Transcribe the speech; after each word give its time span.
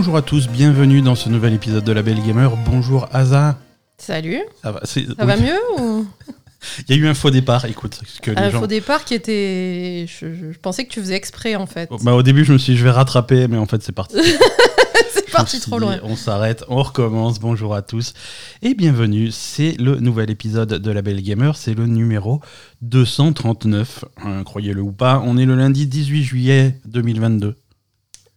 Bonjour 0.00 0.16
à 0.16 0.22
tous, 0.22 0.46
bienvenue 0.48 1.02
dans 1.02 1.16
ce 1.16 1.28
nouvel 1.28 1.54
épisode 1.54 1.82
de 1.82 1.90
La 1.90 2.02
Belle 2.02 2.22
Gamer. 2.24 2.56
Bonjour 2.58 3.08
Aza. 3.12 3.58
Salut. 3.96 4.38
Ça 4.62 4.70
va, 4.70 4.78
c'est- 4.84 5.04
Ça 5.06 5.14
oui. 5.18 5.26
va 5.26 5.36
mieux 5.36 5.58
ou? 5.80 6.06
Il 6.88 6.94
y 6.94 6.98
a 7.00 7.02
eu 7.02 7.08
un 7.08 7.14
faux 7.14 7.30
départ, 7.30 7.64
écoute. 7.64 8.00
Que 8.22 8.30
les 8.30 8.36
Un 8.36 8.50
gens... 8.50 8.60
faux 8.60 8.68
départ 8.68 9.04
qui 9.04 9.14
était. 9.14 10.06
Je, 10.06 10.32
je- 10.32 10.52
je 10.52 10.58
pensais 10.60 10.84
que 10.84 10.90
tu 10.92 11.00
faisais 11.00 11.16
exprès 11.16 11.56
en 11.56 11.66
fait. 11.66 11.90
Bah, 12.04 12.14
au 12.14 12.22
début, 12.22 12.44
je 12.44 12.52
me 12.52 12.58
suis 12.58 12.74
dit, 12.74 12.78
je 12.78 12.84
vais 12.84 12.92
rattraper, 12.92 13.48
mais 13.48 13.56
en 13.58 13.66
fait, 13.66 13.82
c'est 13.82 13.90
parti. 13.90 14.18
C'est 15.12 15.30
parti 15.32 15.58
trop 15.60 15.78
dit, 15.80 15.84
loin. 15.84 15.98
On 16.04 16.14
s'arrête, 16.14 16.64
on 16.68 16.80
recommence. 16.80 17.40
Bonjour 17.40 17.74
à 17.74 17.82
tous 17.82 18.14
et 18.62 18.74
bienvenue. 18.74 19.30
C'est 19.32 19.72
le 19.80 19.96
nouvel 19.96 20.30
épisode 20.30 20.74
de 20.74 20.90
La 20.92 21.02
Belle 21.02 21.22
Gamer. 21.22 21.56
C'est 21.56 21.74
le 21.74 21.86
numéro 21.86 22.40
239. 22.82 24.04
Hein, 24.24 24.44
Croyez-le 24.44 24.80
ou 24.80 24.92
pas, 24.92 25.20
on 25.26 25.36
est 25.36 25.44
le 25.44 25.56
lundi 25.56 25.86
18 25.88 26.22
juillet 26.22 26.78
2022. 26.86 27.56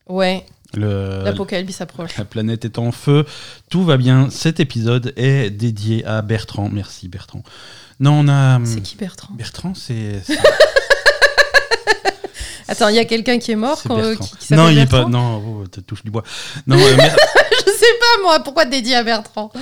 Ouais, 0.09 0.43
l'apocalypse 0.77 1.81
approche. 1.81 2.17
La 2.17 2.25
planète 2.25 2.65
est 2.65 2.77
en 2.79 2.91
feu, 2.91 3.25
tout 3.69 3.83
va 3.83 3.97
bien. 3.97 4.29
Cet 4.29 4.59
épisode 4.59 5.13
est 5.17 5.49
dédié 5.49 6.05
à 6.05 6.21
Bertrand. 6.21 6.69
Merci 6.71 7.07
Bertrand. 7.07 7.43
Non, 7.99 8.13
on 8.21 8.27
a. 8.27 8.55
hum, 8.57 8.65
C'est 8.65 8.81
qui 8.81 8.95
Bertrand? 8.95 9.33
Bertrand, 9.35 9.73
c'est. 9.75 10.21
Attends, 12.67 12.87
il 12.87 12.95
y 12.95 12.99
a 12.99 13.05
quelqu'un 13.05 13.37
qui 13.37 13.51
est 13.51 13.55
mort 13.55 13.81
quand- 13.85 14.15
qui, 14.15 14.37
qui 14.47 14.53
non, 14.53 14.69
il 14.69 14.77
est 14.79 14.85
pas. 14.89 15.05
Non, 15.05 15.43
oh, 15.45 15.67
tu 15.67 15.83
touches 15.83 16.03
du 16.03 16.11
bois. 16.11 16.23
Non, 16.67 16.77
euh, 16.77 16.79
Je 16.97 17.71
sais 17.71 17.93
pas 17.99 18.21
moi, 18.23 18.39
pourquoi 18.43 18.65
dédié 18.65 18.95
à 18.95 19.03
Bertrand? 19.03 19.51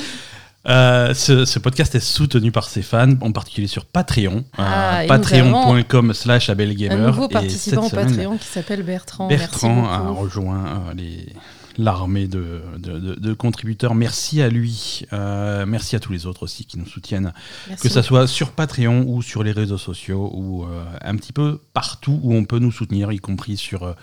euh, 0.70 1.14
ce, 1.14 1.46
ce 1.46 1.60
podcast 1.60 1.96
est 1.96 2.00
soutenu 2.00 2.52
par 2.52 2.70
ses 2.70 2.82
fans, 2.82 3.14
en 3.22 3.32
particulier 3.32 3.68
sur 3.68 3.86
Patreon. 3.86 4.44
Ah, 4.58 5.00
euh, 5.00 5.02
nous 5.04 5.08
Patreon.com 5.08 6.14
slash 6.14 6.50
Un 6.50 6.54
abelgamer. 6.54 6.96
nouveau 7.08 7.26
Et 7.30 7.34
participant 7.34 7.86
au 7.88 7.90
Patreon 7.90 8.38
qui 8.38 8.48
s'appelle 8.48 8.84
Bertrand. 8.84 9.28
Bertrand 9.28 9.76
Merci 9.82 9.94
a 9.96 10.10
rejoint 10.10 10.66
euh, 10.90 10.94
les- 10.96 11.34
l'armée 11.78 12.28
de, 12.28 12.62
de- 12.78 13.00
de- 13.00 13.16
de 13.16 13.34
contributeurs. 13.34 13.96
Merci 13.96 14.42
à 14.42 14.50
lui. 14.50 15.06
Euh, 15.14 15.66
merci 15.66 15.96
à 15.96 16.02
tous 16.02 16.12
les 16.12 16.26
autres 16.26 16.44
aussi 16.44 16.66
qui 16.66 16.78
nous 16.78 16.86
soutiennent. 16.86 17.32
Merci 17.70 17.84
Que 17.84 17.88
beaucoup. 17.94 18.04
soit 18.06 18.28
sur 18.28 18.52
Patreon 18.52 19.06
ou 19.08 19.22
sur 19.22 19.44
les 19.44 19.54
réseaux 19.54 19.78
sociaux 19.78 20.30
ou 20.34 20.66
euh, 20.66 20.84
un 21.02 21.16
petit 21.16 21.32
peu 21.32 21.62
partout 21.74 22.20
où 22.22 22.34
on 22.36 22.44
peut 22.44 22.60
nous 22.60 22.72
soutenir, 22.74 23.14
y 23.14 23.20
compris 23.20 23.56
sur, 23.56 23.84
euh, 23.84 23.94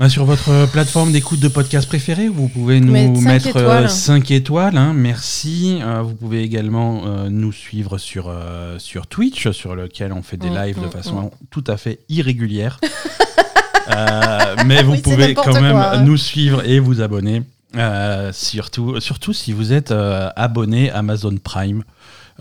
bah, 0.00 0.08
sur 0.08 0.24
votre 0.24 0.66
plateforme 0.72 1.12
d'écoute 1.12 1.40
de 1.40 1.48
podcast 1.48 1.86
préférée. 1.86 2.28
Vous 2.28 2.48
pouvez 2.48 2.80
nous 2.80 2.90
Mettre 2.92 3.16
cinq 3.20 3.24
mettre 3.26 3.46
étoiles. 3.48 3.90
5 3.90 4.30
étoiles. 4.30 4.76
hein, 4.78 4.92
merci. 4.94 5.78
Euh, 5.82 6.00
vous 6.02 6.14
pouvez 6.14 6.42
également 6.42 7.02
euh, 7.04 7.28
nous 7.28 7.52
suivre 7.52 7.98
sur, 7.98 8.28
euh, 8.28 8.78
sur 8.78 9.06
Twitch, 9.06 9.50
sur 9.50 9.76
lequel 9.76 10.12
on 10.14 10.22
fait 10.22 10.38
des 10.38 10.48
Mm, 10.50 10.54
lives 10.64 10.80
de 10.80 10.86
mm, 10.86 10.90
façon 10.90 11.30
tout 11.50 11.64
à 11.66 11.76
fait 11.76 12.00
irrégulière. 12.08 12.80
Euh, 13.92 14.54
mais 14.66 14.84
vous 14.84 14.92
Oui, 14.92 14.96
c'est 14.98 15.02
pouvez 15.02 15.34
quand 15.34 15.60
même 15.60 15.74
hein. 15.74 16.02
nous 16.02 16.16
suivre 16.16 16.62
et 16.64 16.78
vous 16.78 17.00
abonner. 17.00 17.42
Euh, 17.76 18.30
surtout, 18.32 19.00
surtout 19.00 19.32
si 19.32 19.52
vous 19.52 19.72
êtes 19.72 19.90
euh, 19.90 20.28
abonné 20.36 20.92
Amazon 20.92 21.34
Prime. 21.42 21.82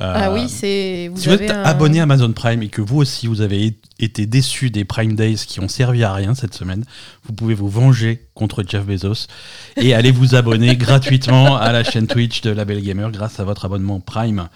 Euh, 0.01 0.13
Ah 0.15 0.31
oui, 0.31 0.47
c'est. 0.47 1.09
Vous 1.13 1.19
si 1.19 1.27
vous 1.27 1.35
êtes 1.35 1.51
un- 1.51 1.63
abonné 1.63 1.99
à 1.99 2.03
Amazon 2.03 2.31
Prime 2.31 2.63
et 2.63 2.69
que 2.69 2.81
vous 2.81 2.97
aussi 2.97 3.27
vous 3.27 3.41
avez 3.41 3.77
été 3.99 4.25
déçu 4.25 4.69
des 4.69 4.85
Prime 4.85 5.15
Days 5.15 5.35
qui 5.45 5.59
ont 5.59 5.67
servi 5.67 6.03
à 6.03 6.13
rien 6.13 6.35
cette 6.35 6.53
semaine, 6.53 6.85
vous 7.25 7.33
pouvez 7.33 7.53
vous 7.53 7.67
venger 7.69 8.25
contre 8.33 8.63
Jeff 8.65 8.85
Bezos 8.85 9.27
et 9.75 9.93
aller 9.93 10.11
vous 10.11 10.35
abonner 10.35 10.75
gratuitement 10.77 11.57
à 11.57 11.71
la 11.73 11.83
chaîne 11.83 12.07
Twitch 12.07 12.41
de 12.41 12.49
La 12.51 12.63
Belle 12.63 12.81
Gamer 12.81 13.11
grâce 13.11 13.39
à 13.41 13.43
votre 13.43 13.65
abonnement 13.65 13.99
Prime. 13.99 14.47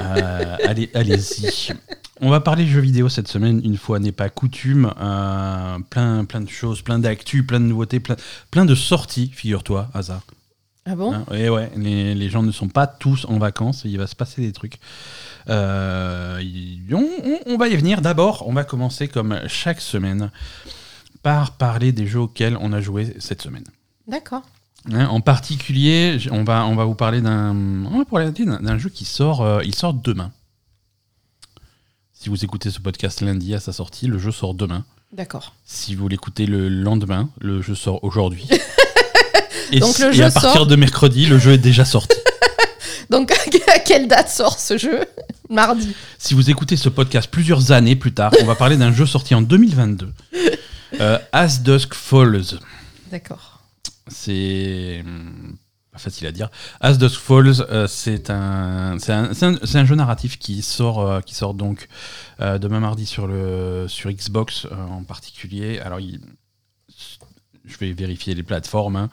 Euh, 0.00 0.56
allez, 0.64 0.90
allez-y. 0.94 1.72
On 2.20 2.30
va 2.30 2.38
parler 2.38 2.64
jeux 2.64 2.80
vidéo 2.80 3.08
cette 3.08 3.26
semaine, 3.26 3.60
une 3.64 3.76
fois 3.76 3.98
n'est 3.98 4.12
pas 4.12 4.28
coutume. 4.28 4.92
Euh, 5.00 5.78
plein, 5.90 6.24
plein 6.24 6.40
de 6.40 6.48
choses, 6.48 6.80
plein 6.82 7.00
d'actu, 7.00 7.42
plein 7.42 7.58
de 7.58 7.66
nouveautés, 7.66 7.98
plein, 7.98 8.14
plein 8.52 8.64
de 8.64 8.76
sorties, 8.76 9.32
figure-toi, 9.34 9.88
hasard. 9.92 10.22
Ah 10.86 10.94
bon? 10.96 11.12
Hein, 11.14 11.24
et 11.32 11.48
ouais, 11.48 11.70
les, 11.76 12.14
les 12.14 12.28
gens 12.28 12.42
ne 12.42 12.52
sont 12.52 12.68
pas 12.68 12.86
tous 12.86 13.24
en 13.28 13.38
vacances, 13.38 13.82
il 13.86 13.96
va 13.96 14.06
se 14.06 14.14
passer 14.14 14.42
des 14.42 14.52
trucs. 14.52 14.78
Euh, 15.48 16.42
on, 16.92 16.96
on- 17.24 17.40
on 17.46 17.56
va 17.56 17.68
y 17.68 17.76
venir. 17.76 18.02
D'abord, 18.02 18.44
on 18.46 18.52
va 18.52 18.64
commencer 18.64 19.08
comme 19.08 19.40
chaque 19.46 19.80
semaine 19.80 20.30
par 21.22 21.52
parler 21.52 21.92
des 21.92 22.06
jeux 22.06 22.20
auxquels 22.20 22.58
on 22.60 22.72
a 22.72 22.80
joué 22.82 23.14
cette 23.18 23.40
semaine. 23.40 23.64
D'accord. 24.06 24.42
Hein, 24.92 25.06
en 25.06 25.20
particulier, 25.22 26.18
on 26.30 26.44
va, 26.44 26.66
on 26.66 26.74
va 26.74 26.84
vous 26.84 26.94
parler 26.94 27.22
d'un 27.22 28.78
jeu 28.78 28.90
qui 28.90 29.06
sort, 29.06 29.40
euh, 29.40 29.62
il 29.64 29.74
sort 29.74 29.94
demain. 29.94 30.32
Si 32.12 32.28
vous 32.28 32.44
écoutez 32.44 32.70
ce 32.70 32.80
podcast 32.80 33.22
lundi 33.22 33.54
à 33.54 33.60
sa 33.60 33.72
sortie, 33.72 34.06
le 34.06 34.18
jeu 34.18 34.32
sort 34.32 34.52
demain. 34.54 34.84
D'accord. 35.12 35.54
Si 35.64 35.94
vous 35.94 36.08
l'écoutez 36.08 36.44
le 36.46 36.68
lendemain, 36.68 37.30
le 37.40 37.62
jeu 37.62 37.74
sort 37.74 38.04
aujourd'hui. 38.04 38.48
Et, 39.72 39.80
Donc 39.80 39.94
si- 39.96 40.02
le 40.02 40.08
et 40.10 40.12
jeu 40.12 40.24
à 40.24 40.30
partir 40.30 40.52
sort- 40.52 40.66
de 40.66 40.76
mercredi, 40.76 41.26
le 41.26 41.38
jeu 41.38 41.52
est 41.52 41.58
déjà 41.58 41.84
sorti. 41.84 42.16
Donc, 43.10 43.32
à 43.32 43.78
quelle 43.80 44.08
date 44.08 44.30
sort 44.30 44.58
ce 44.58 44.78
jeu? 44.78 45.04
Mardi. 45.50 45.94
Si 46.18 46.32
vous 46.34 46.48
écoutez 46.50 46.76
ce 46.76 46.88
podcast 46.88 47.30
plusieurs 47.30 47.70
années 47.72 47.96
plus 47.96 48.14
tard, 48.14 48.32
on 48.40 48.44
va 48.44 48.54
parler 48.54 48.76
d'un 48.76 48.92
jeu 48.92 49.04
sorti 49.06 49.34
en 49.34 49.42
2022. 49.42 50.10
Euh, 51.00 51.18
As 51.32 51.60
Dusk 51.62 51.92
Falls. 51.94 52.58
D'accord. 53.10 53.60
C'est 54.08 55.04
pas 55.92 55.98
facile 55.98 56.26
à 56.26 56.32
dire. 56.32 56.48
As 56.80 56.94
Dusk 56.98 57.20
Falls, 57.20 57.64
euh, 57.70 57.86
c'est 57.86 58.30
un, 58.30 58.96
un, 59.08 59.30
un- 59.42 59.56
un 59.74 59.84
jeu 59.84 59.94
narratif 59.94 60.38
qui 60.38 60.62
sort, 60.62 61.00
euh, 61.06 61.20
qui 61.20 61.34
sort 61.34 61.54
donc 61.54 61.88
demain 62.40 62.80
mardi 62.80 63.04
sur, 63.06 63.26
le, 63.26 63.84
sur 63.88 64.10
Xbox 64.10 64.66
en 64.90 65.02
particulier. 65.04 65.78
Alors, 65.80 66.00
il- 66.00 66.20
je 67.74 67.78
vais 67.84 67.92
vérifier 67.92 68.34
les 68.34 68.42
plateformes. 68.42 68.96
hein. 68.96 69.10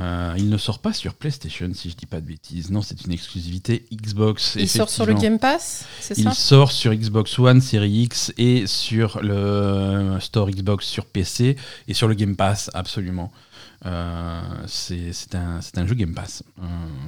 Euh, 0.00 0.34
il 0.38 0.48
ne 0.50 0.56
sort 0.56 0.78
pas 0.78 0.92
sur 0.92 1.14
PlayStation, 1.14 1.68
si 1.74 1.90
je 1.90 1.96
dis 1.96 2.06
pas 2.06 2.20
de 2.20 2.26
bêtises. 2.26 2.70
Non, 2.70 2.80
c'est 2.80 3.04
une 3.04 3.10
exclusivité 3.12 3.86
Xbox. 3.92 4.54
Il 4.56 4.68
sort 4.68 4.88
sur 4.88 5.04
le. 5.04 5.14
Game 5.14 5.40
Pass, 5.40 5.84
c'est 6.00 6.16
Il 6.16 6.22
ça 6.24 6.32
sort 6.32 6.70
sur 6.70 6.94
Xbox 6.94 7.36
One, 7.40 7.60
Series 7.60 8.02
X 8.04 8.32
et 8.38 8.68
sur 8.68 9.20
le 9.20 10.16
store 10.20 10.48
Xbox 10.50 10.86
sur 10.86 11.06
PC 11.06 11.56
et 11.88 11.94
sur 11.94 12.06
le 12.06 12.14
Game 12.14 12.36
Pass, 12.36 12.70
absolument. 12.72 13.32
Euh, 13.84 14.40
c'est 14.68 15.34
un, 15.34 15.86
jeu 15.86 15.94
Game 15.96 16.14
Pass. 16.14 16.44
Euh, 16.60 16.62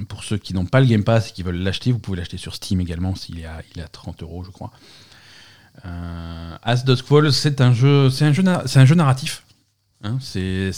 pour 0.09 0.25
ceux 0.25 0.37
qui 0.37 0.53
n'ont 0.53 0.65
pas 0.65 0.81
le 0.81 0.87
Game 0.87 1.05
Pass 1.05 1.29
et 1.29 1.31
qui 1.31 1.43
veulent 1.43 1.61
l'acheter, 1.63 1.93
vous 1.93 1.99
pouvez 1.99 2.17
l'acheter 2.17 2.37
sur 2.37 2.53
Steam 2.53 2.81
également, 2.81 3.15
s'il 3.15 3.39
est 3.39 3.45
à, 3.45 3.61
il 3.73 3.79
est 3.79 3.83
à 3.83 3.87
30 3.87 4.23
euros, 4.23 4.43
je 4.43 4.49
crois. 4.51 4.71
Euh, 5.85 6.55
As 6.61 6.83
Dusk 6.83 7.05
Falls, 7.05 7.31
c'est 7.31 7.61
un 7.61 7.73
jeu, 7.73 8.09
c'est 8.09 8.25
un 8.25 8.33
jeu, 8.33 8.43
na- 8.43 8.63
c'est 8.65 8.79
un 8.79 8.85
jeu 8.85 8.95
narratif. 8.95 9.42
Hein, 10.03 10.17
c'est 10.21 10.71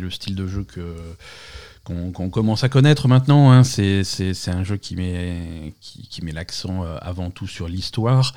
le 0.00 0.10
style 0.10 0.34
de 0.34 0.46
jeu 0.46 0.64
que 0.64 0.96
qu'on 1.84 2.28
commence 2.28 2.64
à 2.64 2.68
connaître 2.68 3.08
maintenant. 3.08 3.50
hein. 3.50 3.64
C'est 3.64 4.02
un 4.48 4.62
jeu 4.62 4.76
qui 4.76 4.94
met, 4.94 5.72
qui, 5.80 6.06
qui 6.06 6.22
met 6.22 6.32
l'accent 6.32 6.84
euh, 6.84 6.98
avant 7.00 7.30
tout 7.30 7.46
sur 7.46 7.66
l'histoire, 7.66 8.34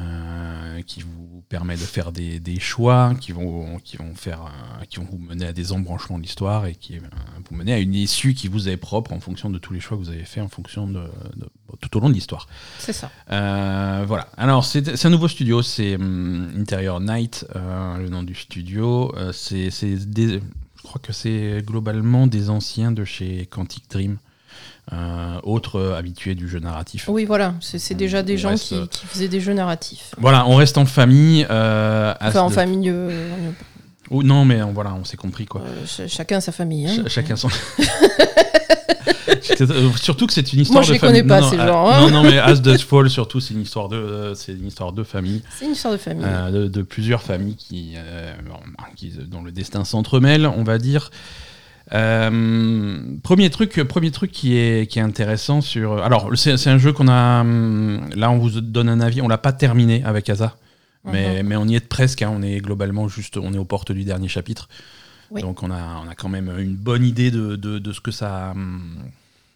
euh, 0.00 0.80
qui 0.82 1.02
vous 1.02 1.42
permet 1.48 1.74
de 1.74 1.80
faire 1.80 2.12
des, 2.12 2.40
des 2.40 2.58
choix, 2.58 3.14
qui 3.20 3.32
vont, 3.32 3.78
qui, 3.84 3.96
vont 3.98 4.14
faire, 4.14 4.42
euh, 4.46 4.84
qui 4.88 4.98
vont 4.98 5.06
vous 5.10 5.18
mener 5.18 5.46
à 5.46 5.52
des 5.52 5.72
embranchements 5.72 6.16
de 6.18 6.22
l'histoire 6.22 6.64
et 6.66 6.74
qui 6.74 6.96
euh, 6.96 7.00
vous 7.48 7.56
mener 7.56 7.74
à 7.74 7.78
une 7.78 7.94
issue 7.94 8.32
qui 8.34 8.48
vous 8.48 8.68
est 8.68 8.76
propre 8.78 9.12
en 9.12 9.20
fonction 9.20 9.50
de 9.50 9.58
tous 9.58 9.72
les 9.74 9.80
choix 9.80 9.98
que 9.98 10.02
vous 10.02 10.08
avez 10.08 10.24
faits 10.24 10.42
en 10.42 10.48
fonction 10.48 10.86
de, 10.86 11.00
de- 11.36 11.50
tout 11.80 11.96
au 11.96 12.00
long 12.00 12.08
de 12.08 12.14
l'histoire. 12.14 12.46
C'est 12.78 12.92
ça. 12.92 13.10
Euh, 13.30 14.04
voilà. 14.06 14.28
Alors, 14.36 14.64
c'est 14.64 15.04
un 15.04 15.10
nouveau 15.10 15.28
studio, 15.28 15.62
c'est 15.62 15.96
hum, 15.96 16.50
Interior 16.58 17.00
Night, 17.00 17.46
le 17.54 18.08
nom 18.08 18.22
du 18.22 18.34
studio. 18.34 19.14
C'est 19.32 19.70
je 19.70 20.88
crois 20.88 21.00
que 21.00 21.12
c'est 21.12 21.62
globalement 21.64 22.26
des 22.26 22.50
anciens 22.50 22.90
de 22.92 23.04
chez 23.04 23.46
Quantic 23.46 23.88
Dream, 23.90 24.18
euh, 24.92 25.38
autres 25.44 25.76
euh, 25.78 25.96
habitués 25.96 26.34
du 26.34 26.48
jeu 26.48 26.58
narratif. 26.58 27.04
Oui, 27.08 27.24
voilà. 27.24 27.54
C'est 27.60 27.94
déjà 27.94 28.22
des 28.22 28.34
On 28.34 28.38
gens 28.38 28.48
reste, 28.50 28.64
qui, 28.68 28.74
euh, 28.74 28.86
qui 28.90 29.06
faisaient 29.06 29.28
des 29.28 29.40
jeux 29.40 29.52
narratifs. 29.54 30.14
Voilà, 30.18 30.46
on 30.48 30.56
reste 30.56 30.76
en 30.78 30.86
famille. 30.86 31.46
euh, 31.50 32.14
Enfin, 32.20 32.40
en 32.40 32.50
famille. 32.50 32.92
Oh, 34.10 34.22
non, 34.22 34.44
mais 34.44 34.60
on, 34.62 34.72
voilà, 34.72 34.92
on 34.94 35.04
s'est 35.04 35.16
compris 35.16 35.46
quoi. 35.46 35.62
ch- 35.86 36.10
chacun 36.10 36.40
sa 36.40 36.52
famille. 36.52 36.86
hein. 36.86 36.94
Ch- 36.96 37.08
chacun 37.08 37.36
son. 37.36 37.48
Surtout 40.00 40.26
que 40.26 40.32
c'est 40.32 40.52
une 40.52 40.60
histoire 40.60 40.78
Moi, 40.78 40.82
je 40.82 40.88
de 40.88 40.92
les 40.94 40.98
famille. 40.98 41.20
connais 41.20 41.28
pas, 41.28 41.40
non, 41.40 41.50
ces 41.50 41.56
gens, 41.56 41.88
hein. 41.90 42.00
Non, 42.00 42.10
non, 42.10 42.22
mais 42.22 42.38
As 42.38 42.60
Does 42.60 42.78
Fall, 42.78 43.08
surtout, 43.10 43.40
c'est 43.40 43.54
une 43.54 43.62
histoire 43.62 43.88
de, 43.88 44.32
c'est 44.34 44.52
une 44.52 44.66
histoire 44.66 44.92
de 44.92 45.02
famille. 45.04 45.42
C'est 45.58 45.64
une 45.66 45.72
histoire 45.72 45.92
de 45.92 45.98
famille. 45.98 46.24
Euh, 46.26 46.50
de, 46.50 46.68
de 46.68 46.82
plusieurs 46.82 47.22
familles 47.22 47.56
qui, 47.56 47.92
euh, 47.96 48.32
qui- 48.96 49.10
dont 49.10 49.42
le 49.42 49.52
destin 49.52 49.84
s'entremêle, 49.84 50.46
on 50.46 50.62
va 50.64 50.78
dire. 50.78 51.10
Euh, 51.94 53.00
premier 53.22 53.50
truc, 53.50 53.82
premier 53.84 54.10
truc 54.10 54.30
qui 54.32 54.56
est, 54.56 54.90
qui 54.90 54.98
est 54.98 55.02
intéressant 55.02 55.60
sur. 55.60 56.02
Alors, 56.02 56.30
c'est 56.36 56.66
un 56.68 56.78
jeu 56.78 56.92
qu'on 56.92 57.08
a. 57.08 57.40
hum, 57.42 58.08
Là, 58.14 58.30
on 58.30 58.38
vous 58.38 58.60
donne 58.60 58.88
un 58.88 59.00
avis. 59.00 59.20
On 59.22 59.28
l'a 59.28 59.38
pas 59.38 59.52
terminé 59.52 60.02
avec 60.04 60.28
Asa, 60.30 60.56
mais, 61.04 61.42
mais 61.42 61.56
on 61.56 61.66
y 61.66 61.74
est 61.76 61.86
presque. 61.86 62.22
hein. 62.22 62.32
on 62.34 62.42
est 62.42 62.58
globalement 62.60 63.08
juste. 63.08 63.36
On 63.36 63.52
est 63.52 63.58
aux 63.58 63.64
portes 63.64 63.92
du 63.92 64.04
dernier 64.04 64.28
chapitre. 64.28 64.68
Oui. 65.30 65.40
Donc, 65.42 65.62
on 65.62 65.70
a, 65.70 66.00
on 66.04 66.08
a 66.08 66.14
quand 66.14 66.28
même 66.28 66.52
une 66.58 66.76
bonne 66.76 67.04
idée 67.04 67.30
de, 67.30 67.56
de, 67.56 67.78
de 67.78 67.92
ce 67.92 68.00
que 68.00 68.10
ça. 68.10 68.52
hum, 68.52 68.96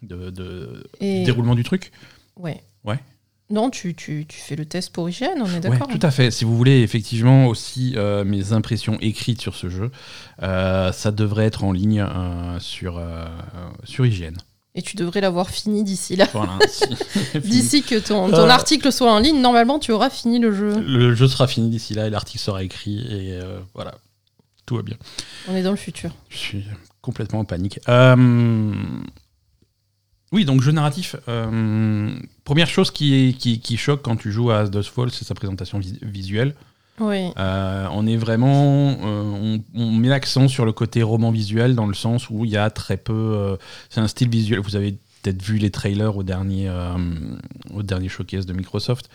De, 0.03 0.29
de- 0.29 0.83
Et- 0.99 1.19
du 1.19 1.23
déroulement 1.25 1.55
du 1.55 1.63
truc. 1.63 1.91
Ouais. 2.35 2.61
Ouais. 2.83 2.99
Non, 3.49 3.69
tu, 3.69 3.95
tu, 3.95 4.25
tu 4.27 4.37
fais 4.39 4.57
le 4.57 4.65
test 4.65 4.91
pour 4.91 5.09
IGN, 5.09 5.39
on 5.39 5.45
est 5.45 5.53
Ouais, 5.53 5.59
d'accord 5.61 5.87
tout 5.87 5.99
à 6.01 6.11
fait. 6.11 6.31
Si 6.31 6.43
vous 6.43 6.57
voulez 6.57 6.81
effectivement 6.81 7.47
aussi 7.47 7.93
euh, 7.95 8.25
mes 8.25 8.51
impressions 8.51 8.97
écrites 8.99 9.39
sur 9.39 9.55
ce 9.55 9.69
jeu, 9.69 9.89
euh, 10.43 10.91
ça 10.91 11.11
devrait 11.11 11.45
être 11.45 11.63
en 11.63 11.71
ligne 11.71 12.01
euh, 12.01 12.59
sur, 12.59 13.01
sur 13.85 14.05
IGN. 14.05 14.33
Et 14.75 14.81
tu 14.81 14.95
devrais 14.97 15.21
l'avoir 15.21 15.49
fini 15.49 15.83
d'ici 15.83 16.15
là. 16.17 16.27
Voilà. 16.33 16.59
Si- 16.69 17.39
D'ici 17.39 17.83
que 17.83 17.97
ton, 17.99 18.29
ton 18.29 18.49
article 18.49 18.91
soit 18.91 19.11
en 19.13 19.19
ligne, 19.19 19.39
normalement 19.41 19.79
tu 19.79 19.91
auras 19.93 20.09
fini 20.09 20.39
le 20.39 20.51
jeu. 20.53 20.79
Le 20.81 21.15
jeu 21.15 21.27
sera 21.29 21.47
fini 21.47 21.69
d'ici 21.69 21.93
là 21.93 22.05
et 22.07 22.09
l'article 22.09 22.39
sera 22.43 22.63
écrit 22.63 22.99
et 22.99 23.39
voilà, 23.73 23.95
tout 24.65 24.75
va 24.75 24.81
bien. 24.83 24.97
On 25.47 25.55
est 25.55 25.63
dans 25.63 25.71
le 25.71 25.77
futur. 25.77 26.11
Je 26.29 26.37
suis 26.37 26.65
complètement 27.01 27.39
en 27.39 27.45
panique. 27.45 27.79
Euh, 27.87 28.73
Oui, 30.31 30.43
donc 30.45 30.61
jeu 30.61 30.71
narratif. 30.71 31.15
euh, 31.29 32.17
Première 32.43 32.67
chose 32.67 32.91
qui, 32.91 33.35
qui, 33.39 33.59
qui 33.59 33.77
choque 33.77 34.01
quand 34.01 34.17
tu 34.17 34.31
joues 34.31 34.51
à 34.51 34.59
As 34.59 34.69
Does 34.69 34.83
Fall, 34.83 35.09
c'est 35.11 35.25
sa 35.25 35.33
présentation 35.35 35.79
vis- 35.79 35.99
visuelle. 36.01 36.53
Oui. 36.99 37.29
Euh, 37.37 37.87
on 37.91 38.07
est 38.07 38.17
vraiment, 38.17 38.89
euh, 38.89 39.21
on, 39.23 39.63
on 39.75 39.91
met 39.91 40.07
l'accent 40.09 40.47
sur 40.47 40.65
le 40.65 40.73
côté 40.73 41.03
roman 41.03 41.31
visuel 41.31 41.75
dans 41.75 41.85
le 41.85 41.93
sens 41.93 42.29
où 42.29 42.43
il 42.43 42.51
y 42.51 42.57
a 42.57 42.69
très 42.69 42.97
peu. 42.97 43.57
c'est 43.89 44.01
un 44.01 44.07
style 44.07 44.29
visuel. 44.29 44.59
Vous 44.59 44.75
avez 44.75 44.97
peut-être 45.21 45.41
vu 45.41 45.57
les 45.59 45.69
trailers 45.71 46.17
au 46.17 46.23
dernier, 46.23 46.71
au 47.73 47.83
dernier 47.83 48.09
showcase 48.09 48.45
de 48.45 48.53
Microsoft. 48.53 49.09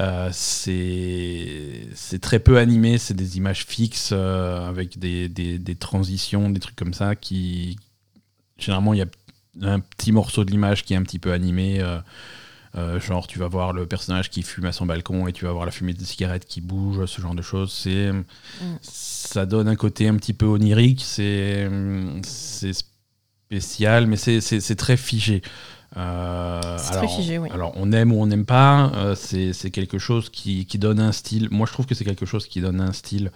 Euh, 0.00 0.28
c'est 0.32 1.88
c'est 1.94 2.20
très 2.20 2.40
peu 2.40 2.58
animé, 2.58 2.98
c'est 2.98 3.14
des 3.14 3.36
images 3.36 3.64
fixes 3.64 4.10
euh, 4.12 4.68
avec 4.68 4.98
des, 4.98 5.28
des, 5.28 5.58
des 5.60 5.74
transitions, 5.76 6.50
des 6.50 6.58
trucs 6.58 6.74
comme 6.74 6.94
ça 6.94 7.14
qui 7.14 7.76
généralement 8.58 8.92
il 8.92 8.98
y 8.98 9.02
a 9.02 9.06
un 9.62 9.80
petit 9.80 10.12
morceau 10.12 10.44
de 10.44 10.50
l'image 10.50 10.84
qui 10.84 10.94
est 10.94 10.96
un 10.96 11.02
petit 11.02 11.18
peu 11.18 11.32
animé. 11.32 11.80
euh, 11.80 11.98
euh, 12.76 12.98
genre, 12.98 13.28
tu 13.28 13.38
vas 13.38 13.46
voir 13.46 13.72
le 13.72 13.86
personnage 13.86 14.30
qui 14.30 14.42
fume 14.42 14.64
à 14.64 14.72
son 14.72 14.84
balcon 14.84 15.28
et 15.28 15.32
tu 15.32 15.44
vas 15.44 15.52
voir 15.52 15.64
la 15.64 15.70
fumée 15.70 15.94
de 15.94 16.02
cigarette 16.02 16.44
qui 16.44 16.60
bouge, 16.60 17.06
ce 17.06 17.20
genre 17.22 17.34
de 17.36 17.42
choses. 17.42 17.72
C'est, 17.72 18.10
ça 18.82 19.46
donne 19.46 19.68
un 19.68 19.76
côté 19.76 20.08
un 20.08 20.16
petit 20.16 20.32
peu 20.32 20.46
onirique. 20.46 21.02
C'est, 21.04 21.70
c'est 22.22 22.72
spécial, 22.72 24.08
mais 24.08 24.16
c'est, 24.16 24.40
c'est, 24.40 24.60
c'est 24.60 24.74
très 24.74 24.96
figé. 24.96 25.40
Euh, 25.96 26.76
C'est 26.78 26.88
très 26.90 26.98
alors, 26.98 27.16
figé, 27.16 27.38
oui. 27.38 27.48
alors, 27.52 27.72
on 27.76 27.92
aime 27.92 28.12
ou 28.12 28.20
on 28.20 28.26
n'aime 28.26 28.44
pas. 28.44 28.90
euh, 28.96 29.14
c'est, 29.14 29.52
c'est 29.52 29.70
quelque 29.70 29.98
chose 29.98 30.28
qui, 30.28 30.66
qui 30.66 30.78
donne 30.78 30.98
un 30.98 31.12
style. 31.12 31.48
Moi, 31.52 31.66
je 31.68 31.72
trouve 31.72 31.86
que 31.86 31.94
c'est 31.94 32.04
quelque 32.04 32.26
chose 32.26 32.46
qui 32.48 32.60
donne 32.60 32.80
un 32.80 32.92
style, 32.92 33.30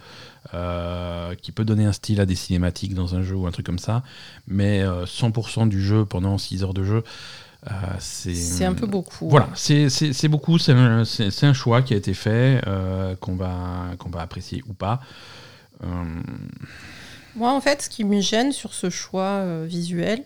euh, 0.53 1.35
qui 1.35 1.51
peut 1.53 1.63
donner 1.63 1.85
un 1.85 1.93
style 1.93 2.19
à 2.19 2.25
des 2.25 2.35
cinématiques 2.35 2.93
dans 2.95 3.15
un 3.15 3.21
jeu 3.23 3.35
ou 3.35 3.47
un 3.47 3.51
truc 3.51 3.65
comme 3.65 3.79
ça. 3.79 4.03
Mais 4.47 4.81
euh, 4.81 5.05
100% 5.05 5.69
du 5.69 5.81
jeu 5.81 6.03
pendant 6.03 6.37
6 6.37 6.63
heures 6.63 6.73
de 6.73 6.83
jeu. 6.83 7.03
c'est 7.99 8.35
C'est 8.35 8.65
un 8.65 8.73
peu 8.73 8.87
beaucoup. 8.87 9.29
voilà, 9.29 9.49
c'est 9.55 10.27
beaucoup, 10.27 10.57
c'est 10.59 10.73
un, 10.73 11.03
un 11.03 11.53
choix 11.53 11.81
qui 11.81 11.93
a 11.93 11.97
été 11.97 12.13
fait, 12.13 12.61
qu'on 13.21 13.35
va, 13.35 13.85
qu'on 13.99 14.09
va 14.09 14.21
apprécier 14.21 14.63
ou 14.67 14.73
pas. 14.73 14.99
Moi, 17.35 17.51
en 17.53 17.61
fait, 17.61 17.83
ce 17.83 17.89
qui 17.89 18.03
me 18.03 18.19
gêne 18.21 18.51
sur 18.51 18.73
ce 18.73 18.89
choix 18.89 19.63
visuel, 19.65 20.23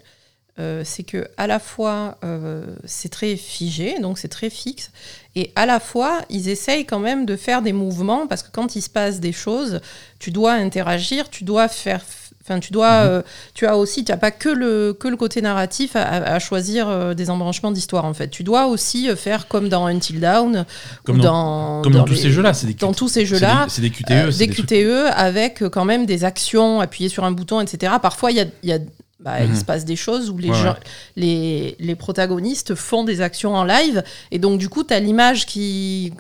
euh, 0.60 0.84
c'est 0.86 1.04
que 1.04 1.28
à 1.38 1.48
la 1.48 1.58
fois 1.60 2.18
euh, 2.24 2.64
c'est 2.86 3.10
très 3.10 3.36
figé, 3.36 4.00
donc 4.00 4.20
c'est 4.20 4.28
très 4.28 4.50
fixe, 4.52 4.92
et 5.36 5.52
à 5.56 5.66
la 5.66 5.80
fois 5.80 6.22
ils 6.30 6.48
essayent 6.50 6.86
quand 6.86 7.00
même 7.00 7.26
de 7.26 7.36
faire 7.36 7.62
des 7.64 7.74
mouvements 7.74 8.28
parce 8.28 8.44
que 8.44 8.50
quand 8.52 8.76
il 8.76 8.82
se 8.82 8.90
passe 8.90 9.20
des 9.20 9.32
choses, 9.32 9.80
tu 10.20 10.30
dois 10.32 10.54
interagir, 10.54 11.30
tu 11.30 11.44
dois 11.44 11.68
faire. 11.68 12.02
Enfin, 12.46 12.60
tu 12.60 12.74
dois, 12.74 13.04
Mhm. 13.06 13.10
euh, 13.10 13.22
tu 13.54 13.66
as 13.66 13.78
aussi, 13.78 14.04
tu 14.04 14.12
n'as 14.12 14.18
pas 14.18 14.30
que 14.32 14.50
le, 14.50 14.92
que 14.92 15.08
le 15.08 15.16
côté 15.16 15.42
narratif 15.42 15.96
à, 15.96 16.38
choisir 16.40 17.16
des 17.16 17.30
embranchements 17.30 17.72
d'histoire 17.72 18.04
en 18.04 18.14
fait. 18.14 18.28
Tu 18.28 18.44
dois 18.44 18.66
aussi 18.68 19.08
faire 19.16 19.48
comme 19.48 19.70
dans 19.70 19.86
Until 19.86 20.20
Dawn, 20.20 20.66
comme 21.06 21.20
ou 21.20 21.22
dans, 21.22 21.78
dans, 21.78 21.82
comme 21.84 21.94
dans 21.94 22.04
tous 22.04 22.16
les- 22.16 22.20
ces 22.20 22.32
jeux-là, 22.32 22.54
c'est 22.54 22.68
des, 22.68 22.74
dans 22.74 22.94
tous 22.94 23.08
ces 23.08 23.26
jeux-là. 23.26 23.68
c'est 23.70 23.82
des 23.82 23.90
QTE, 23.92 24.08
des 24.38 24.46
des 24.48 24.54
trucs- 24.54 24.66
QTE 24.68 25.10
avec 25.16 25.64
quand 25.70 25.86
même 25.86 26.06
des 26.06 26.26
actions, 26.26 26.82
appuyer 26.82 27.08
sur 27.10 27.24
un 27.24 27.32
bouton, 27.32 27.62
etc. 27.62 27.94
Parfois, 28.02 28.32
il 28.32 28.38
y 28.38 28.42
a, 28.42 28.46
il 28.62 28.70
y 28.70 28.74
a- 28.74 28.80
bah, 29.24 29.42
il 29.44 29.50
Mhm. 29.52 29.56
se 29.56 29.66
passe 29.66 29.86
des 29.86 29.96
choses 29.96 30.30
où 30.30 30.38
les, 30.38 30.50
Ouais, 30.50 30.56
gens- 30.56 30.74
ouais. 30.74 30.80
les, 31.16 31.76
les 31.80 31.96
protagonistes 31.96 32.76
font 32.76 33.04
des 33.04 33.22
actions 33.22 33.56
en 33.56 33.64
live. 33.64 34.04
Et 34.32 34.40
donc, 34.40 34.60
du 34.60 34.70
coup, 34.70 34.84
tu 34.84 34.94
as 34.94 35.00
l'image 35.00 35.46
qui. 35.46 36.14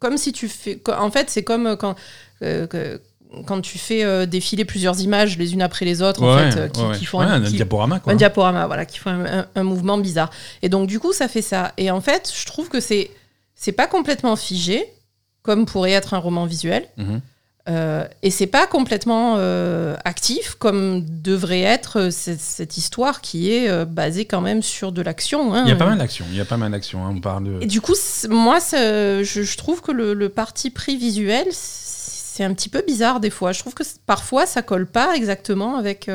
Comme 0.00 0.16
si 0.16 0.32
tu 0.32 0.48
fais. 0.48 0.80
En 0.98 1.10
fait, 1.10 1.30
c'est 1.30 1.42
comme 1.44 1.76
quand. 1.76 1.94
euh, 2.42 2.66
que- 2.66 3.00
quand 3.46 3.60
tu 3.60 3.76
fais 3.78 4.04
euh, 4.04 4.24
défiler 4.24 4.64
plusieurs 4.64 5.00
images 5.00 5.36
les 5.36 5.52
unes 5.52 5.60
après 5.60 5.84
les 5.84 6.00
autres, 6.00 6.22
en 6.22 6.34
Ouais, 6.34 6.50
fait, 6.50 6.58
euh, 6.60 6.68
qui, 6.68 6.80
ouais, 6.80 6.96
qui 6.96 7.04
font 7.04 7.20
un 7.20 7.42
qui- 7.42 7.52
diaporama, 7.56 8.00
quoi. 8.00 8.12
un 8.12 8.16
diaporama, 8.16 8.66
voilà, 8.66 8.86
qui 8.86 8.98
font 8.98 9.10
un, 9.10 9.40
un- 9.40 9.46
un 9.54 9.62
mouvement 9.64 9.98
bizarre. 9.98 10.30
Et 10.62 10.68
donc, 10.70 10.86
du 10.88 10.98
coup, 10.98 11.12
ça 11.12 11.28
fait 11.28 11.42
ça. 11.42 11.72
Et 11.76 11.90
en 11.90 12.00
fait, 12.00 12.32
je 12.34 12.46
trouve 12.46 12.68
que 12.70 12.80
c'est 12.80 13.10
c'est 13.54 13.72
pas 13.72 13.86
complètement 13.88 14.34
figé, 14.36 14.84
comme 15.42 15.66
pourrait 15.66 15.90
être 15.92 16.14
un 16.14 16.18
roman 16.18 16.46
visuel. 16.46 16.86
Mhm. 16.96 17.20
Euh, 17.68 18.06
et 18.22 18.30
c'est 18.30 18.46
pas 18.46 18.66
complètement 18.66 19.34
euh, 19.36 19.94
actif 20.06 20.54
comme 20.58 21.04
devrait 21.04 21.60
être 21.60 21.98
euh, 22.00 22.10
cette, 22.10 22.40
cette 22.40 22.78
histoire 22.78 23.20
qui 23.20 23.52
est 23.52 23.68
euh, 23.68 23.84
basée 23.84 24.24
quand 24.24 24.40
même 24.40 24.62
sur 24.62 24.90
de 24.90 25.02
l'action. 25.02 25.52
hein. 25.54 25.64
Il 25.66 25.68
y 25.68 25.72
a 25.72 25.76
pas 25.76 25.84
mal 25.86 25.98
d'actions, 25.98 26.24
il 26.30 26.36
y 26.36 26.40
a 26.40 26.46
pas 26.46 26.56
mal 26.56 26.70
d'actions. 26.72 27.04
hein, 27.04 27.12
On 27.14 27.20
parle 27.20 27.44
de. 27.44 27.58
Et 27.60 27.66
du 27.66 27.82
coup, 27.82 27.94
moi, 28.30 28.58
je, 28.72 29.22
je 29.22 29.56
trouve 29.58 29.82
que 29.82 29.92
le, 29.92 30.14
le 30.14 30.28
parti 30.30 30.70
pris 30.70 30.96
visuel, 30.96 31.46
c'est 31.50 32.42
un 32.44 32.54
petit 32.54 32.70
peu 32.70 32.82
bizarre 32.86 33.20
des 33.20 33.30
fois. 33.30 33.52
Je 33.52 33.58
trouve 33.60 33.74
que 33.74 33.82
parfois, 34.06 34.46
ça 34.46 34.62
colle 34.62 34.86
pas 34.86 35.14
exactement 35.14 35.76
avec, 35.76 36.08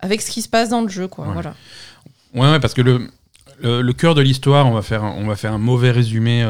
avec 0.00 0.22
ce 0.22 0.30
qui 0.30 0.40
se 0.40 0.48
passe 0.48 0.70
dans 0.70 0.80
le 0.80 0.88
jeu. 0.88 1.08
Quoi. 1.08 1.26
Ouais. 1.26 1.32
Voilà. 1.34 1.54
Ouais, 2.34 2.50
ouais, 2.52 2.60
parce 2.60 2.72
que 2.72 2.80
le, 2.82 3.08
le, 3.60 3.82
le 3.82 3.92
cœur 3.92 4.14
de 4.14 4.22
l'histoire, 4.22 4.66
on 4.66 4.72
va 4.72 4.82
faire, 4.82 5.04
un- 5.04 5.14
on 5.18 5.26
va 5.26 5.36
faire 5.36 5.52
un 5.52 5.58
mauvais 5.58 5.90
résumé 5.90 6.42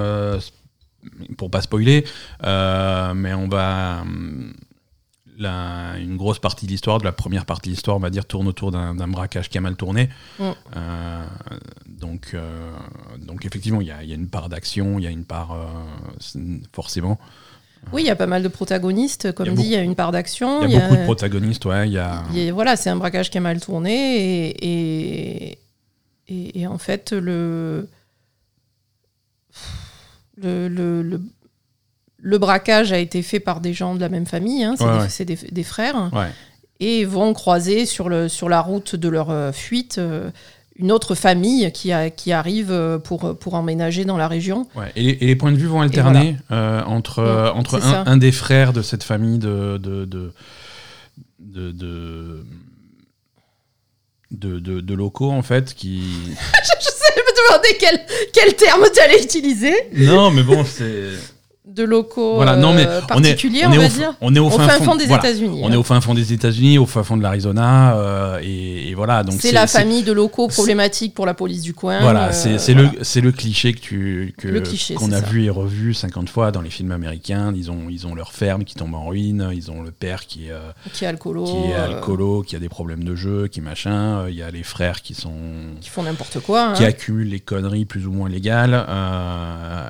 pour 1.37 1.50
pas 1.50 1.60
spoiler, 1.62 2.05
euh, 2.44 3.14
mais 3.14 3.34
on 3.34 3.49
va 3.49 4.00
hum, 4.02 4.52
la- 5.38 5.96
une 6.00 6.16
grosse 6.16 6.38
partie 6.40 6.66
de 6.66 6.70
l'histoire, 6.72 6.99
de 6.99 7.05
la 7.05 7.12
première 7.12 7.44
partie 7.46 7.70
de 7.70 7.75
l'histoire, 7.75 7.96
on 7.96 8.00
va 8.00 8.10
dire, 8.10 8.25
tourne 8.26 8.49
autour 8.49 8.72
d'un 8.72 8.94
braquage 9.08 9.49
qui 9.49 9.56
a 9.58 9.60
mal 9.60 9.76
tourné. 9.76 10.08
Mm. 10.40 10.44
Euh, 10.76 11.25
donc, 11.87 12.31
euh, 12.34 12.72
donc 13.20 13.44
effectivement, 13.44 13.81
il 13.81 13.87
y 13.87 13.90
y 14.08 14.12
a 14.12 14.14
une 14.16 14.28
part 14.28 14.49
d'action, 14.49 14.99
il 14.99 15.05
y 15.05 15.06
a 15.06 15.10
une 15.10 15.25
part 15.25 15.52
euh, 15.52 16.58
forcément. 16.72 17.19
Oui, 17.93 18.02
il 18.02 18.06
y 18.06 18.10
a 18.10 18.16
pas 18.16 18.26
mal 18.26 18.43
de 18.43 18.49
protagonistes. 18.49 19.31
Comme 19.32 19.55
dit, 19.55 19.62
il 19.62 19.69
y 19.70 19.76
a 19.76 19.82
une 19.82 19.94
part 19.94 20.10
d'action. 20.10 20.64
Il 20.64 20.72
y 20.72 20.76
a 20.76 20.81
beaucoup 20.81 20.96
de 20.96 21.05
protagonistes, 21.05 21.64
ouais. 21.66 21.88
Y 21.88 21.99
a. 21.99 22.25
y 22.32 22.49
a- 22.49 22.52
voilà, 22.52 22.75
c'est 22.75 22.90
un 22.90 22.96
braquage 22.96 23.31
qui 23.31 23.38
a 23.38 23.40
mal 23.40 23.60
tourné. 23.60 24.16
Et, 24.49 24.66
et, 25.52 25.58
et- 26.26 26.60
et 26.60 26.66
en 26.66 26.78
fait, 26.78 27.12
le, 27.12 27.88
le, 30.43 30.69
le, 30.69 31.02
le, 31.02 31.20
le 32.20 32.39
braquage 32.39 32.93
a 32.93 32.98
été 32.98 33.22
fait 33.22 33.41
par 33.41 33.60
des 33.60 33.72
gens 33.72 33.94
de 33.94 34.01
la 34.01 34.08
même 34.08 34.27
famille. 34.27 34.65
hein, 34.65 34.74
c'est 34.77 34.84
Ouais, 34.84 34.93
des, 34.93 34.98
ouais. 35.01 35.08
c'est 35.08 35.24
des- 35.24 35.51
des 35.53 35.62
frères. 35.65 36.10
Ouais. 36.12 36.29
Et 36.81 37.05
vont 37.05 37.32
croiser 37.34 37.86
sur, 37.86 38.08
le, 38.08 38.29
sur 38.29 38.48
la 38.48 38.60
route 38.60 38.94
de 38.96 39.08
leur 39.08 39.31
euh, 39.31 39.51
fuite 39.53 39.98
euh, 39.98 40.31
une 40.77 40.93
autre 40.93 41.17
famille 41.17 41.72
qui, 41.72 41.91
a, 41.93 42.08
qui 42.08 42.31
arrive 42.32 42.70
euh, 42.70 42.98
pour, 42.98 43.36
pour 43.36 43.55
emménager 43.55 44.05
dans 44.05 44.17
la 44.17 44.29
région. 44.29 44.69
Et, 44.94 45.03
les, 45.03 45.10
et 45.20 45.27
les 45.27 45.34
points 45.36 45.51
de 45.51 45.56
vue 45.56 45.67
vont 45.67 45.81
alterner 45.81 46.36
euh, 46.53 46.82
entre, 46.84 47.51
entre 47.55 47.82
un, 47.84 48.17
des 48.17 48.31
frères 48.32 48.72
de 48.72 48.82
cette 48.82 49.03
famille 49.03 49.39
de. 49.39 49.77
de, 49.79 50.05
de, 50.05 50.32
de, 51.41 51.72
de- 51.72 52.44
de- 54.31 54.58
de- 54.60 54.81
de 54.81 54.94
locaux 54.94 55.31
en 55.31 55.41
fait 55.43 55.72
qui 55.74 56.03
Demander 57.38 57.76
quel, 57.78 58.06
quel 58.32 58.54
terme 58.54 58.86
tu 58.92 59.00
allais 59.00 59.22
utiliser. 59.22 59.74
non 59.92 60.30
mais 60.30 60.42
bon 60.42 60.64
c'est 60.64 61.37
De 61.75 61.84
locaux 61.84 62.37
voilà 62.37 62.56
non 62.56 62.72
mais 62.72 62.87
euh, 62.87 63.01
on 63.10 63.22
est 63.22 63.29
particuliers, 63.34 63.67
on 63.67 63.69
on, 63.69 63.72
est 63.72 63.79
va 63.79 63.84
au, 63.84 63.89
dire. 63.89 64.15
on 64.22 64.34
est 64.34 64.39
au 64.39 64.51
fin, 64.51 64.67
fin 64.69 64.84
fond 64.84 64.96
des 64.96 65.05
voilà. 65.06 65.29
États-Unis. 65.29 65.60
on 65.63 65.70
est 65.70 65.77
au 65.77 65.82
fin 65.82 66.01
fond 66.01 66.15
des 66.15 66.32
États-Unis 66.32 66.79
au 66.79 66.87
fin 66.87 67.03
fond 67.03 67.17
de 67.17 67.22
l'Arizona 67.22 67.94
euh, 67.96 68.41
et, 68.43 68.89
et 68.89 68.94
voilà 68.94 69.22
donc 69.22 69.37
C'est 69.41 69.53
la 69.53 69.67
famille 69.67 70.03
de 70.03 70.13
locaux 70.13 70.48
problématiques 70.48 71.15
pour 71.15 71.27
la 71.27 71.34
police 71.34 71.63
du 71.63 71.75
coin. 71.75 72.01
Voilà, 72.01 72.29
euh, 72.29 72.32
c'est 72.32 72.72
voilà. 72.72 72.91
le, 72.93 73.05
c'est 73.05 73.20
le 73.20 73.32
cliché 73.32 73.75
que 73.75 73.81
tu 73.81 74.34
qu'on 74.96 75.13
a 75.13 75.20
ça. 75.20 75.27
vu 75.27 75.44
et 75.44 75.51
revu 75.51 75.94
50 75.94 76.29
fois 76.29 76.53
dans 76.53 76.60
les 76.63 76.70
films 76.70 76.93
américains. 76.93 77.53
Ils 77.55 77.70
ont, 77.70 77.89
ils 77.91 78.06
ont 78.06 78.15
leur 78.15 78.32
ferme 78.32 78.65
qui 78.65 78.75
tombe 78.75 78.94
en 78.94 79.06
ruine, 79.06 79.51
ils 79.53 79.70
ont 79.70 79.82
le 79.82 79.91
père 79.91 80.27
qui 80.27 80.46
est, 80.46 80.93
qui 80.93 81.05
est 81.05 81.08
alcoolo, 81.08 81.44
qui 81.44 81.70
est 81.70 81.75
alcoolo, 81.75 82.43
qui 82.43 82.56
a 82.56 82.58
des 82.58 82.69
problèmes 82.69 83.05
de 83.05 83.15
jeu, 83.15 83.48
qui 83.48 83.60
machin. 83.60 84.27
Il 84.29 84.34
y 84.34 84.43
a 84.43 84.51
les 84.51 84.63
frères 84.63 85.03
qui 85.03 85.15
sont 85.15 85.32
qui 85.81 85.91
font 85.91 86.03
n'importe 86.03 86.41
quoi. 86.41 86.72
qui 86.75 86.84
hein. 86.84 86.89
accumulent 86.89 87.29
les 87.29 87.41
conneries 87.41 87.84
plus 87.84 88.06
ou 88.06 88.13
moins 88.13 88.29
légales 88.29 88.87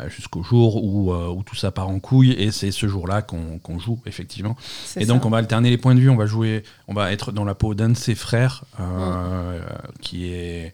jusqu'au 0.08 0.42
jour 0.42 0.82
où, 0.82 1.12
où 1.12 1.42
tout 1.44 1.56
ça 1.56 1.67
part 1.70 1.88
en 1.88 1.98
couille. 2.00 2.32
Et 2.32 2.50
c'est 2.50 2.70
ce 2.70 2.86
jour-là 2.88 3.22
qu'on 3.22 3.78
joue 3.78 3.98
effectivement. 4.06 4.56
C'est 4.84 5.02
Et 5.02 5.06
donc 5.06 5.22
ça. 5.22 5.26
on 5.28 5.30
va 5.30 5.38
alterner 5.38 5.70
les 5.70 5.78
points 5.78 5.94
de 5.94 6.00
vue, 6.00 6.10
on 6.10 6.16
va 6.16 6.26
jouer, 6.26 6.62
on 6.88 6.94
va 6.94 7.12
être 7.12 7.32
dans 7.32 7.44
la 7.44 7.54
peau 7.54 7.74
d'un 7.74 7.90
de 7.90 7.96
ses 7.96 8.14
frères 8.14 8.64
euh, 8.80 9.60
qui 10.00 10.28
est 10.32 10.72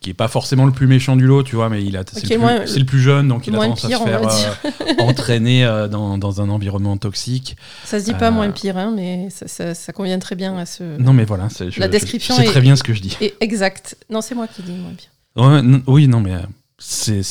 qui 0.00 0.10
est 0.10 0.14
pas 0.14 0.28
forcément 0.28 0.66
le 0.66 0.72
plus 0.72 0.86
méchant 0.86 1.16
du 1.16 1.24
lot, 1.26 1.42
tu 1.44 1.56
vois, 1.56 1.70
mais 1.70 1.82
il 1.82 1.96
a 1.96 2.02
c'est 2.06 2.28
le, 2.28 2.36
moins- 2.38 2.66
c'est 2.66 2.78
le 2.78 2.84
plus 2.84 3.00
jeune, 3.00 3.26
donc 3.26 3.46
il 3.46 3.54
a 3.54 3.58
tendance 3.58 3.86
pire, 3.86 4.02
à 4.02 4.04
se 4.04 4.36
faire 4.36 4.60
euh, 4.66 5.02
entraîner 5.02 5.64
euh, 5.64 5.88
dans, 5.88 6.18
dans 6.18 6.42
un 6.42 6.50
environnement 6.50 6.98
toxique. 6.98 7.56
Ça 7.86 7.98
se 7.98 8.04
dit 8.04 8.12
pas 8.12 8.28
euh, 8.28 8.30
moins 8.30 8.50
pire, 8.50 8.76
hein, 8.76 8.92
mais 8.94 9.30
ça, 9.30 9.48
ça- 9.48 9.72
ça 9.72 9.94
convient 9.94 10.18
très 10.18 10.34
bien 10.36 10.58
à 10.58 10.66
ce. 10.66 10.98
Non 10.98 11.14
mais 11.14 11.24
voilà, 11.24 11.48
c'est- 11.48 11.70
je, 11.70 11.80
La 11.80 11.88
description 11.88 12.34
je 12.34 12.40
sais 12.40 12.46
est- 12.46 12.50
très 12.50 12.60
bien 12.60 12.76
ce 12.76 12.82
que 12.82 12.92
je 12.92 13.00
dis. 13.00 13.16
Exact. 13.40 13.96
Non, 14.10 14.20
c'est 14.20 14.34
moi 14.34 14.46
qui 14.46 14.60
dis 14.62 14.72
moins 14.72 14.92
pire. 14.92 15.08
Ouais, 15.36 15.62
non- 15.62 15.82
oui, 15.86 16.06
non 16.06 16.20
mais 16.20 16.34
c'est 16.78 17.22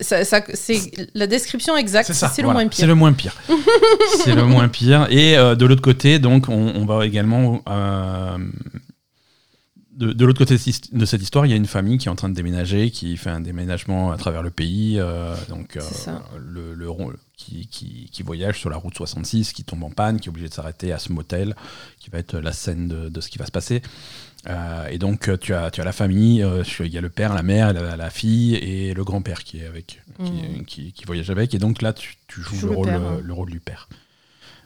Ça, 0.00 0.24
ça- 0.24 0.42
c'est 0.54 1.10
la 1.14 1.26
description 1.26 1.76
exacte, 1.76 2.12
c'est 2.12 2.42
le 2.42 2.44
voilà, 2.44 2.60
moins 2.60 2.70
C'est 2.70 2.76
pire. 2.82 2.86
le 2.86 2.94
moins 2.94 3.12
pire. 3.12 3.34
c'est 4.24 4.34
le 4.34 4.44
moins 4.44 4.68
pire. 4.68 5.06
Et 5.10 5.36
euh, 5.36 5.54
de 5.56 5.66
l'autre 5.66 5.82
côté, 5.82 6.18
donc, 6.20 6.48
on, 6.48 6.72
on 6.76 6.84
va 6.86 7.04
également. 7.06 7.62
euh, 7.68 8.38
de, 9.92 10.12
de 10.12 10.24
l'autre 10.24 10.38
côté 10.38 10.54
de 10.54 11.04
cette- 11.04 11.20
histoire, 11.22 11.44
il 11.44 11.50
y 11.50 11.52
a 11.52 11.56
une 11.56 11.66
famille 11.66 11.98
qui 11.98 12.08
est 12.08 12.10
en 12.10 12.14
train 12.16 12.28
de 12.30 12.34
déménager, 12.34 12.90
qui 12.90 13.16
fait 13.18 13.28
un 13.28 13.40
déménagement 13.40 14.12
à 14.12 14.16
travers 14.16 14.42
le 14.42 14.50
pays, 14.50 14.96
euh, 14.98 15.34
donc 15.48 15.76
euh, 15.76 15.80
C'est 15.92 16.10
le, 16.38 16.74
qui, 17.36 17.66
qui- 17.66 18.08
qui 18.10 18.22
voyage 18.22 18.58
sur 18.58 18.70
la 18.70 18.76
route 18.76 18.94
66, 18.94 19.52
qui 19.52 19.62
tombe 19.64 19.82
en 19.82 19.90
panne, 19.90 20.18
qui 20.20 20.28
est 20.28 20.30
obligé 20.30 20.48
de 20.48 20.54
s'arrêter 20.54 20.92
à 20.92 20.98
ce 20.98 21.12
motel, 21.12 21.54
qui 21.98 22.08
va 22.10 22.18
être 22.18 22.38
la 22.38 22.52
scène 22.52 22.88
de, 22.88 23.08
de 23.10 23.20
ce 23.20 23.28
qui 23.28 23.36
va 23.38 23.44
se 23.46 23.50
passer. 23.50 23.82
Euh, 24.48 24.86
et 24.88 24.98
donc 24.98 25.28
euh, 25.28 25.36
tu 25.36 25.52
as, 25.52 25.70
tu 25.70 25.80
as 25.82 25.84
la 25.84 25.92
famille, 25.92 26.42
euh, 26.42 26.62
il 26.80 26.86
y 26.86 26.96
a 26.96 27.00
le 27.02 27.10
père, 27.10 27.34
la 27.34 27.42
mère, 27.42 27.72
la, 27.74 27.96
la 27.96 28.10
fille 28.10 28.54
et 28.54 28.94
le 28.94 29.04
grand-père 29.04 29.44
qui 29.44 29.58
est 29.58 29.66
avec, 29.66 30.00
qui, 30.24 30.32
Mhm. 30.32 30.64
qui- 30.64 30.92
qui 30.92 31.04
voyage 31.04 31.28
avec. 31.30 31.54
Et 31.54 31.58
donc 31.58 31.82
là, 31.82 31.92
tu, 31.92 32.14
tu 32.26 32.40
joues 32.40 32.54
joues 32.56 32.66
le, 32.68 32.72
le 32.72 32.76
rôle, 32.76 32.86
père, 32.88 33.02
hein. 33.02 33.20
le 33.22 33.32
rôle 33.34 33.50
du 33.50 33.60
père. 33.60 33.88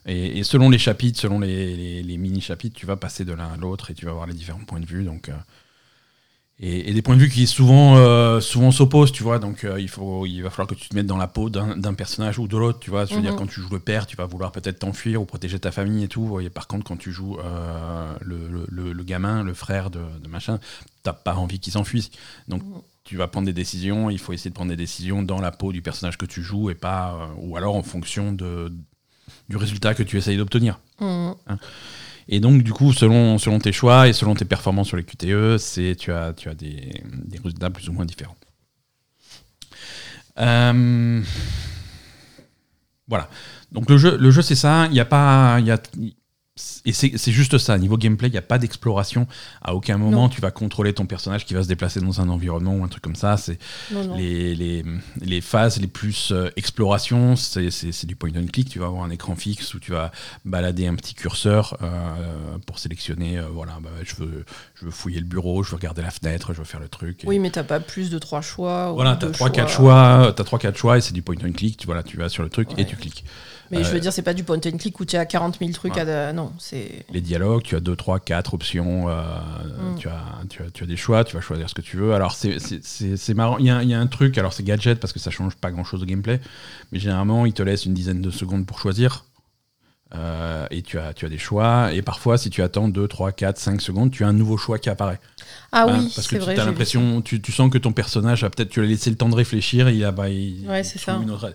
Et, 0.06 0.38
et 0.38 0.44
selon 0.44 0.70
les 0.70 0.78
chapitres, 0.78 1.18
selon 1.18 1.40
les, 1.40 1.74
les- 1.76 2.02
les 2.02 2.16
mini-chapitres, 2.18 2.76
tu 2.78 2.86
vas 2.86 2.96
passer 2.96 3.24
de 3.24 3.32
l'un 3.32 3.48
à 3.52 3.56
l'autre 3.56 3.90
et 3.90 3.94
tu 3.94 4.04
vas 4.06 4.12
voir 4.12 4.26
les 4.26 4.34
différents 4.34 4.64
points 4.64 4.80
de 4.80 4.86
vue. 4.86 5.02
Donc, 5.02 5.28
et, 6.60 6.88
et 6.88 6.94
des 6.94 7.02
points 7.02 7.16
de 7.16 7.20
vue 7.20 7.28
qui 7.28 7.46
souvent, 7.48 7.96
euh, 7.96 8.40
souvent 8.40 8.70
s'opposent, 8.70 9.10
tu 9.12 9.22
vois. 9.24 9.38
Donc 9.40 9.64
euh, 9.64 9.80
il, 9.80 9.88
faut, 9.88 10.24
il 10.26 10.42
va 10.42 10.50
falloir 10.50 10.68
que 10.68 10.74
tu 10.74 10.88
te 10.88 10.94
mettes 10.94 11.06
dans 11.06 11.16
la 11.16 11.26
peau 11.26 11.50
d'un 11.50 11.94
personnage 11.94 12.38
ou 12.38 12.46
de 12.46 12.56
l'autre, 12.56 12.78
tu 12.78 12.90
vois. 12.90 13.04
Je 13.06 13.14
veux 13.14 13.20
dire, 13.22 13.32
Mhm. 13.32 13.38
quand 13.38 13.46
tu 13.46 13.60
joues 13.60 13.72
le 13.72 13.80
père, 13.80 14.06
tu 14.06 14.16
vas 14.16 14.26
vouloir 14.26 14.52
peut-être 14.52 14.78
t'enfuir 14.78 15.20
ou 15.20 15.24
protéger 15.24 15.58
ta 15.58 15.72
famille 15.72 16.04
et 16.04 16.08
tout. 16.08 16.40
Et 16.40 16.50
par 16.50 16.66
contre, 16.68 16.84
quand 16.84 16.96
tu 16.96 17.10
joues 17.12 17.38
euh, 17.40 18.14
le, 18.20 18.66
le- 18.68 18.92
le- 18.92 19.02
gamin, 19.04 19.42
le 19.42 19.52
frère 19.54 19.90
de, 19.90 20.00
de 20.22 20.28
machin, 20.28 20.60
t'as 21.02 21.12
pas 21.12 21.34
envie 21.34 21.58
qu'il 21.58 21.72
s'enfuit. 21.72 22.10
Donc 22.48 22.62
Mhm. 22.62 22.80
tu 23.04 23.16
vas 23.16 23.26
prendre 23.28 23.46
des 23.46 23.52
décisions, 23.52 24.08
il 24.08 24.18
faut 24.18 24.32
essayer 24.32 24.50
de 24.50 24.54
prendre 24.54 24.70
des 24.70 24.76
décisions 24.76 25.22
dans 25.22 25.40
la 25.40 25.50
peau 25.50 25.72
du 25.72 25.82
personnage 25.82 26.16
que 26.16 26.24
tu 26.26 26.42
joues 26.42 26.70
et 26.70 26.74
pas, 26.74 27.30
ou 27.36 27.56
alors 27.56 27.74
en 27.76 27.82
fonction 27.82 28.32
de, 28.32 28.72
du 29.50 29.56
résultat 29.56 29.92
que 29.94 30.02
tu 30.02 30.16
essayes 30.16 30.36
d'obtenir. 30.38 30.78
Mhm. 31.00 31.34
Et 32.28 32.40
donc, 32.40 32.62
du 32.62 32.72
coup, 32.72 32.92
selon, 32.92 33.38
selon 33.38 33.58
tes 33.58 33.72
choix 33.72 34.08
et 34.08 34.12
selon 34.12 34.34
tes 34.34 34.44
performances 34.44 34.88
sur 34.88 34.96
les 34.96 35.04
QTE, 35.04 35.58
tu 35.98 36.12
as, 36.12 36.32
tu 36.32 36.48
as 36.48 36.54
des, 36.54 37.02
résultats 37.42 37.70
plus 37.70 37.88
ou 37.88 37.92
moins 37.92 38.04
différents. 38.04 38.36
Euh, 40.38 41.22
voilà. 43.06 43.28
Donc, 43.72 43.90
le 43.90 43.98
jeu, 43.98 44.16
le 44.16 44.30
jeu 44.30 44.42
c'est 44.42 44.54
ça. 44.54 44.86
Il 44.86 44.92
n'y 44.92 45.00
a 45.00 45.04
pas. 45.04 45.60
Y 45.60 45.70
a, 45.70 45.78
et 46.84 46.92
c'est 46.92 47.32
juste 47.32 47.58
ça. 47.58 47.76
Niveau 47.78 47.96
gameplay, 47.96 48.28
il 48.28 48.32
n'y 48.32 48.38
a 48.38 48.42
pas 48.42 48.58
d'exploration. 48.58 49.26
À 49.60 49.74
aucun 49.74 49.98
moment, 49.98 50.22
Non. 50.22 50.28
tu 50.28 50.40
vas 50.40 50.52
contrôler 50.52 50.92
ton 50.92 51.04
personnage 51.04 51.44
qui 51.46 51.52
va 51.54 51.64
se 51.64 51.68
déplacer 51.68 51.98
dans 52.00 52.20
un 52.20 52.28
environnement 52.28 52.76
ou 52.76 52.84
un 52.84 52.88
truc 52.88 53.02
comme 53.02 53.16
ça. 53.16 53.36
C'est 53.36 53.58
les, 54.16 54.54
les, 54.54 54.84
les 55.20 55.40
phases 55.40 55.80
les 55.80 55.88
plus 55.88 56.30
euh, 56.30 56.50
exploration, 56.56 57.34
c'est 57.34 58.04
du 58.06 58.14
point 58.14 58.30
and 58.36 58.46
click. 58.52 58.68
Tu 58.70 58.78
vas 58.78 58.86
avoir 58.86 59.02
un 59.02 59.10
écran 59.10 59.34
fixe 59.34 59.74
où 59.74 59.80
tu 59.80 59.90
vas 59.90 60.12
balader 60.44 60.86
un 60.86 60.94
petit 60.94 61.14
curseur 61.14 61.76
euh, 61.82 62.58
pour 62.66 62.78
sélectionner. 62.78 63.38
euh, 63.38 63.48
voilà, 63.52 63.78
bah, 63.82 63.90
je, 64.04 64.14
veux, 64.14 64.44
je 64.76 64.84
veux 64.84 64.92
fouiller 64.92 65.18
le 65.18 65.26
bureau, 65.26 65.64
je 65.64 65.70
veux 65.70 65.76
regarder 65.76 66.02
la 66.02 66.10
fenêtre, 66.12 66.52
je 66.52 66.58
veux 66.58 66.64
faire 66.64 66.80
le 66.80 66.88
truc. 66.88 67.24
Et 67.24 67.26
Oui, 67.26 67.40
mais 67.40 67.50
t'as 67.50 67.64
pas 67.64 67.80
plus 67.80 68.10
de 68.10 68.18
trois 68.20 68.42
choix. 68.42 68.92
voilà, 68.92 69.16
t'as 69.16 69.28
3-4 69.30 69.68
choix, 69.68 70.32
t'as 70.36 70.44
3-4 70.44 70.76
choix 70.76 70.98
et 70.98 71.00
c'est 71.00 71.14
du 71.14 71.22
point 71.22 71.34
and 71.44 71.50
click. 71.52 71.78
Tu, 71.78 71.86
voilà, 71.86 72.04
tu 72.04 72.16
vas 72.16 72.28
sur 72.28 72.44
le 72.44 72.48
truc 72.48 72.68
et 72.78 72.84
tu 72.84 72.94
cliques. 72.94 73.24
Mais 73.74 73.84
je 73.84 73.90
veux 73.90 74.00
dire, 74.00 74.12
c'est 74.12 74.22
pas 74.22 74.34
du 74.34 74.44
point 74.44 74.56
and 74.56 74.76
click 74.78 74.98
où 75.00 75.04
tu 75.04 75.16
as 75.16 75.26
40 75.26 75.58
000 75.58 75.70
trucs 75.72 75.96
à. 75.98 76.32
Non, 76.32 76.52
c'est. 76.58 77.04
les 77.12 77.20
dialogues, 77.20 77.62
tu 77.62 77.76
as 77.76 77.80
2, 77.80 77.96
3, 77.96 78.20
4 78.20 78.54
options, 78.54 79.08
euh, 79.08 79.14
Mm. 79.14 79.98
tu, 79.98 80.08
as, 80.08 80.22
tu, 80.48 80.62
as, 80.62 80.70
tu 80.70 80.84
as 80.84 80.86
des 80.86 80.96
choix, 80.96 81.24
tu 81.24 81.34
vas 81.34 81.40
choisir 81.40 81.68
ce 81.68 81.74
que 81.74 81.82
tu 81.82 81.96
veux. 81.96 82.14
Alors 82.14 82.32
c'est- 82.34 83.34
marrant, 83.34 83.58
il 83.58 83.66
y, 83.66 83.70
a, 83.70 83.82
il 83.82 83.88
y 83.88 83.94
a 83.94 84.00
un 84.00 84.06
truc, 84.06 84.38
alors 84.38 84.52
c'est 84.52 84.62
gadget 84.62 84.98
parce 85.00 85.12
que 85.12 85.18
ça 85.18 85.30
change 85.30 85.56
pas 85.56 85.70
grand 85.70 85.84
chose 85.84 86.02
au 86.02 86.06
gameplay, 86.06 86.40
mais 86.92 86.98
généralement 86.98 87.46
il 87.46 87.52
te 87.52 87.62
laisse 87.62 87.84
une 87.86 87.94
dizaine 87.94 88.20
de 88.20 88.30
secondes 88.30 88.66
pour 88.66 88.78
choisir. 88.78 89.24
Euh, 90.16 90.66
et 90.70 90.82
tu 90.82 90.98
as, 90.98 91.12
tu 91.12 91.26
as 91.26 91.28
des 91.28 91.38
choix, 91.38 91.92
et 91.92 92.00
parfois 92.02 92.38
si 92.38 92.48
tu 92.48 92.62
attends 92.62 92.86
2, 92.88 93.08
3, 93.08 93.32
4, 93.32 93.58
5 93.58 93.80
secondes, 93.80 94.10
tu 94.12 94.22
as 94.22 94.28
un 94.28 94.32
nouveau 94.32 94.56
choix 94.56 94.78
qui 94.78 94.88
apparaît. 94.88 95.18
Ah 95.72 95.86
Hein, 95.88 95.98
oui, 95.98 96.12
parce 96.14 96.28
que 96.28 96.34
c'est 96.34 96.38
tu 96.38 96.44
vrai. 96.44 96.58
as 96.58 96.64
l'impression, 96.64 97.20
tu, 97.20 97.40
tu 97.42 97.50
sens 97.50 97.68
que 97.70 97.78
ton 97.78 97.92
personnage 97.92 98.44
a 98.44 98.50
peut-être, 98.50 98.68
tu 98.68 98.80
lui 98.80 98.86
as 98.86 98.90
laissé 98.90 99.10
le 99.10 99.16
temps 99.16 99.28
de 99.28 99.34
réfléchir, 99.34 99.88
et 99.88 99.94
il 99.96 100.04
a 100.04 100.12
bah, 100.12 100.28
il, 100.28 100.66
Ouais, 100.68 100.84
c'est 100.84 100.96
il 100.98 101.02
trouve 101.02 101.14
ça. 101.16 101.20
Une, 101.22 101.30
autre, 101.30 101.52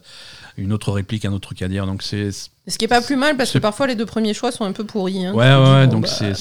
une 0.57 0.73
autre 0.73 0.91
réplique, 0.91 1.23
un 1.23 1.31
autre 1.31 1.47
truc 1.47 1.61
à 1.61 1.69
dire. 1.69 1.85
Donc 1.85 2.03
c'est. 2.03 2.31
Ce 2.31 2.77
qui 2.77 2.83
est 2.85 2.89
pas 2.89 3.01
plus 3.01 3.15
mal 3.15 3.37
parce 3.37 3.51
que 3.51 3.59
parfois 3.59 3.87
les 3.87 3.95
deux 3.95 4.05
premiers 4.05 4.33
choix 4.33 4.51
sont 4.51 4.65
un 4.65 4.73
peu 4.73 4.83
pourris. 4.83 5.25
hein. 5.25 5.33
Ouais, 5.33 5.45
ouais, 5.55 5.87
bon, 5.87 5.93
donc 6.01 6.03
bah, 6.03 6.33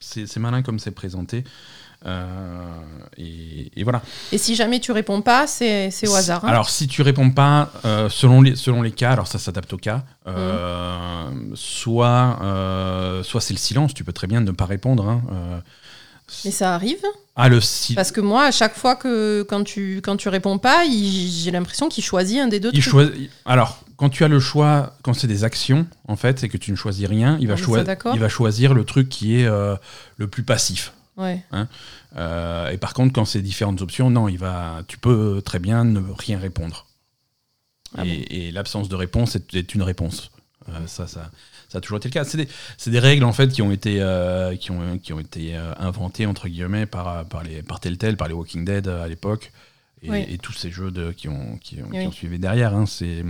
c'est 0.00 0.38
malin 0.38 0.62
comme 0.62 0.78
c'est 0.78 0.90
présenté. 0.92 1.44
Euh, 2.06 2.64
et, 3.16 3.70
et 3.76 3.84
voilà. 3.84 4.02
Et 4.32 4.38
si 4.38 4.54
jamais 4.54 4.80
tu 4.80 4.90
réponds 4.92 5.22
pas, 5.22 5.46
c'est 5.46 5.90
c'est 5.90 6.08
au 6.08 6.14
hasard. 6.14 6.44
hein. 6.44 6.48
Alors, 6.48 6.68
si 6.70 6.88
tu 6.88 7.02
réponds 7.02 7.30
pas, 7.30 7.70
euh, 7.84 8.08
selon, 8.08 8.40
les, 8.42 8.56
selon 8.56 8.82
les 8.82 8.90
cas, 8.92 9.12
alors 9.12 9.26
ça 9.28 9.38
s'adapte 9.38 9.72
au 9.72 9.76
cas, 9.78 10.02
euh, 10.26 11.28
soit, 11.54 12.38
euh, 12.42 13.22
soit 13.22 13.40
c'est 13.40 13.54
le 13.54 13.58
silence, 13.58 13.94
tu 13.94 14.04
peux 14.04 14.12
très 14.12 14.26
bien 14.26 14.40
ne 14.40 14.50
pas 14.50 14.66
répondre. 14.66 15.08
hein. 15.08 15.62
Mais 16.46 16.50
ça 16.50 16.74
arrive. 16.74 17.02
ah, 17.36 17.48
le 17.50 17.60
si 17.60 17.94
Parce 17.94 18.10
que 18.10 18.20
moi, 18.22 18.44
à 18.44 18.50
chaque 18.50 18.74
fois 18.74 18.96
que 18.96 19.42
quand 19.42 19.64
tu, 19.64 20.00
quand 20.02 20.16
tu 20.16 20.28
réponds 20.30 20.56
pas, 20.58 20.84
j'ai 20.88 21.50
l'impression 21.50 21.88
qu'il 21.90 22.02
choisit 22.02 22.40
un 22.40 22.48
des 22.48 22.58
deux 22.58 22.70
il 22.72 22.80
trucs. 22.82 22.92
Alors, 23.44 23.80
quand 23.96 24.08
tu 24.08 24.24
as 24.24 24.28
le 24.28 24.40
choix, 24.40 24.94
quand 25.02 25.12
c'est 25.12 25.26
des 25.26 25.44
actions, 25.44 25.86
en 26.08 26.16
fait, 26.16 26.42
et 26.42 26.48
que 26.48 26.56
tu 26.56 26.70
ne 26.70 26.76
choisis 26.76 27.06
rien, 27.06 27.36
il 27.40 27.48
va, 27.48 27.54
choi- 27.56 27.78
il 28.14 28.20
va 28.20 28.28
choisir 28.30 28.72
le 28.72 28.84
truc 28.84 29.08
qui 29.10 29.40
est 29.40 29.46
euh, 29.46 29.76
le 30.16 30.26
plus 30.26 30.42
passif. 30.42 30.92
Ouais. 31.22 31.42
Euh, 32.16 32.70
et 32.70 32.78
par 32.78 32.92
contre, 32.94 33.12
quand 33.12 33.24
c'est 33.24 33.40
différentes 33.42 33.80
options, 33.82 34.10
non, 34.10 34.28
il 34.28 34.38
va, 34.38 34.82
tu 34.88 34.98
peux 34.98 35.40
très 35.44 35.58
bien 35.58 35.84
ne 35.84 36.00
rien 36.18 36.38
répondre. 36.38 36.86
Ah 37.96 38.04
et 38.06 38.48
et 38.48 38.50
l'absence 38.52 38.88
de 38.88 38.96
réponse 38.96 39.36
est, 39.36 39.54
est 39.54 39.74
une 39.74 39.82
réponse. 39.82 40.30
Euh, 40.68 40.86
ça, 40.86 41.06
ça, 41.06 41.30
ça 41.68 41.78
a 41.78 41.80
toujours 41.80 41.98
été 41.98 42.08
le 42.08 42.12
cas. 42.12 42.24
C'est 42.24 42.90
des, 42.90 42.98
règles 42.98 43.24
en 43.24 43.32
fait 43.32 43.48
qui 43.52 43.62
ont 43.62 43.70
été, 43.72 43.98
euh, 44.00 44.56
qui 44.56 44.70
ont, 44.70 44.98
qui 44.98 45.12
ont 45.12 45.20
été 45.20 45.54
inventées 45.78 46.26
entre 46.26 46.48
guillemets 46.48 46.86
par, 46.86 47.24
par, 47.26 47.42
les, 47.42 47.62
par 47.62 47.80
Telltale, 47.80 48.16
par 48.16 48.28
les 48.28 48.34
Walking 48.34 48.64
Dead 48.64 48.88
à 48.88 49.08
l'époque. 49.08 49.52
Et, 50.02 50.10
Oui. 50.10 50.24
et 50.28 50.38
tous 50.38 50.52
ces 50.52 50.70
jeux 50.70 50.90
de, 50.90 51.12
qui, 51.12 51.28
ont, 51.28 51.56
qui, 51.60 51.80
ont, 51.82 51.88
qui 51.90 51.98
Oui. 51.98 52.06
ont 52.06 52.12
suivi 52.12 52.38
derrière. 52.38 52.74
hein. 52.74 52.86
C'est, 52.86 53.24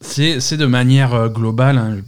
c'est, 0.00 0.56
de 0.56 0.66
manière 0.66 1.28
globale. 1.30 1.78
hein, 1.78 2.00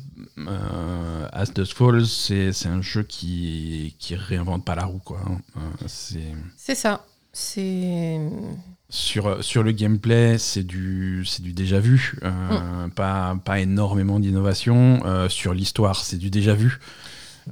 euh, 0.46 1.28
As 1.32 1.52
Dusk 1.52 1.76
Falls, 1.76 2.06
c'est, 2.06 2.66
un 2.66 2.82
jeu 2.82 3.02
qui, 3.02 3.94
qui 3.98 4.14
réinvente 4.14 4.64
pas 4.64 4.74
la 4.74 4.84
roue. 4.84 5.00
Quoi, 5.04 5.20
hein. 5.26 5.38
Euh, 5.56 5.86
c'est... 5.86 6.74
Ça. 6.74 7.04
C'est. 7.32 8.20
Sur, 8.90 9.44
sur 9.44 9.62
le 9.62 9.72
gameplay, 9.72 10.38
c'est 10.38 10.62
du, 10.62 11.24
du 11.40 11.52
déjà 11.52 11.78
vu, 11.78 12.16
euh, 12.22 12.88
pas, 12.88 13.38
pas 13.44 13.60
énormément 13.60 14.18
d'innovation. 14.18 15.00
Euh, 15.04 15.28
sur 15.28 15.52
l'histoire, 15.52 15.96
c'est 15.96 16.16
du 16.16 16.30
déjà 16.30 16.54
vu. 16.54 16.80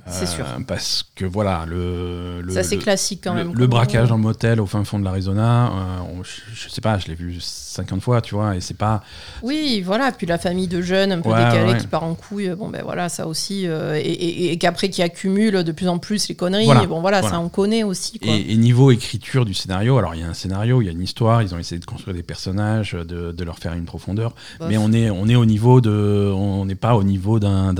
C'est 0.06 0.24
Euh, 0.24 0.26
sûr. 0.26 0.46
Parce 0.66 1.04
que 1.14 1.24
voilà, 1.24 1.64
le, 1.66 2.40
le, 2.42 2.52
Ça, 2.52 2.62
c'est 2.62 2.76
le- 2.76 2.82
classique 2.82 3.20
quand 3.24 3.34
le- 3.34 3.44
même. 3.44 3.54
le 3.54 3.66
braquage 3.66 4.10
en 4.12 4.18
motel 4.18 4.60
au 4.60 4.66
fin 4.66 4.82
fond 4.84 4.98
de 4.98 5.04
l'Arizona, 5.04 5.66
euh, 5.66 6.22
je, 6.22 6.54
je 6.64 6.68
sais 6.68 6.80
pas, 6.80 6.98
je 6.98 7.06
l'ai 7.08 7.14
vu 7.14 7.36
50 7.40 8.00
fois, 8.02 8.20
tu 8.20 8.34
vois, 8.34 8.56
et 8.56 8.60
c'est 8.60 8.76
pas. 8.76 9.02
Oui, 9.42 9.82
voilà. 9.84 10.12
Puis 10.12 10.26
la 10.26 10.38
famille 10.38 10.68
de 10.68 10.80
jeunes 10.82 11.12
un 11.12 11.20
peu 11.20 11.30
Ouais, 11.30 11.44
décalés 11.44 11.72
ouais. 11.72 11.78
qui 11.78 11.86
part 11.86 12.04
en 12.04 12.14
couille. 12.14 12.50
Bon, 12.56 12.68
ben 12.68 12.82
voilà, 12.84 13.08
ça 13.08 13.26
aussi. 13.26 13.66
euh, 13.66 13.96
et 13.96 14.00
et- 14.00 14.52
et 14.52 14.58
qu'après, 14.58 14.88
qui 14.88 15.02
accumule 15.02 15.62
de 15.64 15.72
plus 15.72 15.88
en 15.88 15.98
plus 15.98 16.28
les 16.28 16.34
conneries. 16.34 16.64
Voilà, 16.66 16.82
Et 16.84 16.86
bon, 16.86 17.00
voilà, 17.00 17.20
voilà. 17.20 17.36
ça 17.36 17.40
on 17.40 17.48
connaît 17.48 17.82
aussi. 17.84 18.18
Quoi. 18.18 18.32
Et, 18.32 18.52
et 18.52 18.56
niveau 18.56 18.90
écriture 18.90 19.44
du 19.44 19.54
scénario, 19.54 19.98
alors 19.98 20.14
il 20.14 20.20
y 20.20 20.24
a 20.24 20.28
un 20.28 20.34
scénario, 20.34 20.80
il 20.82 20.86
y 20.86 20.88
a 20.88 20.92
une 20.92 21.02
histoire, 21.02 21.42
ils 21.42 21.54
ont 21.54 21.58
essayé 21.58 21.78
de 21.78 21.84
construire 21.84 22.14
des 22.16 22.22
personnages, 22.22 22.92
de, 22.92 23.32
de 23.32 23.44
leur 23.44 23.58
faire 23.58 23.72
une 23.74 23.84
profondeur, 23.84 24.34
Bof. 24.58 24.68
mais 24.68 24.76
on 24.78 24.92
est, 24.92 25.10
on 25.10 25.26
est 25.28 25.36
au 25.36 25.44
niveau 25.46 25.80
de, 25.80 26.32
on 26.34 26.64
n'est 26.64 26.74
pas 26.74 26.96
au 26.96 27.04
niveau 27.04 27.38
d'un, 27.38 27.72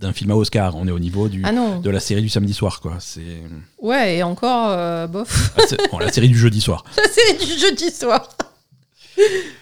d'un, 0.00 0.12
film 0.12 0.30
à 0.30 0.34
Oscar, 0.36 0.74
on 0.76 0.86
est 0.88 0.90
au 0.90 0.98
niveau 0.98 1.28
du, 1.28 1.42
Ah 1.44 1.52
non. 1.52 1.80
de 1.80 1.90
la 1.90 2.00
série 2.00 2.22
du 2.22 2.28
samedi 2.28 2.54
soir, 2.54 2.80
quoi. 2.80 2.96
C'est 3.00 3.42
Ouais, 3.80 4.16
et 4.16 4.22
encore, 4.22 4.68
euh, 4.70 5.06
bof. 5.06 5.52
ah, 5.58 5.62
bon, 5.92 5.98
la 5.98 6.10
série 6.12 6.28
du 6.28 6.38
jeudi 6.38 6.60
soir. 6.60 6.84
La 6.96 7.04
série 7.08 7.38
du 7.46 7.58
jeudi 7.60 7.90
soir. 7.90 8.28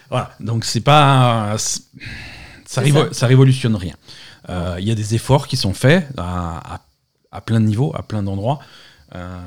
Voilà, 0.09 0.31
donc 0.39 0.63
c'est 0.65 0.81
pas, 0.81 1.55
ça, 1.57 1.79
C'est 2.65 2.81
révo- 2.81 3.07
ça. 3.09 3.13
ça 3.13 3.27
révolutionne 3.27 3.75
rien. 3.75 3.93
Euh, 4.49 4.77
Il 4.79 4.87
y 4.87 4.91
a 4.91 4.95
des 4.95 5.15
efforts 5.15 5.47
qui 5.47 5.57
sont 5.57 5.73
faits 5.73 6.07
à, 6.17 6.75
à- 6.75 6.81
à 7.31 7.41
plein 7.41 7.59
de 7.59 7.65
niveaux, 7.65 7.91
à 7.95 8.01
plein 8.01 8.23
d'endroits. 8.23 8.59
Euh, 9.15 9.37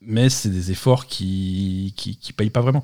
mais 0.00 0.28
c'est 0.28 0.48
des 0.50 0.70
efforts 0.72 1.06
qui, 1.06 1.94
qui, 1.96 2.16
qui 2.16 2.32
payent 2.32 2.50
pas 2.50 2.60
vraiment. 2.60 2.82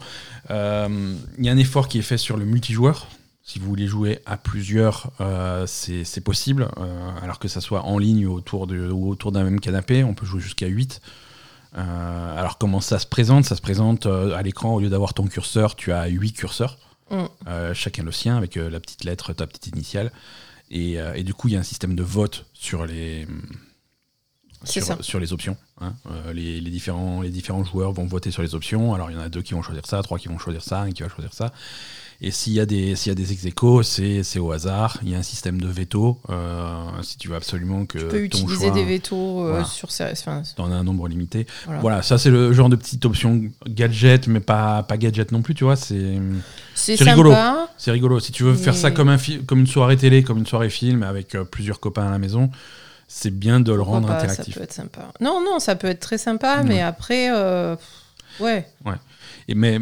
Euh, 0.51 1.15
Il 1.39 1.45
y 1.45 1.49
a 1.49 1.53
un 1.53 1.59
effort 1.59 1.89
qui 1.89 1.99
est 1.99 2.03
fait 2.03 2.19
sur 2.19 2.37
le 2.37 2.45
multijoueur. 2.45 3.09
Si 3.49 3.59
vous 3.59 3.67
voulez 3.67 3.87
jouer 3.87 4.19
à 4.27 4.37
plusieurs, 4.37 5.11
euh, 5.23 5.65
c'est 5.67 6.21
possible. 6.21 6.69
Euh, 6.77 7.11
alors 7.23 7.39
que 7.39 7.49
ça 7.49 7.63
soit 7.63 7.83
en 7.85 7.97
ligne 7.97 8.27
ou 8.27 8.35
autour 8.35 8.67
de- 8.67 8.91
ou 8.91 9.09
autour 9.09 9.33
d'un 9.33 9.43
même 9.43 9.59
canapé, 9.59 10.05
on 10.05 10.13
peut 10.13 10.27
jouer 10.27 10.41
jusqu'à 10.41 10.67
8. 10.67 11.01
Euh, 11.79 12.39
alors 12.39 12.59
comment 12.59 12.81
ça 12.83 12.99
se 12.99 13.07
présente? 13.07 13.47
Ça 13.47 13.57
se 13.57 13.63
présente 13.63 14.05
à 14.05 14.43
l'écran, 14.43 14.75
au 14.75 14.81
lieu 14.81 14.91
d'avoir 14.91 15.15
ton 15.15 15.27
curseur, 15.27 15.77
tu 15.77 15.93
as 15.93 16.07
8 16.09 16.33
curseurs, 16.33 16.77
Mm. 17.11 17.73
Chacun 17.73 18.03
le 18.03 18.13
sien, 18.13 18.37
avec 18.37 18.57
la 18.57 18.81
petite 18.81 19.05
lettre, 19.05 19.33
ta 19.33 19.47
petite 19.47 19.69
initiale. 19.69 20.13
Et, 20.71 20.97
et 21.15 21.23
du 21.25 21.33
coup, 21.33 21.49
il 21.49 21.55
y 21.55 21.57
a 21.57 21.61
un 21.61 21.63
système 21.63 21.95
de 21.95 22.03
vote 22.03 22.45
sur 22.53 22.85
les, 22.85 23.27
sur, 24.65 24.83
ça. 24.85 24.99
sur 25.01 25.19
les 25.19 25.33
options. 25.33 25.57
hein. 25.81 25.95
Euh, 26.11 26.35
les, 26.35 26.61
les 26.61 26.71
différents, 26.71 27.23
les 27.23 27.31
différents 27.31 27.65
joueurs 27.65 27.93
vont 27.93 28.05
voter 28.05 28.31
sur 28.31 28.43
les 28.43 28.55
options. 28.55 28.93
Alors 28.93 29.11
il 29.11 29.15
y 29.15 29.17
en 29.19 29.23
a 29.23 29.31
deux 29.31 29.41
qui 29.41 29.55
vont 29.55 29.63
choisir 29.63 29.87
ça, 29.87 30.03
trois 30.03 30.19
qui 30.19 30.29
vont 30.29 30.37
choisir 30.39 30.63
ça, 30.63 30.83
un 30.83 30.91
qui 30.91 31.03
va 31.03 31.09
choisir 31.09 31.33
ça. 31.33 31.51
Et 32.21 32.33
s'il 32.33 32.53
y 32.53 32.59
a 32.59 32.67
des, 32.67 32.97
s'il 32.97 33.11
y 33.11 33.13
a 33.13 33.15
des 33.15 33.33
ex 33.33 33.47
c'est 34.25 34.39
au 34.41 34.51
hasard. 34.51 34.99
Il 35.05 35.09
y 35.11 35.15
a 35.15 35.19
un 35.19 35.23
système 35.23 35.61
de 35.61 35.69
veto. 35.69 36.19
euh, 36.31 36.85
si 37.03 37.17
tu 37.17 37.29
veux 37.29 37.37
absolument 37.37 37.87
que 37.87 37.99
Tu 37.99 38.05
peux 38.07 38.11
ton 38.29 38.39
utiliser 38.39 38.67
choix, 38.67 38.75
des 38.75 38.85
vétos 38.85 39.45
euh, 39.45 39.51
Voilà. 39.51 39.65
sur 39.65 39.93
ces. 39.93 40.03
Enfin, 40.11 40.43
T'en 40.57 40.73
as 40.73 40.75
un 40.75 40.83
nombre 40.83 41.07
limité. 41.07 41.47
voilà. 41.67 41.81
Voilà, 41.81 42.03
ça 42.03 42.19
c'est 42.19 42.31
le 42.31 42.53
genre 42.53 42.69
de 42.69 42.75
petite 42.75 43.05
option 43.05 43.41
gadget, 43.69 44.27
mais 44.27 44.41
pas, 44.41 44.83
pas 44.83 44.97
gadget 44.97 45.31
non 45.31 45.43
plus, 45.43 45.55
tu 45.55 45.63
vois. 45.63 45.77
C'est 45.77 46.19
C'est 46.75 46.97
rigolo. 47.05 47.33
c'est 47.77 47.93
rigolo. 47.93 48.19
Si 48.19 48.33
tu 48.33 48.43
veux 48.43 48.55
faire 48.55 48.75
ça 48.75 48.91
comme, 48.91 49.11
un 49.11 49.19
comme 49.47 49.61
une 49.61 49.67
soirée 49.69 49.97
télé, 49.97 50.25
comme 50.25 50.39
une 50.39 50.47
soirée 50.47 50.71
film, 50.71 51.05
avec 51.05 51.37
euh, 51.37 51.45
plusieurs 51.45 51.79
copains 51.79 52.09
à 52.09 52.11
la 52.11 52.19
maison, 52.19 52.51
c'est 53.07 53.31
bien 53.31 53.61
de 53.61 53.71
le 53.71 53.79
Pourquoi 53.79 53.95
rendre 53.95 54.09
pas, 54.09 54.17
interactif. 54.19 54.55
Ça 54.55 54.61
peut 54.61 54.65
être 54.65 54.73
sympa. 54.73 55.13
Non, 55.21 55.41
non, 55.45 55.61
ça 55.61 55.77
peut 55.77 55.87
être 55.87 56.01
très 56.01 56.19
sympa, 56.19 56.59
Ouais. 56.59 56.65
mais 56.65 56.81
après, 56.81 57.31
euh, 57.33 57.77
pff, 57.77 58.41
ouais. 58.41 58.67
Et 59.47 59.55
mais 59.55 59.79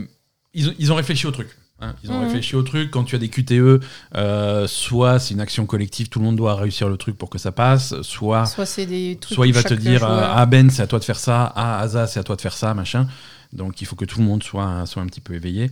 ils, 0.52 0.74
ils 0.78 0.92
ont 0.92 0.96
réfléchi 0.96 1.26
au 1.26 1.30
truc. 1.30 1.48
Hein. 1.80 1.94
Ils 2.02 2.10
ont 2.10 2.16
Mhm. 2.16 2.24
réfléchi 2.24 2.56
au 2.56 2.62
truc. 2.62 2.90
Quand 2.90 3.04
tu 3.04 3.14
as 3.16 3.18
des 3.18 3.28
QTE, 3.28 3.80
euh, 4.16 4.66
soit 4.66 5.18
c'est 5.18 5.34
une 5.34 5.40
action 5.40 5.66
collective, 5.66 6.08
tout 6.08 6.18
le 6.18 6.24
monde 6.24 6.36
doit 6.36 6.54
réussir 6.54 6.88
le 6.88 6.96
truc 6.96 7.16
pour 7.18 7.30
que 7.30 7.38
ça 7.38 7.52
passe, 7.52 8.00
soit 8.02 8.46
Soit 8.46 8.66
c'est 8.66 8.86
des 8.86 9.18
trucs. 9.20 9.34
Soit 9.34 9.46
il 9.46 9.52
va 9.52 9.62
te 9.62 9.74
dire 9.74 10.00
joueur. 10.00 10.10
euh, 10.10 10.26
Ah 10.28 10.46
Ben, 10.46 10.70
c'est 10.70 10.82
à 10.82 10.86
toi 10.86 10.98
de 10.98 11.04
faire 11.04 11.18
ça. 11.18 11.52
Ah 11.56 11.78
Asa, 11.80 12.06
c'est 12.06 12.20
à 12.20 12.24
toi 12.24 12.36
de 12.36 12.40
faire 12.40 12.54
ça, 12.54 12.72
machin. 12.74 13.06
Donc 13.52 13.80
il 13.80 13.86
faut 13.86 13.96
que 13.96 14.04
tout 14.04 14.18
le 14.20 14.24
monde 14.26 14.42
soit, 14.42 14.84
soit 14.86 15.02
un 15.02 15.06
petit 15.06 15.20
peu 15.20 15.34
éveillé. 15.34 15.70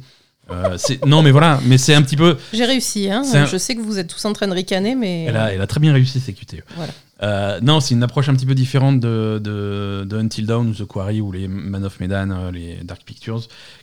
Euh, 0.50 0.76
non, 1.06 1.22
mais 1.22 1.30
voilà, 1.30 1.58
mais 1.64 1.78
c'est 1.78 1.94
un 1.94 2.02
petit 2.02 2.16
peu. 2.16 2.36
J'ai 2.52 2.66
réussi, 2.66 3.10
hein. 3.10 3.22
Un- 3.32 3.46
Je 3.46 3.56
sais 3.56 3.74
que 3.74 3.80
vous 3.80 3.98
êtes 3.98 4.08
tous 4.08 4.24
en 4.26 4.32
train 4.32 4.46
de 4.46 4.52
ricaner, 4.52 4.94
mais. 4.94 5.24
Elle 5.24 5.36
a, 5.36 5.52
elle 5.54 5.60
a 5.60 5.66
très 5.66 5.80
bien 5.80 5.92
réussi 5.92 6.20
ces 6.20 6.32
QTE. 6.34 6.62
Voilà. 6.76 6.92
Euh, 7.22 7.60
non, 7.62 7.80
c'est 7.80 7.94
une 7.94 8.02
approche 8.02 8.28
un 8.28 8.34
petit 8.34 8.44
peu 8.44 8.54
différente 8.54 9.00
de, 9.00 9.40
de, 9.42 10.04
de 10.06 10.16
Until 10.18 10.44
Dawn 10.46 10.68
ou 10.68 10.74
The 10.74 10.84
Quarry 10.84 11.20
ou 11.22 11.32
les 11.32 11.48
Man 11.48 11.84
of 11.84 11.98
Medan, 12.00 12.30
euh, 12.30 12.50
les 12.50 12.76
Dark 12.84 13.02
Pictures, 13.04 13.42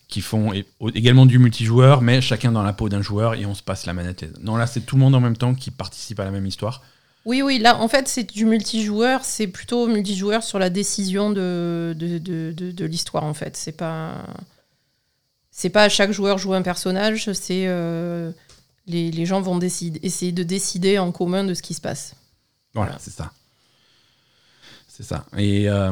qui 0.09 0.21
font 0.21 0.51
également 0.93 1.25
du 1.25 1.39
multijoueur, 1.39 2.01
mais 2.01 2.21
chacun 2.21 2.51
dans 2.51 2.61
la 2.61 2.73
peau 2.73 2.89
d'un 2.89 3.01
joueur 3.01 3.33
et 3.35 3.45
on 3.45 3.55
se 3.55 3.63
passe 3.63 3.85
la 3.87 3.93
manette. 3.93 4.25
Non, 4.43 4.57
là, 4.57 4.67
c'est 4.67 4.81
tout 4.81 4.95
le 4.97 5.01
monde 5.01 5.15
en 5.15 5.21
même 5.21 5.37
temps 5.37 5.55
qui 5.55 5.71
participe 5.71 6.19
à 6.19 6.25
la 6.25 6.31
même 6.31 6.45
histoire. 6.45 6.83
Oui, 7.25 7.41
oui, 7.41 7.57
là, 7.59 7.77
en 7.79 7.87
fait, 7.87 8.07
c'est 8.07 8.31
du 8.31 8.45
multijoueur. 8.45 9.21
C'est 9.23 9.47
plutôt 9.47 9.87
multijoueur 9.87 10.43
sur 10.43 10.59
la 10.59 10.69
décision 10.69 11.29
de, 11.31 11.95
de- 11.97 12.17
de 12.71 12.85
l'histoire, 12.85 13.23
en 13.23 13.33
fait. 13.33 13.55
C'est 13.57 13.71
pas. 13.77 14.25
C'est 15.61 15.69
pas 15.69 15.89
chaque 15.89 16.11
joueur 16.11 16.39
joue 16.39 16.55
un 16.55 16.63
personnage, 16.63 17.31
c'est. 17.33 17.65
euh, 17.67 18.31
les, 18.87 19.11
les 19.11 19.25
gens 19.27 19.41
vont 19.41 19.59
décider, 19.59 19.99
essayer 20.01 20.31
de 20.31 20.41
décider 20.41 20.97
en 20.97 21.11
commun 21.11 21.43
de 21.43 21.53
ce 21.53 21.61
qui 21.61 21.75
se 21.75 21.81
passe. 21.81 22.15
Voilà, 22.73 22.93
Voilà. 22.93 22.99
c'est 23.03 23.11
ça. 23.11 23.31
C'est 24.87 25.03
ça. 25.03 25.23
Et, 25.37 25.69
euh, 25.69 25.91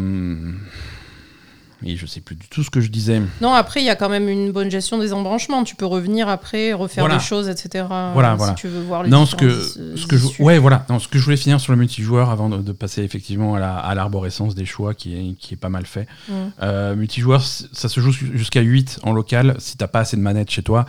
et 1.86 1.96
je 1.96 2.06
sais 2.06 2.22
plus 2.22 2.36
du 2.36 2.48
tout 2.50 2.64
ce 2.64 2.70
que 2.70 2.82
je 2.82 2.90
disais. 2.90 3.22
Non, 3.42 3.54
après, 3.54 3.82
il 3.82 3.86
y 3.86 3.90
a 3.90 3.96
quand 3.96 4.10
même 4.10 4.28
une 4.30 4.52
bonne 4.52 4.70
gestion 4.70 4.98
des 4.98 5.14
embranchements. 5.14 5.64
Tu 5.64 5.76
peux 5.76 5.86
revenir 5.86 6.28
après, 6.28 6.74
refaire 6.74 7.04
Voilà. 7.06 7.18
des 7.20 7.24
choses, 7.24 7.48
etc. 7.50 7.86
Voilà, 8.14 8.36
voilà. 8.36 8.56
Si 8.56 8.62
tu 8.62 8.68
veux 8.68 8.82
voir 8.82 9.04
les 9.04 9.10
Non, 9.10 9.26
ce 9.26 9.36
que, 9.36 9.50
ce 9.96 10.06
que 10.08 10.18
je, 10.18 10.28
ouais, 10.44 10.58
voilà. 10.58 10.86
Non, 10.90 11.00
ce 11.00 11.08
que 11.08 11.18
je 11.20 11.24
voulais 11.24 11.38
finir 11.38 11.60
sur 11.60 11.72
le 11.72 11.78
multijoueur 11.80 12.30
avant 12.30 12.50
de, 12.50 12.58
de 12.58 12.72
passer 12.72 13.02
effectivement 13.04 13.56
à 13.56 13.60
la- 13.60 13.78
à 13.78 13.96
l'arborescence 13.96 14.56
des 14.56 14.66
choix 14.66 14.94
qui 14.94 15.14
est, 15.16 15.34
qui 15.36 15.54
est 15.54 15.58
pas 15.58 15.70
mal 15.70 15.86
fait. 15.86 16.08
Mm. 16.28 16.34
Euh, 16.62 16.96
multijoueur, 16.96 17.44
ça 17.44 17.88
se 17.90 18.00
joue 18.00 18.12
jusqu'à 18.12 18.62
8 18.62 19.00
en 19.04 19.14
local. 19.14 19.56
Si 19.60 19.78
t'as 19.78 19.88
pas 19.88 20.00
assez 20.00 20.18
de 20.18 20.22
manettes 20.22 20.52
chez 20.52 20.64
toi, 20.64 20.86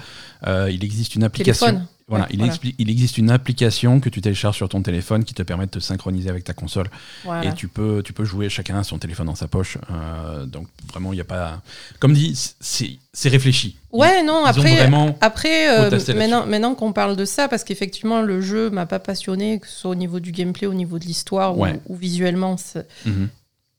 euh, 0.47 0.71
il 0.73 0.85
existe 0.85 1.15
une 1.15 1.25
application. 1.25 1.67
Téléphone. 1.67 1.87
Voilà, 2.11 2.25
Ouais, 2.25 2.31
il, 2.33 2.39
voilà. 2.41 2.53
expli- 2.53 2.75
il 2.79 2.91
existe 2.91 3.17
une 3.19 3.31
application 3.31 4.01
que 4.01 4.09
tu 4.11 4.21
télécharges 4.21 4.57
sur 4.57 4.69
ton 4.69 4.83
téléphone 4.83 5.25
qui 5.25 5.33
te 5.33 5.43
permet 5.43 5.65
de 5.67 5.71
te 5.71 5.79
synchroniser 5.79 6.29
avec 6.29 6.45
ta 6.45 6.53
console. 6.53 6.91
Voilà. 7.25 7.49
Et 7.49 7.55
tu 7.55 7.69
peux, 7.69 8.03
tu 8.05 8.13
peux 8.13 8.25
jouer 8.25 8.49
chacun 8.51 8.77
à 8.79 8.83
son 8.83 8.99
téléphone 8.99 9.27
dans 9.27 9.35
sa 9.37 9.47
poche. 9.49 9.79
Euh, 9.91 10.45
donc 10.45 10.67
vraiment, 10.93 11.13
il 11.13 11.17
n'y 11.17 11.21
a 11.23 11.25
pas. 11.25 11.63
Comme 12.01 12.13
dit, 12.13 12.33
c'est 12.61 12.99
c'est 13.13 13.29
réfléchi. 13.29 13.77
Ouais, 13.93 14.23
non, 14.23 14.43
Ils 14.45 14.49
après, 14.51 14.89
après 15.21 15.69
euh, 15.71 15.91
maintenant, 16.15 16.47
maintenant 16.47 16.75
qu'on 16.75 16.93
parle 16.93 17.17
de 17.17 17.25
ça, 17.25 17.49
parce 17.49 17.65
qu'effectivement, 17.65 18.23
le 18.23 18.41
jeu 18.41 18.71
m'a 18.71 18.87
pas 18.87 18.99
passionné, 19.01 19.59
que 19.61 19.67
ce 19.67 19.75
soit 19.81 19.91
au 19.91 19.95
niveau 19.97 20.21
du 20.21 20.31
gameplay, 20.33 20.67
au 20.67 20.75
niveau 20.75 20.99
de 20.99 21.05
l'histoire 21.05 21.57
ou- 21.57 21.63
Ouais. 21.63 21.81
ou, 21.89 21.97
visuellement. 21.97 22.57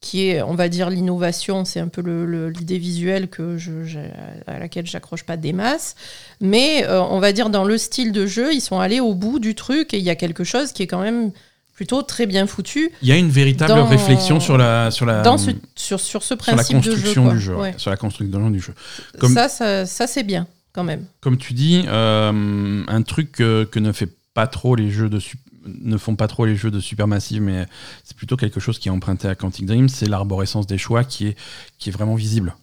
Qui 0.02 0.28
est, 0.30 0.42
on 0.42 0.56
va 0.56 0.68
dire, 0.68 0.90
l'innovation, 0.90 1.64
c'est 1.64 1.80
un 1.80 1.88
peu 1.88 2.02
l'idée 2.50 2.80
visuelle 2.80 3.28
que 3.30 3.58
je, 3.58 3.72
à 4.48 4.58
laquelle 4.60 4.88
j'accroche 4.88 5.24
pas 5.24 5.38
des 5.38 5.54
masses. 5.54 5.96
Mais 6.42 6.86
euh, 6.88 7.02
on 7.04 7.20
va 7.20 7.32
dire, 7.32 7.52
dans 7.52 7.64
le 7.64 7.78
style 7.78 8.12
de 8.12 8.26
jeu, 8.26 8.52
ils 8.54 8.62
sont 8.62 8.80
allés 8.80 9.00
au 9.00 9.14
bout 9.14 9.38
du 9.40 9.54
truc 9.54 9.94
et 9.94 10.00
il 10.00 10.04
y 10.04 10.10
a 10.10 10.16
quelque 10.16 10.44
chose 10.44 10.72
qui 10.72 10.82
est 10.82 10.88
quand 10.88 11.02
même 11.02 11.32
plutôt 11.76 12.02
très 12.02 12.26
bien 12.26 12.48
foutu 12.48 12.92
Il 13.04 13.08
y 13.10 13.12
a 13.12 13.16
une 13.18 13.30
véritable 13.30 13.74
Dans- 13.76 13.86
réflexion 13.88 14.40
sur 14.40 14.58
la, 14.58 14.90
sur 14.92 15.06
la, 15.06 15.22
dans 15.22 15.38
ce, 15.38 15.52
sur, 15.76 16.00
sur 16.00 16.22
ce 16.24 16.28
sur 16.30 16.36
la 16.48 16.54
principe 16.56 16.78
de 16.78 16.82
jeu. 16.84 16.92
construction 16.92 17.32
du 17.32 17.40
jeu. 17.40 17.56
ouais. 17.56 17.74
Sur 17.78 17.92
la 17.92 17.98
construction 17.98 18.50
du 18.50 18.60
jeu. 18.60 18.74
Comme- 19.20 19.34
Ça, 19.34 19.50
ça, 19.50 19.86
ça, 19.86 20.08
c'est 20.08 20.24
bien, 20.24 20.48
quand 20.74 20.84
même. 20.84 21.06
Comme 21.22 21.38
tu 21.38 21.54
dis, 21.54 21.84
euh, 21.88 22.84
un 22.88 23.02
truc 23.04 23.32
que, 23.34 23.66
que 23.66 23.80
ne 23.80 23.92
fait 23.92 24.10
pas 24.34 24.48
trop 24.48 24.76
les 24.76 24.90
jeux 24.90 25.10
de 25.10 25.20
ne 25.66 25.98
font 25.98 26.16
pas 26.16 26.28
trop 26.28 26.46
les 26.46 26.56
jeux 26.56 26.72
de 26.72 26.80
Supermassive, 26.80 27.42
mais 27.42 27.66
c'est 28.04 28.16
plutôt 28.18 28.38
quelque 28.38 28.60
chose 28.60 28.80
qui 28.80 28.88
est 28.88 28.92
emprunté 28.92 29.28
à 29.28 29.36
Quantic 29.36 29.66
Dream, 29.66 29.90
c'est 29.90 30.08
l'arborescence 30.08 30.68
des 30.68 30.78
choix 30.78 31.04
qui 31.04 31.28
est, 31.28 31.38
qui 31.78 31.90
est 31.90 31.92
vraiment 31.92 32.16
visible. 32.16 32.56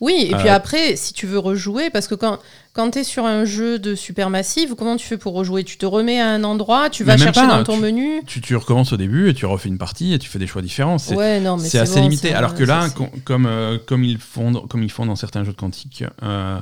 Oui, 0.00 0.26
et 0.28 0.34
puis 0.36 0.48
Euh, 0.48 0.54
après, 0.54 0.94
si 0.94 1.14
tu 1.14 1.26
veux 1.26 1.38
rejouer, 1.38 1.88
parce 1.88 2.06
que 2.06 2.14
quand, 2.14 2.38
quand 2.74 2.90
tu 2.90 2.98
es 2.98 3.04
sur 3.04 3.24
un 3.24 3.46
jeu 3.46 3.78
de 3.78 3.94
Supermassive, 3.94 4.74
comment 4.74 4.96
tu 4.96 5.06
fais 5.06 5.16
pour 5.16 5.32
rejouer? 5.32 5.64
Tu 5.64 5.78
te 5.78 5.86
remets 5.86 6.20
à 6.20 6.28
un 6.28 6.44
endroit, 6.44 6.90
tu 6.90 7.02
vas 7.02 7.16
chercher 7.16 7.40
pas, 7.40 7.46
dans 7.46 7.64
ton 7.64 7.76
tu- 7.76 7.80
menu? 7.82 8.20
Tu, 8.26 8.42
tu 8.42 8.54
recommences 8.56 8.92
au 8.92 8.98
début 8.98 9.30
et 9.30 9.34
tu 9.34 9.46
refais 9.46 9.70
une 9.70 9.78
partie 9.78 10.12
et 10.12 10.18
tu 10.18 10.28
fais 10.28 10.38
des 10.38 10.46
choix 10.46 10.60
différents. 10.60 10.98
C'est 10.98 11.14
Ouais, 11.16 11.42
assez 11.46 11.86
bon, 11.94 12.02
limité. 12.02 12.34
Alors 12.34 12.54
que 12.54 12.64
là, 12.64 12.90
com- 12.90 13.08
comme, 13.24 13.46
euh, 13.46 13.78
comme, 13.86 14.04
ils 14.04 14.18
font, 14.18 14.52
comme 14.68 14.82
ils 14.82 14.90
font 14.90 15.06
dans 15.06 15.16
certains 15.16 15.44
jeux 15.44 15.52
de 15.52 15.56
Quantic, 15.56 16.04
euh, 16.22 16.60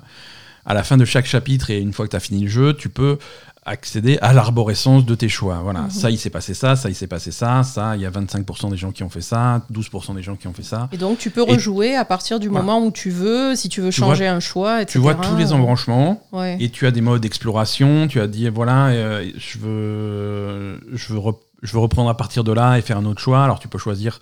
à 0.64 0.74
la 0.74 0.84
fin 0.84 0.96
de 0.96 1.04
chaque 1.04 1.26
chapitre 1.26 1.70
et 1.70 1.80
une 1.80 1.92
fois 1.92 2.06
que 2.06 2.10
tu 2.12 2.16
as 2.16 2.20
fini 2.20 2.42
le 2.44 2.48
jeu, 2.48 2.72
tu 2.74 2.88
peux 2.88 3.18
accéder 3.66 4.18
à 4.20 4.32
l'arborescence 4.32 5.04
de 5.06 5.14
tes 5.14 5.28
choix. 5.28 5.60
Voilà, 5.62 5.82
Mhm. 5.82 5.90
ça 5.90 6.10
il 6.10 6.18
s'est 6.18 6.30
passé 6.30 6.52
ça, 6.54 6.76
ça 6.76 6.88
il 6.90 6.94
s'est 6.94 7.06
passé 7.06 7.30
ça, 7.30 7.62
ça 7.62 7.96
il 7.96 8.02
y 8.02 8.06
a 8.06 8.10
25% 8.10 8.68
des 8.68 8.76
gens 8.76 8.92
qui 8.92 9.02
ont 9.02 9.08
fait 9.08 9.20
ça, 9.20 9.62
12% 9.70 10.14
des 10.14 10.22
gens 10.22 10.36
qui 10.36 10.46
ont 10.48 10.52
fait 10.52 10.62
ça. 10.62 10.88
Et 10.92 10.96
donc, 10.98 11.18
tu 11.18 11.30
peux 11.30 11.44
Et- 11.48 11.52
rejouer 11.52 11.96
à 11.96 12.04
partir 12.04 12.38
du 12.40 12.48
Voilà. 12.48 12.64
moment 12.64 12.84
où 12.86 12.90
tu 12.90 13.10
veux, 13.10 13.54
si 13.56 13.68
tu 13.68 13.80
veux 13.80 13.90
Tu 13.90 14.00
changer 14.00 14.26
un 14.26 14.40
choix, 14.40 14.82
etc. 14.82 14.92
Tu 14.92 14.98
vois 14.98 15.14
tous 15.14 15.36
les 15.36 15.52
embranchements 15.52 16.22
Ouais. 16.32 16.56
et 16.60 16.68
tu 16.70 16.86
as 16.86 16.90
des 16.90 17.00
modes 17.00 17.20
d'exploration. 17.22 18.06
Tu 18.08 18.20
as 18.20 18.26
dit 18.26 18.48
voilà, 18.48 18.88
euh, 18.88 19.30
je 19.36 19.58
veux, 19.58 20.80
je 20.92 21.12
veux, 21.12 21.20
je 21.64 21.72
veux 21.72 21.80
reprendre 21.80 22.08
à 22.10 22.16
partir 22.16 22.44
de 22.44 22.52
là 22.52 22.76
et 22.78 22.82
faire 22.82 22.98
un 22.98 23.04
autre 23.06 23.20
choix. 23.20 23.42
Alors 23.42 23.58
tu 23.58 23.66
peux 23.68 23.78
choisir. 23.78 24.20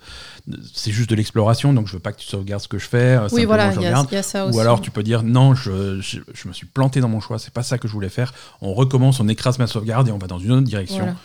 C'est 0.73 0.91
juste 0.91 1.09
de 1.09 1.15
l'exploration, 1.15 1.71
donc 1.73 1.87
je 1.87 1.93
veux 1.93 1.99
pas 1.99 2.11
que 2.11 2.19
tu 2.19 2.25
sauvegardes 2.27 2.61
ce 2.63 2.67
que 2.67 2.77
je 2.79 2.87
fais. 2.87 3.17
Oui, 3.31 3.45
voilà, 3.45 3.71
il 3.73 3.81
y, 3.81 3.85
a- 3.85 4.01
y 4.19 4.23
ça 4.23 4.45
aussi. 4.45 4.57
Ou 4.57 4.59
alors 4.59 4.81
tu 4.81 4.89
peux 4.91 5.03
dire 5.03 5.23
non, 5.23 5.53
je, 5.53 6.01
je, 6.01 6.19
je 6.33 6.47
me 6.47 6.53
suis 6.53 6.65
planté 6.65 6.99
dans 6.99 7.07
mon 7.09 7.19
choix, 7.19 7.37
c'est 7.39 7.53
pas 7.53 7.63
ça 7.63 7.77
que 7.77 7.87
je 7.87 7.93
voulais 7.93 8.09
faire. 8.09 8.33
On 8.61 8.73
recommence, 8.73 9.19
on 9.19 9.27
écrase 9.27 9.59
ma 9.59 9.67
sauvegarde 9.67 10.07
et 10.07 10.11
on 10.11 10.17
va 10.17 10.27
dans 10.27 10.39
une 10.39 10.51
autre 10.51 10.63
direction. 10.67 10.99
Voilà. 11.03 11.15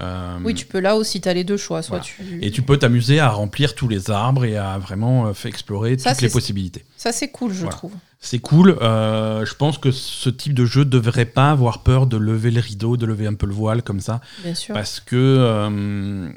Euh, 0.00 0.38
Oui, 0.44 0.54
tu 0.54 0.66
peux 0.66 0.80
là 0.80 0.96
aussi, 0.96 1.20
tu 1.20 1.28
as 1.28 1.34
les 1.34 1.44
deux 1.44 1.56
choix. 1.56 1.82
Soit 1.82 1.98
voilà. 1.98 2.04
tu... 2.04 2.38
Et 2.42 2.50
tu 2.50 2.62
peux 2.62 2.76
t'amuser 2.78 3.20
à 3.20 3.28
remplir 3.30 3.74
tous 3.74 3.88
les 3.88 4.10
arbres 4.10 4.44
et 4.44 4.56
à 4.56 4.78
vraiment 4.78 5.26
euh, 5.28 5.32
explorer 5.44 5.96
Ça, 5.98 6.12
toutes 6.12 6.22
les 6.22 6.28
possibilités. 6.30 6.84
Ça, 6.96 7.12
c'est 7.12 7.28
cool, 7.28 7.52
je 7.52 7.60
Voilà. 7.60 7.76
trouve. 7.76 7.92
C'est 8.20 8.40
cool. 8.40 8.76
euh, 8.82 9.46
je 9.46 9.54
pense 9.54 9.78
que 9.78 9.90
ce 9.92 10.28
type 10.28 10.52
de 10.54 10.64
jeu 10.64 10.84
devrait 10.84 11.24
pas 11.24 11.50
avoir 11.50 11.82
peur 11.82 12.06
de 12.06 12.16
lever 12.16 12.50
le 12.50 12.60
rideau, 12.60 12.96
de 12.96 13.06
lever 13.06 13.26
un 13.26 13.34
peu 13.34 13.46
le 13.46 13.54
voile 13.54 13.82
comme 13.82 14.00
ça, 14.00 14.20
Bien 14.42 14.54
sûr. 14.54 14.74
parce 14.74 14.98
que 15.00 15.14
euh, 15.16 16.30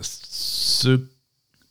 ce, 0.00 1.00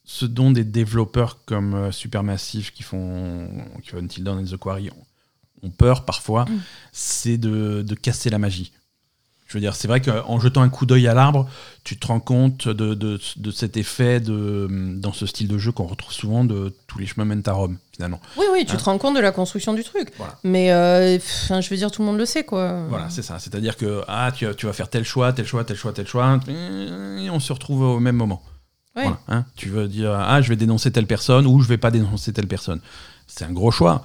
ce 0.03 0.25
dont 0.25 0.51
des 0.51 0.63
développeurs 0.63 1.43
comme 1.45 1.73
euh, 1.75 1.91
Supermassive 1.91 2.71
qui 2.71 2.83
font, 2.83 3.49
qui 3.83 3.89
font 3.89 3.97
Until 3.99 4.23
Dawn 4.23 4.39
et 4.45 4.49
The 4.49 4.57
Quarry 4.57 4.89
ont, 4.89 5.67
ont 5.67 5.69
peur 5.69 6.05
parfois, 6.05 6.45
Mm. 6.45 6.59
c'est 6.91 7.37
de, 7.37 7.83
de 7.83 7.95
casser 7.95 8.29
la 8.29 8.39
magie. 8.39 8.71
Je 9.47 9.53
veux 9.53 9.59
dire, 9.59 9.75
c'est 9.75 9.87
vrai 9.87 10.01
qu'en 10.01 10.39
jetant 10.39 10.63
un 10.63 10.69
coup 10.69 10.87
d'œil 10.87 11.07
à 11.07 11.13
l'arbre, 11.13 11.47
tu 11.83 11.97
te 11.97 12.07
rends 12.07 12.19
compte 12.19 12.67
de, 12.67 12.95
de- 12.95 13.19
de 13.37 13.51
cet 13.51 13.77
effet 13.77 14.19
de, 14.19 14.67
dans 14.97 15.13
ce 15.13 15.27
style 15.27 15.47
de 15.47 15.59
jeu 15.59 15.71
qu'on 15.71 15.85
retrouve 15.85 16.11
souvent 16.13 16.43
de 16.43 16.73
tous 16.87 16.97
les 16.97 17.05
chemins 17.05 17.25
mènent 17.25 17.43
à 17.45 17.51
Rome, 17.53 17.77
finalement. 17.93 18.19
Oui, 18.37 18.45
oui, 18.51 18.65
tu 18.65 18.73
Hein. 18.73 18.77
te 18.77 18.83
rends 18.85 18.97
compte 18.97 19.15
de 19.15 19.19
la 19.21 19.31
construction 19.31 19.73
du 19.73 19.83
truc. 19.83 20.11
Voilà. 20.17 20.39
Mais, 20.43 20.71
euh, 20.71 21.17
pff, 21.17 21.41
enfin, 21.43 21.61
je 21.61 21.69
veux 21.69 21.77
dire, 21.77 21.91
tout 21.91 22.01
le 22.01 22.07
monde 22.07 22.17
le 22.17 22.25
sait, 22.25 22.43
quoi. 22.43 22.87
Voilà, 22.89 23.11
c'est 23.11 23.21
ça. 23.21 23.37
C'est-à-dire 23.37 23.77
que 23.77 24.01
ah, 24.07 24.31
tu, 24.35 24.47
tu 24.57 24.65
vas 24.65 24.73
faire 24.73 24.89
tel 24.89 25.03
choix, 25.03 25.31
tel 25.31 25.45
choix, 25.45 25.63
tel 25.63 25.77
choix, 25.77 25.93
tel 25.93 26.07
choix, 26.07 26.39
et 26.47 27.29
on 27.29 27.39
se 27.39 27.53
retrouve 27.53 27.81
au 27.83 27.99
même 27.99 28.15
moment. 28.15 28.41
Ouais. 28.95 29.03
Voilà, 29.03 29.19
hein. 29.27 29.45
Tu 29.55 29.69
veux 29.69 29.87
dire 29.87 30.11
ah, 30.11 30.41
je 30.41 30.49
vais 30.49 30.55
dénoncer 30.55 30.91
telle 30.91 31.05
personne 31.05 31.45
ou 31.45 31.59
je 31.61 31.67
vais 31.67 31.77
pas 31.77 31.91
dénoncer 31.91 32.33
telle 32.33 32.47
personne. 32.47 32.79
C'est 33.27 33.45
un 33.45 33.51
gros 33.51 33.69
choix. 33.71 34.03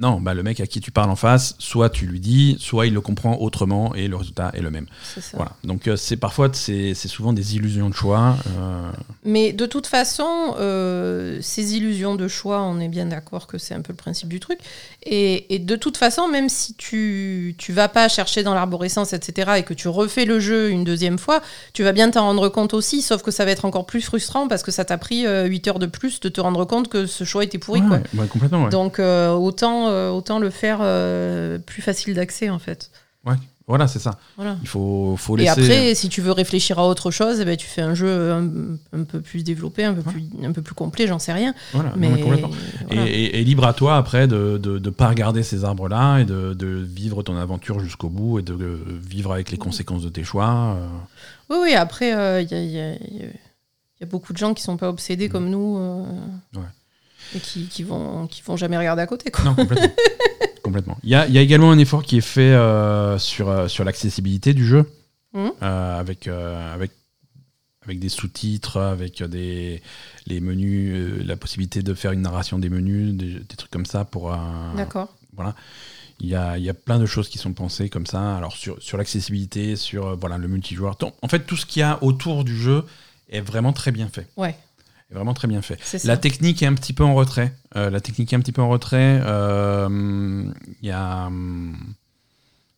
Non, 0.00 0.18
bah, 0.18 0.32
le 0.32 0.42
mec 0.42 0.60
à 0.60 0.66
qui 0.66 0.80
tu 0.80 0.90
parles 0.90 1.10
en 1.10 1.16
face, 1.16 1.54
soit 1.58 1.90
tu 1.90 2.06
lui 2.06 2.20
dis, 2.20 2.56
soit 2.58 2.86
il 2.86 2.94
le 2.94 3.02
comprend 3.02 3.36
autrement 3.36 3.94
et 3.94 4.08
le 4.08 4.16
résultat 4.16 4.50
est 4.54 4.62
le 4.62 4.70
même. 4.70 4.86
Voilà. 5.34 5.52
Donc 5.62 5.88
euh, 5.88 5.96
c'est 5.96 6.16
parfois 6.16 6.48
c'est 6.52 6.94
souvent 6.94 7.34
des 7.34 7.56
illusions 7.56 7.90
de 7.90 7.94
choix. 7.94 8.36
Euh. 8.58 8.90
Mais 9.24 9.52
de 9.52 9.66
toute 9.66 9.86
façon, 9.86 10.54
euh, 10.58 11.38
ces 11.42 11.76
illusions 11.76 12.14
de 12.14 12.28
choix, 12.28 12.62
on 12.62 12.80
est 12.80 12.88
bien 12.88 13.04
d'accord 13.04 13.46
que 13.46 13.58
c'est 13.58 13.74
un 13.74 13.82
peu 13.82 13.92
le 13.92 13.98
principe 13.98 14.28
du 14.28 14.40
truc. 14.40 14.58
Et, 15.02 15.58
de 15.58 15.76
toute 15.76 15.98
façon, 15.98 16.28
même 16.28 16.48
si 16.48 16.74
tu 16.74 17.54
tu 17.58 17.72
vas 17.72 17.88
pas 17.88 18.08
chercher 18.08 18.42
dans 18.42 18.54
l'arborescence, 18.54 19.12
etc., 19.12 19.52
et 19.58 19.62
que 19.64 19.74
tu 19.74 19.88
refais 19.88 20.24
le 20.24 20.40
jeu 20.40 20.70
une 20.70 20.84
deuxième 20.84 21.18
fois, 21.18 21.42
tu 21.74 21.82
vas 21.82 21.92
bien 21.92 22.10
t'en 22.10 22.22
rendre 22.22 22.48
compte 22.48 22.72
aussi, 22.72 23.02
sauf 23.02 23.22
que 23.22 23.30
ça 23.30 23.44
va 23.44 23.50
être 23.50 23.66
encore 23.66 23.84
plus 23.84 24.00
frustrant 24.00 24.48
parce 24.48 24.62
que 24.62 24.70
ça 24.70 24.86
t'a 24.86 24.96
pris 24.96 25.26
8 25.26 25.68
heures 25.68 25.78
de 25.78 25.86
plus 25.86 26.20
de 26.20 26.30
te 26.30 26.40
rendre 26.40 26.64
compte 26.64 26.88
que 26.88 27.04
ce 27.04 27.24
choix 27.24 27.44
était 27.44 27.58
pourri. 27.58 27.82
quoi. 27.82 28.00
complètement. 28.28 28.68
Donc 28.68 28.98
autant 28.98 29.89
euh, 29.90 30.10
autant, 30.10 30.38
le 30.38 30.50
faire 30.50 30.78
euh, 30.80 31.58
plus 31.58 31.82
facile 31.82 32.14
d'accès 32.14 32.50
en 32.50 32.58
fait. 32.58 32.90
Ouais, 33.24 33.36
voilà, 33.66 33.86
c'est 33.86 33.98
ça. 33.98 34.18
Il 34.62 34.66
faut, 34.66 35.14
faut 35.18 35.36
laisser... 35.36 35.60
Et 35.60 35.64
après, 35.64 35.94
si 35.94 36.08
tu 36.08 36.22
veux 36.22 36.32
réfléchir 36.32 36.78
à 36.78 36.88
autre 36.88 37.10
chose, 37.10 37.40
eh 37.40 37.44
ben, 37.44 37.56
tu 37.56 37.66
fais 37.66 37.82
un 37.82 37.94
jeu 37.94 38.32
un, 38.32 39.04
peu 39.04 39.20
plus 39.20 39.44
développé, 39.44 39.84
un 39.84 39.94
peu, 39.94 40.02
plus, 40.02 40.24
un 40.42 40.52
peu 40.52 40.62
plus 40.62 40.74
complet, 40.74 41.06
j'en 41.06 41.18
sais 41.18 41.32
rien. 41.32 41.54
mais, 41.96 42.10
Et, 42.90 43.44
libre 43.44 43.66
à 43.66 43.74
toi 43.74 43.96
après 43.96 44.26
de 44.26 44.60
ne 44.64 44.90
pas 44.90 45.08
regarder 45.08 45.42
ces 45.42 45.64
arbres-là 45.64 46.18
et 46.18 46.24
de, 46.24 46.54
de, 46.54 46.66
vivre 46.66 47.22
ton 47.22 47.36
aventure 47.36 47.80
jusqu'au 47.80 48.08
bout 48.08 48.38
et 48.38 48.42
de 48.42 48.56
vivre 49.06 49.32
avec 49.32 49.50
les 49.50 49.58
conséquences 49.58 50.02
de 50.02 50.08
tes 50.08 50.24
choix. 50.24 50.76
Euh. 50.76 50.86
Oui, 51.50 51.56
oui, 51.62 51.74
après, 51.74 52.08
il 52.42 52.50
y, 52.50 52.54
a, 52.54 52.92
y, 52.92 54.02
a, 54.02 54.06
beaucoup 54.06 54.32
de 54.32 54.38
gens 54.38 54.54
qui 54.54 54.62
sont 54.62 54.78
pas 54.78 54.88
obsédés 54.88 55.28
mm. 55.28 55.32
comme 55.32 55.50
nous. 55.50 55.76
Ouais 56.54 56.62
et 57.34 57.38
qui, 57.38 57.66
qui, 57.66 57.82
vont, 57.82 58.26
qui 58.26 58.42
vont 58.42 58.56
jamais 58.56 58.76
regarder 58.76 59.02
à 59.02 59.06
côté. 59.06 59.30
Quoi. 59.30 59.44
Non, 59.44 59.54
complètement. 59.54 59.90
complètement. 60.62 60.98
Il 61.02 61.10
y 61.10 61.14
a, 61.14 61.26
y 61.28 61.38
a, 61.38 61.40
également 61.40 61.70
un 61.70 61.78
effort 61.78 62.02
qui 62.02 62.18
est 62.18 62.22
fait 62.22 62.52
euh, 62.52 63.18
sur, 63.18 63.48
euh, 63.48 63.68
sur 63.68 63.84
l'accessibilité 63.84 64.52
du 64.54 64.66
jeu, 64.66 64.90
mmh. 65.32 65.48
euh, 65.62 65.98
avec, 65.98 66.28
avec, 66.28 66.92
avec 67.82 67.98
des 67.98 68.08
sous-titres, 68.08 68.80
avec 68.80 69.22
des, 69.22 69.82
les 70.26 70.40
menus, 70.40 71.24
la 71.24 71.36
possibilité 71.36 71.82
de 71.82 71.94
faire 71.94 72.12
une 72.12 72.22
narration 72.22 72.58
des 72.58 72.68
menus, 72.68 73.14
des, 73.14 73.34
des 73.34 73.56
trucs 73.56 73.70
comme 73.70 73.86
ça 73.86 74.04
pour. 74.04 74.36
D'accord. 74.76 75.14
Voilà. 75.34 75.54
Il 76.22 76.28
y, 76.28 76.34
a, 76.34 76.58
il 76.58 76.64
y 76.64 76.68
a, 76.68 76.74
plein 76.74 76.98
de 76.98 77.06
choses 77.06 77.30
qui 77.30 77.38
sont 77.38 77.54
pensées 77.54 77.88
comme 77.88 78.04
ça. 78.04 78.36
Alors 78.36 78.52
sur, 78.52 78.82
sur 78.82 78.98
l'accessibilité, 78.98 79.74
sur 79.74 80.18
voilà, 80.18 80.36
le 80.36 80.48
multijoueur. 80.48 80.98
En 81.22 81.28
fait, 81.28 81.46
tout 81.46 81.56
ce 81.56 81.64
qu'il 81.64 81.80
y 81.80 81.82
a 81.82 82.02
autour 82.02 82.44
du 82.44 82.54
jeu 82.54 82.84
est 83.30 83.40
vraiment 83.40 83.72
très 83.72 83.90
bien 83.90 84.08
fait. 84.08 84.28
Ouais 84.36 84.54
vraiment 85.14 85.34
très 85.34 85.48
bien 85.48 85.62
fait. 85.62 85.78
La 86.04 86.16
technique 86.16 86.62
est 86.62 86.66
un 86.66 86.74
petit 86.74 86.92
peu 86.92 87.04
en 87.04 87.14
retrait. 87.14 87.52
Euh, 87.76 87.90
la 87.90 88.00
technique 88.00 88.32
est 88.32 88.36
un 88.36 88.40
petit 88.40 88.52
peu 88.52 88.62
en 88.62 88.68
retrait. 88.68 89.20
Euh, 89.24 90.44
il 90.82 90.88
y 90.88 90.92
a. 90.92 91.30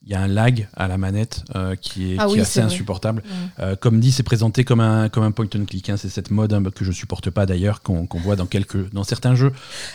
Il 0.04 0.10
y 0.10 0.14
a 0.16 0.20
un 0.20 0.26
lag 0.26 0.66
à 0.74 0.88
la 0.88 0.98
manette 0.98 1.44
euh, 1.54 1.76
qui 1.76 2.14
est, 2.14 2.16
ah 2.18 2.26
assez 2.36 2.58
insupportable. 2.58 3.22
comme 3.80 4.00
dit, 4.00 4.10
c'est 4.10 4.24
présenté 4.24 4.64
comme 4.64 4.80
un, 4.80 5.08
comme 5.08 5.22
un 5.22 5.30
point 5.30 5.46
and 5.54 5.64
click. 5.66 5.90
Hein. 5.90 5.96
C'est 5.96 6.08
cette 6.08 6.32
mode 6.32 6.52
hein, 6.52 6.62
que 6.74 6.84
je 6.84 6.90
supporte 6.90 7.30
pas 7.30 7.46
d'ailleurs, 7.46 7.82
qu'on 7.82 8.08
voit 8.14 8.34
dans, 8.34 8.46
quelques, 8.46 8.92
dans 8.92 9.04
certains 9.04 9.36
jeux. 9.36 9.52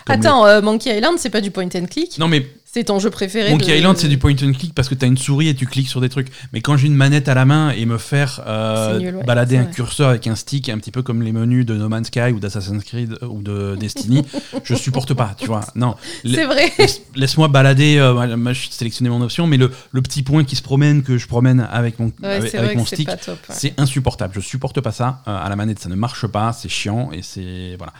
Attends, 0.07 0.61
Monkey 0.61 0.95
Island, 0.95 1.15
c'est 1.17 1.29
pas 1.29 1.41
du 1.41 1.51
point 1.51 1.67
and 1.75 1.87
click? 1.91 2.17
Non, 2.19 2.29
mais 2.29 2.47
c'est 2.77 2.83
ton 2.83 2.99
jeu 2.99 3.09
préféré. 3.09 3.49
Monkey 3.49 3.75
Island, 3.75 3.97
c'est 3.97 4.07
du 4.07 4.19
point 4.19 4.33
and 4.33 4.53
click 4.53 4.75
parce 4.75 4.87
que 4.87 4.93
tu 4.93 5.03
as 5.03 5.07
une 5.07 5.17
souris 5.17 5.47
et 5.47 5.55
tu 5.55 5.65
cliques 5.65 5.87
sur 5.87 5.99
des 5.99 6.09
trucs. 6.09 6.27
Mais 6.53 6.61
quand 6.61 6.77
j'ai 6.77 6.85
une 6.85 6.93
manette 6.93 7.27
à 7.27 7.33
la 7.33 7.43
main 7.43 7.71
et 7.71 7.87
me 7.87 7.97
faire 7.97 8.43
euh, 8.45 9.23
balader 9.23 9.57
un 9.57 9.65
curseur 9.65 10.09
avec 10.09 10.27
un 10.27 10.35
stick, 10.35 10.69
un 10.69 10.77
petit 10.77 10.91
peu 10.91 11.01
comme 11.01 11.23
les 11.23 11.31
menus 11.31 11.65
de 11.65 11.73
No 11.73 11.89
Man's 11.89 12.07
Sky 12.07 12.31
ou 12.33 12.39
d'Assassin's 12.39 12.83
Creed 12.83 13.17
ou 13.23 13.41
de 13.41 13.75
Destiny, 13.79 14.23
je 14.63 14.75
supporte 14.75 15.15
pas, 15.15 15.35
tu 15.39 15.47
vois. 15.47 15.61
Non. 15.73 15.95
C'est 16.23 16.45
vrai. 16.45 16.71
Laisse-moi 17.15 17.47
balader, 17.47 17.97
euh, 17.97 18.53
sélectionner 18.69 19.09
mon 19.09 19.21
option, 19.21 19.47
mais 19.47 19.57
le, 19.57 19.71
le, 19.91 20.01
petit 20.03 20.21
point 20.21 20.43
qui 20.43 20.55
se 20.55 20.61
promène, 20.61 21.01
que 21.01 21.17
je 21.17 21.27
promène 21.27 21.67
avec 21.71 21.97
mon, 21.97 22.11
avec, 22.21 22.75
mon 22.75 22.85
stick, 22.85 23.09
c'est 23.49 23.73
insupportable. 23.79 24.35
Je 24.35 24.39
supporte 24.39 24.81
pas 24.81 24.91
ça. 24.91 25.23
Euh, 25.27 25.35
à 25.35 25.49
la 25.49 25.55
manette, 25.55 25.79
ça 25.79 25.89
ne 25.89 25.95
marche 25.95 26.27
pas, 26.27 26.53
c'est 26.53 26.69
chiant 26.69 27.09
et 27.11 27.23
c'est. 27.23 27.75
Voilà 27.79 27.93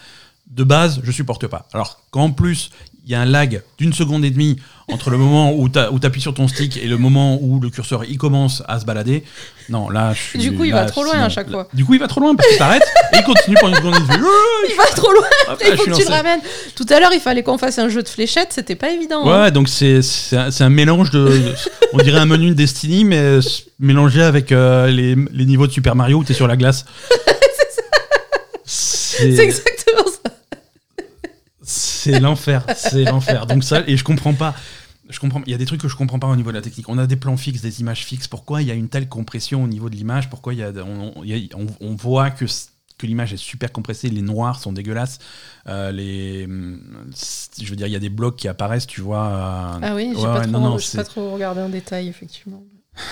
de 0.49 0.63
base, 0.63 1.01
je 1.03 1.11
supporte 1.11 1.47
pas. 1.47 1.67
Alors 1.73 2.01
qu'en 2.11 2.31
plus, 2.31 2.71
il 3.07 3.11
y 3.11 3.15
a 3.15 3.21
un 3.21 3.25
lag 3.25 3.61
d'une 3.77 3.93
seconde 3.93 4.25
et 4.25 4.29
demie 4.29 4.57
entre 4.91 5.09
le 5.09 5.17
moment 5.17 5.53
où 5.53 5.69
tu 5.69 5.79
appuies 5.79 6.21
sur 6.21 6.33
ton 6.33 6.49
stick 6.49 6.75
et 6.75 6.87
le 6.87 6.97
moment 6.97 7.39
où 7.41 7.59
le 7.61 7.69
curseur 7.69 8.03
il 8.03 8.17
commence 8.17 8.63
à 8.67 8.81
se 8.81 8.85
balader. 8.85 9.23
Non, 9.69 9.89
là, 9.89 10.13
je 10.13 10.19
suis. 10.21 10.39
Du 10.39 10.53
coup, 10.53 10.65
il 10.65 10.73
va 10.73 10.83
trop 10.85 11.03
loin 11.03 11.23
à 11.23 11.29
chaque 11.29 11.49
fois. 11.49 11.69
Du 11.73 11.85
coup, 11.85 11.93
il 11.93 11.99
va 12.01 12.07
trop 12.07 12.19
loin 12.19 12.35
parce 12.35 12.49
que 12.49 12.57
t'arrêtes 12.57 12.87
et 13.13 13.17
il 13.17 13.23
continue 13.23 13.55
pendant 13.61 13.77
une 13.77 13.81
seconde 13.81 13.95
et 13.95 14.13
demie. 14.13 14.27
il 14.69 14.75
va 14.75 14.85
trop 14.87 15.11
loin, 15.11 15.25
après, 15.49 15.71
il 15.71 15.77
faut 15.77 15.85
que 15.85 15.95
tu 15.95 16.03
le 16.03 16.09
ramènes. 16.09 16.41
Tout 16.75 16.85
à 16.89 16.99
l'heure, 16.99 17.13
il 17.13 17.21
fallait 17.21 17.43
qu'on 17.43 17.57
fasse 17.57 17.79
un 17.79 17.87
jeu 17.87 18.03
de 18.03 18.09
fléchettes, 18.09 18.51
c'était 18.51 18.75
pas 18.75 18.91
évident. 18.91 19.25
Ouais, 19.25 19.47
hein. 19.47 19.51
donc 19.51 19.69
c'est 19.69 20.01
un, 20.33 20.49
un, 20.59 20.69
mélange 20.69 21.09
de. 21.11 21.53
on 21.93 21.97
dirait 21.99 22.19
un 22.19 22.25
menu 22.25 22.49
de 22.49 22.55
Destiny, 22.55 23.05
mais 23.05 23.39
mélangé 23.79 24.21
avec 24.21 24.51
euh, 24.51 24.87
les, 24.87 25.15
les, 25.31 25.45
niveaux 25.45 25.67
de 25.67 25.71
Super 25.71 25.95
Mario 25.95 26.17
où 26.17 26.23
t'es 26.25 26.33
sur 26.33 26.47
la 26.47 26.57
glace. 26.57 26.85
c'est 28.65 29.39
exactement. 29.39 29.76
C'est 32.13 32.19
l'enfer, 32.19 32.65
c'est 32.75 33.03
l'enfer. 33.03 33.45
Donc 33.45 33.63
ça, 33.63 33.83
et 33.87 33.97
je 33.97 34.03
comprends 34.03 34.33
pas. 34.33 34.55
Je 35.09 35.19
comprends. 35.19 35.41
Il 35.45 35.51
y 35.51 35.55
a 35.55 35.57
des 35.57 35.65
trucs 35.65 35.81
que 35.81 35.87
je 35.87 35.95
comprends 35.95 36.19
pas 36.19 36.27
au 36.27 36.35
niveau 36.35 36.51
de 36.51 36.55
la 36.55 36.61
technique. 36.61 36.89
On 36.89 36.97
a 36.97 37.07
des 37.07 37.15
plans 37.15 37.37
fixes, 37.37 37.61
des 37.61 37.79
images 37.79 38.03
fixes. 38.03 38.27
Pourquoi 38.27 38.61
il 38.61 38.67
y 38.67 38.71
a 38.71 38.73
une 38.73 38.89
telle 38.89 39.07
compression 39.07 39.63
au 39.63 39.67
niveau 39.67 39.89
de 39.89 39.95
l'image? 39.95 40.29
Pourquoi 40.29 40.53
il 40.53 40.59
y 40.59 40.63
a, 40.63 40.71
on, 40.83 41.95
voit 41.95 42.29
que 42.29 42.45
que 42.97 43.05
l'image 43.05 43.31
est 43.31 43.37
super 43.37 43.71
compressée, 43.71 44.09
les 44.09 44.23
noirs 44.23 44.59
sont 44.59 44.73
dégueulasses, 44.73 45.19
euh, 45.67 45.91
les, 45.91 46.47
je 46.47 47.69
veux 47.69 47.75
dire, 47.75 47.85
il 47.85 47.93
y 47.93 47.95
a 47.95 47.99
des 47.99 48.09
blocs 48.09 48.35
qui 48.35 48.47
apparaissent, 48.47 48.87
tu 48.87 49.01
vois. 49.01 49.27
Euh, 49.27 49.79
ah 49.83 49.95
oui, 49.95 50.13
j'ai 50.15 50.23
pas, 50.23 50.41
pas, 50.41 51.03
trop 51.03 51.31
regardé 51.31 51.61
en 51.61 51.69
détail, 51.69 52.07
effectivement. 52.07 52.63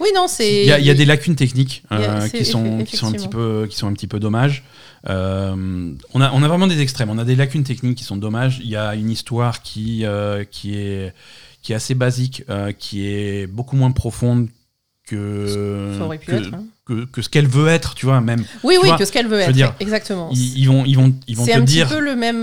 Oui, 0.00 0.08
non, 0.12 0.26
c'est. 0.26 0.64
Il 0.64 0.84
y, 0.84 0.90
a 0.90 0.94
des 0.94 1.04
lacunes 1.04 1.36
techniques 1.36 1.84
euh, 1.92 2.28
qui, 2.28 2.44
sont, 2.44 2.82
qui, 2.82 2.96
sont 2.96 3.06
un 3.06 3.12
petit 3.12 3.28
peu, 3.28 3.68
qui 3.70 3.76
sont 3.76 3.86
un 3.86 3.92
petit 3.92 4.08
peu 4.08 4.18
dommages. 4.18 4.64
Euh, 5.08 5.92
on, 6.14 6.20
a, 6.20 6.32
on 6.32 6.42
a 6.42 6.48
vraiment 6.48 6.66
des 6.66 6.80
extrêmes. 6.80 7.10
On 7.10 7.18
a 7.18 7.24
des 7.24 7.36
lacunes 7.36 7.64
techniques 7.64 7.98
qui 7.98 8.04
sont 8.04 8.16
dommages. 8.16 8.60
Il 8.62 8.68
y 8.68 8.76
a 8.76 8.94
une 8.94 9.10
histoire 9.10 9.62
qui, 9.62 10.04
euh, 10.04 10.44
qui, 10.44 10.76
est, 10.76 11.12
qui 11.62 11.72
est 11.72 11.76
assez 11.76 11.94
basique, 11.94 12.44
euh, 12.48 12.72
qui 12.72 13.06
est 13.06 13.46
beaucoup 13.46 13.76
moins 13.76 13.90
profonde 13.90 14.48
que, 15.06 15.98
hein. 16.00 16.64
que, 16.86 17.04
que, 17.04 17.20
ce 17.20 17.28
qu'elle 17.28 17.46
veut 17.46 17.68
être, 17.68 17.94
tu 17.94 18.06
vois, 18.06 18.22
même. 18.22 18.42
Oui, 18.62 18.76
oui, 18.82 18.88
que 18.98 19.04
ce 19.04 19.12
qu'elle 19.12 19.28
veut 19.28 19.40
être, 19.40 19.52
dire, 19.52 19.74
exactement. 19.78 20.30
Ils, 20.32 20.66
vont, 20.66 20.84
ils 20.86 20.96
vont, 20.96 21.14
ils 21.28 21.36
vont 21.36 21.44
te 21.44 21.50
dire. 21.50 21.54
C'est 21.54 21.60
un 21.60 21.64
petit 21.64 21.94
peu 21.94 22.00
le 22.00 22.16
même, 22.16 22.42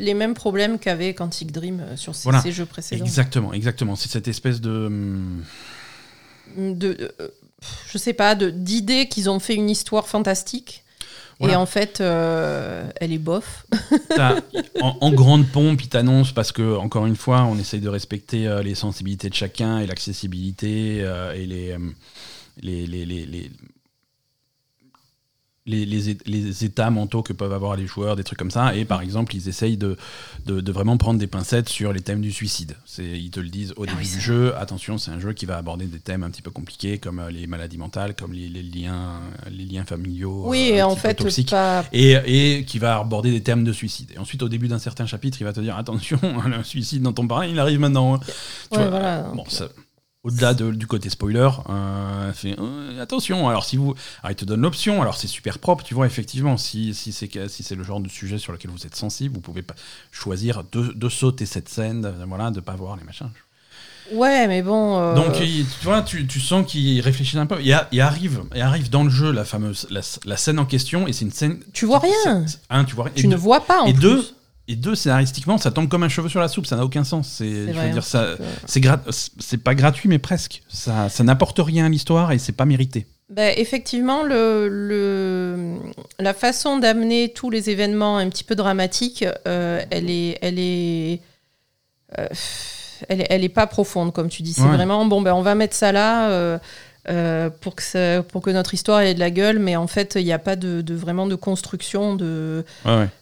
les 0.00 0.14
mêmes 0.14 0.34
problèmes 0.34 0.80
qu'avait 0.80 1.14
Quantic 1.14 1.52
Dream 1.52 1.84
sur 1.94 2.16
ces, 2.16 2.30
ces, 2.42 2.50
jeux 2.50 2.66
précédents. 2.66 3.04
Exactement, 3.04 3.52
exactement. 3.52 3.94
C'est 3.94 4.10
cette 4.10 4.26
espèce 4.26 4.60
de. 4.60 4.90
de 6.56 7.12
je 7.92 7.98
sais 7.98 8.12
pas, 8.12 8.34
d'idées 8.34 9.06
qu'ils 9.06 9.30
ont 9.30 9.38
fait 9.38 9.54
une 9.54 9.70
histoire 9.70 10.08
fantastique 10.08 10.81
et 11.40 11.56
en 11.56 11.66
fait, 11.66 12.00
euh, 12.00 12.88
elle 13.00 13.12
est 13.12 13.18
bof. 13.18 13.66
en, 14.80 15.12
grande 15.12 15.46
pompe, 15.48 15.82
il 15.82 15.88
t'annonce, 15.88 16.32
parce 16.32 16.52
que, 16.52 16.76
encore 16.76 17.06
une 17.06 17.16
fois, 17.16 17.44
on 17.44 17.58
essaye 17.58 17.80
de 17.80 17.88
respecter 17.88 18.46
euh, 18.46 18.62
les 18.62 18.74
sensibilités 18.74 19.28
de 19.28 19.34
chacun 19.34 19.78
et 19.78 19.86
l'accessibilité 19.86 21.00
euh, 21.02 21.32
et 21.32 21.46
les, 21.46 21.76
les, 22.60 22.86
les, 22.86 23.04
les, 23.04 23.50
les, 25.64 25.86
les, 25.86 26.64
états 26.64 26.90
mentaux 26.90 27.22
que 27.22 27.32
peuvent 27.32 27.52
avoir 27.52 27.76
les 27.76 27.86
joueurs, 27.86 28.16
des 28.16 28.24
trucs 28.24 28.38
comme 28.38 28.50
ça. 28.50 28.74
Et 28.74 28.84
par 28.84 29.00
exemple, 29.00 29.34
ils 29.36 29.48
essayent 29.48 29.76
de, 29.76 29.96
de, 30.44 30.72
vraiment 30.72 30.96
prendre 30.96 31.20
des 31.20 31.28
pincettes 31.28 31.68
sur 31.68 31.92
les 31.92 32.00
thèmes 32.00 32.20
du 32.20 32.32
suicide. 32.32 32.76
Ils 32.98 33.30
te 33.30 33.38
le 33.38 33.48
disent 33.48 33.72
au 33.76 33.84
ah 33.84 33.92
début 33.92 34.02
du 34.02 34.20
jeu. 34.20 34.56
Attention, 34.56 34.98
c'est 34.98 35.12
un 35.12 35.20
jeu 35.20 35.32
qui 35.32 35.46
va 35.46 35.56
aborder 35.56 35.86
des 35.86 36.00
thèmes 36.00 36.24
un 36.24 36.30
petit 36.30 36.42
peu 36.42 36.50
compliqués, 36.50 36.98
comme 36.98 37.20
euh, 37.20 37.30
les 37.30 37.46
maladies 37.46 37.78
mentales, 37.78 38.14
comme 38.14 38.32
les, 38.32 38.48
liens, 38.48 39.20
les 39.50 39.64
liens 39.64 39.84
familiaux. 39.84 40.44
Oui, 40.46 40.72
euh, 40.74 40.84
en 40.84 40.96
fait, 40.96 41.14
toxiques, 41.14 41.54
et, 41.92 42.16
et, 42.26 42.64
qui 42.64 42.80
va 42.80 42.98
aborder 42.98 43.30
des 43.30 43.42
thèmes 43.42 43.62
de 43.62 43.72
suicide. 43.72 44.10
Et 44.16 44.18
ensuite, 44.18 44.42
au 44.42 44.48
début 44.48 44.66
d'un 44.66 44.80
certain 44.80 45.06
chapitre, 45.06 45.38
il 45.40 45.44
va 45.44 45.52
te 45.52 45.60
dire 45.60 45.76
attention, 45.76 46.18
le 46.46 46.64
suicide 46.64 47.02
dont 47.02 47.14
on 47.18 47.28
parlait, 47.28 47.50
il 47.50 47.58
arrive 47.60 47.78
maintenant. 47.78 48.18
voilà, 48.72 49.30
bon, 49.32 49.44
ça, 49.46 49.68
au-delà 50.24 50.54
du 50.54 50.86
côté 50.86 51.10
spoiler, 51.10 51.48
euh, 51.68 52.32
euh, 52.44 53.02
attention. 53.02 53.48
Alors 53.48 53.64
si 53.64 53.76
vous, 53.76 53.94
il 54.28 54.34
te 54.36 54.44
donne 54.44 54.60
l'option. 54.60 55.02
Alors 55.02 55.16
c'est 55.16 55.26
super 55.26 55.58
propre, 55.58 55.82
tu 55.82 55.94
vois. 55.94 56.06
Effectivement, 56.06 56.56
si, 56.56 56.94
si 56.94 57.12
c'est 57.12 57.48
si 57.48 57.62
c'est 57.62 57.74
le 57.74 57.82
genre 57.82 58.00
de 58.00 58.08
sujet 58.08 58.38
sur 58.38 58.52
lequel 58.52 58.70
vous 58.70 58.86
êtes 58.86 58.94
sensible, 58.94 59.34
vous 59.34 59.40
pouvez 59.40 59.62
pas 59.62 59.74
choisir 60.12 60.62
de, 60.70 61.08
sauter 61.08 61.46
cette 61.46 61.68
scène, 61.68 62.12
voilà, 62.28 62.50
de 62.50 62.60
pas 62.60 62.74
voir 62.74 62.96
les 62.96 63.04
machins. 63.04 63.30
Ouais, 64.12 64.46
mais 64.46 64.62
bon. 64.62 64.98
Euh, 64.98 65.14
Donc 65.14 65.34
tu 65.34 65.64
vois, 65.82 66.02
tu, 66.02 66.40
sens 66.40 66.70
qu'il 66.70 67.00
réfléchit 67.00 67.38
un 67.38 67.46
peu. 67.46 67.60
Il, 67.60 67.72
arrive, 67.72 68.42
il 68.54 68.60
arrive 68.60 68.90
dans 68.90 69.04
le 69.04 69.10
jeu 69.10 69.32
la 69.32 69.44
fameuse 69.44 69.88
la, 69.90 70.36
scène 70.36 70.58
en 70.58 70.66
question 70.66 71.08
et 71.08 71.12
c'est 71.12 71.24
une 71.24 71.32
scène. 71.32 71.60
Tu 71.72 71.84
vois 71.84 71.98
rien. 71.98 72.44
Un, 72.70 72.84
tu 72.84 72.94
vois 72.94 73.10
Tu 73.10 73.26
ne 73.26 73.36
vois 73.36 73.60
pas. 73.60 73.82
En 73.82 73.86
et 73.86 73.92
plus. 73.92 74.02
deux 74.02 74.34
et 74.68 74.76
deux, 74.76 74.94
scénaristiquement, 74.94 75.58
ça 75.58 75.70
tombe 75.70 75.88
comme 75.88 76.04
un 76.04 76.08
cheveu 76.08 76.28
sur 76.28 76.40
la 76.40 76.48
soupe, 76.48 76.66
ça 76.66 76.76
n'a 76.76 76.84
aucun 76.84 77.04
sens. 77.04 77.28
C'est, 77.28 77.72
je 77.72 77.78
veux 77.78 77.90
dire, 77.90 78.04
ça, 78.04 78.36
c'est, 78.66 78.80
c'est 79.38 79.58
pas 79.58 79.74
gratuit, 79.74 80.08
mais 80.08 80.18
presque. 80.18 80.62
Ça, 80.68 81.08
ça 81.08 81.24
n'apporte 81.24 81.58
rien 81.58 81.86
à 81.86 81.88
l'histoire 81.88 82.32
et 82.32 82.38
c'est 82.38 82.52
pas 82.52 82.64
mérité. 82.64 83.06
Bah, 83.28 83.50
effectivement, 83.52 84.22
le, 84.22 84.68
le, 84.68 85.78
la 86.18 86.34
façon 86.34 86.78
d'amener 86.78 87.32
tous 87.32 87.50
les 87.50 87.70
événements 87.70 88.18
un 88.18 88.28
petit 88.28 88.44
peu 88.44 88.54
dramatiques, 88.54 89.24
euh, 89.48 89.80
elle 89.90 90.10
est, 90.10 90.38
elle 90.42 90.58
est 90.58 91.20
elle, 93.08 93.26
elle 93.30 93.42
est 93.42 93.48
pas 93.48 93.66
profonde, 93.66 94.12
comme 94.12 94.28
tu 94.28 94.42
dis. 94.42 94.52
C'est 94.52 94.62
vraiment, 94.62 95.06
bon, 95.06 95.22
ben, 95.22 95.32
on 95.34 95.42
va 95.42 95.54
mettre 95.54 95.74
ça 95.74 95.92
là. 95.92 96.60
pour, 97.60 97.74
que 97.74 98.20
pour 98.20 98.42
que 98.42 98.50
notre 98.50 98.74
histoire 98.74 99.00
ait 99.00 99.14
de 99.14 99.20
la 99.20 99.30
gueule, 99.30 99.58
mais 99.58 99.76
en 99.76 99.86
fait, 99.86 100.16
il 100.16 100.24
n'y 100.24 100.32
a 100.32 100.38
pas 100.38 100.56
de, 100.56 100.94
vraiment 100.94 101.26
de 101.26 101.34
construction 101.34 102.14
de, 102.14 102.64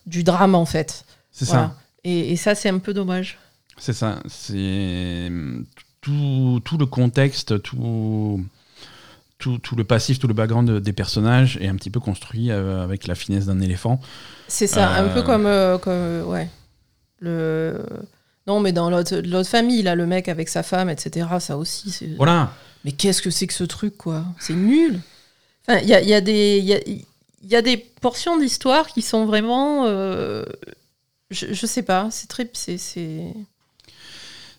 du 0.07 0.23
drame, 0.25 0.55
en 0.55 0.67
fait. 0.67 1.05
C'est 1.41 1.53
ça. 1.53 1.75
Et, 2.05 2.33
et 2.33 2.37
ça, 2.37 2.55
c'est 2.55 2.69
un 2.69 2.79
peu 2.79 2.93
dommage. 2.93 3.39
C'est 3.79 3.95
ça. 3.95 4.19
C'est 4.29 5.33
tout, 6.03 6.61
tout, 6.63 6.77
le 6.77 6.85
contexte, 6.85 7.63
tout, 7.63 8.45
tout, 9.39 9.59
tout, 9.59 9.75
le 9.75 9.85
passif, 9.85 10.19
tout 10.19 10.29
le 10.29 10.35
background 10.35 10.81
des 10.81 10.93
personnages 10.93 11.57
est 11.63 11.67
un 11.67 11.77
petit 11.77 11.89
peu 11.89 11.99
construit 11.99 12.51
euh, 12.51 12.85
avec 12.85 13.07
la 13.07 13.15
finesse 13.15 13.47
d'un 13.47 13.61
éléphant. 13.61 13.99
C'est 14.49 14.67
ça, 14.67 14.91
un 14.97 15.09
peu 15.09 15.21
euh, 15.21 15.23
comme, 15.23 15.47
euh, 15.47 15.79
comme 15.79 16.29
ouais. 16.29 16.51
Le... 17.21 17.83
Non, 18.47 18.61
mais 18.61 18.73
dans 18.73 18.91
l'autre 18.91 19.49
famille, 19.49 19.83
là, 19.83 19.95
le 19.95 20.05
mec 20.05 20.29
avec 20.29 20.51
sa 20.51 20.63
femme, 20.63 20.91
etc., 20.91 21.27
ça 21.39 21.57
aussi. 21.57 22.15
Voilà. 22.19 22.53
Mais 22.85 22.93
qu'est-ce 22.93 23.23
que 23.23 23.31
c'est 23.31 23.47
que 23.47 23.55
ce 23.55 23.65
truc, 23.65 23.97
quoi? 23.97 24.25
C'est 24.39 24.55
nul. 24.55 25.01
Enfin, 25.67 25.81
il 25.81 25.89
y 25.89 25.95
a, 25.95 26.03
y, 26.03 26.13
a 26.13 26.19
y, 26.19 27.07
y 27.45 27.57
a, 27.57 27.63
des 27.63 27.79
portions 27.79 28.39
d'histoire 28.39 28.89
qui 28.89 29.01
sont 29.01 29.25
vraiment. 29.25 29.87
Je, 31.31 31.53
je 31.53 31.67
sais 31.67 31.83
pas, 31.83 32.09
c'est 32.11 32.29
très. 32.29 32.51
C'est. 32.53 32.77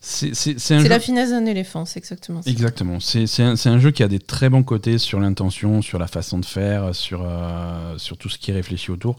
C'est 0.03 0.87
la 0.87 0.99
finesse 0.99 1.29
d'un 1.29 1.45
éléphant, 1.45 1.85
c'est 1.85 1.99
exactement 1.99 2.41
ça. 2.41 2.49
Exactement. 2.49 2.99
C'est 2.99 3.27
un, 3.39 3.53
un, 3.53 3.79
jeu 3.79 3.91
qui 3.91 4.01
a 4.01 4.07
des 4.07 4.17
très 4.17 4.49
bons 4.49 4.63
côtés 4.63 4.97
sur 4.97 5.19
l'intention, 5.19 5.83
sur 5.83 5.99
la 5.99 6.07
façon 6.07 6.39
de 6.39 6.45
faire, 6.45 6.95
sur, 6.95 7.21
euh, 7.23 7.99
sur 7.99 8.17
tout 8.17 8.27
ce 8.27 8.39
qui 8.39 8.49
est 8.49 8.53
réfléchi 8.55 8.89
autour, 8.89 9.17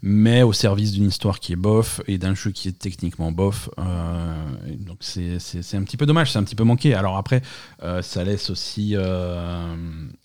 mais 0.00 0.42
au 0.42 0.54
service 0.54 0.92
d'une 0.92 1.08
histoire 1.08 1.40
qui 1.40 1.52
est 1.52 1.56
bof 1.56 2.00
et 2.06 2.16
d'un 2.16 2.34
jeu 2.34 2.52
qui 2.52 2.68
est 2.68 2.78
techniquement 2.78 3.32
bof. 3.32 3.68
Euh, 3.78 4.34
donc 4.78 4.96
c'est 5.00 5.76
un 5.76 5.82
petit 5.82 5.98
peu 5.98 6.06
dommage, 6.06 6.32
c'est 6.32 6.38
un 6.38 6.44
petit 6.44 6.56
peu 6.56 6.64
manqué. 6.64 6.94
Alors 6.94 7.18
après, 7.18 7.42
euh, 7.82 8.00
ça 8.00 8.24
laisse 8.24 8.48
aussi 8.48 8.96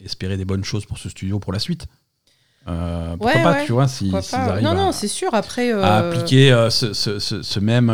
espérer 0.01 0.37
des 0.37 0.45
bonnes 0.45 0.63
choses 0.63 0.85
pour 0.85 0.97
ce 0.97 1.09
studio 1.09 1.39
pour 1.39 1.51
la 1.51 1.59
suite. 1.59 1.87
Pourquoi 2.65 3.41
pas, 3.41 3.65
tu 3.65 3.71
vois, 3.71 3.87
si, 3.87 4.11
arrivent 4.33 4.63
Non, 4.63 4.73
non, 4.73 4.91
c'est 4.91 5.07
sûr. 5.07 5.33
Après, 5.33 5.71
à 5.71 5.97
appliquer 5.97 6.67
ce, 6.69 6.93
ce, 6.93 7.19
ce, 7.19 7.59
même 7.59 7.89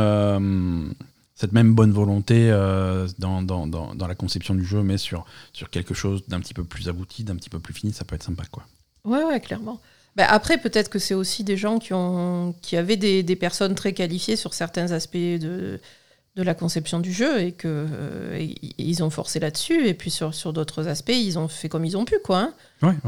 cette 1.35 1.51
même 1.51 1.75
bonne 1.75 1.91
volonté 1.91 2.49
euh, 2.49 3.07
dans, 3.19 3.41
dans, 3.41 3.67
dans, 3.67 3.93
dans, 3.93 4.07
la 4.07 4.15
conception 4.15 4.55
du 4.55 4.63
jeu, 4.63 4.81
mais 4.81 4.97
sur, 4.97 5.25
sur 5.51 5.69
quelque 5.69 5.93
chose 5.93 6.25
d'un 6.27 6.39
petit 6.39 6.53
peu 6.53 6.63
plus 6.63 6.87
abouti, 6.87 7.25
d'un 7.25 7.35
petit 7.35 7.49
peu 7.49 7.59
plus 7.59 7.73
fini, 7.73 7.91
ça 7.91 8.05
peut 8.05 8.15
être 8.15 8.23
sympa. 8.23 8.43
Quoi. 8.49 8.63
Ouais, 9.03 9.23
ouais, 9.23 9.39
clairement. 9.41 9.81
Bah 10.15 10.25
après, 10.29 10.57
peut-être 10.57 10.89
que 10.89 10.97
c'est 10.97 11.13
aussi 11.13 11.43
des 11.43 11.57
gens 11.57 11.77
qui, 11.77 11.93
ont, 11.93 12.55
qui 12.61 12.77
avaient 12.77 12.95
des, 12.95 13.21
des 13.21 13.35
personnes 13.35 13.75
très 13.75 13.91
qualifiées 13.91 14.37
sur 14.37 14.53
certains 14.53 14.93
aspects 14.93 15.17
de, 15.17 15.81
de 16.35 16.43
la 16.43 16.53
conception 16.53 17.01
du 17.01 17.11
jeu 17.11 17.41
et 17.41 17.51
que 17.51 17.67
euh, 17.91 18.47
ils 18.77 19.03
ont 19.03 19.09
forcé 19.09 19.41
là-dessus 19.41 19.87
et 19.87 19.93
puis 19.93 20.11
sur, 20.11 20.33
sur 20.33 20.53
d'autres 20.53 20.87
aspects 20.87 21.09
ils 21.09 21.37
ont 21.37 21.49
fait 21.49 21.67
comme 21.67 21.83
ils 21.83 21.97
ont 21.97 22.05
pu 22.05 22.17
quoi. 22.23 22.39
Hein. 22.39 22.53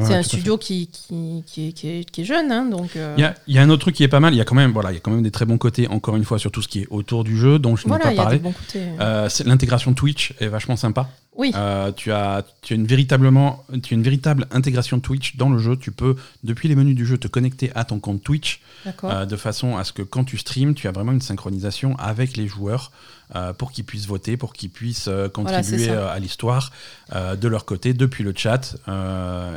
C'est 0.01 0.15
un 0.15 0.23
studio 0.23 0.57
qui, 0.57 0.87
qui, 0.87 1.43
qui, 1.45 1.67
est, 1.67 1.71
qui, 2.09 2.21
est, 2.21 2.25
jeune 2.25 2.51
hein, 2.51 2.65
donc. 2.65 2.95
Euh. 2.95 3.15
Il 3.17 3.33
y, 3.47 3.53
y, 3.53 3.57
a 3.57 3.61
un 3.61 3.69
autre 3.69 3.81
truc 3.81 3.95
qui 3.95 4.03
est 4.03 4.07
pas 4.07 4.19
mal. 4.19 4.33
Il 4.33 4.37
y 4.37 4.41
a 4.41 4.45
quand 4.45 4.55
même 4.55 4.71
voilà 4.71 4.91
il 4.91 4.95
y 4.95 4.97
a 4.97 4.99
quand 4.99 5.11
même 5.11 5.23
des 5.23 5.31
très 5.31 5.45
bons 5.45 5.57
côtés 5.57 5.87
encore 5.87 6.15
une 6.15 6.23
fois 6.23 6.39
sur 6.39 6.51
tout 6.51 6.61
ce 6.61 6.67
qui 6.67 6.81
est 6.81 6.87
autour 6.89 7.23
du 7.23 7.37
jeu 7.37 7.59
dont 7.59 7.75
je 7.75 7.87
n'ai 7.87 7.97
pas 7.97 8.11
parlé. 8.11 8.41
Euh, 8.75 9.29
l'intégration 9.45 9.93
Twitch 9.93 10.33
est 10.39 10.47
vachement 10.47 10.75
sympa. 10.75 11.09
Oui. 11.35 11.51
tu 11.95 12.11
as 12.11 12.43
tu 12.61 12.73
as 12.73 12.75
une 12.75 12.87
véritablement 12.87 13.63
tu 13.83 13.93
as 13.93 13.97
une 13.97 14.03
véritable 14.03 14.47
intégration 14.51 14.99
Twitch 14.99 15.35
dans 15.35 15.49
le 15.49 15.59
jeu. 15.59 15.75
Tu 15.77 15.91
peux 15.91 16.15
depuis 16.43 16.67
les 16.69 16.75
menus 16.75 16.95
du 16.95 17.05
jeu 17.05 17.17
te 17.17 17.27
connecter 17.27 17.71
à 17.75 17.83
ton 17.83 17.99
compte 17.99 18.23
Twitch 18.23 18.61
de 19.03 19.35
façon 19.35 19.77
à 19.77 19.83
ce 19.83 19.91
que 19.91 20.01
quand 20.01 20.23
tu 20.23 20.37
streams 20.37 20.73
tu 20.73 20.87
as 20.87 20.91
vraiment 20.91 21.11
une 21.11 21.21
synchronisation 21.21 21.95
avec 21.97 22.37
les 22.37 22.47
joueurs. 22.47 22.91
Euh, 23.35 23.51
pour 23.51 23.73
qu'ils 23.73 23.83
puissent 23.83 24.07
voter, 24.07 24.37
pour 24.37 24.53
qu'ils 24.53 24.69
puissent 24.69 25.09
euh, 25.09 25.27
contribuer 25.27 25.89
euh, 25.89 26.09
à 26.09 26.17
l'histoire 26.17 26.71
de 27.13 27.47
leur 27.49 27.65
côté 27.65 27.93
depuis 27.93 28.23
le 28.23 28.33
chat. 28.35 28.75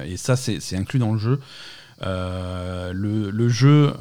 et 0.05 0.17
ça, 0.17 0.37
c'est 0.37 0.77
inclus 0.77 0.99
dans 0.99 1.13
le 1.13 1.19
jeu. 1.19 1.41
le, 2.01 3.31
le, 3.31 3.49
jeu, 3.49 3.93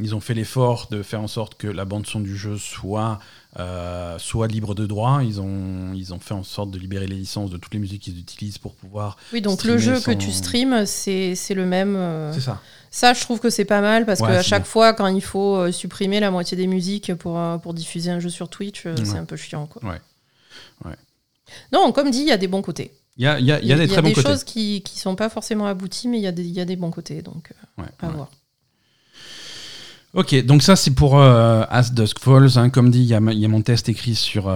ils 0.00 0.14
ont 0.14 0.20
fait 0.20 0.34
l'effort 0.34 0.88
de 0.90 1.02
faire 1.02 1.20
en 1.20 1.28
sorte 1.28 1.56
que 1.56 1.66
la 1.66 1.84
bande 1.84 2.06
son 2.06 2.20
du 2.20 2.36
jeu 2.36 2.56
soit 2.56 3.18
euh, 3.58 4.18
soit 4.18 4.46
libre 4.46 4.74
de 4.74 4.86
droit. 4.86 5.20
Ils 5.24 5.40
ont, 5.40 5.92
ils 5.94 6.12
ont 6.12 6.20
fait 6.20 6.34
en 6.34 6.44
sorte 6.44 6.70
de 6.70 6.78
libérer 6.78 7.06
les 7.06 7.16
licences 7.16 7.50
de 7.50 7.56
toutes 7.56 7.72
les 7.72 7.80
musiques 7.80 8.02
qu'ils 8.02 8.18
utilisent 8.18 8.58
pour 8.58 8.74
pouvoir. 8.74 9.16
Oui, 9.32 9.40
donc 9.40 9.64
le 9.64 9.78
jeu 9.78 10.00
que 10.00 10.12
tu 10.12 10.30
streams, 10.30 10.84
c'est 10.86 11.34
le 11.54 11.66
même. 11.66 11.96
Euh, 11.96 12.32
c'est 12.32 12.40
ça. 12.40 12.60
Ça, 12.90 13.12
je 13.12 13.20
trouve 13.20 13.40
que 13.40 13.50
c'est 13.50 13.64
pas 13.64 13.80
mal 13.80 14.06
parce 14.06 14.20
qu'à 14.20 14.42
chaque 14.42 14.66
fois, 14.66 14.94
quand 14.94 15.06
il 15.06 15.22
faut 15.22 15.56
euh, 15.56 15.72
supprimer 15.72 16.20
la 16.20 16.30
moitié 16.30 16.56
des 16.56 16.66
musiques 16.66 17.14
pour, 17.14 17.40
pour 17.62 17.74
diffuser 17.74 18.10
un 18.10 18.20
jeu 18.20 18.30
sur 18.30 18.48
Twitch, 18.48 18.84
c'est 19.04 19.18
un 19.18 19.24
peu 19.24 19.36
chiant. 19.36 19.66
Quoi. 19.66 19.82
Ouais. 19.82 20.00
ouais. 20.84 20.96
Non, 21.72 21.92
comme 21.92 22.10
dit, 22.10 22.20
il 22.20 22.28
y 22.28 22.32
a 22.32 22.36
des 22.36 22.48
bons 22.48 22.62
côtés. 22.62 22.92
Il 23.16 23.24
y 23.24 23.26
a, 23.26 23.40
y 23.40 23.50
a, 23.50 23.60
y 23.60 23.72
a 23.72 23.76
des 23.76 23.88
très 23.88 24.00
bons 24.00 24.10
côtés. 24.10 24.20
Il 24.20 24.24
y 24.24 24.26
a 24.26 24.30
des 24.30 24.30
choses 24.30 24.44
qui 24.44 24.82
ne 24.84 25.00
sont 25.00 25.16
pas 25.16 25.28
forcément 25.28 25.66
abouties, 25.66 26.08
mais 26.08 26.18
il 26.18 26.22
y, 26.22 26.26
a 26.26 26.32
des, 26.32 26.44
y 26.44 26.60
a 26.60 26.64
des 26.64 26.76
bons 26.76 26.90
côtés. 26.90 27.20
Donc, 27.22 27.52
à 28.00 28.08
voir. 28.08 28.30
Ok, 30.14 30.34
donc 30.46 30.62
ça 30.62 30.74
c'est 30.74 30.92
pour 30.92 31.20
euh, 31.20 31.64
As 31.68 31.92
Dusk 31.92 32.18
Falls. 32.18 32.56
Hein. 32.56 32.70
comme 32.70 32.90
dit, 32.90 33.00
il 33.00 33.06
y, 33.06 33.14
a 33.14 33.20
mon 33.20 33.60
test 33.60 33.90
écrit 33.90 34.14
sur, 34.14 34.48
euh, 34.48 34.54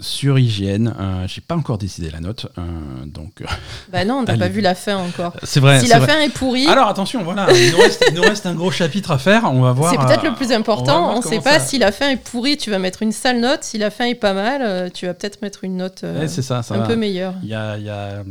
sur 0.00 0.38
IGN. 0.38 0.86
Euh, 0.86 1.26
J'ai 1.26 1.40
pas 1.40 1.56
encore 1.56 1.76
décidé 1.76 2.08
la 2.08 2.20
note. 2.20 2.46
Euh, 2.56 2.62
donc, 3.04 3.42
bah 3.90 4.04
non, 4.04 4.24
t'as 4.24 4.38
pas 4.38 4.46
vu 4.46 4.60
la 4.60 4.76
fin 4.76 4.96
encore. 4.96 5.32
C'est 5.42 5.58
vrai. 5.58 5.80
Si 5.80 5.88
la 5.88 6.00
fin 6.00 6.20
est 6.20 6.28
pourrie. 6.28 6.68
Alors 6.68 6.86
attention, 6.86 7.24
voilà, 7.24 7.48
il 7.52 7.72
nous, 7.72 7.78
reste, 7.78 8.04
il 8.08 8.14
nous, 8.14 8.22
reste, 8.22 8.46
un 8.46 8.54
gros 8.54 8.70
chapitre 8.70 9.10
à 9.10 9.18
faire. 9.18 9.42
On 9.52 9.60
va 9.60 9.72
voir. 9.72 9.90
C'est 9.90 9.98
peut-être 9.98 10.24
le 10.24 10.34
plus 10.34 10.52
important. 10.52 11.14
On, 11.14 11.16
ne 11.16 11.24
sait 11.24 11.40
pas 11.40 11.58
si 11.58 11.78
la 11.78 11.90
fin 11.90 12.10
est 12.10 12.16
pourrie, 12.16 12.56
tu 12.56 12.70
vas 12.70 12.78
mettre 12.78 13.02
une 13.02 13.12
sale 13.12 13.40
note. 13.40 13.64
Si 13.64 13.76
la 13.76 13.90
fin 13.90 14.04
est 14.04 14.14
pas 14.14 14.34
mal, 14.34 14.92
tu 14.92 15.06
vas 15.06 15.14
peut-être 15.14 15.42
mettre 15.42 15.64
une 15.64 15.76
note 15.78 16.04
ça, 16.28 16.62
ça 16.62 16.74
un 16.74 16.86
peu 16.86 16.96
meilleure. 16.96 17.34
Il 17.42 17.48
y 17.48 17.54
a, 17.54 17.76
y 17.76 17.88
a 17.90 18.22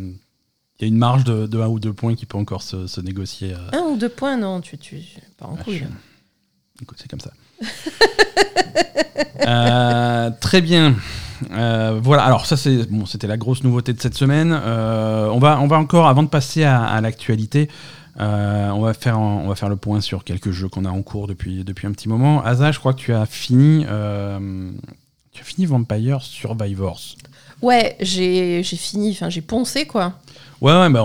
il 0.82 0.84
y 0.84 0.86
a 0.86 0.88
une 0.88 0.98
marge 0.98 1.26
de, 1.26 1.46
de, 1.46 1.60
un 1.60 1.68
ou 1.68 1.78
deux 1.78 1.92
points 1.92 2.16
qui 2.16 2.26
peut 2.26 2.38
encore 2.38 2.62
se, 2.62 2.88
se 2.88 3.02
négocier. 3.02 3.54
Un 3.74 3.82
ou 3.82 3.98
deux 3.98 4.08
points, 4.08 4.38
non, 4.38 4.62
tu, 4.62 4.78
tu 4.78 5.02
pas 5.38 5.46
en 5.46 5.58
couille 5.58 5.84
c'est 6.98 7.10
comme 7.10 7.20
ça. 7.20 7.32
Euh, 9.48 10.30
très 10.40 10.62
bien. 10.62 10.96
Euh, 11.52 12.00
voilà, 12.04 12.24
alors 12.24 12.46
ça 12.46 12.58
c'est 12.58 12.90
bon, 12.90 13.06
c'était 13.06 13.26
la 13.26 13.38
grosse 13.38 13.64
nouveauté 13.64 13.94
de 13.94 14.02
cette 14.02 14.16
semaine. 14.16 14.52
Euh, 14.52 15.28
on, 15.30 15.40
va, 15.40 15.60
on 15.62 15.68
va 15.68 15.78
encore, 15.80 16.08
avant 16.08 16.24
de 16.24 16.28
passer 16.28 16.64
à, 16.64 17.00
l'actualité, 17.02 17.70
on, 18.20 18.82
va 18.82 18.94
faire, 18.94 19.20
on 19.20 19.48
va 19.48 19.56
faire 19.56 19.70
le 19.70 19.76
point 19.76 20.02
sur 20.02 20.24
quelques 20.24 20.52
jeux 20.52 20.68
qu'on 20.68 20.86
a 20.86 20.90
en 20.90 21.02
cours 21.02 21.28
depuis, 21.28 21.64
depuis 21.64 21.88
un 21.88 21.92
petit 21.92 22.10
moment. 22.10 22.44
Asa, 22.44 22.72
je 22.72 22.80
crois 22.80 22.94
que 22.94 23.00
tu 23.00 23.14
as 23.14 23.26
fini, 23.26 23.86
tu 23.86 25.42
as 25.42 25.46
fini 25.46 25.66
Vampire 25.66 26.22
Survivors. 26.22 27.16
Ouais, 27.62 27.96
j'ai 28.02 28.64
fini, 28.64 29.12
enfin 29.12 29.30
j'ai 29.30 29.42
poncé 29.42 29.86
quoi. 29.86 30.14
Ouais, 30.62 30.74
ouais, 30.74 30.90
bah 30.90 31.04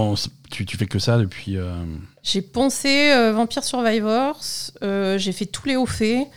tu, 0.54 0.64
tu 0.64 0.76
fais 0.76 0.86
que 0.86 1.00
ça 1.00 1.18
depuis. 1.18 1.58
J'ai 2.22 2.42
poncé 2.42 3.10
euh, 3.10 3.32
Vampire 3.32 3.64
Survivors, 3.64 4.40
euh, 4.82 5.18
j'ai 5.18 5.32
fait 5.32 5.46
tous 5.46 5.66
les 5.66 5.74
hauts 5.74 5.84
faits, 5.84 6.28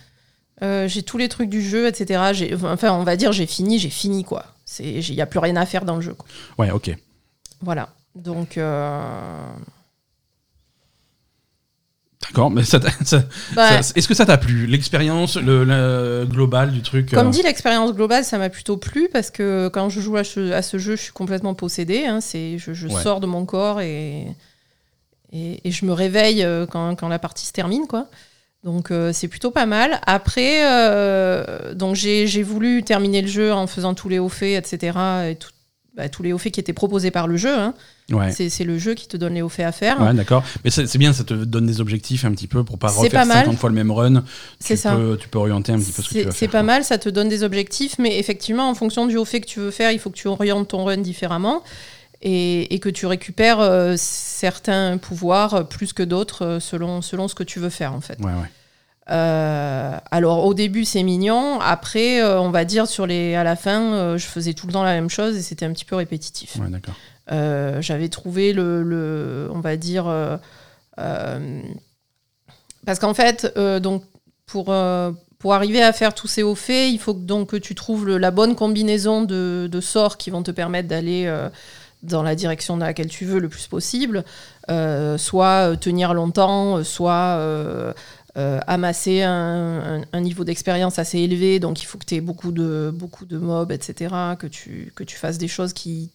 euh, 0.64 0.88
j'ai 0.88 1.04
tous 1.04 1.20
les 1.20 1.30
trucs 1.30 1.50
du 1.50 1.62
jeu, 1.62 1.88
etc. 1.88 2.52
Enfin, 2.64 2.92
on 2.94 3.04
va 3.04 3.16
dire, 3.16 3.32
j'ai 3.32 3.46
fini, 3.46 3.78
j'ai 3.78 3.92
fini, 3.92 4.24
quoi. 4.24 4.46
Il 4.80 5.14
n'y 5.14 5.22
a 5.22 5.28
plus 5.28 5.40
rien 5.40 5.56
à 5.56 5.66
faire 5.68 5.86
dans 5.86 5.96
le 5.96 6.02
jeu. 6.02 6.16
Quoi. 6.16 6.28
Ouais, 6.58 6.72
ok. 6.72 6.96
Voilà. 7.62 7.90
Donc. 8.16 8.60
D'accord, 12.22 12.50
mais 12.50 12.64
ça, 12.64 12.80
bah, 13.56 13.80
est-ce 13.96 14.08
que 14.08 14.14
ça 14.14 14.26
t'a 14.26 14.38
plu 14.38 14.66
L'expérience 14.66 15.38
le, 15.38 16.26
globale 16.26 16.72
du 16.72 16.82
truc 16.82 17.12
Comme 17.12 17.30
dit, 17.30 17.44
l'expérience 17.44 17.94
globale, 17.94 18.26
ça 18.26 18.38
m'a 18.38 18.50
plutôt 18.50 18.78
plu 18.78 19.08
parce 19.12 19.32
que 19.32 19.70
quand 19.70 19.90
je 19.90 20.02
joue 20.02 20.18
à 20.18 20.24
ce, 20.24 20.78
jeu, 20.78 20.96
je 20.96 21.02
suis 21.02 21.14
complètement 21.14 21.54
possédée. 21.54 22.06
Hein, 22.06 22.20
je, 22.22 22.58
je 22.58 22.88
sors 22.88 23.20
de 23.20 23.28
mon 23.28 23.46
corps 23.46 23.82
et 23.82 24.28
et, 25.34 25.72
je 25.72 25.86
me 25.86 25.92
réveille 25.92 26.44
euh, 26.44 26.66
quand, 26.66 26.96
quand, 26.96 27.10
la 27.10 27.20
partie 27.20 27.46
se 27.46 27.52
termine, 27.52 27.88
quoi. 27.88 28.08
Donc 28.64 28.92
euh, 28.92 29.14
c'est 29.14 29.28
plutôt 29.28 29.52
pas 29.52 29.66
mal. 29.66 30.00
Après, 30.06 30.62
euh, 30.64 31.74
donc 31.74 31.96
j'ai 31.96 32.44
voulu 32.44 32.84
terminer 32.84 33.22
le 33.22 33.28
jeu 33.28 33.54
en 33.54 33.68
faisant 33.68 33.94
tous 33.94 34.10
les 34.10 34.20
hauts 34.20 34.30
faits, 34.30 34.74
etc. 34.74 34.98
Et 35.30 35.38
bah, 35.94 36.10
tous 36.10 36.24
les 36.24 36.34
hauts 36.34 36.38
faits 36.38 36.54
qui 36.54 36.60
étaient 36.60 36.74
proposés 36.74 37.12
par 37.12 37.28
le 37.28 37.38
jeu. 37.38 37.54
Hein. 37.54 37.74
Ouais. 38.12 38.32
C'est 38.32 38.64
le 38.64 38.78
jeu 38.78 38.94
qui 38.94 39.08
te 39.08 39.18
donne 39.18 39.34
les 39.34 39.42
hauts 39.42 39.50
faits 39.50 39.66
à 39.66 39.72
faire. 39.74 40.02
Ouais, 40.02 40.14
d'accord. 40.14 40.44
Mais 40.64 40.70
c'est 40.70 40.98
bien, 40.98 41.12
ça 41.12 41.26
te 41.26 41.34
donne 41.34 41.66
des 41.66 41.82
objectifs 41.82 42.24
un 42.24 42.32
petit 42.32 42.48
peu 42.48 42.64
pour 42.64 42.80
pas 42.80 42.88
refaire 42.88 43.28
pas 43.28 43.34
50 43.34 43.58
fois 43.58 43.70
le 43.70 43.76
même 43.76 43.92
run. 43.92 44.24
C'est 44.60 44.78
ça. 44.78 44.96
Peux, 44.96 45.18
tu 45.20 45.28
peux 45.28 45.40
orienter 45.40 45.74
un 45.74 45.80
petit 45.80 45.92
peu 45.92 46.02
ce 46.02 46.10
que 46.10 46.24
tu. 46.24 46.30
C'est 46.32 46.48
pas 46.48 46.64
mal, 46.64 46.86
ça 46.86 46.98
te 46.98 47.10
donne 47.10 47.28
des 47.28 47.44
objectifs, 47.44 48.00
mais 48.00 48.18
effectivement, 48.18 48.70
en 48.70 48.76
fonction 48.76 49.08
du 49.08 49.18
haut 49.18 49.26
fait 49.26 49.42
que 49.42 49.48
tu 49.48 49.60
veux 49.60 49.72
faire, 49.72 49.92
il 49.92 50.00
faut 50.00 50.10
que 50.10 50.16
tu 50.16 50.28
orientes 50.28 50.70
ton 50.70 50.86
run 50.86 50.98
différemment 50.98 51.64
et, 52.22 52.80
que 52.80 52.90
tu 52.90 53.06
récupères 53.06 53.60
euh, 53.60 53.96
certains 53.98 54.98
pouvoirs 54.98 55.54
euh, 55.54 55.64
plus 55.64 55.94
que 55.94 56.04
d'autres 56.04 56.46
euh, 56.46 56.60
selon, 56.60 57.02
selon 57.02 57.28
ce 57.28 57.36
que 57.36 57.44
tu 57.44 57.60
veux 57.60 57.70
faire 57.70 57.94
en 57.94 58.02
fait. 58.02 58.20
Ouais, 58.20 58.32
ouais. 58.32 58.50
alors 60.12 60.46
au 60.46 60.54
début 60.54 60.86
c'est 60.86 61.04
mignon, 61.04 61.60
après 61.60 62.24
on 62.24 62.50
va 62.50 62.66
dire 62.66 62.88
sur 62.88 63.06
les, 63.06 63.36
à 63.36 63.44
la 63.44 63.56
fin 63.56 64.18
je 64.18 64.26
faisais 64.26 64.54
tout 64.54 64.68
le 64.68 64.74
temps 64.74 64.84
la 64.84 64.94
même 64.94 65.10
chose 65.10 65.38
et 65.38 65.42
c'était 65.42 65.66
un 65.66 65.72
petit 65.72 65.86
peu 65.86 65.96
répétitif. 65.96 66.58
Ouais, 66.58 66.70
d'accord. 67.30 67.82
J'avais 67.82 68.10
trouvé 68.10 68.54
le, 68.54 68.84
le, 68.84 69.50
on 69.54 69.60
va 69.60 69.78
dire, 69.78 70.06
parce 72.86 73.00
qu'en 73.00 73.14
fait 73.14 73.58
donc 73.82 74.04
pour 74.46 74.72
pour 75.40 75.54
arriver 75.54 75.84
à 75.84 75.94
faire 75.94 76.14
tous 76.14 76.28
ces 76.28 76.44
hauts 76.44 76.56
faits, 76.56 76.92
il 76.92 77.00
faut 77.00 77.14
donc 77.14 77.52
que 77.52 77.58
tu 77.58 77.76
trouves 77.76 78.10
la 78.18 78.32
bonne 78.32 78.56
combinaison 78.56 79.22
de, 79.22 79.80
sorts 79.82 80.18
qui 80.18 80.32
vont 80.32 80.44
te 80.44 80.52
permettre 80.52 80.88
d'aller 80.88 81.26
euh, 81.28 81.50
dans 82.02 82.24
la 82.24 82.36
direction 82.36 82.78
dans 82.78 82.86
laquelle 82.86 83.08
tu 83.08 83.26
veux 83.26 83.40
le 83.40 83.50
plus 83.50 83.68
possible. 83.68 84.24
Euh, 84.70 85.18
soit 85.18 85.78
tenir 85.78 86.14
longtemps, 86.14 86.84
soit 86.84 87.94
amasser 88.36 89.22
un, 89.22 90.02
niveau 90.16 90.44
d'expérience 90.44 90.98
assez 91.00 91.20
élevé. 91.20 91.60
Donc 91.60 91.82
il 91.82 91.86
faut 91.86 91.98
que 91.98 92.06
tu 92.06 92.16
aies 92.16 92.22
beaucoup 92.22 92.52
de, 92.52 92.92
beaucoup 92.94 93.26
de 93.26 93.38
mobs, 93.38 93.72
etc. 93.72 94.16
Que 94.40 94.48
tu, 94.48 94.92
que 94.96 95.04
tu 95.04 95.18
fasses 95.18 95.38
des 95.38 95.48
choses 95.48 95.74
qui 95.74 96.12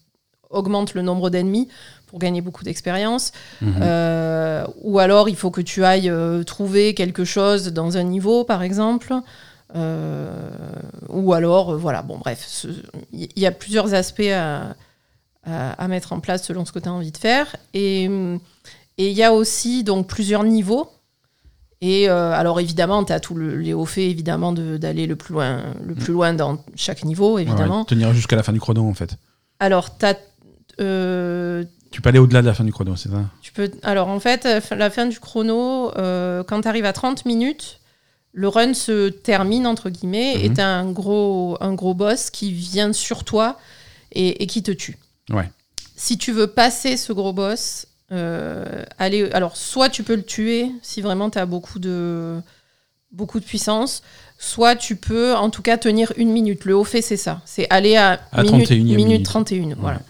augmentent 0.53 0.95
le 0.95 1.03
nombre 1.03 1.31
d'ennemis 1.31 1.69
pour 2.13 2.19
gagner 2.19 2.43
beaucoup 2.43 2.63
d'expérience. 2.63 3.33
Mhm. 3.63 3.75
Euh, 3.81 4.67
ou 4.83 4.99
alors, 4.99 5.31
il 5.31 5.37
faut 5.37 5.51
que 5.51 5.63
tu 5.63 5.83
ailles 5.83 6.11
euh, 6.11 6.45
trouver 6.45 6.95
quelque 6.95 7.25
chose 7.25 7.73
dans 7.73 7.97
un 7.97 8.03
niveau, 8.03 8.45
par 8.45 8.63
exemple. 8.63 9.15
Euh, 9.75 10.31
ou 11.09 11.33
alors, 11.33 11.79
voilà, 11.79 12.03
bon, 12.03 12.19
bref, 12.19 12.67
il 13.15 13.29
y, 13.35 13.47
a 13.47 13.51
plusieurs 13.51 13.95
aspects 13.95 14.21
à, 14.31 14.77
à, 15.47 15.89
mettre 15.89 16.13
en 16.13 16.21
place 16.21 16.45
selon 16.45 16.67
ce 16.67 16.73
que 16.73 16.79
tu 16.79 16.89
as 16.91 16.93
envie 16.93 17.13
de 17.13 17.17
faire. 17.17 17.57
Et 17.73 18.05
il 18.05 19.13
y 19.13 19.23
a 19.23 19.33
aussi 19.33 19.83
donc 19.83 20.07
plusieurs 20.07 20.45
niveaux. 20.45 20.91
Et 21.81 22.09
alors 22.09 22.61
évidemment, 22.61 23.03
tu 23.03 23.15
as 23.15 23.21
tous 23.21 23.37
les 23.39 23.73
hauts 23.73 23.87
faits, 23.87 24.05
évidemment, 24.05 24.53
d'aller 24.53 25.07
le 25.07 25.17
plus 25.17 25.33
loin, 25.33 25.63
le 25.83 25.95
plus 25.95 26.13
loin 26.13 26.35
dans 26.35 26.59
chaque 26.77 27.05
niveau, 27.05 27.39
évidemment. 27.39 27.87
tenir 27.87 28.13
jusqu'à 28.13 28.37
la 28.37 28.43
fin 28.43 28.53
du 28.53 28.61
chrono, 28.61 28.87
en 28.87 28.95
fait. 28.95 29.17
Alors, 29.59 29.97
tu 29.97 30.05
as 30.05 30.17
tu 30.79 32.01
peux 32.01 32.09
aller 32.09 32.19
au-delà 32.19 32.41
de 32.41 32.47
la 32.47 32.55
fin 32.55 32.65
du 32.65 32.73
chrono, 32.73 32.97
c'est 32.97 33.11
ça? 33.11 33.25
tu 33.43 33.53
peux... 33.53 33.71
Alors 33.83 34.09
en 34.09 34.19
fait, 34.19 34.47
euh, 34.47 34.61
la 34.75 34.91
fin 34.91 35.07
du 35.07 35.21
chrono, 35.21 35.93
euh, 35.99 36.43
quand 36.43 36.63
tu 36.63 36.69
arrives 36.69 36.87
à 36.87 36.93
30 36.93 37.27
minutes, 37.27 37.81
le 38.33 38.49
run 38.49 38.73
se 38.73 39.11
termine, 39.11 39.67
entre 39.67 39.91
guillemets, 39.91 40.43
et 40.43 40.49
mhm. 40.49 40.55
tu 40.55 40.61
as 40.63 40.69
un 40.69 40.91
gros, 40.91 41.59
un 41.61 41.75
gros 41.75 41.95
boss 41.95 42.31
qui 42.31 42.51
vient 42.51 42.93
sur 42.95 43.25
toi 43.25 43.59
et, 44.13 44.47
qui 44.47 44.63
te 44.63 44.71
tue. 44.71 44.99
Ouais. 45.31 45.51
Si 45.97 46.17
tu 46.17 46.33
veux 46.33 46.47
passer 46.47 46.97
ce 46.97 47.13
gros 47.13 47.35
boss, 47.35 47.87
euh, 48.11 48.85
aller... 48.99 49.31
alors 49.33 49.57
soit 49.57 49.91
tu 49.91 50.03
peux 50.03 50.17
le 50.17 50.25
tuer 50.25 50.71
si 50.83 51.03
vraiment 51.03 51.31
tu 51.31 51.39
as 51.39 51.47
beaucoup 51.47 51.79
de, 51.79 52.41
beaucoup 53.11 53.39
de 53.39 53.45
puissance, 53.45 54.03
soit 54.39 54.77
tu 54.77 54.97
peux 54.97 55.35
en 55.35 55.51
tout 55.51 55.63
cas 55.63 55.77
tenir 55.77 56.13
une 56.17 56.31
minute. 56.31 56.65
Le 56.65 56.75
haut 56.75 56.85
fait, 56.85 57.03
c'est 57.03 57.19
ça. 57.19 57.43
C'est 57.45 57.67
aller 57.71 57.97
à, 57.97 58.19
minute, 58.43 58.71
minute, 58.71 59.25
31. 59.25 59.77
Voilà. 59.79 60.01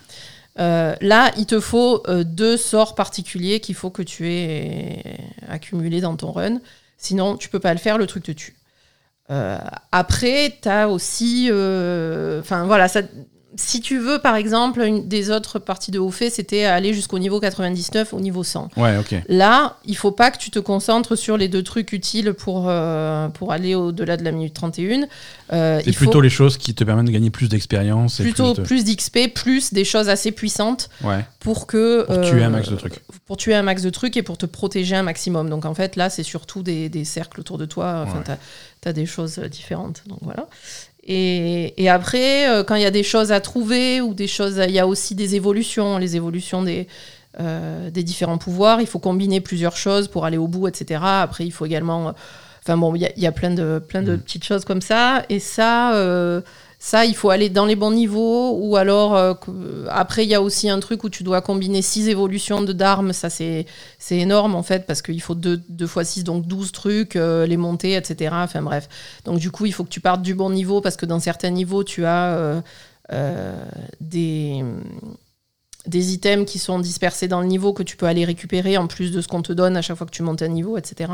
Euh, 0.59 0.95
là, 1.01 1.31
il 1.39 1.47
te 1.47 1.61
faut 1.61 2.03
euh, 2.09 2.25
deux 2.25 2.57
sorts 2.57 2.95
particuliers 2.95 3.61
qu'il 3.61 3.75
faut 3.75 3.91
que 3.91 4.03
tu 4.03 4.29
aies 4.29 5.19
accumulés 5.49 6.01
dans 6.01 6.17
ton 6.17 6.33
run. 6.33 6.61
Sinon, 6.99 7.37
tu 7.37 7.49
peux 7.49 7.61
pas 7.61 7.73
le 7.73 7.79
faire, 7.79 7.99
le 7.99 8.07
truc 8.07 8.25
te 8.25 8.33
tue. 8.33 8.57
Euh, 9.31 9.59
après, 9.93 10.59
tu 10.63 10.69
as 10.69 10.89
aussi. 10.89 11.49
Enfin, 11.51 12.67
voilà, 12.67 12.89
ça, 12.89 13.03
si 13.57 13.81
tu 13.81 13.99
veux, 13.99 14.19
par 14.19 14.37
exemple, 14.37 14.81
une 14.81 15.09
des 15.09 15.31
autres 15.31 15.59
parties 15.59 15.91
de 15.91 15.99
haut 15.99 16.11
fait, 16.11 16.31
c'était 16.31 16.65
aller 16.65 16.95
jusqu'au 16.95 17.19
niveau 17.19 17.39
99, 17.39 18.15
au 18.15 18.21
niveau 18.21 18.43
100. 18.43 18.71
Ouais, 18.77 18.97
ok. 18.97 19.15
Là, 19.29 19.77
il 19.85 19.97
faut 19.97 20.11
pas 20.11 20.31
que 20.31 20.39
tu 20.39 20.51
te 20.51 20.59
concentres 20.59 21.17
sur 21.17 21.37
les 21.37 21.49
deux 21.49 21.63
trucs 21.63 21.93
utiles 21.93 22.33
pour, 22.33 22.67
euh, 22.69 23.29
pour 23.29 23.53
aller 23.53 23.75
au-delà 23.75 24.17
de 24.17 24.25
la 24.25 24.33
minute 24.33 24.55
31. 24.55 25.03
Euh, 25.53 25.81
C'est 25.85 25.93
plutôt 25.93 26.21
les 26.21 26.31
choses 26.31 26.57
qui 26.57 26.75
te 26.75 26.83
permettent 26.83 27.07
de 27.07 27.11
gagner 27.11 27.31
plus 27.31 27.49
d'expérience. 27.49 28.21
Plutôt 28.21 28.55
plus 28.55 28.85
d'XP, 28.85 29.35
plus, 29.35 29.73
des 29.75 29.85
choses 29.85 30.09
assez 30.09 30.33
puissantes 30.33 30.89
ouais. 31.05 31.25
pour 31.41 31.67
que. 31.67 32.05
Pour 32.07 32.23
tuer 32.23 32.45
un 32.45 32.51
max 32.51 32.71
de 32.71 32.77
trucs. 32.77 32.95
Euh, 32.95 33.17
pour 33.27 33.37
tuer 33.37 33.55
un 33.55 33.63
max 33.63 33.83
de 33.83 33.91
trucs 33.91 34.17
et 34.17 34.23
pour 34.23 34.39
te 34.39 34.47
protéger 34.47 34.97
un 34.97 35.03
maximum. 35.03 35.51
Donc 35.51 35.67
en 35.67 35.75
fait, 35.75 35.97
là, 35.97 36.09
c'est 36.09 36.23
surtout 36.23 36.63
des, 36.63 36.89
des, 36.89 37.05
cercles 37.05 37.41
autour 37.41 37.59
de 37.59 37.67
toi. 37.67 38.05
Enfin, 38.07 38.23
tu 38.81 38.89
as, 38.89 38.93
des 38.93 39.07
choses 39.07 39.39
différentes. 39.39 40.03
Donc 40.07 40.19
voilà. 40.23 40.47
Et, 41.05 41.89
après, 41.89 42.49
euh, 42.49 42.63
quand 42.63 42.77
il 42.77 42.83
y 42.83 42.87
a 42.87 42.91
des 42.91 43.03
choses 43.03 43.33
à 43.33 43.41
trouver 43.41 44.01
ou 44.01 44.15
des 44.15 44.29
choses, 44.29 44.61
il 44.65 44.75
y 44.75 44.79
a 44.79 44.87
aussi 44.87 45.15
des 45.15 45.35
évolutions, 45.35 45.99
les 45.99 46.17
évolutions 46.17 46.63
des, 46.63 46.87
euh, 47.41 47.91
des 47.91 48.05
différents 48.05 48.39
pouvoirs. 48.39 48.81
Il 48.81 48.87
faut 48.87 49.01
combiner 49.01 49.41
plusieurs 49.41 49.77
choses 49.77 50.07
pour 50.07 50.25
aller 50.25 50.37
au 50.37 50.47
bout, 50.47 50.69
etc. 50.69 51.01
Après, 51.03 51.45
il 51.45 51.51
faut 51.51 51.67
également. 51.67 52.15
Enfin 52.65 52.77
bon, 52.77 52.95
il 52.95 53.03
y, 53.17 53.27
a 53.27 53.33
plein 53.33 53.51
de, 53.51 53.81
plein 53.81 54.03
de 54.03 54.15
mm. 54.15 54.21
petites 54.21 54.45
choses 54.45 54.65
comme 54.65 54.81
ça. 54.81 55.25
Et 55.29 55.41
ça, 55.41 55.95
euh, 55.97 56.41
ça, 56.85 57.05
il 57.05 57.15
faut 57.15 57.31
aller 57.31 57.49
dans 57.49 57.65
les 57.65 57.77
bons 57.77 57.93
niveaux. 57.93 58.59
Ou 58.59 58.75
alors, 58.75 59.15
euh, 59.15 59.35
après, 59.89 60.25
il 60.25 60.29
y 60.29 60.35
a 60.35 60.43
aussi 60.43 60.69
un 60.69 60.81
truc 60.81 61.05
où 61.05 61.09
tu 61.09 61.23
dois 61.23 61.41
combiner 61.41 61.81
6 61.81 62.09
évolutions 62.09 62.61
de 62.61 62.73
d'armes. 62.73 63.13
Ça, 63.13 63.31
c'est 63.31 63.67
énorme, 64.11 64.57
en 64.57 64.65
fait, 64.65 64.85
parce 64.85 65.01
qu'il 65.01 65.23
faut 65.23 65.37
2 65.37 65.63
deux, 65.69 65.87
fois 65.87 66.03
6, 66.03 66.25
donc 66.25 66.45
12 66.49 66.73
trucs, 66.73 67.15
euh, 67.15 67.47
les 67.47 67.57
monter, 67.57 67.95
etc. 67.95 68.35
Enfin, 68.35 68.63
bref. 68.63 68.89
Donc, 69.25 69.39
du 69.39 69.53
coup, 69.53 69.65
il 69.65 69.73
faut 69.73 69.85
que 69.85 69.91
tu 69.91 70.01
partes 70.01 70.23
du 70.23 70.35
bon 70.35 70.51
niveau, 70.51 70.81
parce 70.81 70.97
que 70.97 71.07
dans 71.07 71.21
certains 71.21 71.51
niveaux, 71.51 71.85
tu 71.85 72.05
as 72.05 72.63
euh, 73.13 73.65
des 74.01 74.65
des 75.87 76.13
items 76.15 76.51
qui 76.51 76.59
sont 76.59 76.81
dispersés 76.81 77.29
dans 77.29 77.41
le 77.41 77.47
niveau 77.47 77.73
que 77.73 77.85
tu 77.85 77.97
peux 77.97 78.07
aller 78.07 78.25
récupérer 78.25 78.77
en 78.77 78.89
plus 78.89 79.13
de 79.13 79.21
ce 79.21 79.29
qu'on 79.29 79.43
te 79.43 79.53
donne 79.53 79.77
à 79.77 79.83
chaque 79.83 79.97
fois 79.97 80.07
que 80.07 80.13
tu 80.13 80.23
montes 80.25 80.43
un 80.43 80.49
niveau, 80.49 80.77
etc. 80.77 81.13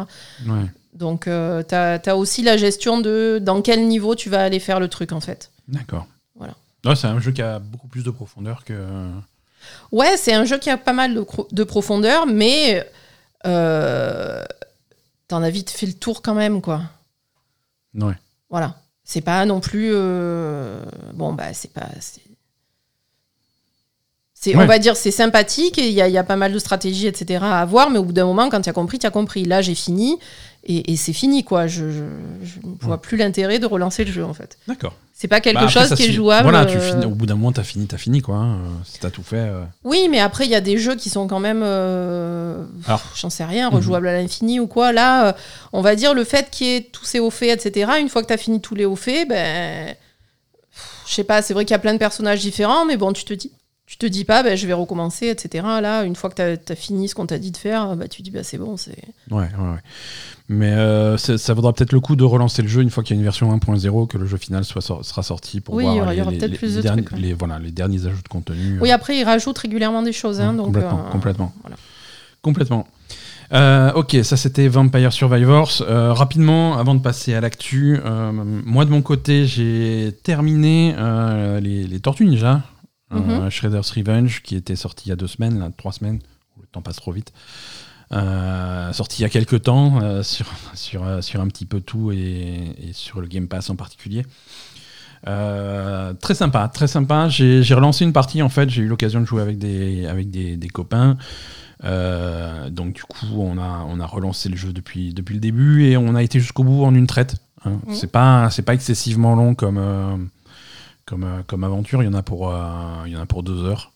Donc, 0.95 1.25
tu 1.25 1.31
as, 1.31 2.01
as, 2.07 2.17
aussi 2.17 2.43
la 2.43 2.57
gestion 2.57 3.01
de 3.01 3.39
dans 3.43 3.61
quel 3.61 3.87
niveau 3.87 4.15
tu 4.15 4.31
vas 4.31 4.43
aller 4.43 4.61
faire 4.61 4.81
le 4.81 4.89
truc, 4.89 5.13
en 5.13 5.21
fait. 5.21 5.51
D'accord. 5.69 6.07
Voilà. 6.35 6.55
c'est 6.97 7.07
un 7.07 7.21
jeu 7.21 7.33
qui 7.33 7.43
a 7.43 7.59
beaucoup 7.59 7.89
plus 7.89 8.03
de 8.03 8.11
profondeur 8.11 8.65
que. 8.65 9.11
Ouais, 9.93 10.17
c'est 10.17 10.33
un 10.33 10.45
jeu 10.45 10.59
qui 10.59 10.71
a 10.71 10.77
pas 10.77 10.93
mal 10.93 11.15
de, 11.15 11.27
de 11.53 11.65
profondeur, 11.65 12.27
mais 12.27 12.87
euh, 13.47 14.45
t'en 15.29 15.43
as 15.43 15.51
vite 15.51 15.71
fait 15.71 15.87
le 15.87 15.93
tour 15.93 16.23
quand 16.23 16.35
même, 16.35 16.61
quoi. 16.61 16.83
Ouais. 17.95 18.15
Voilà. 18.51 18.77
C'est 19.05 19.21
pas 19.21 19.45
non 19.47 19.61
plus. 19.61 19.91
Euh, 19.93 20.83
bon, 21.15 21.33
bah, 21.33 21.53
c'est 21.55 21.73
pas. 21.73 21.89
C'est, 24.35 24.55
On 24.55 24.67
va 24.67 24.79
dire 24.79 24.97
c'est 24.97 25.11
sympathique, 25.11 25.79
il 25.79 25.87
y, 25.87 25.95
y, 25.95 26.19
a 26.19 26.25
pas 26.25 26.37
mal 26.37 26.53
de 26.53 26.59
stratégies, 26.59 27.07
etc. 27.07 27.43
à 27.43 27.61
avoir, 27.61 27.91
mais 27.91 27.99
au 27.99 28.05
bout 28.05 28.13
d'un 28.13 28.27
moment, 28.27 28.49
quand 28.49 28.61
tu 28.61 28.69
as 28.71 28.73
compris, 28.73 28.99
tu 28.99 29.07
as 29.07 29.11
compris. 29.11 29.45
Là, 29.45 29.63
j'ai 29.63 29.75
fini, 29.75 30.19
et, 30.71 30.97
c'est 30.97 31.15
fini, 31.15 31.45
quoi. 31.45 31.67
Je 31.67 31.85
ne 31.85 32.79
vois 32.81 33.01
plus 33.01 33.17
l'intérêt 33.17 33.59
de 33.59 33.65
relancer 33.67 34.05
le 34.05 34.13
jeu, 34.13 34.25
en 34.25 34.35
fait. 34.35 34.59
D'accord. 34.69 34.95
C'est 35.15 35.27
pas 35.27 35.41
quelque 35.41 35.63
bah, 35.63 35.69
chose 35.69 35.95
qui 35.95 36.05
est 36.05 36.13
jouable. 36.13 36.49
Voilà, 36.49 36.67
tu 36.67 36.77
euh, 36.77 36.81
finis, 36.81 37.07
au 37.07 37.11
bout 37.11 37.27
d'un 37.27 37.35
moment, 37.35 37.53
t'as 37.53 37.63
fini, 37.63 37.87
t'as 37.87 37.97
fini, 37.97 38.21
quoi. 38.21 38.37
Hein, 38.37 38.59
si 38.85 39.01
t'as 39.01 39.11
tout 39.11 39.23
fait. 39.23 39.37
Euh. 39.37 39.65
Oui, 39.83 40.09
mais 40.11 40.21
après, 40.21 40.45
il 40.45 40.51
y 40.51 40.55
a 40.55 40.61
des 40.61 40.77
jeux 40.77 40.95
qui 40.95 41.11
sont 41.11 41.27
quand 41.27 41.41
même. 41.41 41.63
Euh, 41.65 42.65
j'en 43.17 43.31
sais 43.31 43.45
rien, 43.45 43.71
rejouables 43.71 44.07
à 44.07 44.13
l'infini 44.13 44.61
ou 44.61 44.67
quoi. 44.67 44.93
Là, 44.93 45.35
on 45.73 45.81
va 45.81 45.97
dire 45.97 46.13
le 46.13 46.23
fait 46.23 46.51
qu'il 46.51 46.67
y 46.67 46.77
ait 46.77 46.83
tous 46.83 47.05
ces 47.05 47.19
hauts 47.19 47.31
faits, 47.31 47.67
etc. 47.67 47.93
Une 48.01 48.09
fois 48.11 48.23
que 48.23 48.29
t'as 48.29 48.37
fini 48.37 48.61
tous 48.61 48.75
les 48.75 48.85
hauts 48.85 48.97
faits, 48.97 49.29
ben. 49.29 49.95
Je 51.09 51.15
sais 51.15 51.25
pas, 51.25 51.41
c'est 51.41 51.55
vrai 51.55 51.65
qu'il 51.65 51.73
y 51.73 51.75
a 51.75 51.79
plein 51.79 51.95
de 51.95 51.99
personnages 51.99 52.41
différents, 52.41 52.85
mais 52.85 52.99
bon, 52.99 53.15
tu 53.15 53.25
te 53.25 53.33
dis 53.33 53.51
tu 53.89 53.97
te 53.97 54.05
dis 54.05 54.27
pas, 54.27 54.43
bah, 54.43 54.55
je 54.55 54.67
vais 54.67 54.75
recommencer, 54.75 55.29
etc. 55.29 55.65
Là, 55.81 56.05
une 56.05 56.15
fois 56.15 56.29
que 56.29 56.57
tu 56.57 56.73
as, 56.73 56.77
fini 56.77 57.09
ce 57.09 57.15
qu'on 57.15 57.25
t'a 57.25 57.39
dit 57.39 57.53
de 57.53 57.57
faire, 57.57 57.97
bah, 57.97 58.07
tu 58.07 58.21
dis, 58.21 58.31
bah, 58.31 58.43
c'est 58.43 58.59
bon. 58.59 58.77
c'est 58.77 59.03
Ouais, 59.31 59.39
ouais, 59.39 59.71
ouais. 59.71 59.81
Mais 60.51 60.73
euh, 60.73 61.17
ça 61.17 61.55
vaudra 61.55 61.73
peut-être 61.73 61.93
le 61.93 62.01
coup 62.01 62.15
de 62.15 62.23
relancer 62.23 62.61
le 62.61 62.69
jeu 62.69 62.83
une 62.83 62.91
fois 62.91 63.03
qu'il 63.03 63.17
y 63.17 63.19
a 63.19 63.21
une 63.21 63.25
version 63.25 63.51
1.0, 63.55 64.07
que 64.07 64.19
le 64.19 64.27
jeu 64.27 64.37
final 64.37 64.63
soit, 64.65 64.83
sera 64.83 65.23
sorti 65.23 65.63
pour 65.63 65.81
voir 65.81 65.95
il 65.95 66.19
y 66.19 66.21
aura, 66.21 66.31
peut-être 66.31 66.59
plus 66.59 66.77
de 66.77 66.83
trucs, 66.83 67.13
les, 67.13 67.33
voilà, 67.33 67.59
les 67.59 67.71
derniers 67.71 68.05
ajouts 68.07 68.23
de 68.23 68.29
contenu. 68.29 68.79
Oui, 68.79 68.91
après, 68.91 69.17
ils 69.17 69.25
rajoutent 69.25 69.59
régulièrement 69.59 70.03
des 70.03 70.13
choses. 70.13 70.39
Hein, 70.39 70.53
donc, 70.53 70.67
complètement. 70.67 71.05
Euh, 71.07 71.11
complètement. 71.11 71.55
complètement. 72.43 72.89
Euh, 73.55 73.93
ok, 73.95 74.19
ça 74.23 74.37
c'était 74.37 74.69
Vampire 74.69 75.15
Survivors. 75.15 75.83
rapidement, 75.89 76.77
avant 76.77 76.95
de 76.95 77.01
passer 77.01 77.33
à 77.33 77.41
l'actu, 77.41 77.99
moi 78.05 78.85
de 78.85 78.91
mon 78.91 79.01
côté, 79.01 79.47
j'ai 79.47 80.15
terminé 80.23 80.95
les, 81.63 81.85
les, 81.87 82.01
Tortues 82.01 82.27
Ninja. 82.27 82.63
Mhm. 83.11 83.51
Shredder's 83.51 83.91
Revenge, 83.91 84.43
qui 84.43 84.55
était 84.57 84.77
sorti 84.77 85.07
il 85.07 85.09
y 85.11 85.13
a 85.13 85.17
deux 85.17 85.27
semaines, 85.27 85.59
là, 85.59 85.71
trois 85.77 85.93
semaines, 85.93 86.21
le 86.61 86.67
temps 86.67 86.83
passe 86.83 86.97
trop 86.97 87.13
vite. 87.13 87.33
Euh, 88.13 88.93
sorti 88.93 89.21
il 89.21 89.23
y 89.23 89.27
a 89.27 89.29
quelques 89.29 89.63
temps 89.65 90.01
euh, 90.03 90.23
sur, 90.23 90.47
sur, 90.75 91.05
euh, 91.05 91.21
sur 91.21 91.41
un 91.41 91.49
petit 91.49 91.67
peu 91.67 91.81
tout 91.81 92.11
et, 92.11 92.75
sur 92.93 93.21
le 93.21 93.27
Game 93.27 93.49
Pass 93.49 93.69
en 93.71 93.77
particulier. 93.77 94.25
très 95.25 96.35
sympa, 96.35 96.69
très 96.69 96.87
sympa. 96.87 97.29
J'ai 97.29 97.75
relancé 97.75 98.05
une 98.05 98.13
partie 98.13 98.43
en 98.43 98.49
fait, 98.49 98.71
j'ai 98.71 98.83
eu 98.83 98.89
l'occasion 98.89 99.21
de 99.21 99.27
jouer 99.27 99.43
avec 99.43 99.59
des, 99.59 100.07
avec 100.07 100.31
des, 100.31 100.57
des 100.57 100.69
copains. 100.69 101.17
donc 101.83 102.95
du 102.95 103.03
coup, 103.03 103.27
on 103.37 103.59
a, 103.59 103.85
on 103.89 104.01
a 104.01 104.07
relancé 104.07 104.49
le 104.49 104.57
jeu 104.57 104.73
depuis, 104.73 105.13
depuis 105.13 105.35
le 105.35 105.41
début 105.41 105.85
et 105.85 105.97
on 105.97 106.15
a 106.15 106.23
été 106.23 106.41
jusqu'au 106.41 106.65
bout 106.65 106.85
en 106.85 106.95
une 106.95 107.07
traite. 107.07 107.37
Hein. 107.65 107.81
Mhm. 107.87 107.95
C'est 107.95 108.13
pas, 108.13 108.49
pas 108.65 108.75
excessivement 108.75 109.35
long 109.35 109.55
comme, 109.55 110.31
comme, 111.09 111.25
euh, 111.25 111.43
comme 111.47 111.65
aventure. 111.65 112.03
Il 112.03 112.07
y 112.07 112.09
en 112.09 112.15
a 112.15 112.23
pour, 112.23 112.51
euh, 112.51 113.03
il 113.07 113.13
y 113.13 113.17
en 113.17 113.21
a 113.21 113.27
pour 113.27 113.43
deux 113.43 113.65
heures. 113.65 113.93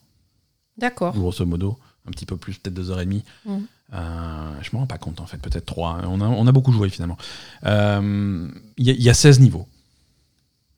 D'accord. 0.79 1.14
Grosso 1.14 1.44
modo. 1.44 1.79
Un 2.09 2.11
petit 2.11 2.27
peu 2.27 2.37
plus, 2.37 2.55
peut-être 2.55 2.75
deux 2.75 2.90
heures 2.90 3.01
et 3.01 3.05
demie. 3.05 3.22
Mmh. 3.44 3.59
Euh, 3.94 4.50
je 4.63 4.71
me 4.73 4.79
rends 4.79 4.87
pas 4.87 4.98
compte 4.98 5.21
en 5.21 5.27
fait, 5.27 5.37
peut-être 5.37 5.67
trois. 5.67 6.00
On 6.04 6.21
a, 6.21 6.25
on 6.25 6.46
a 6.46 6.52
beaucoup 6.52 6.73
joué 6.73 6.88
finalement. 6.88 7.19
Il 7.65 8.50
y, 8.79 9.10
a 9.10 9.15
16 9.15 9.38
niveaux. 9.38 9.69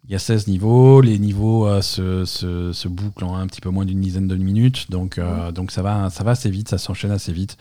Il 0.04 0.10
y 0.10 0.14
a 0.14 0.18
16 0.18 0.48
niveaux, 0.48 1.00
les 1.00 1.18
niveaux 1.18 1.80
se, 1.80 2.24
se, 2.26 2.88
bouclent 2.88 3.24
en 3.24 3.36
un 3.36 3.46
petit 3.46 3.62
peu 3.62 3.70
moins 3.70 3.86
d'une 3.86 4.00
dizaine 4.00 4.28
de 4.28 4.36
minutes, 4.36 4.90
donc, 4.90 5.16
mmh. 5.16 5.52
donc 5.52 5.70
ça, 5.70 5.80
va, 5.80 6.10
ça 6.10 6.24
va 6.24 6.32
assez 6.32 6.50
vite, 6.50 6.68
ça 6.68 6.76
s'enchaîne 6.76 7.12
assez 7.12 7.32
vite. 7.32 7.56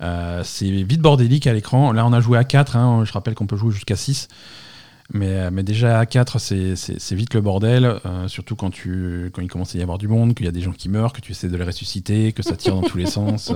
c'est 0.00 0.70
vite 0.70 1.02
bordélique 1.02 1.46
à 1.46 1.52
l'écran. 1.52 1.92
Là, 1.92 2.04
on 2.06 2.12
a 2.12 2.20
joué 2.20 2.38
à 2.38 2.44
4, 2.44 2.76
hein. 2.76 3.04
je 3.04 3.12
rappelle 3.12 3.34
qu'on 3.34 3.46
peut 3.46 3.56
jouer 3.56 3.72
jusqu'à 3.72 3.96
6. 3.96 4.28
Mais, 5.12 5.50
mais 5.50 5.62
déjà 5.62 5.98
à 5.98 6.06
4, 6.06 6.38
c'est 6.38 7.14
vite 7.14 7.34
le 7.34 7.40
bordel, 7.40 8.00
surtout 8.26 8.56
quand, 8.56 8.70
tu, 8.70 9.30
quand 9.32 9.42
il 9.42 9.48
commence 9.48 9.74
à 9.74 9.78
y 9.78 9.82
avoir 9.82 9.98
du 9.98 10.08
monde, 10.08 10.34
qu'il 10.34 10.46
y 10.46 10.48
a 10.48 10.52
des 10.52 10.60
gens 10.60 10.72
qui 10.72 10.88
meurent, 10.88 11.12
que 11.12 11.20
tu 11.20 11.32
essaies 11.32 11.48
de 11.48 11.56
les 11.56 11.64
ressusciter, 11.64 12.32
que 12.32 12.42
ça 12.42 12.56
tire 12.56 12.74
dans 12.74 12.82
tous 12.82 12.98
les 12.98 13.06
sens 13.06 13.52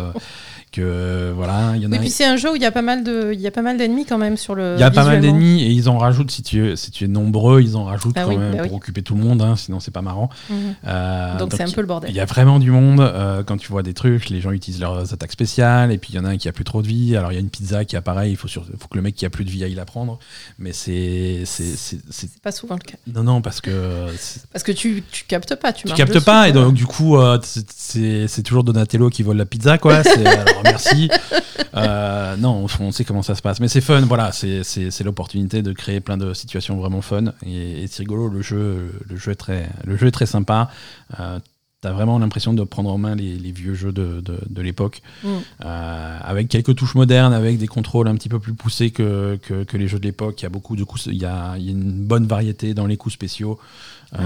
que 0.73 1.33
voilà 1.35 1.73
il 1.75 1.83
y 1.83 1.87
en 1.87 1.93
a 1.93 1.99
puis 1.99 2.11
c'est 2.11 2.25
un 2.25 2.37
jeu 2.37 2.53
où 2.53 2.57
il 2.57 2.63
y 2.63 2.67
a 2.67 2.71
pas 2.71 2.83
mal 2.83 3.03
de 3.03 3.35
d'ennemis 3.77 4.05
quand 4.05 4.19
même 4.19 4.37
sur 4.37 4.55
le 4.55 4.75
il 4.77 4.81
y 4.81 4.85
a 4.85 4.91
pas 4.91 5.05
mal 5.05 5.21
d'ennemis 5.21 5.63
et 5.63 5.69
ils 5.69 5.89
en 5.89 5.99
rajoutent 5.99 6.31
si 6.31 6.43
tu 6.43 6.65
es, 6.65 6.77
si 6.77 6.91
tu 6.91 7.05
es 7.05 7.09
nombreux 7.09 7.61
ils 7.61 7.77
en 7.77 7.85
rajoutent 7.85 8.17
ah 8.17 8.25
quand 8.25 8.37
même 8.37 8.57
bah 8.57 8.63
pour 8.65 8.75
occuper 8.75 9.03
tout 9.03 9.15
le 9.15 9.23
monde 9.23 9.43
hein, 9.43 9.57
sinon 9.57 9.81
c'est 9.81 9.91
pas 9.91 10.03
marrant. 10.03 10.31
Mhm. 10.49 10.57
euh, 10.87 11.39
donc 11.39 11.53
c'est 11.57 11.63
un 11.63 11.71
peu 11.71 11.81
le 11.81 11.87
bordel. 11.87 12.11
il 12.11 12.17
y 12.17 12.21
a 12.21 12.25
vraiment 12.25 12.59
du 12.59 12.71
monde 12.71 13.01
euh, 13.01 13.43
quand 13.43 13.57
tu 13.57 13.69
vois 13.69 13.83
des 13.83 13.95
trucs 13.95 14.29
les 14.29 14.41
gens 14.41 14.53
utilisent 14.53 14.81
leurs 14.81 15.13
attaques 15.13 15.33
spéciales 15.33 15.93
et 15.93 15.99
puis 15.99 16.11
il 16.13 16.17
y 16.17 16.19
en 16.19 16.25
a 16.25 16.31
un 16.31 16.37
qui 16.37 16.49
a 16.49 16.53
plus 16.53 16.65
trop 16.65 16.83
de 16.83 16.87
vie 16.87 17.17
alors 17.17 17.33
il 17.33 17.35
y 17.35 17.39
a 17.39 17.41
une 17.41 17.51
pizza 17.51 17.85
qui 17.85 17.97
apparaît 17.97 18.31
il 18.31 18.37
faut, 18.37 18.49
sur, 18.49 18.65
faut 18.65 18.89
que 18.89 18.97
le 18.97 19.03
mec 19.03 19.15
qui 19.15 19.27
a 19.27 19.31
plus 19.31 19.45
de 19.45 19.51
vie 19.51 19.65
aille 19.65 19.75
la 19.75 19.85
prendre 19.85 20.19
mais 20.59 20.73
c'est 20.73 21.40
c'est 21.45 22.41
pas 22.43 22.53
souvent 22.53 22.75
le 22.75 22.81
cas 22.81 22.97
non 23.07 23.23
non 23.23 23.43
parce 23.43 23.61
que 23.61 24.07
parce 24.53 24.63
que 24.63 24.73
tu, 24.73 25.03
tu 25.11 25.25
captes 25.25 25.55
pas 25.57 25.73
tu, 25.73 25.87
tu 25.87 25.95
captes 25.95 26.21
pas 26.21 26.49
et 26.49 26.53
donc 26.53 26.75
du 26.75 26.87
coup 26.87 27.17
euh, 27.17 27.39
c'est 27.43 28.43
toujours 28.43 28.65
Donatello 28.65 29.11
qui 29.11 29.23
vole 29.23 29.37
la 29.37 29.47
pizza 29.47 29.79
quoi 29.79 30.03
merci. 30.65 31.11
Euh, 31.75 32.37
non, 32.37 32.67
on 32.81 32.93
sait 32.93 33.05
comment 33.05 33.23
ça 33.23 33.35
se 33.35 33.43
passe. 33.43 33.61
Mais 33.61 33.69
c'est 33.69 33.81
fun, 33.81 34.01
voilà, 34.03 34.33
c'est 34.33 35.05
l'opportunité 35.05 35.63
de 35.63 35.73
créer 35.73 36.01
plein 36.01 36.17
de 36.17 36.35
situations 36.35 36.77
vraiment 36.77 37.03
fun. 37.03 37.33
Et, 37.47 37.87
c'est 37.89 38.01
rigolo, 38.01 38.29
le 38.29 38.43
jeu, 38.43 38.93
le, 39.09 39.17
jeu 39.17 39.33
est 39.33 39.37
très, 39.37 39.69
le 39.85 39.97
jeu 39.97 40.09
est 40.09 40.13
très 40.13 40.27
sympa. 40.27 40.71
Euh, 41.19 41.39
T'as 41.83 41.93
vraiment 41.93 42.19
l'impression 42.19 42.53
de 42.53 42.63
prendre 42.63 42.91
en 42.91 42.99
main 42.99 43.15
les, 43.15 43.53
vieux 43.53 43.73
jeux 43.73 43.93
de, 43.93 44.21
de, 44.21 44.63
l'époque, 44.63 45.01
mm. 45.25 45.29
euh, 45.65 46.19
avec 46.23 46.49
quelques 46.49 46.75
touches 46.75 46.95
modernes, 46.95 47.33
avec 47.33 47.57
des 47.57 47.69
contrôles 47.69 48.07
un 48.07 48.15
petit 48.17 48.29
peu 48.29 48.39
plus 48.39 48.53
poussés 48.53 48.91
que, 48.91 49.39
que, 49.43 49.65
que 49.65 49.79
les 49.79 49.89
jeux 49.89 49.99
de 49.99 50.05
l'époque. 50.05 50.43
Il 50.43 50.45
y 50.45 50.47
a 50.47 50.51
beaucoup 50.51 50.77
de 50.77 50.85
coups, 50.85 51.07
il 51.07 51.17
y 51.17 51.25
a, 51.25 51.57
il 51.57 51.65
y 51.65 51.69
a 51.69 51.73
une 51.73 52.05
bonne 52.05 52.27
variété 52.27 52.75
dans 52.75 52.87
les 52.87 52.99
coups 52.99 53.15
spéciaux. 53.15 53.59
Ah 54.13 54.23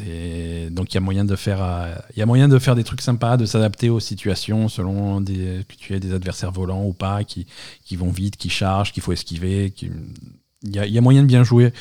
euh, 0.00 0.70
donc 0.70 0.92
il 0.92 0.94
y 0.94 0.98
a 0.98 1.00
moyen 1.00 1.24
de 1.24 1.36
faire, 1.36 1.62
euh, 1.62 1.94
il 2.14 2.18
y 2.18 2.22
a 2.22 2.26
moyen 2.26 2.48
de 2.48 2.58
faire 2.58 2.74
des 2.74 2.84
trucs 2.84 3.00
sympas, 3.00 3.38
de 3.38 3.46
s'adapter 3.46 3.88
aux 3.88 4.00
situations 4.00 4.68
selon 4.68 5.22
des, 5.22 5.64
que 5.68 5.74
tu 5.74 5.94
aies 5.94 6.00
des 6.00 6.12
adversaires 6.12 6.52
volants 6.52 6.84
ou 6.84 6.92
pas, 6.92 7.24
qui, 7.24 7.46
qui 7.84 7.96
vont 7.96 8.10
vite, 8.10 8.36
qui 8.36 8.50
chargent, 8.50 8.92
qu'il 8.92 9.02
faut 9.02 9.12
esquiver. 9.12 9.72
il, 9.80 10.74
y 10.74 10.78
a, 10.78 10.86
il 10.86 10.92
y, 10.92 10.98
a, 10.98 11.00
moyen 11.00 11.22
de 11.22 11.28
bien 11.28 11.44
jouer 11.44 11.72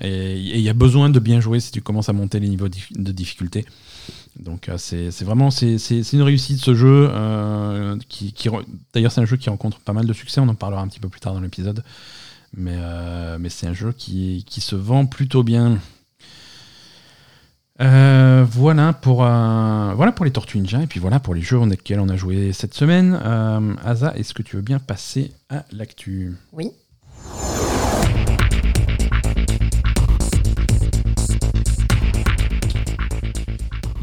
et, 0.00 0.34
il 0.36 0.60
y 0.60 0.68
a 0.68 0.74
besoin 0.74 1.08
de 1.08 1.18
bien 1.18 1.40
jouer 1.40 1.60
si 1.60 1.70
tu 1.70 1.80
commences 1.80 2.08
à 2.08 2.12
monter 2.12 2.40
les 2.40 2.48
niveaux 2.48 2.68
de 2.68 3.12
difficulté. 3.12 3.64
Donc 4.38 4.68
euh, 4.68 4.76
c'est 4.78 5.22
vraiment 5.22 5.50
une 5.50 6.22
réussite 6.22 6.58
ce 6.58 6.74
jeu. 6.74 7.10
qui, 8.08 8.32
qui 8.32 8.48
D'ailleurs 8.92 9.12
c'est 9.12 9.20
un 9.20 9.26
jeu 9.26 9.36
qui 9.36 9.50
rencontre 9.50 9.78
pas 9.80 9.92
mal 9.92 10.06
de 10.06 10.12
succès, 10.12 10.40
on 10.40 10.48
en 10.48 10.54
parlera 10.54 10.82
un 10.82 10.88
petit 10.88 11.00
peu 11.00 11.08
plus 11.08 11.20
tard 11.20 11.34
dans 11.34 11.40
l'épisode. 11.40 11.82
Mais, 12.56 12.76
mais 13.38 13.48
c'est 13.48 13.66
un 13.66 13.74
jeu 13.74 13.92
qui, 13.92 14.44
qui, 14.46 14.60
se 14.60 14.76
vend 14.76 15.06
plutôt 15.06 15.42
bien. 15.42 15.80
Euh, 17.80 18.46
voilà, 18.48 18.92
pour, 18.92 19.24
euh, 19.24 19.92
voilà 19.94 20.12
pour 20.12 20.24
les 20.24 20.30
Tortues 20.30 20.58
Ninja 20.58 20.80
et 20.80 20.86
puis 20.86 21.00
voilà 21.00 21.18
pour 21.18 21.34
les 21.34 21.42
jeux 21.42 21.64
lesquels 21.66 21.98
on 21.98 22.08
a 22.08 22.16
joué 22.16 22.52
cette 22.52 22.74
semaine. 22.74 23.18
Euh, 23.24 23.74
est-ce 24.14 24.32
que 24.32 24.42
tu 24.42 24.56
veux 24.56 24.62
bien 24.62 24.78
passer 24.78 25.32
à 25.48 25.64
l'actu? 25.72 26.36
Oui. 26.52 26.70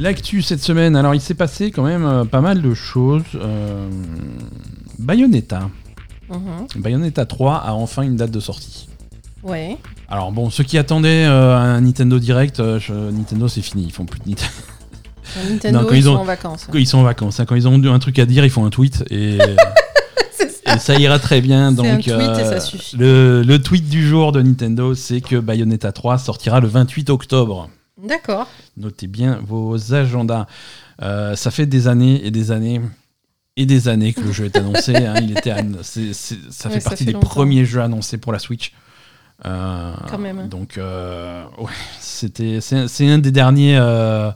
L'actu 0.01 0.41
cette 0.41 0.63
semaine, 0.63 0.95
alors 0.95 1.15
il 1.15 1.21
s'est 1.21 1.35
passé 1.35 1.71
quand 1.71 1.83
même 1.83 2.27
pas 2.27 2.41
mal 2.41 2.61
de 2.61 2.73
choses. 2.73 3.23
Bayonetta. 4.99 5.69
Mhm. 6.29 6.81
Bayonetta 6.81 7.25
3 7.25 7.55
a 7.55 7.73
enfin 7.73 8.03
une 8.03 8.15
date 8.15 8.31
de 8.31 8.39
sortie. 8.39 8.87
Ouais. 9.43 9.77
Alors 10.07 10.31
bon, 10.31 10.49
ceux 10.49 10.63
qui 10.63 10.77
attendaient 10.77 11.25
euh, 11.25 11.55
un 11.55 11.81
Nintendo 11.81 12.19
Direct, 12.19 12.59
euh, 12.59 12.79
Nintendo 13.11 13.47
c'est 13.47 13.61
fini, 13.61 13.85
ils 13.85 13.91
font 13.91 14.05
plus 14.05 14.19
de 14.19 14.29
Nintendo. 14.29 14.51
Nintendo, 15.49 15.87
ils, 15.93 16.03
sont 16.03 16.09
en 16.11 16.23
vacances. 16.23 16.67
Ils 16.73 16.87
sont 16.87 16.97
en 16.99 17.03
vacances. 17.03 17.39
Hein. 17.39 17.45
Quand 17.45 17.55
ils 17.55 17.67
ont 17.67 17.81
un 17.93 17.99
truc 17.99 18.19
à 18.19 18.25
dire, 18.25 18.43
ils 18.43 18.49
font 18.49 18.65
un 18.65 18.69
tweet 18.69 19.03
et, 19.09 19.37
ça. 20.79 20.95
ira 20.95 21.19
très 21.19 21.41
bien. 21.41 21.71
Donc, 21.71 21.85
un 21.85 21.95
tweet 21.97 22.09
et 22.09 22.43
ça 22.43 22.53
euh, 22.53 22.59
suffit. 22.59 22.97
Le, 22.97 23.41
le, 23.41 23.61
tweet 23.61 23.87
du 23.87 24.05
jour 24.05 24.31
de 24.31 24.41
Nintendo, 24.41 24.93
c'est 24.93 25.21
que 25.21 25.37
Bayonetta 25.37 25.91
3 25.91 26.17
sortira 26.17 26.59
le 26.59 26.67
28 26.67 27.09
octobre. 27.09 27.69
D'accord. 28.03 28.49
Notez 28.77 29.07
bien 29.07 29.39
vos 29.43 29.93
agendas. 29.93 30.47
ça 30.99 31.51
fait 31.51 31.65
des 31.65 31.87
années 31.87 32.25
et 32.25 32.31
des 32.31 32.51
années 32.51 32.81
et 33.57 33.65
des 33.65 33.87
années 33.87 34.13
que 34.13 34.21
le 34.21 34.31
jeu 34.31 34.45
est 34.45 34.55
annoncé. 34.57 34.95
Hein. 34.95 35.15
Il 35.21 35.37
était, 35.37 35.53
ça 35.83 36.69
fait 36.69 36.83
partie 36.83 37.05
des 37.05 37.13
premiers 37.13 37.65
jeux 37.65 37.81
annoncés 37.81 38.17
pour 38.17 38.31
la 38.31 38.39
Switch. 38.39 38.73
Euh, 39.45 39.93
Quand 40.09 40.19
même. 40.19 40.47
Donc, 40.47 40.77
euh, 40.77 41.43
ouais, 41.57 41.71
c'était, 41.99 42.59
c'est, 42.61 43.07
un 43.07 43.17
des 43.17 43.31
derniers 43.31 43.77
euh, 43.77 44.31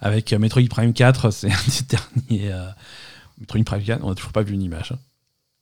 avec 0.00 0.32
Metroid 0.32 0.68
Prime 0.68 0.92
4. 0.92 1.30
C'est 1.30 1.50
un 1.50 1.56
des 1.66 1.96
derniers. 2.28 2.52
Metroid 3.38 3.64
Prime 3.64 3.82
4, 3.82 4.04
on 4.04 4.10
n'a 4.10 4.14
toujours 4.14 4.32
pas 4.32 4.42
vu 4.42 4.54
une 4.54 4.62
image. 4.62 4.92
Hein. 4.92 4.98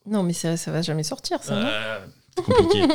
Non, 0.07 0.23
mais 0.23 0.33
ça, 0.33 0.57
ça 0.57 0.71
va 0.71 0.83
jamais 0.83 1.03
sortir, 1.03 1.43
ça. 1.43 2.01
C'est 2.37 2.45
compliqué. 2.45 2.87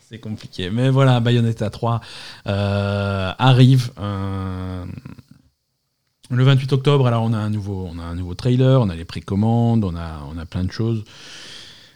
c'est 0.00 0.18
compliqué. 0.18 0.70
Mais 0.70 0.90
voilà, 0.90 1.20
Bayonetta 1.20 1.70
3 1.70 2.00
arrive. 2.44 3.92
Le 6.30 6.44
28 6.44 6.72
octobre, 6.74 7.06
alors 7.06 7.22
on 7.22 7.32
a 7.32 7.38
un 7.38 7.48
nouveau, 7.48 7.88
on 7.90 7.98
a 7.98 8.02
un 8.02 8.14
nouveau 8.14 8.34
trailer, 8.34 8.82
on 8.82 8.90
a 8.90 8.94
les 8.94 9.06
précommandes, 9.06 9.82
on 9.82 9.96
a, 9.96 10.22
on 10.30 10.36
a 10.36 10.44
plein 10.44 10.62
de 10.64 10.70
choses. 10.70 11.04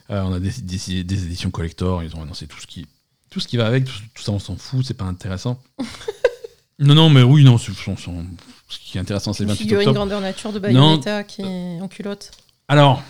on 0.08 0.32
a 0.32 0.40
des, 0.40 0.50
des, 0.62 1.04
des, 1.04 1.24
éditions 1.24 1.50
collector, 1.50 2.02
ils 2.02 2.16
ont 2.16 2.22
annoncé 2.22 2.46
tout 2.46 2.58
ce 2.58 2.66
qui, 2.66 2.86
tout 3.28 3.40
ce 3.40 3.48
qui 3.48 3.56
va 3.58 3.66
avec, 3.66 3.84
tout, 3.84 4.22
ça 4.22 4.32
on 4.32 4.38
s'en 4.38 4.56
fout, 4.56 4.84
c'est 4.86 4.94
pas 4.94 5.04
intéressant. 5.04 5.60
non, 6.78 6.94
non, 6.94 7.10
mais 7.10 7.22
oui, 7.22 7.44
non, 7.44 7.58
ce 7.58 7.70
qui 7.70 8.96
est 8.96 9.00
intéressant, 9.00 9.32
c'est 9.32 9.44
le 9.44 9.50
28 9.50 9.64
octobre. 9.64 9.82
une 9.82 9.94
grandeur 9.94 10.20
nature 10.20 10.52
de 10.52 10.58
Bayonetta 10.58 11.24
qui 11.24 11.42
est 11.42 11.80
en 11.80 11.88
culotte. 11.88 12.30
Alors, 12.68 13.02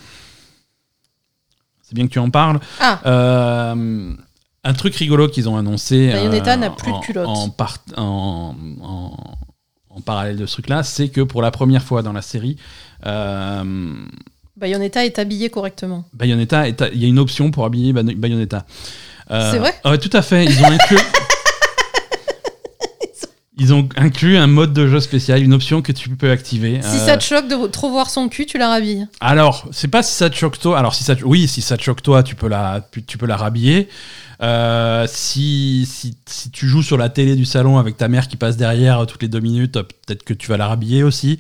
c'est 1.93 1.97
bien 1.97 2.07
que 2.07 2.13
tu 2.13 2.19
en 2.19 2.31
parles. 2.31 2.59
Ah. 2.81 3.01
Euh, 3.05 4.15
un 4.65 4.73
truc 4.73 4.97
rigolo 4.97 5.29
qu'ils 5.29 5.47
ont 5.49 5.59
annoncé. 5.59 6.11
Bayonetta 6.11 6.55
euh, 6.55 6.57
n'a 6.57 6.71
plus 6.71 6.91
de 6.91 7.01
culotte. 7.01 7.29
En, 7.97 8.55
en, 9.91 10.01
parallèle 10.07 10.39
de 10.39 10.47
ce 10.47 10.55
truc-là, 10.55 10.83
c'est 10.83 11.09
que 11.09 11.21
pour 11.21 11.43
la 11.43 11.51
première 11.51 11.83
fois 11.83 12.03
dans 12.03 12.15
la 12.15 12.23
série. 12.23 12.57
Euh, 13.05 13.93
Bayonetta 14.57 15.05
est 15.05 15.19
habillé 15.19 15.51
correctement. 15.51 16.07
Bayonetta, 16.15 16.69
il 16.69 17.03
y 17.03 17.05
a 17.05 17.09
une 17.09 17.19
option 17.19 17.51
pour 17.51 17.67
habiller 17.67 17.93
Bayonetta. 17.93 18.65
C'est 19.29 19.59
vrai? 19.59 19.75
Tout 19.99 20.11
à 20.15 20.23
fait. 20.23 20.47
Ils 20.47 20.63
ont 20.63 20.71
inclus. 20.71 20.97
Ils 23.59 23.75
ont 23.75 23.87
inclus 23.97 24.39
un 24.39 24.47
mode 24.47 24.73
de 24.73 24.89
jeu 24.89 24.99
spécial, 25.01 25.43
une 25.43 25.53
option 25.53 25.83
que 25.83 25.93
tu 25.93 26.09
peux 26.09 26.31
activer. 26.31 26.81
Si 26.83 26.99
ça 26.99 27.19
te 27.19 27.23
choque 27.23 27.49
de 27.49 27.67
trop 27.67 27.91
voir 27.91 28.09
son 28.09 28.29
cul, 28.31 28.47
tu 28.47 28.57
la 28.57 28.69
rhabilles. 28.69 29.09
Alors, 29.21 29.69
c'est 29.73 29.89
pas 29.89 30.03
si 30.03 30.15
ça 30.15 30.31
te 30.31 30.37
choque 30.37 30.59
toi. 30.59 30.79
Alors, 30.79 30.95
si 30.95 31.05
ça, 31.05 31.15
oui, 31.23 31.47
si 31.49 31.61
ça 31.61 31.77
te 31.77 31.83
choque 31.83 32.03
toi, 32.03 32.23
tu 32.23 32.35
peux 32.35 32.49
la, 32.49 32.81
tu 33.07 33.19
peux 33.19 33.27
la 33.27 33.37
rhabiller. 33.37 33.89
Euh, 34.43 35.07
si, 35.07 35.87
si, 35.89 36.17
si, 36.27 36.51
tu 36.51 36.67
joues 36.67 36.83
sur 36.83 36.97
la 36.97 37.11
télé 37.11 37.37
du 37.37 37.45
salon 37.45 37.79
avec 37.79 37.99
ta 37.99 38.09
mère 38.09 38.27
qui 38.27 38.37
passe 38.37 38.57
derrière 38.57 39.07
toutes 39.07 39.23
les 39.23 39.29
deux 39.29 39.41
minutes, 39.41 39.75
peut-être 39.75 40.25
que 40.25 40.33
tu 40.33 40.49
vas 40.49 40.57
la 40.57 40.69
rhabiller 40.69 41.03
aussi. 41.03 41.39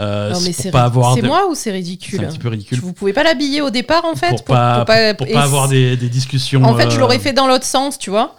Euh, 0.00 0.32
non, 0.32 0.40
mais 0.40 0.52
c'est 0.52 0.74
avoir 0.74 1.20
moi 1.24 1.48
ou 1.50 1.56
c'est 1.56 1.72
ridicule 1.72 2.20
C'est 2.20 2.26
un 2.26 2.28
petit 2.28 2.38
peu 2.38 2.48
ridicule. 2.48 2.78
Vous 2.78 2.92
pouvez 2.92 3.12
pas 3.12 3.24
l'habiller 3.24 3.62
au 3.62 3.70
départ 3.70 4.04
en 4.04 4.14
fait 4.14 4.30
Pour, 4.30 4.44
pas, 4.44 4.84
pour 5.14 5.26
pas, 5.26 5.42
avoir 5.42 5.68
des, 5.68 5.96
des, 5.96 6.08
discussions. 6.08 6.62
En 6.62 6.76
fait, 6.76 6.90
je 6.90 7.00
l'aurais 7.00 7.16
euh, 7.16 7.20
fait 7.20 7.32
dans 7.32 7.48
l'autre 7.48 7.64
sens, 7.64 7.98
tu 7.98 8.10
vois. 8.10 8.36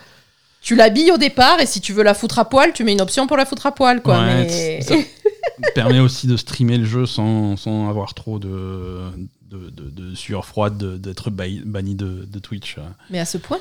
Tu 0.62 0.76
l'habilles 0.76 1.12
au 1.12 1.18
départ 1.18 1.60
et 1.60 1.66
si 1.66 1.82
tu 1.82 1.94
veux 1.94 2.04
la 2.04 2.14
foutre 2.14 2.40
à 2.40 2.50
poil, 2.50 2.74
tu 2.74 2.84
mets 2.84 2.92
une 2.92 3.02
option 3.02 3.28
pour 3.28 3.38
la 3.38 3.46
foutre 3.46 3.66
à 3.66 3.74
poil. 3.74 4.02
Quoi, 4.02 4.22
mais... 4.24 4.82
Ça 4.82 4.96
permet 5.76 6.00
aussi 6.00 6.28
de 6.28 6.38
streamer 6.38 6.78
le 6.78 6.86
jeu 6.86 7.06
sans, 7.06 7.56
sans 7.56 7.90
avoir 7.90 8.14
trop 8.14 8.40
de, 8.40 9.10
de, 9.50 9.70
de, 9.70 9.90
de 9.90 10.16
sueur 10.16 10.46
froide, 10.46 11.00
d'être 11.02 11.30
banni 11.30 11.96
de, 11.96 12.26
de 12.26 12.40
Twitch. 12.40 12.76
Mais 13.10 13.20
à 13.20 13.26
ce 13.26 13.38
point 13.38 13.60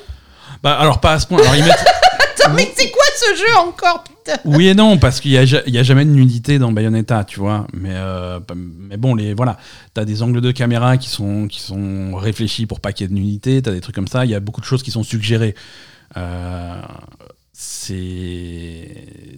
bah, 0.62 0.78
alors, 0.78 1.00
pas 1.00 1.12
à 1.12 1.18
ce 1.18 1.26
point. 1.26 1.40
Alors, 1.40 1.54
ils 1.56 1.64
mettent 1.64 1.84
mais 2.54 2.72
c'est 2.74 2.90
quoi 2.90 3.04
ce 3.16 3.36
jeu 3.36 3.56
encore, 3.58 4.04
putain 4.04 4.38
Oui 4.44 4.68
et 4.68 4.74
non, 4.74 4.98
parce 4.98 5.20
qu'il 5.20 5.32
n'y 5.32 5.36
a, 5.36 5.40
a, 5.40 5.82
jamais 5.82 6.04
de 6.04 6.10
nudité 6.10 6.58
dans 6.58 6.72
Bayonetta, 6.72 7.24
tu 7.24 7.40
vois. 7.40 7.66
Mais, 7.74 7.92
euh, 7.92 8.40
mais 8.54 8.96
bon, 8.96 9.14
les, 9.14 9.34
voilà. 9.34 9.58
T'as 9.94 10.04
des 10.04 10.22
angles 10.22 10.40
de 10.40 10.50
caméra 10.50 10.96
qui 10.96 11.08
sont, 11.08 11.48
qui 11.48 11.60
sont 11.60 12.14
réfléchis 12.14 12.66
pour 12.66 12.80
pas 12.80 12.92
qu'il 12.92 13.04
y 13.04 13.06
ait 13.06 13.14
de 13.14 13.14
nudité, 13.14 13.60
t'as 13.62 13.72
des 13.72 13.80
trucs 13.80 13.94
comme 13.94 14.08
ça. 14.08 14.24
Il 14.24 14.30
y 14.30 14.34
a 14.34 14.40
beaucoup 14.40 14.60
de 14.60 14.66
choses 14.66 14.82
qui 14.82 14.90
sont 14.90 15.02
suggérées. 15.02 15.54
Euh, 16.16 16.80
c'est 17.60 18.94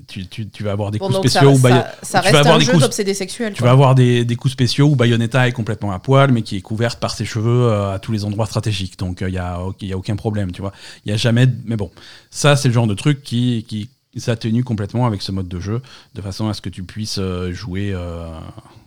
tu, 0.06 0.26
tu, 0.28 0.46
tu, 0.50 0.62
vas 0.62 0.72
avoir 0.72 0.90
des 0.90 0.98
coups 0.98 1.16
spéciaux 1.16 1.56
ça, 1.56 1.94
ça, 2.02 2.20
reste 2.20 2.46
un 2.46 2.58
jeu 2.60 2.76
d'obsédé 2.76 3.14
sexuel 3.14 3.54
tu 3.54 3.62
vas 3.62 3.70
avoir 3.70 3.94
des, 3.94 4.26
des, 4.26 4.36
coups 4.36 4.52
spéciaux 4.52 4.88
où 4.88 4.94
Bayonetta 4.94 5.48
est 5.48 5.52
complètement 5.52 5.90
à 5.90 5.98
poil 6.00 6.30
mais 6.30 6.42
qui 6.42 6.58
est 6.58 6.60
couverte 6.60 7.00
par 7.00 7.12
ses 7.12 7.24
cheveux 7.24 7.62
euh, 7.62 7.94
à 7.94 7.98
tous 7.98 8.12
les 8.12 8.26
endroits 8.26 8.44
stratégiques. 8.44 8.98
Donc 8.98 9.22
il 9.22 9.28
euh, 9.28 9.30
n'y 9.30 9.38
a, 9.38 9.58
y 9.80 9.92
a 9.94 9.96
aucun 9.96 10.16
problème 10.16 10.52
tu 10.52 10.60
vois. 10.60 10.72
Il 11.06 11.10
y 11.10 11.14
a 11.14 11.16
jamais 11.16 11.46
mais 11.64 11.76
bon 11.76 11.90
ça 12.30 12.56
c'est 12.56 12.68
le 12.68 12.74
genre 12.74 12.86
de 12.86 12.92
truc 12.92 13.22
qui, 13.22 13.64
qui 13.66 13.88
s'atténue 14.20 14.64
complètement 14.64 15.06
avec 15.06 15.22
ce 15.22 15.32
mode 15.32 15.48
de 15.48 15.58
jeu 15.58 15.80
de 16.14 16.20
façon 16.20 16.50
à 16.50 16.52
ce 16.52 16.60
que 16.60 16.68
tu 16.68 16.82
puisses 16.82 17.18
euh, 17.18 17.52
jouer 17.52 17.96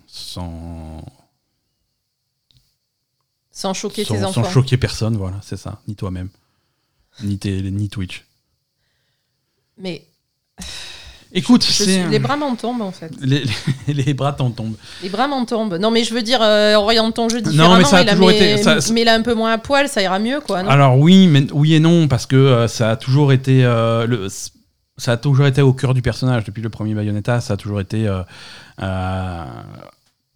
sans 0.06 1.04
sans 3.50 3.74
choquer 3.74 4.04
tes 4.04 4.22
enfants 4.22 4.44
sans 4.44 4.48
choquer 4.48 4.76
personne 4.76 5.16
voilà 5.16 5.40
c'est 5.42 5.56
ça 5.56 5.80
ni 5.88 5.96
toi-même 5.96 6.28
ni, 7.22 7.38
ni 7.44 7.88
Twitch 7.88 8.24
Mais 9.78 10.04
Écoute, 11.36 11.64
je 11.66 11.72
c'est 11.72 11.84
suis- 12.02 12.08
les 12.10 12.20
bras 12.20 12.36
m'en 12.36 12.54
tombent 12.54 12.82
en 12.82 12.92
fait. 12.92 13.10
les, 13.20 13.42
les- 13.88 13.92
les 14.04 14.14
bras 14.14 14.32
t'en 14.32 14.50
tombent. 14.52 14.76
Les 15.02 15.08
bras 15.08 15.26
m'en 15.26 15.44
tombent. 15.44 15.74
Non, 15.80 15.90
mais 15.90 16.04
je 16.04 16.14
veux 16.14 16.22
dire, 16.22 16.40
euh, 16.40 16.74
oriente 16.76 17.16
ton 17.16 17.28
jeu 17.28 17.40
Non, 17.40 17.50
différemment. 17.50 17.76
mais 17.78 17.84
ça 17.84 17.96
a 17.98 18.04
toujours 18.04 18.28
mis- 18.28 18.36
été- 18.36 18.62
ça- 18.62 18.78
mais 18.92 19.02
il 19.02 19.08
a 19.08 19.14
un 19.14 19.22
peu 19.22 19.34
moins 19.34 19.52
à 19.52 19.58
poil, 19.58 19.88
ça 19.88 20.00
ira 20.00 20.20
mieux, 20.20 20.40
quoi. 20.40 20.62
non 20.62 20.70
Alors 20.70 20.96
oui, 20.96 21.26
mais 21.26 21.44
oui 21.52 21.74
et 21.74 21.80
non 21.80 22.06
parce 22.06 22.26
que 22.26 22.36
euh, 22.36 22.68
ça 22.68 22.90
a 22.92 22.96
toujours 22.96 23.32
été 23.32 23.64
euh, 23.64 24.06
le, 24.06 24.28
ça 24.96 25.12
a 25.12 25.16
toujours 25.16 25.46
été 25.46 25.60
au 25.60 25.72
cœur 25.72 25.92
du 25.92 26.02
personnage 26.02 26.44
depuis 26.44 26.62
le 26.62 26.68
premier 26.68 26.94
Bayonetta. 26.94 27.40
Ça 27.40 27.54
a 27.54 27.56
toujours 27.56 27.80
été 27.80 28.06
euh, 28.06 28.22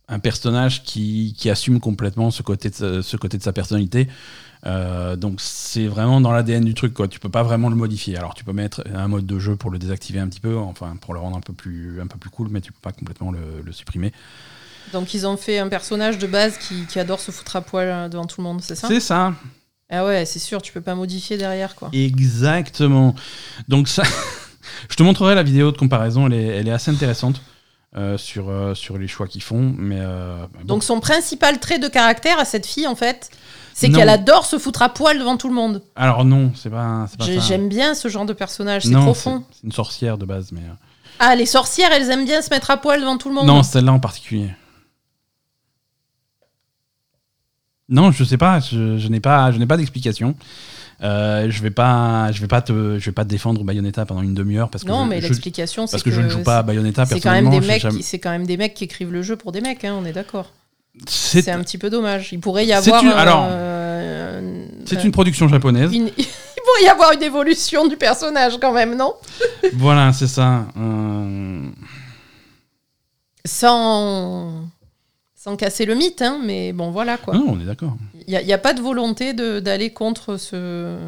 un 0.09 0.19
personnage 0.19 0.83
qui, 0.83 1.35
qui 1.39 1.49
assume 1.51 1.79
complètement 1.81 2.31
ce 2.33 2.43
côté 2.43 2.71
de, 2.71 3.03
ce 3.03 3.17
côté 3.17 3.39
de 3.39 3.43
sa 3.45 3.53
personnalité. 3.53 4.09
Euh, 4.69 5.17
donc 5.17 5.41
c'est 5.41 5.87
vraiment 5.87 6.21
dans 6.21 6.31
l'ADN 6.31 6.65
du 6.65 6.75
truc 6.75 6.95
quoi. 6.95 7.09
Tu 7.09 7.19
peux 7.19 7.31
pas 7.31 7.43
vraiment 7.43 7.69
le 7.69 7.77
modifier. 7.77 8.17
Alors 8.17 8.35
tu 8.35 8.45
peux 8.45 8.53
mettre 8.53 8.85
un 8.95 9.09
mode 9.09 9.27
de 9.27 9.39
jeu 9.39 9.57
pour 9.57 9.71
le 9.71 9.79
désactiver 9.79 10.21
un 10.21 10.29
petit 10.29 10.41
peu, 10.41 10.57
enfin 10.57 10.97
pour 11.01 11.15
le 11.15 11.21
rendre 11.21 11.37
un 11.37 11.41
peu 11.41 11.53
plus 11.53 12.01
un 12.01 12.07
peu 12.07 12.19
plus 12.19 12.31
cool, 12.31 12.49
mais 12.51 12.61
tu 12.61 12.73
peux 12.73 12.81
pas 12.81 12.93
complètement 12.93 13.31
le, 13.33 13.41
le 13.65 13.73
supprimer. 13.73 14.13
Donc 14.93 15.15
ils 15.15 15.27
ont 15.27 15.37
fait 15.37 15.59
un 15.59 15.69
personnage 15.69 16.19
de 16.19 16.27
base 16.27 16.59
qui, 16.59 16.87
qui 16.87 16.99
adore 16.99 17.21
se 17.21 17.31
foutre 17.31 17.57
à 17.57 17.61
poil 17.61 17.89
euh, 17.89 18.09
devant 18.09 18.27
tout 18.27 18.41
le 18.41 18.45
monde, 18.45 18.61
c'est 18.63 18.75
ça? 18.75 18.89
C'est 18.89 19.01
ça. 19.01 19.35
Ah 19.91 20.05
ouais, 20.05 20.27
c'est 20.27 20.39
sûr, 20.39 20.61
tu 20.61 20.73
peux 20.73 20.83
pas 20.83 20.95
modifier 20.95 21.39
derrière, 21.39 21.75
quoi. 21.75 21.89
Exactement. 21.95 23.15
Donc 23.69 23.89
ça, 23.89 24.03
je 24.91 24.97
te 24.97 25.03
montrerai 25.03 25.35
la 25.35 25.43
vidéo 25.43 25.73
de 25.73 25.79
comparaison. 25.79 26.27
Elle 26.27 26.35
est, 26.35 26.47
elle 26.47 26.69
est 26.69 26.73
assez 26.73 26.91
intéressante 26.91 27.41
euh, 27.97 28.19
sur 28.19 28.51
euh, 28.51 28.75
sur 28.75 28.99
les 28.99 29.09
choix 29.09 29.27
qu'ils 29.27 29.43
font. 29.43 29.75
Mais 29.79 29.99
euh, 29.99 30.47
bon. 30.59 30.65
Donc 30.65 30.85
son 30.85 31.01
principal 31.01 31.59
trait 31.59 31.79
de 31.79 31.89
caractère 31.89 32.39
à 32.39 32.45
cette 32.45 32.67
fille, 32.67 32.87
en 32.87 32.97
fait, 32.97 33.31
c'est 33.81 33.91
qu'elle 33.91 34.09
adore 34.09 34.45
se 34.47 34.59
foutre 34.59 34.83
à 34.83 34.89
poil 34.89 35.19
devant 35.19 35.37
tout 35.37 35.49
le 35.49 35.55
monde. 35.55 35.83
alors 35.97 36.25
non, 36.25 36.53
c'est 36.55 36.71
pas, 36.71 37.07
pas 37.19 37.25
ça. 37.27 37.39
J'aime 37.41 37.69
bien 37.69 37.95
ce 37.95 38.09
genre 38.09 38.27
de 38.27 38.33
personnage, 38.33 38.83
c'est 38.85 38.93
profond. 38.93 39.45
C'est 39.53 39.65
une 39.65 39.73
sorcière 39.73 40.19
de 40.19 40.25
base, 40.27 40.53
mais 40.53 40.61
euh, 40.61 40.73
Ah, 41.21 41.35
les 41.37 41.47
sorcières, 41.47 41.91
elles 41.93 42.11
aiment 42.11 42.25
bien 42.25 42.43
se 42.43 42.51
mettre 42.51 42.71
à 42.71 42.77
poil 42.77 43.01
devant 43.01 43.19
tout 43.19 43.29
le 43.29 43.35
monde. 43.35 43.47
non, 43.47 43.63
celle-là 43.63 43.93
en 43.93 44.01
particulier. 44.01 44.51
Non, 47.89 48.11
je 48.13 48.23
sais 48.25 48.37
pas. 48.37 48.61
Je, 48.61 48.99
je 48.99 49.09
n'ai 49.09 49.21
pas, 49.21 49.51
je 49.51 49.59
n'ai 49.59 49.67
pas 49.67 49.77
d'explication. 49.77 50.35
Euh, 51.01 51.47
je 51.49 51.63
vais 51.63 51.71
pas, 51.71 52.33
je 52.33 52.41
vais 52.41 52.49
pas 52.49 52.61
te, 52.61 52.99
je 52.99 53.05
vais 53.07 53.13
pas 53.13 53.25
te 53.25 53.29
défendre 53.31 53.63
Bayonetta 53.63 54.05
pendant 54.05 54.21
une 54.21 54.35
demi-heure 54.35 54.69
parce 54.69 54.83
que 54.83 54.89
non, 54.89 55.05
je- 55.05 55.09
mais 55.11 55.21
l'explication, 55.21 55.87
c'est 55.87 55.93
parce 55.93 56.03
que 56.03 56.11
je 56.11 56.21
ne 56.21 56.29
joue 56.29 56.43
pas 56.43 56.59
à 56.59 56.63
Bayonetta 56.65 57.07
C'est 57.07 57.21
quand 57.21 57.31
même 57.31 57.49
des 57.51 57.61
mecs, 57.61 57.87
c'est 58.03 58.19
quand 58.19 58.31
même 58.31 58.47
des 58.47 58.57
mecs 58.57 58.75
qui 58.75 58.85
écrivent 58.85 59.13
le 59.13 59.23
jeu 59.23 59.37
pour 59.37 59.53
des 59.53 59.61
mecs, 59.61 59.85
hein, 59.85 59.95
on 59.97 60.05
est 60.05 60.13
d'accord. 60.13 60.53
C'est 61.07 61.49
un 61.51 61.63
petit 61.63 61.79
peu 61.79 61.91
dommage. 61.91 62.33
Il 62.33 62.41
pourrait 62.41 62.67
y 62.67 62.73
avoir. 62.73 63.03
une- 63.03 63.11
alors, 63.11 63.47
euh, 63.49 64.67
c'est 64.87 64.99
euh, 64.99 65.03
une 65.05 65.13
production 65.13 65.49
japonaise. 65.49 65.93
une- 65.95 66.11
Il 66.19 66.63
pourrait 66.71 66.85
y 66.85 66.89
avoir 66.89 67.13
une 67.13 67.23
évolution 67.23 67.87
du 67.87 67.97
personnage 67.97 68.59
quand 68.61 68.73
même, 68.73 68.95
non? 68.97 69.15
Voilà, 69.75 70.13
c'est 70.13 70.27
ça. 70.27 70.67
Euh, 70.77 71.63
Sans 73.45 74.65
sans 75.35 75.57
casser 75.57 75.87
le 75.87 75.95
mythe, 75.95 76.21
hein, 76.21 76.41
mais 76.45 76.73
bon, 76.73 76.91
voilà 76.91 77.17
quoi. 77.17 77.33
Non, 77.35 77.45
on 77.49 77.61
est 77.61 77.65
d'accord. 77.65 77.97
Il 78.27 78.37
n'y 78.45 78.53
a, 78.53 78.59
pas 78.59 78.75
de 78.75 78.83
volonté 78.83 79.33
de- 79.33 79.61
d'aller 79.61 79.93
contre 79.93 80.37
ce 80.37 80.99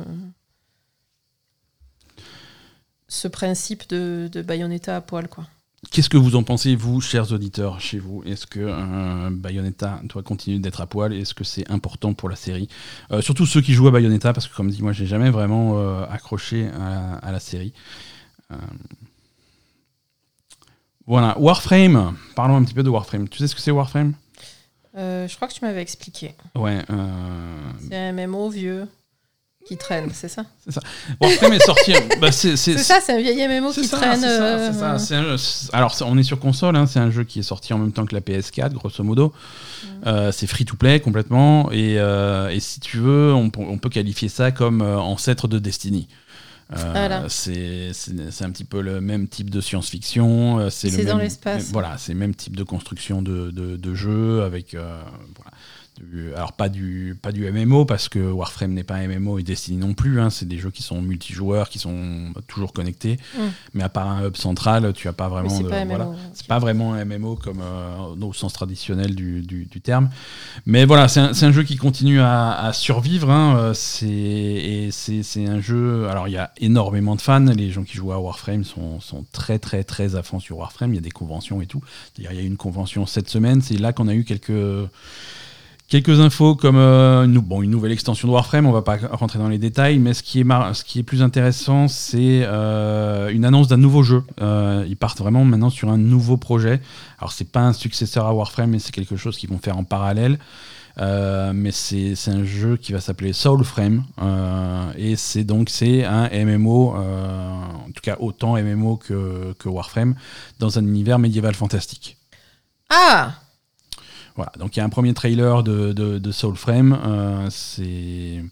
ce 3.09 3.29
principe 3.29 3.89
de, 3.91 4.29
de 4.33 4.41
Bayonetta 4.41 4.97
à 4.97 5.01
poil, 5.01 5.29
quoi. 5.29 5.45
Qu'est-ce 5.91 6.09
que 6.09 6.17
vous 6.17 6.37
en 6.37 6.45
pensez, 6.45 6.77
vous, 6.77 7.01
chers 7.01 7.33
auditeurs, 7.33 7.81
chez 7.81 7.99
vous? 7.99 8.23
Est-ce 8.25 8.47
que 8.47 8.61
euh, 8.61 9.29
Bayonetta 9.33 10.01
doit 10.05 10.23
continuer 10.23 10.61
d'être 10.61 10.81
à 10.81 10.87
poil? 10.87 11.13
Est-ce 11.13 11.35
que 11.35 11.43
c'est 11.43 11.69
important 11.69 12.15
pour 12.15 12.29
la 12.29 12.37
série? 12.37 12.69
Euh, 13.11 13.21
Surtout 13.23 13.45
ceux 13.45 13.61
qui 13.61 13.73
jouent 13.73 13.89
à 13.89 13.91
Bayonetta, 13.91 14.33
parce 14.33 14.47
que 14.47 14.55
comme 14.55 14.71
dit, 14.71 14.83
moi, 14.83 14.93
j'ai 14.93 15.07
jamais 15.07 15.31
vraiment 15.31 15.79
euh, 15.81 16.05
accroché 16.09 16.69
à, 16.69 17.17
à 17.17 17.33
la 17.33 17.41
série. 17.41 17.73
Voilà, 21.07 21.37
Warframe. 21.41 22.17
Parlons 22.37 22.57
un 22.57 22.63
petit 22.65 22.75
peu 22.75 22.85
de 22.85 22.89
Warframe. 22.89 23.29
Tu 23.29 23.39
sais 23.39 23.49
ce 23.49 23.55
que 23.57 23.61
c'est 23.61 23.71
Warframe? 23.73 24.15
Je 24.95 25.35
crois 25.37 25.49
que 25.49 25.55
tu 25.55 25.65
m'avais 25.65 25.83
expliqué. 25.83 26.35
Ouais. 26.55 26.83
C'est 27.89 27.97
un 27.97 28.13
MMO 28.13 28.49
vieux 28.51 28.87
qui 29.67 29.77
traîne, 29.77 30.11
c'est 30.13 30.29
ça? 30.29 30.43
Warframe 31.21 31.53
est 31.53 31.65
sorti. 31.65 31.93
bah, 32.21 32.33
c'est 32.33 32.57
c'est- 32.57 32.77
C'est 32.77 32.83
ça, 32.83 32.99
c'est 33.01 33.13
un 33.13 33.21
vieil 33.21 33.41
MMO 33.47 33.73
C'est 33.73 33.83
qui 33.83 33.87
ça, 33.89 33.97
traîne. 33.99 34.21
c'est 34.21 34.27
ça, 34.37 34.43
euh, 34.45 34.71
c'est 34.73 34.79
ça. 34.79 34.99
C'est 34.99 35.23
jeu- 35.23 35.37
c'est- 35.37 35.75
alors, 35.75 35.95
c'est- 35.95 36.05
on 36.05 36.17
est 36.19 36.23
sur 36.25 36.41
console, 36.41 36.75
hein, 36.77 36.87
c'est 36.87 36.99
un 36.99 37.11
jeu 37.11 37.23
qui 37.25 37.39
est 37.39 37.43
sorti 37.45 37.73
en 37.73 37.79
même 37.79 37.93
temps 37.93 38.05
que 38.07 38.15
la 38.15 38.21
PS4, 38.21 38.73
grosso 38.73 39.05
modo. 39.05 39.33
Euh, 40.07 40.33
c'est 40.33 40.47
free 40.47 40.65
to 40.65 40.77
play 40.77 40.99
complètement. 41.01 41.71
Et, 41.71 41.99
euh, 41.99 42.49
et 42.49 42.59
si 42.61 42.81
tu 42.81 42.97
veux, 42.99 43.33
on, 43.33 43.51
peut- 43.51 43.61
on 43.61 43.79
peut 43.79 43.91
qualifier 43.91 44.29
ça 44.29 44.51
comme 44.51 44.83
euh, 44.83 44.99
ancêtre 44.99 45.47
de 45.47 45.59
Destiny. 45.59 46.09
Euh, 46.73 46.91
Voilà. 46.93 47.25
c'est 47.29 47.91
c'est- 47.93 48.31
c'est 48.31 48.45
un 48.45 48.51
petit 48.51 48.65
peu 48.65 48.81
le 48.81 49.01
même 49.01 49.27
type 49.29 49.51
de 49.51 49.61
science-fiction. 49.61 50.71
C'est 50.71 50.89
le 50.91 50.97
C'est 50.97 51.05
dans 51.05 51.19
l'espace. 51.19 51.71
Voilà, 51.73 51.97
c'est 51.99 52.13
le 52.13 52.19
même 52.19 52.35
type 52.35 52.55
de 52.57 52.63
construction 52.63 53.23
de, 53.23 53.51
de, 53.51 53.77
de 53.77 53.95
jeu 53.95 54.43
avec. 54.43 54.75
euh, 54.75 55.01
voilà, 55.37 55.51
du- 56.13 56.33
alors 56.35 56.53
pas 56.53 56.69
du, 56.69 57.17
pas 57.21 57.33
du 57.33 57.51
MMO 57.51 57.85
parce 57.85 58.09
que 58.09 58.19
Warframe 58.19 58.73
n'est 58.73 58.85
pas 58.85 58.97
un 58.97 59.07
MMO 59.09 59.39
et 59.39 59.43
Destiny 59.43 59.77
non 59.79 59.95
plus. 59.95 60.21
hein, 60.21 60.31
c'est 60.31 60.47
des 60.47 60.59
jeux 60.59 60.71
qui 60.71 60.83
sont 60.83 61.01
multijoueurs, 61.03 61.69
qui 61.69 61.79
sont 61.79 62.33
toujours 62.47 62.73
connectés. 62.73 63.19
Mm. 63.37 63.41
Mais 63.75 63.83
à 63.85 63.89
part 63.89 64.09
un 64.09 64.27
hub 64.27 64.37
central, 64.37 64.93
tu 64.95 65.09
as 65.09 65.13
pas 65.13 65.29
vraiment 65.29 65.49
c'est 65.51 65.63
de. 65.63 65.69
pas 65.69 65.85
voilà. 65.85 66.59
vraiment 66.61 66.95
un 66.95 67.05
MMO 67.05 67.37
comme 67.37 67.61
euh, 67.63 68.15
au 68.21 68.33
sens 68.33 68.53
traditionnel 68.53 69.15
du, 69.15 69.43
du- 69.43 69.67
du 69.67 69.81
terme. 69.81 70.11
Mais 70.67 70.85
voilà, 70.85 71.09
c'est 71.09 71.21
un, 71.21 71.53
jeu 71.53 71.63
qui 71.63 71.77
continue 71.77 72.21
à, 72.21 72.53
à 72.53 72.73
survivre. 72.73 73.31
hein, 73.31 73.57
euh, 73.57 73.75
c'est- 73.75 74.07
Et 74.09 74.91
c'est 74.91 75.23
c'est 75.23 75.47
un 75.47 75.61
jeu. 75.61 76.09
Alors, 76.09 76.29
il 76.29 76.33
y 76.33 76.37
a 76.39 76.53
énormément 76.59 77.17
de 77.17 77.21
fans. 77.21 77.41
Les 77.45 77.71
gens 77.71 77.83
qui 77.85 77.97
jouent 77.97 78.13
à 78.13 78.19
Warframe 78.21 78.65
sont, 78.65 79.01
sont 79.01 79.25
très, 79.33 79.59
très, 79.59 79.85
très 79.85 80.17
à 80.17 80.23
fond 80.23 80.41
sur 80.41 80.59
Warframe. 80.59 80.93
Il 80.93 80.97
y 80.97 80.99
a 80.99 81.03
des 81.03 81.11
conventions 81.11 81.61
et 81.61 81.67
tout. 81.67 81.83
D'ailleurs, 82.17 82.33
il 82.33 82.39
y 82.39 82.41
a 82.41 82.45
eu 82.45 82.47
une 82.47 82.57
convention 82.57 83.07
cette 83.07 83.29
semaine. 83.29 83.61
C'est 83.63 83.79
là 83.79 83.93
qu'on 83.93 84.09
a 84.09 84.15
eu 84.15 84.25
quelques. 84.25 84.51
Quelques 85.91 86.21
infos 86.21 86.55
comme 86.55 86.77
euh, 86.77 87.25
une, 87.25 87.33
nouvelle 87.33 87.91
extension 87.91 88.29
de 88.29 88.33
Warframe, 88.33 88.65
on 88.65 88.71
va 88.71 88.83
pas 88.83 88.97
rentrer 89.11 89.41
dans 89.41 89.49
les 89.49 89.59
détails, 89.59 89.99
mais 89.99 90.15
ce 90.15 90.23
qui 90.23 90.39
est, 90.39 91.03
plus 91.03 91.21
intéressant, 91.21 91.89
c'est 91.89 92.43
euh, 92.45 93.29
une 93.31 93.45
annonce 93.45 93.67
d'un 93.67 93.77
nouveau 93.77 94.05
jeu. 94.05 94.23
Euh, 94.41 94.87
ils 94.89 94.97
partent 94.97 95.19
vraiment 95.19 95.45
maintenant 95.45 95.69
sur 95.69 95.91
un 95.91 95.99
nouveau 95.99 96.37
projet. 96.37 96.81
Alors 97.19 97.33
c'est 97.33 97.51
pas 97.51 97.63
un 97.63 97.73
successeur 97.73 98.27
à 98.27 98.33
Warframe, 98.33 98.71
mais 98.71 98.79
c'est 98.79 98.93
quelque 98.93 99.17
chose 99.17 99.37
qu'ils 99.37 99.51
vont 99.51 99.59
faire 99.59 99.79
en 99.79 99.83
parallèle. 99.83 100.39
Mais 100.97 101.73
c'est 101.73 102.15
un 102.29 102.45
jeu 102.45 102.77
qui 102.77 102.93
va 102.93 103.01
s'appeler 103.01 103.33
Soulframe 103.33 104.05
et 104.97 105.17
c'est 105.17 105.43
donc 105.43 105.71
c'est 105.71 106.05
un 106.05 106.29
MMO, 106.29 106.95
en 106.95 107.91
tout 107.93 108.03
cas 108.03 108.17
autant 108.21 108.55
MMO 108.63 108.97
que 108.97 109.69
Warframe, 109.69 110.15
dans 110.61 110.79
un 110.79 110.83
univers 110.83 111.19
médiéval 111.19 111.55
fantastique. 111.57 112.17
Ah 112.91 113.33
Voilà, 114.41 114.53
donc 114.59 114.75
il 114.75 114.79
y 114.79 114.83
a 114.83 114.87
un 114.87 114.89
premier 114.89 115.13
trailer 115.13 115.63
de, 115.63 115.93
de, 115.93 116.17
de 116.19 116.33
Soulframe. 116.33 116.99
euh, 117.05 117.47
c'est 117.51 118.43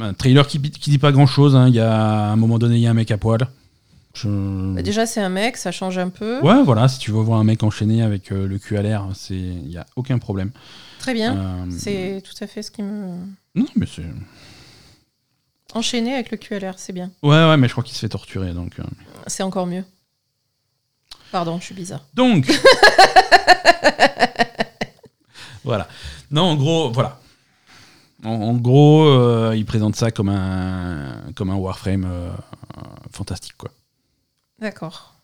un 0.00 0.14
trailer 0.14 0.46
qui, 0.46 0.58
qui 0.62 0.88
dit 0.88 0.96
pas 0.96 1.12
grand 1.12 1.26
chose. 1.26 1.54
Il 1.68 1.74
y 1.74 1.80
a 1.80 2.30
à 2.30 2.32
un 2.32 2.36
moment 2.36 2.58
donné, 2.58 2.76
il 2.76 2.80
y 2.80 2.86
a 2.86 2.90
un 2.90 2.94
mec 2.94 3.10
à 3.10 3.18
poil. 3.18 3.46
Je- 4.14 4.72
Bah, 4.74 4.80
Déjà, 4.80 5.04
c'est 5.04 5.20
un 5.20 5.28
mec, 5.28 5.58
ça 5.58 5.70
change 5.70 5.98
un 5.98 6.08
peu. 6.08 6.40
Ouais, 6.40 6.62
voilà, 6.62 6.88
si 6.88 6.98
tu 6.98 7.10
veux 7.10 7.20
voir 7.20 7.40
un 7.40 7.44
mec 7.44 7.62
enchaîné 7.62 8.00
avec 8.00 8.32
euh, 8.32 8.46
le 8.48 8.58
cul 8.58 8.78
à 8.78 8.82
l'air, 8.82 9.06
il 9.28 9.70
y 9.70 9.76
a 9.76 9.84
aucun 9.96 10.16
problème. 10.18 10.50
Très 10.98 11.12
bien. 11.12 11.36
Euh, 11.36 11.64
C'est 11.70 12.22
tout 12.24 12.42
à 12.42 12.46
fait 12.46 12.62
ce 12.62 12.70
qui 12.70 12.82
me. 12.82 13.18
Non, 13.54 13.66
mais 13.76 13.84
c'est. 13.86 14.06
Enchaîner 15.74 16.14
avec 16.14 16.30
le 16.30 16.38
QLR, 16.38 16.72
c'est 16.78 16.94
bien. 16.94 17.10
Ouais, 17.22 17.28
ouais, 17.50 17.58
mais 17.58 17.68
je 17.68 17.72
crois 17.72 17.84
qu'il 17.84 17.94
se 17.94 18.00
fait 18.00 18.08
torturer, 18.08 18.54
donc. 18.54 18.78
C'est 19.26 19.42
encore 19.42 19.66
mieux. 19.66 19.84
Pardon, 21.32 21.58
je 21.60 21.64
suis 21.66 21.74
bizarre. 21.74 22.04
Donc. 22.14 22.46
voilà. 25.64 25.88
Non, 26.30 26.42
en 26.42 26.56
gros, 26.56 26.90
voilà. 26.90 27.18
En, 28.24 28.30
en 28.30 28.54
gros, 28.54 29.04
euh, 29.06 29.54
il 29.56 29.64
présente 29.64 29.96
ça 29.96 30.10
comme 30.10 30.28
un 30.28 31.22
comme 31.36 31.50
un 31.50 31.54
Warframe 31.56 32.04
euh, 32.04 32.28
euh, 32.30 32.80
fantastique, 33.12 33.54
quoi. 33.56 33.70
D'accord. 34.60 35.14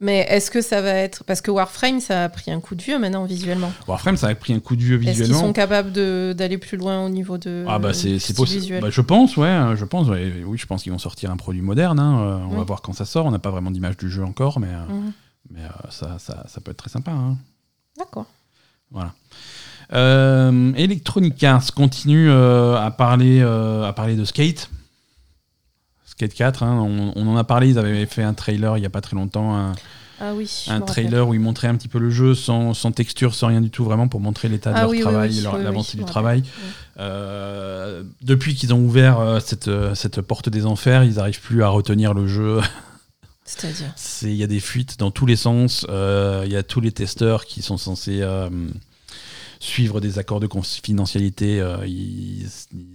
Mais 0.00 0.26
est-ce 0.28 0.50
que 0.50 0.60
ça 0.60 0.80
va 0.82 0.90
être. 0.90 1.22
Parce 1.24 1.40
que 1.40 1.52
Warframe, 1.52 2.00
ça 2.00 2.24
a 2.24 2.28
pris 2.28 2.50
un 2.50 2.58
coup 2.60 2.74
de 2.74 2.82
vieux 2.82 2.98
maintenant 2.98 3.24
visuellement. 3.24 3.72
Warframe, 3.86 4.16
ça 4.16 4.26
a 4.26 4.34
pris 4.34 4.52
un 4.52 4.58
coup 4.58 4.74
de 4.74 4.82
vieux 4.82 4.96
Est-ce 4.96 5.02
qu'ils 5.04 5.10
visuellement. 5.12 5.40
sont 5.46 5.52
capables 5.52 5.92
d'aller 6.34 6.58
plus 6.58 6.76
loin 6.76 7.04
au 7.06 7.08
niveau 7.08 7.38
de. 7.38 7.64
Ah 7.68 7.78
bah 7.78 7.94
c'est 7.94 8.18
possible. 8.34 8.80
Bah, 8.80 8.90
je 8.90 9.00
pense, 9.00 9.36
ouais, 9.36 9.46
euh, 9.46 9.76
je 9.76 9.84
pense. 9.84 10.08
ouais. 10.08 10.42
Oui, 10.44 10.58
je 10.58 10.66
pense 10.66 10.82
qu'ils 10.82 10.90
vont 10.92 10.98
sortir 10.98 11.30
un 11.30 11.36
produit 11.36 11.62
moderne. 11.62 12.00
hein, 12.00 12.18
euh, 12.20 12.38
On 12.50 12.56
va 12.56 12.64
voir 12.64 12.82
quand 12.82 12.92
ça 12.92 13.04
sort. 13.04 13.24
On 13.26 13.30
n'a 13.30 13.38
pas 13.38 13.50
vraiment 13.50 13.70
d'image 13.70 13.96
du 13.96 14.10
jeu 14.10 14.24
encore, 14.24 14.58
mais 14.58 14.66
Mhm. 14.88 15.12
Mais 15.50 15.62
euh, 15.62 15.90
ça, 15.90 16.18
ça 16.18 16.44
ça 16.48 16.60
peut 16.60 16.70
être 16.70 16.78
très 16.78 16.90
sympa. 16.90 17.10
hein. 17.10 17.36
D'accord. 17.98 18.26
Voilà. 18.90 19.12
Euh, 19.92 20.72
Electronic 20.74 21.42
Arts 21.44 21.72
continue 21.74 22.30
euh, 22.30 22.76
à, 22.76 22.90
parler, 22.90 23.40
euh, 23.40 23.84
à 23.84 23.92
parler 23.92 24.16
de 24.16 24.24
Skate. 24.24 24.70
Skate 26.06 26.34
4, 26.34 26.62
hein, 26.62 26.78
on, 26.80 27.12
on 27.16 27.26
en 27.28 27.36
a 27.36 27.44
parlé, 27.44 27.68
ils 27.70 27.78
avaient 27.78 28.06
fait 28.06 28.22
un 28.22 28.34
trailer 28.34 28.76
il 28.78 28.80
n'y 28.80 28.86
a 28.86 28.90
pas 28.90 29.00
très 29.00 29.16
longtemps, 29.16 29.56
un, 29.56 29.72
Ah 30.20 30.32
oui. 30.34 30.66
Un 30.68 30.80
trailer 30.80 31.28
où 31.28 31.34
ils 31.34 31.40
montraient 31.40 31.68
un 31.68 31.74
petit 31.76 31.88
peu 31.88 31.98
le 31.98 32.08
jeu 32.08 32.34
sans, 32.34 32.72
sans 32.72 32.92
texture, 32.92 33.34
sans 33.34 33.48
rien 33.48 33.60
du 33.60 33.70
tout, 33.70 33.84
vraiment 33.84 34.06
pour 34.08 34.20
montrer 34.20 34.48
l'état 34.48 34.70
de 34.72 34.76
Ah 34.76 34.80
leur 34.82 34.90
oui, 34.90 35.00
travail, 35.00 35.30
oui, 35.30 35.62
l'avancée 35.62 35.96
du 35.98 36.04
travail. 36.04 36.44
Depuis 38.22 38.54
qu'ils 38.54 38.72
ont 38.72 38.80
ouvert 38.80 39.38
cette, 39.42 39.70
cette 39.94 40.20
porte 40.20 40.48
des 40.48 40.66
enfers, 40.66 41.04
ils 41.04 41.14
n'arrivent 41.16 41.40
plus 41.40 41.62
à 41.62 41.68
retenir 41.68 42.14
le 42.14 42.26
jeu. 42.26 42.60
C'est-à-dire. 43.44 43.92
C'est- 43.96 44.30
Il 44.30 44.36
y 44.36 44.42
a 44.42 44.46
des 44.46 44.60
fuites 44.60 44.98
dans 44.98 45.10
tous 45.10 45.26
les 45.26 45.36
sens. 45.36 45.86
Euh, 45.88 46.42
Il 46.46 46.52
y 46.52 46.56
a 46.56 46.62
tous 46.62 46.80
les 46.80 46.92
testeurs 46.92 47.44
qui 47.44 47.62
sont 47.62 47.76
censés 47.76 48.20
euh, 48.22 48.48
suivre 49.60 50.00
des 50.00 50.18
accords 50.18 50.40
de 50.40 50.46
confidentialité. 50.46 51.60
Euh, 51.60 51.86
ils 51.86 52.46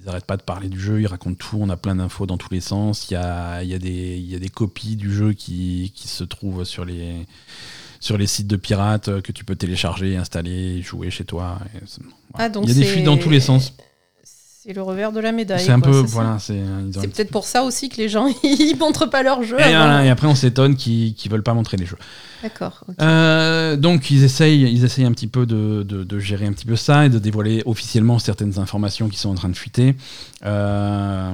n'arrêtent 0.05 0.25
pas 0.25 0.37
de 0.37 0.41
parler 0.43 0.69
du 0.69 0.79
jeu, 0.79 1.01
ils 1.01 1.07
racontent 1.07 1.35
tout. 1.37 1.57
On 1.59 1.69
a 1.69 1.77
plein 1.77 1.95
d'infos 1.95 2.25
dans 2.25 2.37
tous 2.37 2.51
les 2.53 2.61
sens. 2.61 3.07
Il 3.09 3.13
y 3.13 3.17
a, 3.17 3.61
il 3.63 3.69
y 3.69 3.73
a 3.73 3.79
des, 3.79 4.17
il 4.17 4.29
y 4.29 4.35
a 4.35 4.39
des 4.39 4.49
copies 4.49 4.95
du 4.95 5.13
jeu 5.13 5.33
qui, 5.33 5.91
qui 5.95 6.07
se 6.07 6.23
trouvent 6.23 6.63
sur 6.63 6.83
les, 6.85 7.25
sur 7.99 8.17
les 8.17 8.27
sites 8.27 8.47
de 8.47 8.55
pirates 8.55 9.21
que 9.21 9.31
tu 9.31 9.45
peux 9.45 9.55
télécharger, 9.55 10.15
installer, 10.17 10.81
jouer 10.81 11.09
chez 11.11 11.25
toi. 11.25 11.59
Et 11.75 11.79
c'est- 11.85 12.01
voilà. 12.33 12.45
Ah, 12.45 12.49
donc 12.49 12.63
Il 12.65 12.69
y 12.69 12.71
a 12.71 12.75
des 12.75 12.85
fuites 12.85 13.03
dans 13.05 13.17
tous 13.17 13.29
les 13.29 13.39
sens. 13.39 13.73
C'est 14.69 14.75
le 14.75 14.83
revers 14.83 15.11
de 15.11 15.19
la 15.19 15.31
médaille. 15.31 15.65
C'est 15.65 15.71
un 15.71 15.79
quoi, 15.79 15.89
peu. 15.89 15.97
Voilà, 16.01 16.37
c'est 16.37 16.53
peut-être 16.93 17.31
pour 17.31 17.45
ça 17.45 17.63
aussi 17.63 17.89
que 17.89 17.97
les 17.97 18.07
gens 18.07 18.27
ils 18.43 18.75
montrent 18.77 19.07
pas 19.07 19.23
leur 19.23 19.41
jeu. 19.41 19.59
Et, 19.59 19.63
avant. 19.63 19.77
voilà, 19.85 20.05
et 20.05 20.09
après, 20.09 20.27
on 20.27 20.35
s'étonne 20.35 20.75
qu'ils 20.75 21.15
ne 21.25 21.29
veulent 21.31 21.41
pas 21.41 21.55
montrer 21.55 21.75
les 21.75 21.87
jeux. 21.87 21.97
D'accord. 22.43 22.83
Euh, 23.01 23.77
donc 23.77 24.11
ils 24.11 24.23
essayent, 24.23 24.71
ils 24.71 24.85
essayent 24.85 25.05
un 25.05 25.11
petit 25.11 25.25
peu 25.25 25.47
de, 25.47 25.81
de- 25.81 26.03
de 26.03 26.19
gérer 26.19 26.45
un 26.45 26.53
petit 26.53 26.67
peu 26.67 26.75
ça 26.75 27.07
et 27.07 27.09
de 27.09 27.17
dévoiler 27.17 27.63
officiellement 27.65 28.19
certaines 28.19 28.59
informations 28.59 29.09
qui 29.09 29.17
sont 29.17 29.29
en 29.29 29.33
train 29.33 29.49
de 29.49 29.57
fuiter. 29.57 29.95
Euh, 30.45 31.33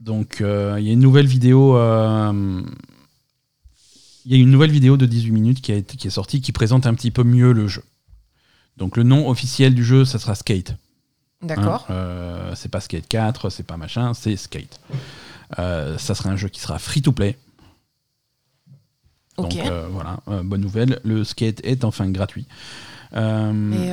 donc 0.00 0.40
euh, 0.40 0.76
il 0.78 0.86
y 0.86 0.88
a 0.88 0.94
une 0.94 1.00
nouvelle 1.00 1.26
vidéo. 1.26 1.74
il 4.24 4.32
y 4.32 4.34
a 4.34 4.38
une 4.38 4.50
nouvelle 4.50 4.72
vidéo 4.72 4.96
de 4.96 5.04
18 5.04 5.32
minutes 5.32 5.60
qui, 5.60 5.70
a 5.72 5.74
été, 5.74 5.98
qui 5.98 6.06
est 6.06 6.10
sortie 6.10 6.40
qui 6.40 6.52
présente 6.52 6.86
un 6.86 6.94
petit 6.94 7.10
peu 7.10 7.24
mieux 7.24 7.52
le 7.52 7.68
jeu. 7.68 7.82
Donc 8.78 8.96
le 8.96 9.02
nom 9.02 9.28
officiel 9.28 9.74
du 9.74 9.84
jeu, 9.84 10.06
ça 10.06 10.18
sera 10.18 10.34
Skate. 10.34 10.76
D'accord. 11.42 11.86
Hein, 11.88 11.94
euh, 11.94 12.52
c'est 12.54 12.70
pas 12.70 12.80
Skate 12.80 13.08
4, 13.08 13.50
c'est 13.50 13.66
pas 13.66 13.76
machin, 13.76 14.14
c'est 14.14 14.36
Skate. 14.36 14.80
Euh, 15.58 15.98
ça 15.98 16.14
sera 16.14 16.30
un 16.30 16.36
jeu 16.36 16.48
qui 16.48 16.60
sera 16.60 16.78
free 16.78 17.02
to 17.02 17.12
play. 17.12 17.36
ok. 19.36 19.48
Donc 19.48 19.66
euh, 19.66 19.86
voilà, 19.90 20.20
euh, 20.28 20.42
bonne 20.42 20.60
nouvelle, 20.60 21.00
le 21.04 21.24
skate 21.24 21.60
est 21.64 21.84
enfin 21.84 22.08
gratuit. 22.10 22.46
Mais 23.12 23.92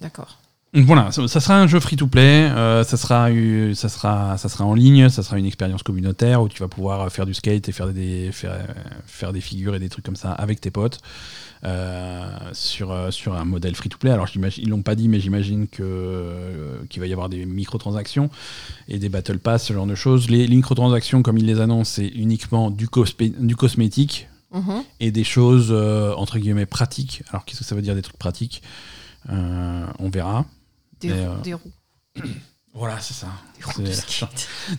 d'accord. 0.00 0.38
voilà, 0.72 1.10
ça, 1.10 1.26
ça 1.26 1.40
sera 1.40 1.58
un 1.58 1.66
jeu 1.66 1.80
free-to-play, 1.80 2.50
euh, 2.50 2.84
ça, 2.84 2.96
sera, 2.96 3.28
ça, 3.74 3.88
sera, 3.88 4.38
ça 4.38 4.48
sera 4.48 4.64
en 4.64 4.74
ligne, 4.74 5.08
ça 5.08 5.22
sera 5.22 5.38
une 5.38 5.46
expérience 5.46 5.82
communautaire 5.82 6.42
où 6.42 6.48
tu 6.48 6.62
vas 6.62 6.68
pouvoir 6.68 7.10
faire 7.10 7.26
du 7.26 7.34
skate 7.34 7.68
et 7.68 7.72
faire 7.72 7.88
des, 7.88 8.30
faire, 8.32 8.66
faire 9.06 9.32
des 9.32 9.40
figures 9.40 9.74
et 9.74 9.78
des 9.78 9.88
trucs 9.88 10.04
comme 10.04 10.16
ça 10.16 10.32
avec 10.32 10.60
tes 10.60 10.70
potes 10.70 11.00
sur, 12.52 12.92
euh, 12.92 13.10
sur 13.10 13.34
un 13.34 13.44
modèle 13.44 13.74
free-to-play. 13.74 14.10
Alors 14.10 14.28
ils 14.34 14.68
l'ont 14.68 14.82
pas 14.82 14.94
dit, 14.94 15.08
mais 15.08 15.20
j'imagine 15.20 15.66
euh, 15.80 16.78
qu'il 16.88 17.00
va 17.00 17.06
y 17.06 17.12
avoir 17.12 17.28
des 17.28 17.44
microtransactions 17.46 18.30
et 18.88 18.98
des 18.98 19.08
battle 19.08 19.38
pass, 19.38 19.64
ce 19.64 19.72
genre 19.72 19.86
de 19.86 19.94
choses. 19.94 20.30
Les, 20.30 20.46
les 20.46 20.56
microtransactions, 20.56 21.22
comme 21.22 21.38
ils 21.38 21.46
les 21.46 21.60
annoncent, 21.60 21.92
c'est 21.96 22.06
uniquement 22.08 22.70
du, 22.70 22.86
du 23.38 23.56
cosmétique 23.56 24.28
Mhm. 24.52 24.84
et 25.00 25.10
des 25.10 25.24
choses 25.24 25.68
euh, 25.70 26.14
entre 26.14 26.38
guillemets 26.38 26.66
pratiques. 26.66 27.24
Alors 27.30 27.44
qu'est-ce 27.44 27.58
que 27.58 27.64
ça 27.64 27.74
veut 27.74 27.82
dire 27.82 27.96
des 27.96 28.02
trucs 28.02 28.16
pratiques? 28.16 28.62
Euh, 29.30 29.84
On 29.98 30.08
verra. 30.08 30.46
Des, 31.00 31.08
Mais, 31.08 31.26
roues- 31.26 31.32
euh, 31.32 31.42
des 31.42 31.54
roues. 31.54 31.72
Voilà, 32.78 33.00
c'est 33.00 33.14
ça. 33.14 33.28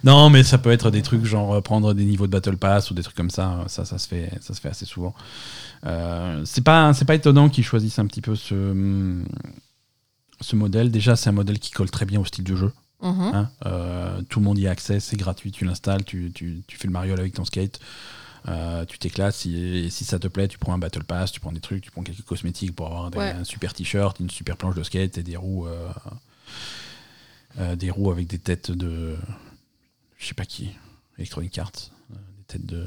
Non, 0.04 0.30
mais 0.30 0.44
ça 0.44 0.60
peut 0.60 0.70
être 0.72 0.92
des 0.92 1.02
trucs 1.02 1.26
genre 1.26 1.56
euh, 1.56 1.62
prendre 1.62 1.96
des 1.96 2.06
niveaux 2.06 2.28
de 2.28 2.32
battle 2.32 2.56
pass 2.56 2.92
ou 2.92 2.94
des 2.94 3.02
trucs 3.02 3.16
comme 3.16 3.32
ça. 3.32 3.64
Ça, 3.68 3.86
ça 3.86 3.98
se 3.98 4.08
fait, 4.08 4.30
ça 4.40 4.54
se 4.54 4.62
fait 4.62 4.70
assez 4.70 4.86
souvent. 4.86 5.16
Euh, 5.88 6.44
c'est 6.46 6.64
pas, 6.64 6.94
c'est 6.94 7.06
pas 7.06 7.16
étonnant 7.16 7.50
qu'ils 7.50 7.64
choisissent 7.64 7.98
un 8.00 8.06
petit 8.08 8.22
peu 8.22 8.36
ce, 8.36 9.24
ce 10.42 10.56
modèle. 10.56 10.92
Déjà, 10.92 11.16
c'est 11.16 11.30
un 11.30 11.34
modèle 11.34 11.60
qui 11.60 11.72
colle 11.72 11.90
très 11.90 12.06
bien 12.06 12.20
au 12.20 12.26
style 12.26 12.44
de 12.44 12.56
jeu. 12.56 12.74
Mhm. 13.02 13.22
hein. 13.22 13.50
Euh, 13.66 14.22
tout 14.24 14.40
le 14.40 14.46
monde 14.46 14.58
y 14.58 14.68
a 14.68 14.72
accès, 14.72 15.00
c'est 15.00 15.18
gratuit, 15.18 15.52
tu 15.52 15.66
l'installes, 15.66 16.04
tu, 16.04 16.32
tu, 16.34 16.64
tu 16.68 16.78
fais 16.78 16.88
le 16.88 16.94
mariole 16.94 17.20
avec 17.20 17.34
ton 17.34 17.46
skate. 17.46 17.80
Euh, 18.48 18.86
tu 18.86 18.98
t'éclates, 18.98 19.36
si, 19.36 19.56
et 19.58 19.90
si 19.90 20.04
ça 20.06 20.20
te 20.20 20.28
plaît, 20.28 20.48
tu 20.48 20.58
prends 20.58 20.74
un 20.74 20.78
battle 20.78 21.04
pass, 21.04 21.32
tu 21.32 21.40
prends 21.40 21.52
des 21.52 21.60
trucs, 21.60 21.84
tu 21.84 21.92
prends 21.92 22.02
quelques 22.04 22.22
cosmétiques 22.24 22.76
pour 22.76 22.88
avoir 22.88 23.12
des- 23.12 23.18
Ouais. 23.18 23.32
un 23.32 23.44
super 23.44 23.74
t-shirt, 23.74 24.20
une 24.20 24.30
super 24.30 24.56
planche 24.58 24.76
de 24.76 24.84
skate 24.84 25.18
et 25.18 25.24
des 25.24 25.36
roues, 25.36 25.68
des 27.76 27.90
roues 27.92 28.12
avec 28.12 28.28
des 28.28 28.40
têtes 28.40 28.72
de, 28.72 29.16
je 30.18 30.26
sais 30.28 30.34
pas 30.34 30.46
qui, 30.46 30.70
Electronic 31.18 31.58
Arts, 31.58 31.72
des 32.10 32.44
têtes 32.48 32.66
de, 32.66 32.86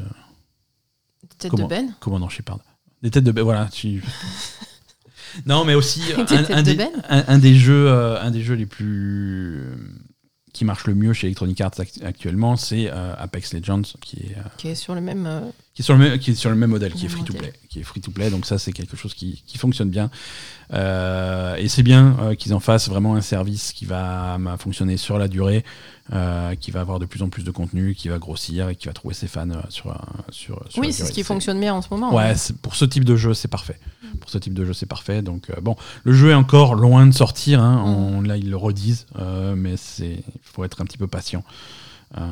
Tête 1.38 1.50
Comment 1.50 1.64
de 1.64 1.68
Ben 1.68 1.94
commandant 2.00 2.28
Shepard, 2.28 2.58
des 3.02 3.10
têtes 3.10 3.24
de, 3.24 3.40
voilà, 3.40 3.66
tu- 3.72 4.02
non 5.46 5.64
mais 5.64 5.74
aussi 5.74 6.02
un, 6.52 6.62
des, 6.62 6.74
Ben 6.74 6.90
un- 7.08 7.24
un 7.28 7.38
des 7.38 7.54
jeux, 7.54 7.88
euh, 7.88 8.20
un 8.20 8.30
des 8.30 8.42
jeux 8.42 8.54
les 8.54 8.66
plus 8.66 9.62
qui 10.52 10.64
marche 10.64 10.86
le 10.86 10.94
mieux 10.94 11.12
chez 11.12 11.28
Electronic 11.28 11.60
Arts 11.60 11.78
act- 11.78 12.02
actuellement, 12.04 12.56
c'est 12.56 12.90
euh, 12.90 13.14
Apex 13.16 13.54
Legends 13.54 13.82
qui 14.00 14.16
est 14.18 14.36
euh, 14.36 14.42
Qui 14.56 14.68
est 14.68 14.74
sur 14.74 14.94
le 14.96 15.00
même. 15.00 15.26
Qui 15.80 15.82
est 15.82 15.84
sur 15.84 15.94
le 15.94 16.00
même, 16.00 16.18
qui 16.18 16.30
est 16.32 16.34
sur 16.34 16.50
le 16.50 16.56
même 16.56 16.70
modèle, 16.70 16.92
qui 16.92 17.06
est 17.06 17.08
free 17.08 17.24
to 17.24 17.32
play, 17.32 17.52
qui 17.68 17.80
est 17.80 17.82
free 17.82 18.00
to 18.00 18.10
play. 18.10 18.28
Donc 18.30 18.44
ça, 18.46 18.58
c'est 18.58 18.72
quelque 18.72 18.96
chose 18.96 19.14
qui, 19.14 19.42
qui 19.46 19.56
fonctionne 19.58 19.88
bien. 19.90 20.10
Euh, 20.72 21.56
et 21.56 21.68
c'est 21.68 21.82
bien 21.82 22.16
euh, 22.20 22.34
qu'ils 22.34 22.54
en 22.54 22.60
fassent 22.60 22.88
vraiment 22.88 23.14
un 23.16 23.20
service 23.20 23.72
qui 23.72 23.86
va 23.86 24.36
euh, 24.36 24.56
fonctionner 24.56 24.96
sur 24.96 25.18
la 25.18 25.26
durée, 25.26 25.64
euh, 26.12 26.54
qui 26.54 26.70
va 26.70 26.80
avoir 26.80 26.98
de 26.98 27.06
plus 27.06 27.22
en 27.22 27.28
plus 27.28 27.42
de 27.44 27.50
contenu, 27.50 27.94
qui 27.94 28.08
va 28.08 28.18
grossir 28.18 28.68
et 28.68 28.76
qui 28.76 28.86
va 28.86 28.92
trouver 28.92 29.14
ses 29.14 29.26
fans 29.26 29.48
sur, 29.68 29.96
sur, 30.30 30.62
sur 30.68 30.80
Oui, 30.80 30.92
c'est 30.92 31.04
ce 31.06 31.12
qui 31.12 31.24
fonctionne 31.24 31.58
bien 31.58 31.74
en 31.74 31.82
ce 31.82 31.88
moment. 31.90 32.14
Ouais, 32.14 32.32
hein. 32.34 32.54
pour 32.62 32.74
ce 32.76 32.84
type 32.84 33.04
de 33.04 33.16
jeu, 33.16 33.34
c'est 33.34 33.48
parfait. 33.48 33.78
Pour 34.20 34.28
ce 34.30 34.38
type 34.38 34.54
de 34.54 34.64
jeu, 34.64 34.72
c'est 34.72 34.86
parfait. 34.86 35.22
Donc 35.22 35.50
bon, 35.60 35.76
le 36.04 36.12
jeu 36.12 36.30
est 36.30 36.34
encore 36.34 36.74
loin 36.74 37.06
de 37.06 37.12
sortir. 37.12 37.60
hein. 37.62 37.82
On- 37.86 38.20
là, 38.20 38.36
ils 38.36 38.50
le 38.50 38.56
redisent, 38.56 39.06
mais 39.56 39.76
c'est, 39.76 40.22
il 40.24 40.40
faut 40.42 40.62
être 40.64 40.80
un 40.82 40.84
petit 40.84 40.98
peu 40.98 41.06
patient. 41.06 41.42
Euh, 42.18 42.22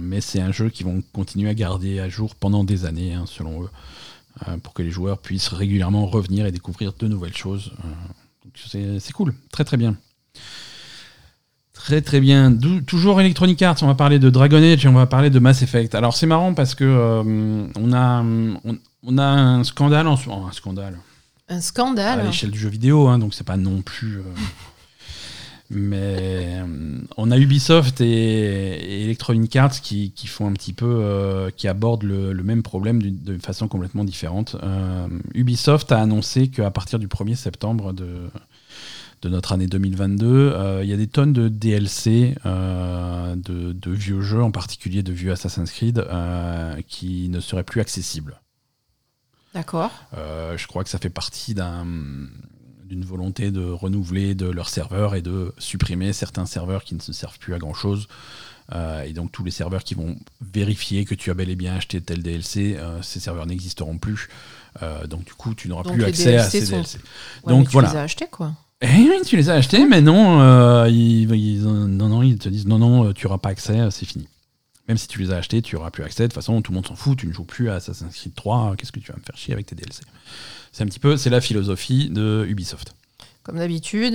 mais 0.00 0.20
c'est 0.20 0.40
un 0.40 0.52
jeu 0.52 0.70
qu'ils 0.70 0.86
vont 0.86 1.02
continuer 1.12 1.50
à 1.50 1.54
garder 1.54 2.00
à 2.00 2.08
jour 2.08 2.34
pendant 2.34 2.64
des 2.64 2.84
années, 2.86 3.12
hein, 3.14 3.24
selon 3.26 3.64
eux, 3.64 3.68
euh, 4.48 4.56
pour 4.58 4.72
que 4.72 4.82
les 4.82 4.90
joueurs 4.90 5.18
puissent 5.18 5.48
régulièrement 5.48 6.06
revenir 6.06 6.46
et 6.46 6.52
découvrir 6.52 6.92
de 6.98 7.06
nouvelles 7.06 7.36
choses. 7.36 7.72
Euh, 7.84 8.98
c'est, 9.00 9.12
cool, 9.12 9.34
très 9.52 9.64
très 9.64 9.76
bien. 9.76 9.96
Très 11.74 12.00
très 12.00 12.20
bien. 12.20 12.56
Toujours 12.86 13.20
Electronic 13.20 13.60
Arts, 13.60 13.76
on 13.82 13.86
va 13.86 13.94
parler 13.94 14.18
de 14.18 14.30
Dragon 14.30 14.56
Age 14.62 14.86
et 14.86 14.88
on 14.88 14.94
va 14.94 15.06
parler 15.06 15.28
de 15.28 15.38
Mass 15.38 15.60
Effect. 15.62 15.94
Alors 15.94 16.16
c'est 16.16 16.26
marrant 16.26 16.54
parce 16.54 16.74
que 16.74 16.84
euh, 16.84 17.66
on 17.76 17.92
a 17.92 18.22
on, 18.22 18.78
on 19.02 19.18
a 19.18 19.24
un 19.24 19.62
scandale 19.62 20.06
en 20.08 20.16
ce 20.16 20.28
moment, 20.28 20.48
un 20.48 20.52
scandale 20.52 20.98
Un 21.48 21.58
à 21.58 21.60
scandale. 21.60 22.24
l'échelle 22.24 22.50
du 22.50 22.58
jeu 22.58 22.70
vidéo, 22.70 23.08
hein, 23.08 23.18
donc 23.18 23.34
c'est 23.34 23.44
pas 23.44 23.58
non 23.58 23.82
plus. 23.82 24.18
euh, 24.18 24.22
mais 25.70 26.60
euh, 26.60 26.98
on 27.16 27.30
a 27.30 27.38
Ubisoft 27.38 28.00
et, 28.00 28.06
et 28.06 29.04
Electronic 29.04 29.56
Arts 29.56 29.80
qui, 29.80 30.12
qui 30.12 30.26
font 30.28 30.46
un 30.46 30.52
petit 30.52 30.72
peu, 30.72 30.86
euh, 31.02 31.50
qui 31.50 31.66
abordent 31.68 32.04
le, 32.04 32.32
le 32.32 32.42
même 32.42 32.62
problème 32.62 33.02
d'une 33.02 33.40
façon 33.40 33.66
complètement 33.68 34.04
différente. 34.04 34.56
Euh, 34.62 35.08
Ubisoft 35.34 35.90
a 35.92 36.00
annoncé 36.00 36.48
qu'à 36.48 36.70
partir 36.70 36.98
du 36.98 37.08
1er 37.08 37.34
septembre 37.34 37.92
de, 37.92 38.28
de 39.22 39.28
notre 39.28 39.52
année 39.52 39.66
2022, 39.66 40.26
euh, 40.54 40.80
il 40.84 40.88
y 40.88 40.92
a 40.92 40.96
des 40.96 41.08
tonnes 41.08 41.32
de 41.32 41.48
DLC 41.48 42.36
de, 42.44 43.72
de 43.72 43.90
vieux 43.90 44.20
jeux, 44.20 44.42
en 44.42 44.50
particulier 44.52 45.02
de 45.02 45.12
vieux 45.12 45.32
Assassin's 45.32 45.70
Creed, 45.72 46.06
qui 46.86 47.28
ne 47.28 47.40
seraient 47.40 47.64
plus 47.64 47.80
accessibles. 47.80 48.40
D'accord. 49.54 49.90
Je 50.14 50.66
crois 50.66 50.84
que 50.84 50.90
ça 50.90 50.98
fait 50.98 51.10
partie 51.10 51.54
d'un- 51.54 51.86
d'une 52.88 53.04
volonté 53.04 53.50
de 53.50 53.62
renouveler 53.64 54.34
de 54.34 54.46
leurs 54.46 54.68
serveurs 54.68 55.14
et 55.14 55.22
de 55.22 55.52
supprimer 55.58 56.12
certains 56.12 56.46
serveurs 56.46 56.84
qui 56.84 56.94
ne 56.94 57.00
se 57.00 57.12
servent 57.12 57.38
plus 57.38 57.54
à 57.54 57.58
grand 57.58 57.74
chose. 57.74 58.08
et 59.06 59.12
donc 59.12 59.30
tous 59.32 59.44
les 59.44 59.50
serveurs 59.50 59.84
qui 59.84 59.94
vont 59.94 60.16
vérifier 60.40 61.04
que 61.04 61.14
tu 61.14 61.30
as 61.30 61.34
bel 61.34 61.50
et 61.50 61.56
bien 61.56 61.74
acheté 61.76 62.00
tel 62.00 62.22
DLC, 62.22 62.76
euh, 62.76 63.00
ces 63.02 63.20
serveurs 63.20 63.46
n'existeront 63.46 63.98
plus. 63.98 64.28
Euh, 64.82 65.06
donc 65.06 65.24
du 65.24 65.32
coup, 65.34 65.54
tu 65.54 65.68
n'auras 65.68 65.84
plus 65.90 66.04
accès 66.04 66.36
à 66.36 66.48
ces 66.50 66.64
sont- 66.66 66.72
DLC. 66.76 66.98
Ouais, 67.44 67.52
Donc, 67.52 67.60
mais 67.60 67.66
tu 67.66 67.72
voilà. 67.72 67.90
les 67.92 67.96
as 67.96 68.02
achetés, 68.02 68.26
quoi. 68.30 68.52
Eh 68.82 68.86
oui, 68.88 69.20
tu 69.24 69.36
les 69.36 69.48
as 69.50 69.54
achetés, 69.54 69.86
mais 69.86 70.02
non, 70.02 70.40
euh, 70.42 70.88
ils, 70.90 71.30
ils- 71.34 71.62
non, 71.64 72.08
non, 72.08 72.22
ils 72.22 72.38
te 72.38 72.48
disent 72.48 72.66
non, 72.66 72.78
non, 72.78 73.12
tu 73.12 73.26
n'auras 73.26 73.38
pas 73.38 73.48
accès, 73.50 73.78
euh, 73.80 73.90
c'est 73.90 74.04
fini. 74.04 74.28
Même 74.88 74.98
si 74.98 75.08
tu 75.08 75.18
les 75.18 75.32
as 75.32 75.36
achetés, 75.36 75.62
tu 75.62 75.74
n'auras 75.76 75.90
plus 75.90 76.04
accès. 76.04 76.24
De 76.24 76.28
toute 76.28 76.34
façon, 76.34 76.60
tout 76.62 76.70
le 76.72 76.76
monde 76.76 76.86
s'en 76.86 76.94
fout, 76.94 77.18
tu 77.18 77.26
ne 77.26 77.32
joues 77.32 77.44
plus 77.44 77.70
à 77.70 77.76
Assassin's 77.76 78.14
Creed 78.14 78.34
3, 78.34 78.74
qu'est-ce 78.76 78.92
que 78.92 79.00
tu 79.00 79.10
vas 79.10 79.18
me 79.18 79.22
faire 79.24 79.36
chier 79.36 79.54
avec 79.54 79.66
tes 79.66 79.74
DLC 79.74 80.02
C'est 80.76 80.82
un 80.82 80.86
petit 80.88 80.98
peu, 80.98 81.16
c'est 81.16 81.30
la 81.30 81.40
philosophie 81.40 82.10
de 82.10 82.44
Ubisoft. 82.46 82.94
Comme 83.44 83.56
d'habitude. 83.56 84.14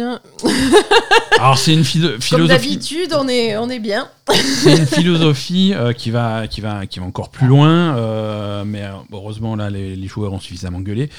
Alors 1.39 1.57
c'est 1.57 1.73
une 1.73 1.83
philo- 1.83 2.19
Comme 2.29 2.47
d'habitude, 2.47 3.15
on 3.17 3.27
est, 3.27 3.57
on 3.57 3.67
est 3.71 3.79
bien. 3.79 4.07
c'est 4.29 4.77
une 4.77 4.85
philosophie 4.85 5.73
euh, 5.73 5.91
qui 5.91 6.11
va, 6.11 6.47
qui 6.47 6.61
va, 6.61 6.85
qui 6.85 6.99
va 6.99 7.05
encore 7.05 7.29
plus 7.29 7.47
loin. 7.47 7.97
euh, 7.97 8.63
mais 8.63 8.83
euh, 8.83 8.91
heureusement 9.11 9.55
là, 9.55 9.71
les, 9.71 9.95
les 9.95 10.07
joueurs 10.07 10.33
ont 10.33 10.39
suffisamment 10.39 10.81
gueulé. 10.81 11.09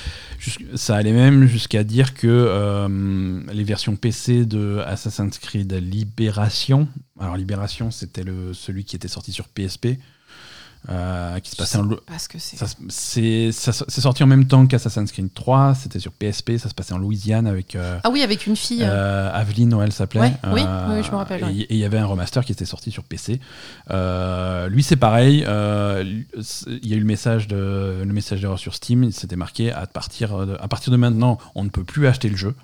Ça 0.76 0.94
allait 0.94 1.10
même 1.12 1.46
jusqu'à 1.48 1.82
dire 1.82 2.14
que 2.14 2.28
euh, 2.28 3.40
les 3.52 3.64
versions 3.64 3.96
PC 3.96 4.44
de 4.46 4.80
Assassin's 4.86 5.38
Creed 5.38 5.72
Libération, 5.72 6.86
alors 7.18 7.36
Libération, 7.36 7.90
c'était 7.90 8.22
le 8.22 8.52
celui 8.54 8.84
qui 8.84 8.94
était 8.94 9.08
sorti 9.08 9.32
sur 9.32 9.48
PSP. 9.48 9.98
Euh, 10.88 11.38
qui 11.40 11.50
se 11.50 11.56
passait 11.56 11.78
en. 11.78 11.88
C'est. 12.88 13.50
C'est 13.52 14.00
sorti 14.00 14.22
en 14.22 14.26
même 14.26 14.46
temps 14.46 14.66
qu'Assassin's 14.66 15.12
Creed 15.12 15.32
3, 15.32 15.74
c'était 15.74 15.98
sur 15.98 16.12
PSP, 16.12 16.56
ça 16.58 16.68
se 16.68 16.74
passait 16.74 16.92
en 16.94 16.98
Louisiane 16.98 17.46
avec 17.46 17.76
euh, 17.76 17.98
Ah 18.04 18.10
oui, 18.10 18.22
avec 18.22 18.46
une 18.46 18.56
fille. 18.56 18.82
euh, 18.82 19.30
Aveline, 19.32 19.72
ouais, 19.74 19.84
elle 19.84 19.92
s'appelait. 19.92 20.20
Ouais, 20.20 20.32
oui, 20.52 20.62
oui, 20.88 21.02
je 21.04 21.10
me 21.10 21.16
rappelle, 21.16 21.40
Et 21.42 21.44
ouais. 21.44 21.52
et 21.54 21.66
il 21.74 21.78
y 21.78 21.84
avait 21.84 21.98
un 21.98 22.06
remaster 22.06 22.44
qui 22.44 22.52
était 22.52 22.64
sorti 22.64 22.90
sur 22.90 23.04
PC. 23.04 23.40
Euh, 23.90 24.68
lui, 24.68 24.82
c'est 24.82 24.96
pareil. 24.96 25.44
euh, 25.46 26.02
il 26.66 26.88
y 26.88 26.92
a 26.94 26.96
eu 26.96 27.00
le 27.00 27.06
message 27.06 27.48
de 27.48 28.02
le 28.04 28.12
message 28.12 28.40
d'erreur 28.40 28.58
sur 28.58 28.74
Steam. 28.74 29.04
il 29.04 29.12
C'était 29.12 29.36
marqué 29.36 29.70
à 29.72 29.86
partir 29.86 30.46
de, 30.46 30.56
à 30.60 30.68
partir 30.68 30.90
de 30.92 30.96
maintenant, 30.96 31.38
on 31.54 31.64
ne 31.64 31.68
peut 31.70 31.84
plus 31.84 32.06
acheter 32.06 32.28
le 32.28 32.36
jeu. 32.36 32.54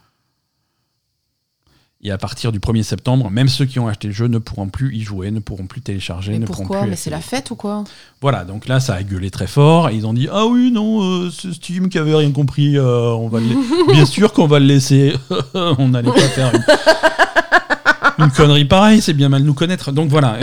Et 2.00 2.12
à 2.12 2.18
partir 2.18 2.52
du 2.52 2.60
1er 2.60 2.84
septembre, 2.84 3.28
même 3.28 3.48
ceux 3.48 3.64
qui 3.64 3.80
ont 3.80 3.88
acheté 3.88 4.06
le 4.06 4.14
jeu 4.14 4.28
ne 4.28 4.38
pourront 4.38 4.68
plus 4.68 4.94
y 4.94 5.00
jouer, 5.00 5.32
ne 5.32 5.40
pourront 5.40 5.66
plus 5.66 5.80
télécharger, 5.80 6.30
Mais 6.30 6.38
ne 6.38 6.46
pourquoi 6.46 6.66
pourront 6.66 6.80
plus. 6.82 6.90
Mais 6.90 6.96
c'est 6.96 7.10
la 7.10 7.20
fête 7.20 7.50
ou 7.50 7.56
quoi 7.56 7.82
Voilà, 8.20 8.44
donc 8.44 8.68
là, 8.68 8.78
ça 8.78 8.94
a 8.94 9.02
gueulé 9.02 9.32
très 9.32 9.48
fort. 9.48 9.88
Et 9.88 9.96
ils 9.96 10.06
ont 10.06 10.14
dit 10.14 10.28
Ah 10.30 10.46
oui, 10.46 10.70
non, 10.70 11.02
euh, 11.02 11.30
c'est 11.30 11.52
Steam 11.52 11.88
qui 11.88 11.98
avait 11.98 12.14
rien 12.14 12.30
compris. 12.30 12.78
euh, 12.78 13.10
on 13.14 13.28
va 13.28 13.40
le 13.40 13.46
Bien 13.92 14.06
sûr 14.06 14.32
qu'on 14.32 14.46
va 14.46 14.60
le 14.60 14.66
laisser. 14.66 15.12
on 15.54 15.88
n'allait 15.88 16.12
pas 16.12 16.20
faire 16.20 16.52
une, 16.54 16.64
une 18.26 18.30
connerie 18.30 18.64
pareille, 18.64 19.00
c'est 19.02 19.12
bien 19.14 19.28
mal 19.28 19.42
nous 19.42 19.54
connaître. 19.54 19.90
Donc 19.90 20.08
voilà. 20.08 20.38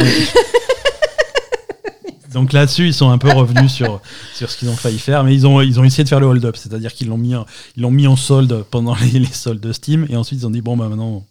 Donc 2.34 2.51
là-dessus, 2.51 2.88
ils 2.88 2.93
sont 2.93 3.10
un 3.12 3.18
peu 3.18 3.32
revenus 3.32 3.72
sur, 3.72 4.01
sur 4.34 4.49
ce 4.51 4.58
qu'ils 4.58 4.68
ont 4.68 4.76
failli 4.76 4.99
faire, 4.99 5.24
mais 5.24 5.34
ils 5.34 5.47
ont, 5.47 5.62
ils 5.62 5.80
ont 5.80 5.86
essayé 5.86 6.03
de 6.03 6.10
faire 6.10 6.20
le 6.20 6.26
hold-up, 6.26 6.58
c'est-à-dire 6.58 6.93
qu'ils 6.93 7.08
l'ont 7.08 7.18
mis, 7.18 7.34
en- 7.34 7.45
ils 7.78 7.82
l'ont 7.84 7.91
mis 7.91 8.08
en 8.08 8.18
solde 8.18 8.66
pendant 8.70 8.93
les, 8.95 9.20
les 9.20 9.26
soldes 9.32 9.62
de 9.62 9.72
Steam, 9.72 10.06
et 10.10 10.18
ensuite 10.18 10.41
ils 10.41 10.45
ont 10.45 10.49
dit 10.49 10.60
bon 10.62 10.76
bah 10.76 10.89
maintenant, 10.89 11.24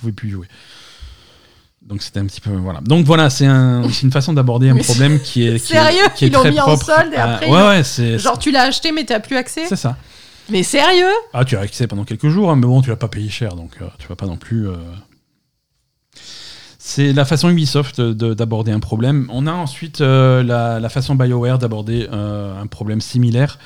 pouvez 0.00 0.12
plus 0.12 0.30
jouer. 0.30 0.46
Donc 1.82 2.02
c'était 2.02 2.20
un 2.20 2.26
petit 2.26 2.40
peu 2.40 2.50
voilà. 2.50 2.80
Donc 2.82 3.06
voilà, 3.06 3.30
c'est 3.30 3.46
un, 3.46 3.82
c'est 3.90 4.02
une 4.02 4.12
façon 4.12 4.32
d'aborder 4.32 4.68
un 4.68 4.76
problème 4.76 5.18
qui 5.20 5.46
est 5.46 5.58
qui 5.64 5.72
est- 5.72 5.76
Sérieux 5.76 6.04
qui 6.14 6.24
est 6.26 6.28
Ils 6.28 6.32
l'ont 6.32 6.44
mis 6.44 6.60
en 6.60 6.64
propre 6.64 6.84
solde 6.84 7.12
et 7.12 7.16
après, 7.16 7.48
ouais 7.48 7.66
ouais 7.68 7.82
c'est 7.84 8.18
Genre, 8.18 8.38
tu 8.38 8.50
l'as 8.50 8.62
acheté, 8.64 8.92
mais 8.92 9.04
t'as 9.04 9.18
plus 9.20 9.36
accès 9.36 9.66
c'est 9.66 9.76
ça. 9.76 9.96
Mais 10.50 10.62
sérieux? 10.62 11.10
Ah 11.32 11.44
tu 11.44 11.56
as 11.56 11.60
accès 11.60 11.86
pendant 11.86 12.04
quelques 12.04 12.28
jours, 12.28 12.50
hein, 12.50 12.56
mais 12.56 12.66
bon 12.66 12.82
tu 12.82 12.90
l'as 12.90 12.96
pas 12.96 13.08
payé 13.08 13.28
cher, 13.30 13.54
donc 13.56 13.72
euh, 13.80 13.86
tu 13.98 14.06
vas 14.08 14.16
pas 14.16 14.26
non 14.26 14.36
plus. 14.36 14.68
euh, 14.68 14.74
C'est 16.78 17.12
la 17.12 17.24
façon 17.24 17.48
Ubisoft 17.50 18.00
de- 18.00 18.34
d'aborder 18.34 18.72
un 18.72 18.80
problème. 18.80 19.26
On 19.30 19.46
a 19.46 19.52
ensuite 19.52 20.00
euh, 20.00 20.42
la, 20.42 20.80
la 20.80 20.88
façon 20.88 21.14
BioWare 21.14 21.58
d'aborder 21.58 22.08
euh, 22.12 22.60
un 22.60 22.66
problème 22.66 23.00
similaire. 23.00 23.58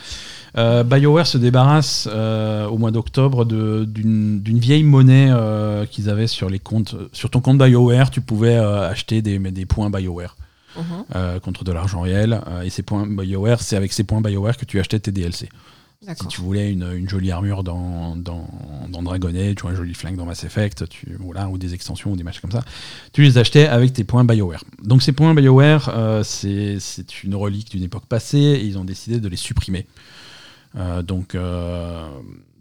Euh, 0.56 0.84
BioWare 0.84 1.26
se 1.26 1.36
débarrasse 1.38 2.08
euh, 2.10 2.66
au 2.66 2.78
mois 2.78 2.92
d'octobre 2.92 3.44
d'une 3.44 4.40
vieille 4.58 4.84
monnaie 4.84 5.28
euh, 5.30 5.84
qu'ils 5.86 6.08
avaient 6.08 6.28
sur 6.28 6.48
les 6.48 6.60
comptes. 6.60 6.94
Sur 7.12 7.30
ton 7.30 7.40
compte 7.40 7.58
BioWare, 7.58 8.10
tu 8.10 8.20
pouvais 8.20 8.54
acheter 8.56 9.20
des, 9.22 9.38
des 9.38 9.66
points 9.66 9.90
BioWare 9.90 10.36
Mhm. 10.76 11.38
contre 11.40 11.62
de 11.62 11.70
l'argent 11.70 12.00
réel. 12.00 12.40
et 12.64 12.68
ces 12.70 12.82
points 12.82 13.06
BioWare, 13.06 13.60
c'est 13.62 13.76
avec 13.76 13.92
ces 13.92 14.02
points 14.02 14.20
BioWare 14.20 14.56
que 14.56 14.64
tu 14.64 14.80
achetais 14.80 14.98
tes 14.98 15.12
DLC. 15.12 15.48
Si 16.18 16.26
tu 16.26 16.40
voulais 16.42 16.70
une, 16.70 16.86
une 16.94 17.08
jolie 17.08 17.30
armure 17.30 17.62
dans, 17.64 18.14
dans, 18.16 18.46
dans 18.88 19.02
Dragon 19.02 19.32
Age 19.34 19.62
ou 19.64 19.68
un 19.68 19.74
joli 19.74 19.94
flingue 19.94 20.16
dans 20.16 20.26
Mass 20.26 20.44
Effect, 20.44 20.86
tu, 20.88 21.16
voilà, 21.18 21.48
ou 21.48 21.56
des 21.58 21.72
extensions 21.74 22.10
ou 22.12 22.16
des 22.16 22.24
matchs 22.24 22.40
comme 22.40 22.50
ça, 22.50 22.62
tu 23.12 23.22
les 23.22 23.38
achetais 23.38 23.66
avec 23.66 23.92
tes 23.92 24.04
points 24.04 24.24
BioWare. 24.24 24.62
Donc 24.82 25.02
ces 25.02 25.12
points 25.12 25.32
BioWare, 25.34 25.90
euh, 25.94 26.22
c'est 26.24 26.78
c'est 26.80 27.22
une 27.22 27.34
relique 27.34 27.70
d'une 27.70 27.84
époque 27.84 28.04
passée 28.06 28.38
et 28.38 28.64
ils 28.64 28.76
ont 28.76 28.84
décidé 28.84 29.18
de 29.20 29.28
les 29.28 29.36
supprimer. 29.36 29.86
Euh, 30.76 31.02
donc, 31.02 31.34
euh, 31.34 32.08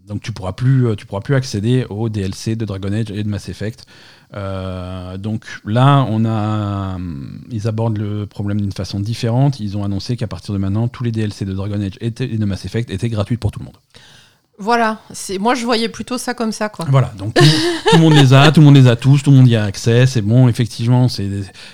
donc 0.06 0.20
tu 0.22 0.32
pourras 0.32 0.52
plus, 0.52 0.94
tu 0.96 1.06
pourras 1.06 1.20
plus 1.20 1.34
accéder 1.34 1.86
aux 1.88 2.08
DLC 2.08 2.56
de 2.56 2.64
Dragon 2.64 2.92
Age 2.92 3.10
et 3.10 3.22
de 3.22 3.28
Mass 3.28 3.48
Effect. 3.48 3.86
Euh, 4.34 5.16
donc 5.16 5.44
là, 5.64 6.06
on 6.08 6.24
a, 6.24 6.98
ils 7.50 7.68
abordent 7.68 7.98
le 7.98 8.26
problème 8.26 8.60
d'une 8.60 8.72
façon 8.72 9.00
différente. 9.00 9.60
Ils 9.60 9.76
ont 9.76 9.84
annoncé 9.84 10.16
qu'à 10.16 10.26
partir 10.26 10.54
de 10.54 10.58
maintenant, 10.58 10.88
tous 10.88 11.04
les 11.04 11.12
DLC 11.12 11.44
de 11.44 11.52
Dragon 11.52 11.80
Age 11.80 11.98
et 12.00 12.10
de 12.10 12.44
Mass 12.44 12.64
Effect 12.64 12.90
étaient 12.90 13.08
gratuits 13.08 13.36
pour 13.36 13.50
tout 13.50 13.60
le 13.60 13.66
monde. 13.66 13.76
Voilà. 14.56 15.00
c'est- 15.12 15.38
Moi, 15.38 15.54
je 15.56 15.64
voyais 15.64 15.88
plutôt 15.88 16.16
ça 16.16 16.32
comme 16.32 16.52
ça, 16.52 16.68
quoi. 16.68 16.86
Voilà, 16.88 17.12
donc 17.18 17.34
tout, 17.34 17.42
tout 17.44 17.96
le 17.96 18.00
monde 18.00 18.12
les 18.14 18.32
a, 18.32 18.52
tout 18.52 18.60
le 18.60 18.66
monde 18.66 18.76
les 18.76 18.86
a 18.86 18.94
tous, 18.94 19.20
tout 19.22 19.30
le 19.32 19.36
monde 19.38 19.48
y 19.48 19.56
a 19.56 19.64
accès. 19.64 20.06
C'est 20.06 20.22
bon, 20.22 20.46
effectivement, 20.48 21.08
c'est 21.08 21.28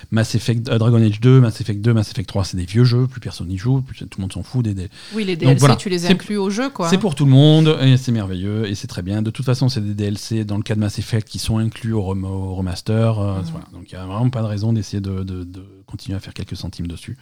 Mass 0.09 0.33
Effect, 0.33 0.67
euh, 0.67 0.79
Dragon 0.79 1.01
Age 1.01 1.19
2, 1.21 1.39
Mass 1.41 1.61
Effect 1.61 1.79
2, 1.81 1.93
Mass 1.93 2.09
Effect 2.09 2.27
3, 2.27 2.43
c'est 2.43 2.57
des 2.57 2.65
vieux 2.65 2.83
jeux, 2.83 3.05
plus 3.05 3.19
personne 3.21 3.47
n'y 3.49 3.57
joue, 3.57 3.81
plus, 3.81 3.97
tout 3.99 4.07
le 4.17 4.21
monde 4.21 4.33
s'en 4.33 4.41
fout. 4.41 4.63
Des, 4.65 4.73
des- 4.73 4.89
Oui, 5.13 5.25
les 5.25 5.35
Donc, 5.35 5.41
DLC, 5.49 5.59
voilà. 5.59 5.75
tu 5.75 5.89
les 5.89 6.07
inclus 6.07 6.37
au 6.37 6.49
jeu, 6.49 6.69
quoi. 6.71 6.89
C'est 6.89 6.97
pour 6.97 7.13
tout 7.13 7.25
le 7.25 7.31
monde 7.31 7.77
et 7.81 7.97
c'est 7.97 8.11
merveilleux 8.11 8.67
et 8.67 8.73
c'est 8.73 8.87
très 8.87 9.03
bien. 9.03 9.21
De 9.21 9.29
toute 9.29 9.45
façon, 9.45 9.69
c'est 9.69 9.81
des 9.81 9.93
DLC 9.93 10.43
dans 10.43 10.57
le 10.57 10.63
cas 10.63 10.73
de 10.73 10.79
Mass 10.79 10.97
Effect 10.97 11.27
qui 11.29 11.37
sont 11.37 11.59
inclus 11.59 11.93
au, 11.93 12.01
rem- 12.01 12.25
au 12.25 12.55
remaster. 12.55 13.19
euh, 13.19 13.37
Mhm. 13.41 13.45
voilà. 13.51 13.65
Donc 13.73 13.91
il 13.91 13.95
n'y 13.95 14.01
a 14.01 14.05
vraiment 14.07 14.29
pas 14.31 14.41
de 14.41 14.47
raison 14.47 14.73
d'essayer 14.73 15.01
de, 15.01 15.23
de- 15.23 15.43
de 15.43 15.63
continuer 15.85 16.17
à 16.17 16.19
faire 16.19 16.33
quelques 16.33 16.57
centimes 16.57 16.87
dessus. 16.87 17.15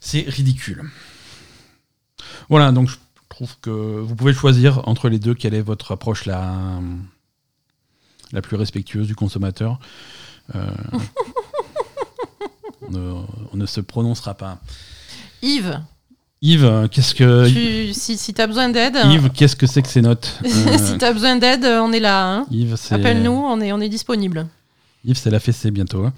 C'est 0.00 0.24
ridicule. 0.26 0.82
Voilà, 2.48 2.72
donc 2.72 2.88
je 2.88 2.96
trouve 3.28 3.56
que 3.60 3.70
vous 3.70 4.14
pouvez 4.16 4.32
choisir 4.32 4.86
entre 4.88 5.08
les 5.08 5.18
deux 5.18 5.34
quelle 5.34 5.54
est 5.54 5.60
votre 5.62 5.92
approche 5.92 6.26
la, 6.26 6.80
la 8.32 8.40
plus 8.42 8.56
respectueuse 8.56 9.06
du 9.06 9.14
consommateur. 9.14 9.78
Euh, 10.54 10.66
on, 12.82 12.90
ne, 12.90 13.12
on 13.52 13.56
ne 13.56 13.66
se 13.66 13.80
prononcera 13.80 14.34
pas. 14.34 14.58
Yves, 15.42 15.80
Yves, 16.42 16.88
qu'est-ce 16.90 17.14
que 17.14 17.48
tu- 17.48 17.94
si, 17.94 18.16
si 18.16 18.34
t'as 18.34 18.46
besoin 18.46 18.68
d'aide, 18.68 18.96
Yves, 19.06 19.30
qu'est-ce 19.30 19.56
que 19.56 19.66
c'est 19.66 19.82
que 19.82 19.88
ces 19.88 20.02
notes? 20.02 20.38
Euh, 20.44 20.78
si 20.78 20.98
t'as 20.98 21.12
besoin 21.12 21.36
d'aide, 21.36 21.64
on 21.64 21.92
est 21.92 22.00
là. 22.00 22.26
hein. 22.32 22.46
Yves, 22.50 22.76
c'est 22.76 22.94
Appelle-nous, 22.94 23.32
on 23.32 23.60
est, 23.60 23.72
on 23.72 23.80
est 23.80 23.88
disponible. 23.88 24.46
Yves, 25.06 25.16
c'est 25.18 25.30
la 25.30 25.40
fessée 25.40 25.70
bientôt. 25.70 26.04
hein. 26.04 26.12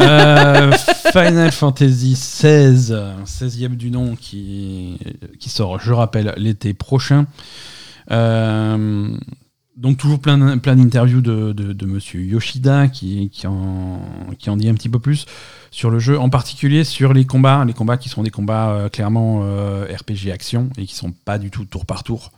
Euh, 0.00 0.72
Final 1.12 1.52
Fantasy 1.52 2.14
XVI, 2.14 2.92
16e 3.24 3.76
du 3.76 3.90
nom, 3.90 4.16
qui, 4.16 4.98
qui 5.38 5.48
sort, 5.50 5.78
je 5.80 5.92
rappelle, 5.92 6.34
l'été 6.36 6.74
prochain. 6.74 7.26
Euh, 8.10 9.16
donc 9.76 9.96
toujours 9.98 10.20
plein, 10.20 10.58
plein 10.58 10.76
d'interviews 10.76 11.20
de, 11.20 11.52
de, 11.52 11.72
de 11.72 11.86
Monsieur 11.86 12.20
Yoshida 12.22 12.86
qui, 12.88 13.28
qui, 13.30 13.46
en, 13.46 14.00
qui 14.38 14.48
en 14.50 14.56
dit 14.56 14.68
un 14.68 14.74
petit 14.74 14.88
peu 14.88 15.00
plus 15.00 15.26
sur 15.70 15.90
le 15.90 15.98
jeu, 15.98 16.18
en 16.18 16.28
particulier 16.30 16.84
sur 16.84 17.12
les 17.12 17.24
combats, 17.24 17.64
les 17.64 17.72
combats 17.72 17.96
qui 17.96 18.08
sont 18.08 18.22
des 18.22 18.30
combats 18.30 18.70
euh, 18.70 18.88
clairement 18.88 19.40
euh, 19.42 19.84
RPG 19.86 20.30
action 20.32 20.70
et 20.76 20.86
qui 20.86 20.94
sont 20.94 21.10
pas 21.10 21.38
du 21.38 21.50
tout 21.50 21.64
tour 21.64 21.86
par 21.86 22.04
tour. 22.04 22.30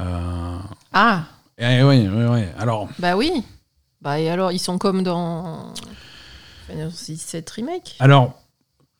Euh, 0.00 0.56
Ah, 0.92 1.24
et 1.58 1.82
ouais, 1.82 2.08
ouais, 2.08 2.26
ouais. 2.28 2.48
Alors, 2.58 2.88
bah 3.00 3.16
oui. 3.16 3.32
Bah 4.02 4.20
et 4.20 4.28
alors, 4.30 4.52
ils 4.52 4.58
sont 4.60 4.78
comme 4.78 5.02
dans 5.02 5.72
Final 6.68 6.90
Fantasy 6.90 7.20
VII 7.32 7.42
Remake 7.56 7.96
alors 7.98 8.40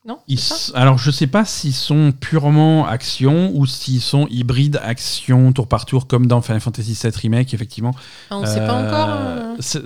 Non 0.05 0.19
Ils 0.27 0.39
alors, 0.73 0.97
je 0.97 1.09
sais 1.11 1.27
pas 1.27 1.45
s'ils 1.45 1.73
sont 1.73 2.11
purement 2.11 2.85
action 2.87 3.51
ou 3.55 3.65
s'ils 3.65 4.01
sont 4.01 4.27
hybrides 4.29 4.79
action 4.83 5.53
tour 5.53 5.67
par 5.67 5.85
tour 5.85 6.07
comme 6.07 6.25
dans 6.27 6.41
Final 6.41 6.59
Fantasy 6.61 6.97
VII 7.01 7.11
Remake, 7.15 7.53
effectivement. 7.53 7.91
Ah, 8.29 8.37
On 8.39 8.45
sait 8.45 8.59
pas 8.59 8.79
Euh, 8.81 8.87
encore. 8.87 9.09
euh, 9.09 9.55
c'est- 9.59 9.83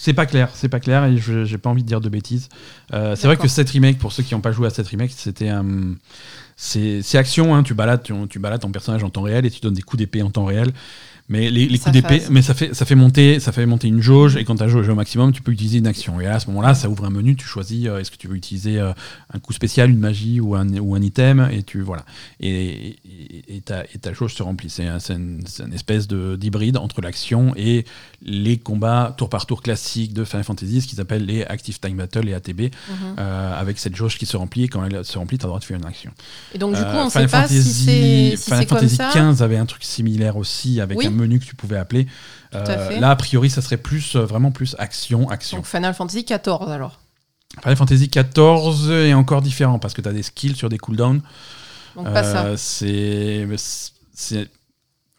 C'est 0.00 0.12
pas 0.14 0.26
clair, 0.26 0.48
c'est 0.54 0.68
pas 0.68 0.78
clair 0.78 1.04
et 1.06 1.16
je 1.18 1.44
j'ai 1.44 1.58
pas 1.58 1.68
envie 1.70 1.82
de 1.82 1.88
dire 1.88 2.00
de 2.00 2.08
bêtises. 2.08 2.48
Euh, 2.94 3.16
c'est 3.16 3.26
vrai 3.26 3.36
que 3.36 3.48
cette 3.48 3.68
remake, 3.70 3.98
pour 3.98 4.12
ceux 4.12 4.22
qui 4.22 4.32
n'ont 4.32 4.40
pas 4.40 4.52
joué 4.52 4.68
à 4.68 4.70
cette 4.70 4.86
remake, 4.86 5.10
c'était 5.10 5.48
un. 5.48 5.96
c'est 6.56 7.02
c'est 7.02 7.18
action, 7.18 7.52
hein, 7.54 7.64
tu, 7.64 7.74
balades, 7.74 8.04
tu, 8.04 8.14
tu 8.28 8.38
balades 8.38 8.60
ton 8.60 8.70
personnage 8.70 9.02
en 9.02 9.10
temps 9.10 9.22
réel 9.22 9.44
et 9.44 9.50
tu 9.50 9.58
donnes 9.60 9.74
des 9.74 9.82
coups 9.82 9.98
d'épée 9.98 10.22
en 10.22 10.30
temps 10.30 10.44
réel. 10.44 10.72
Mais 11.30 11.50
les, 11.50 11.66
coups 11.78 11.92
d'épée, 11.92 12.22
mais 12.30 12.40
ça 12.40 12.54
fait, 12.54 12.74
ça, 12.74 12.86
fait 12.86 12.94
monter, 12.94 13.38
ça 13.38 13.52
fait 13.52 13.66
monter 13.66 13.86
une 13.86 14.00
jauge 14.00 14.36
et 14.36 14.44
quand 14.44 14.56
tu 14.56 14.62
as 14.62 14.68
jauge 14.68 14.88
au 14.88 14.94
maximum, 14.94 15.30
tu 15.32 15.42
peux 15.42 15.52
utiliser 15.52 15.76
une 15.76 15.86
action. 15.86 16.18
Et 16.22 16.26
à 16.26 16.40
ce 16.40 16.46
moment-là, 16.46 16.74
ça 16.74 16.88
ouvre 16.88 17.04
un 17.04 17.10
menu, 17.10 17.36
tu 17.36 17.46
choisis 17.46 17.86
euh, 17.86 17.98
est-ce 17.98 18.10
que 18.10 18.16
tu 18.16 18.28
veux 18.28 18.36
utiliser 18.36 18.78
euh, 18.78 18.92
un 19.34 19.38
coup 19.38 19.52
spécial, 19.52 19.90
une 19.90 19.98
magie 19.98 20.40
ou 20.40 20.54
un, 20.54 20.66
ou 20.78 20.94
un 20.94 21.02
item 21.02 21.46
et 21.52 21.62
tu 21.62 21.82
voilà. 21.82 22.06
Et, 22.40 22.96
et, 23.04 23.56
et 23.56 23.60
ta, 23.60 23.84
et 23.84 23.98
ta 24.00 24.14
jauge 24.14 24.34
se 24.34 24.42
remplit. 24.42 24.70
C'est 24.70 24.86
un- 24.86 24.98
c'est 25.00 25.14
une, 25.14 25.42
une 25.66 25.72
espèce 25.74 26.08
de- 26.08 26.36
d'hybride 26.36 26.78
entre 26.78 27.02
l'action 27.02 27.52
et 27.56 27.84
les 28.22 28.56
combats 28.56 29.14
tour 29.18 29.28
par 29.28 29.44
tour 29.44 29.62
classiques 29.62 30.14
de 30.14 30.24
Final 30.24 30.44
Fantasy, 30.44 30.80
ce 30.80 30.86
qu'ils 30.86 31.00
appellent 31.00 31.26
les 31.26 31.44
Active 31.44 31.78
Time 31.78 31.96
Battle, 31.98 32.20
les 32.20 32.32
ATB, 32.34 32.60
mhm. 32.62 32.70
euh, 33.18 33.60
avec 33.60 33.78
cette 33.78 33.94
jauge 33.96 34.16
qui 34.16 34.24
se 34.24 34.36
remplit 34.38 34.64
et 34.64 34.68
quand 34.68 34.82
elle 34.84 35.04
se 35.04 35.18
remplit, 35.18 35.36
tu 35.36 35.44
as 35.44 35.46
le 35.46 35.50
droit 35.50 35.60
de 35.60 35.64
faire 35.64 35.76
une 35.76 35.84
action. 35.86 36.10
Et 36.54 36.58
donc, 36.58 36.74
du 36.74 36.80
coup, 36.80 36.88
on 36.94 37.10
Final 37.10 37.28
sait 37.28 37.32
pas 37.36 37.46
si 37.48 37.54
Fantasy- 37.56 37.84
c'est 37.84 38.36
si 38.36 38.44
Final 38.44 38.66
comme 38.66 38.78
Fantasy 38.78 38.96
ça. 38.96 39.10
15 39.12 39.42
avait 39.42 39.58
un 39.58 39.66
truc 39.66 39.84
similaire 39.84 40.36
aussi 40.38 40.80
avec 40.80 40.96
Oui. 40.98 41.06
un 41.06 41.17
menu 41.18 41.38
que 41.38 41.44
tu 41.44 41.54
pouvais 41.54 41.76
appeler. 41.76 42.06
Euh, 42.54 43.00
là, 43.00 43.10
a 43.10 43.16
priori, 43.16 43.50
ça 43.50 43.62
serait 43.62 43.76
plus 43.76 44.16
euh, 44.16 44.24
vraiment 44.24 44.50
plus 44.50 44.74
action, 44.78 45.28
action. 45.28 45.58
Donc, 45.58 45.66
Final 45.66 45.94
Fantasy 45.94 46.24
14 46.24 46.70
alors. 46.70 46.98
Final 47.62 47.76
Fantasy 47.76 48.08
14 48.08 48.90
est 48.90 49.14
encore 49.14 49.42
différent 49.42 49.78
parce 49.78 49.94
que 49.94 50.00
tu 50.00 50.08
as 50.08 50.12
des 50.12 50.22
skills 50.22 50.56
sur 50.56 50.68
des 50.68 50.78
cooldowns. 50.78 51.20
Donc, 51.96 52.12
pas 52.12 52.22
ça. 52.22 52.44
Euh, 52.46 52.56
c'est 52.56 54.48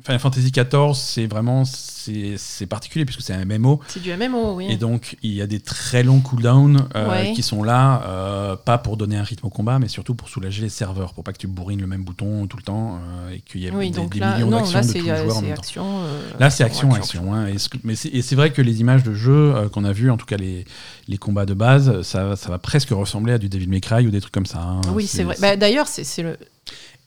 Final 0.04 0.20
Fantasy 0.20 0.52
XIV, 0.52 0.94
c'est 0.96 1.28
vraiment 1.28 1.64
c'est 1.66 2.66
particulier 2.68 3.06
puisque 3.06 3.22
c'est 3.22 3.34
un 3.34 3.44
MMO. 3.46 3.82
C'est 3.88 4.02
du 4.02 4.12
MMO, 4.16 4.54
oui. 4.56 4.68
Et 4.70 4.78
donc 4.78 5.18
il 5.22 5.34
y 5.34 5.42
a 5.42 5.48
des 5.48 5.60
très 5.60 6.02
longs 6.04 6.22
cooldowns 6.22 6.88
euh, 6.96 7.34
qui 7.34 7.44
sont 7.44 7.62
là, 7.64 8.02
euh, 8.08 8.56
pas 8.56 8.78
pour 8.78 8.98
donner 8.98 9.18
un 9.18 9.24
rythme 9.24 9.46
au 9.46 9.50
combat, 9.50 9.78
mais 9.78 9.88
surtout 9.90 10.16
pour 10.16 10.30
soulager 10.30 10.62
les 10.64 10.70
serveurs, 10.70 11.14
pour 11.14 11.24
pas 11.24 11.34
que 11.34 11.38
tu 11.38 11.48
bourrines 11.48 11.82
le 11.82 11.86
même 11.88 12.04
bouton 12.04 12.48
tout 12.48 12.58
le 12.58 12.64
temps 12.64 12.96
euh, 12.96 13.34
et 13.36 13.42
qu'il 13.42 13.62
y 13.62 13.68
ait 13.68 13.72
oui, 13.72 13.92
des, 13.92 14.06
des 14.08 14.20
là, 14.20 14.36
millions 14.36 14.50
d'actions 14.50 14.80
là, 14.80 14.82
de 14.84 14.88
c'est 14.88 15.00
tous 15.00 15.06
les 15.06 15.18
joueurs 15.18 15.38
en 15.38 15.42
même 15.42 15.54
temps. 15.54 15.62
action. 15.62 16.04
Là, 16.40 16.50
c'est 16.50 16.64
action, 16.64 16.94
action, 16.94 17.34
action. 17.34 17.34
hein. 17.36 17.48
Et 17.48 18.22
c'est- 18.22 18.36
vrai 18.36 18.52
que 18.54 18.62
les 18.62 18.80
images 18.80 19.04
de 19.04 19.14
jeu 19.14 19.54
qu'on 19.74 19.84
a 19.84 19.92
vues, 19.92 20.10
en 20.10 20.18
tout 20.18 20.26
cas 20.26 20.38
les, 20.38 20.66
les 21.10 21.18
combats 21.18 21.46
de 21.46 21.54
base, 21.54 22.02
ça, 22.04 22.36
ça 22.38 22.50
va 22.50 22.58
presque 22.58 22.90
ressembler 22.92 23.34
à 23.34 23.38
du 23.38 23.50
Devil 23.50 23.68
May 23.68 23.82
Cry 23.82 24.08
ou 24.08 24.12
des 24.12 24.22
trucs 24.22 24.34
comme 24.34 24.46
ça. 24.46 24.60
hein. 24.62 24.82
Oui, 24.94 25.06
c'est 25.08 25.24
vrai. 25.24 25.36
Bah, 25.42 25.58
D'ailleurs, 25.58 25.88
c'est 25.88 26.24
le. 26.24 26.38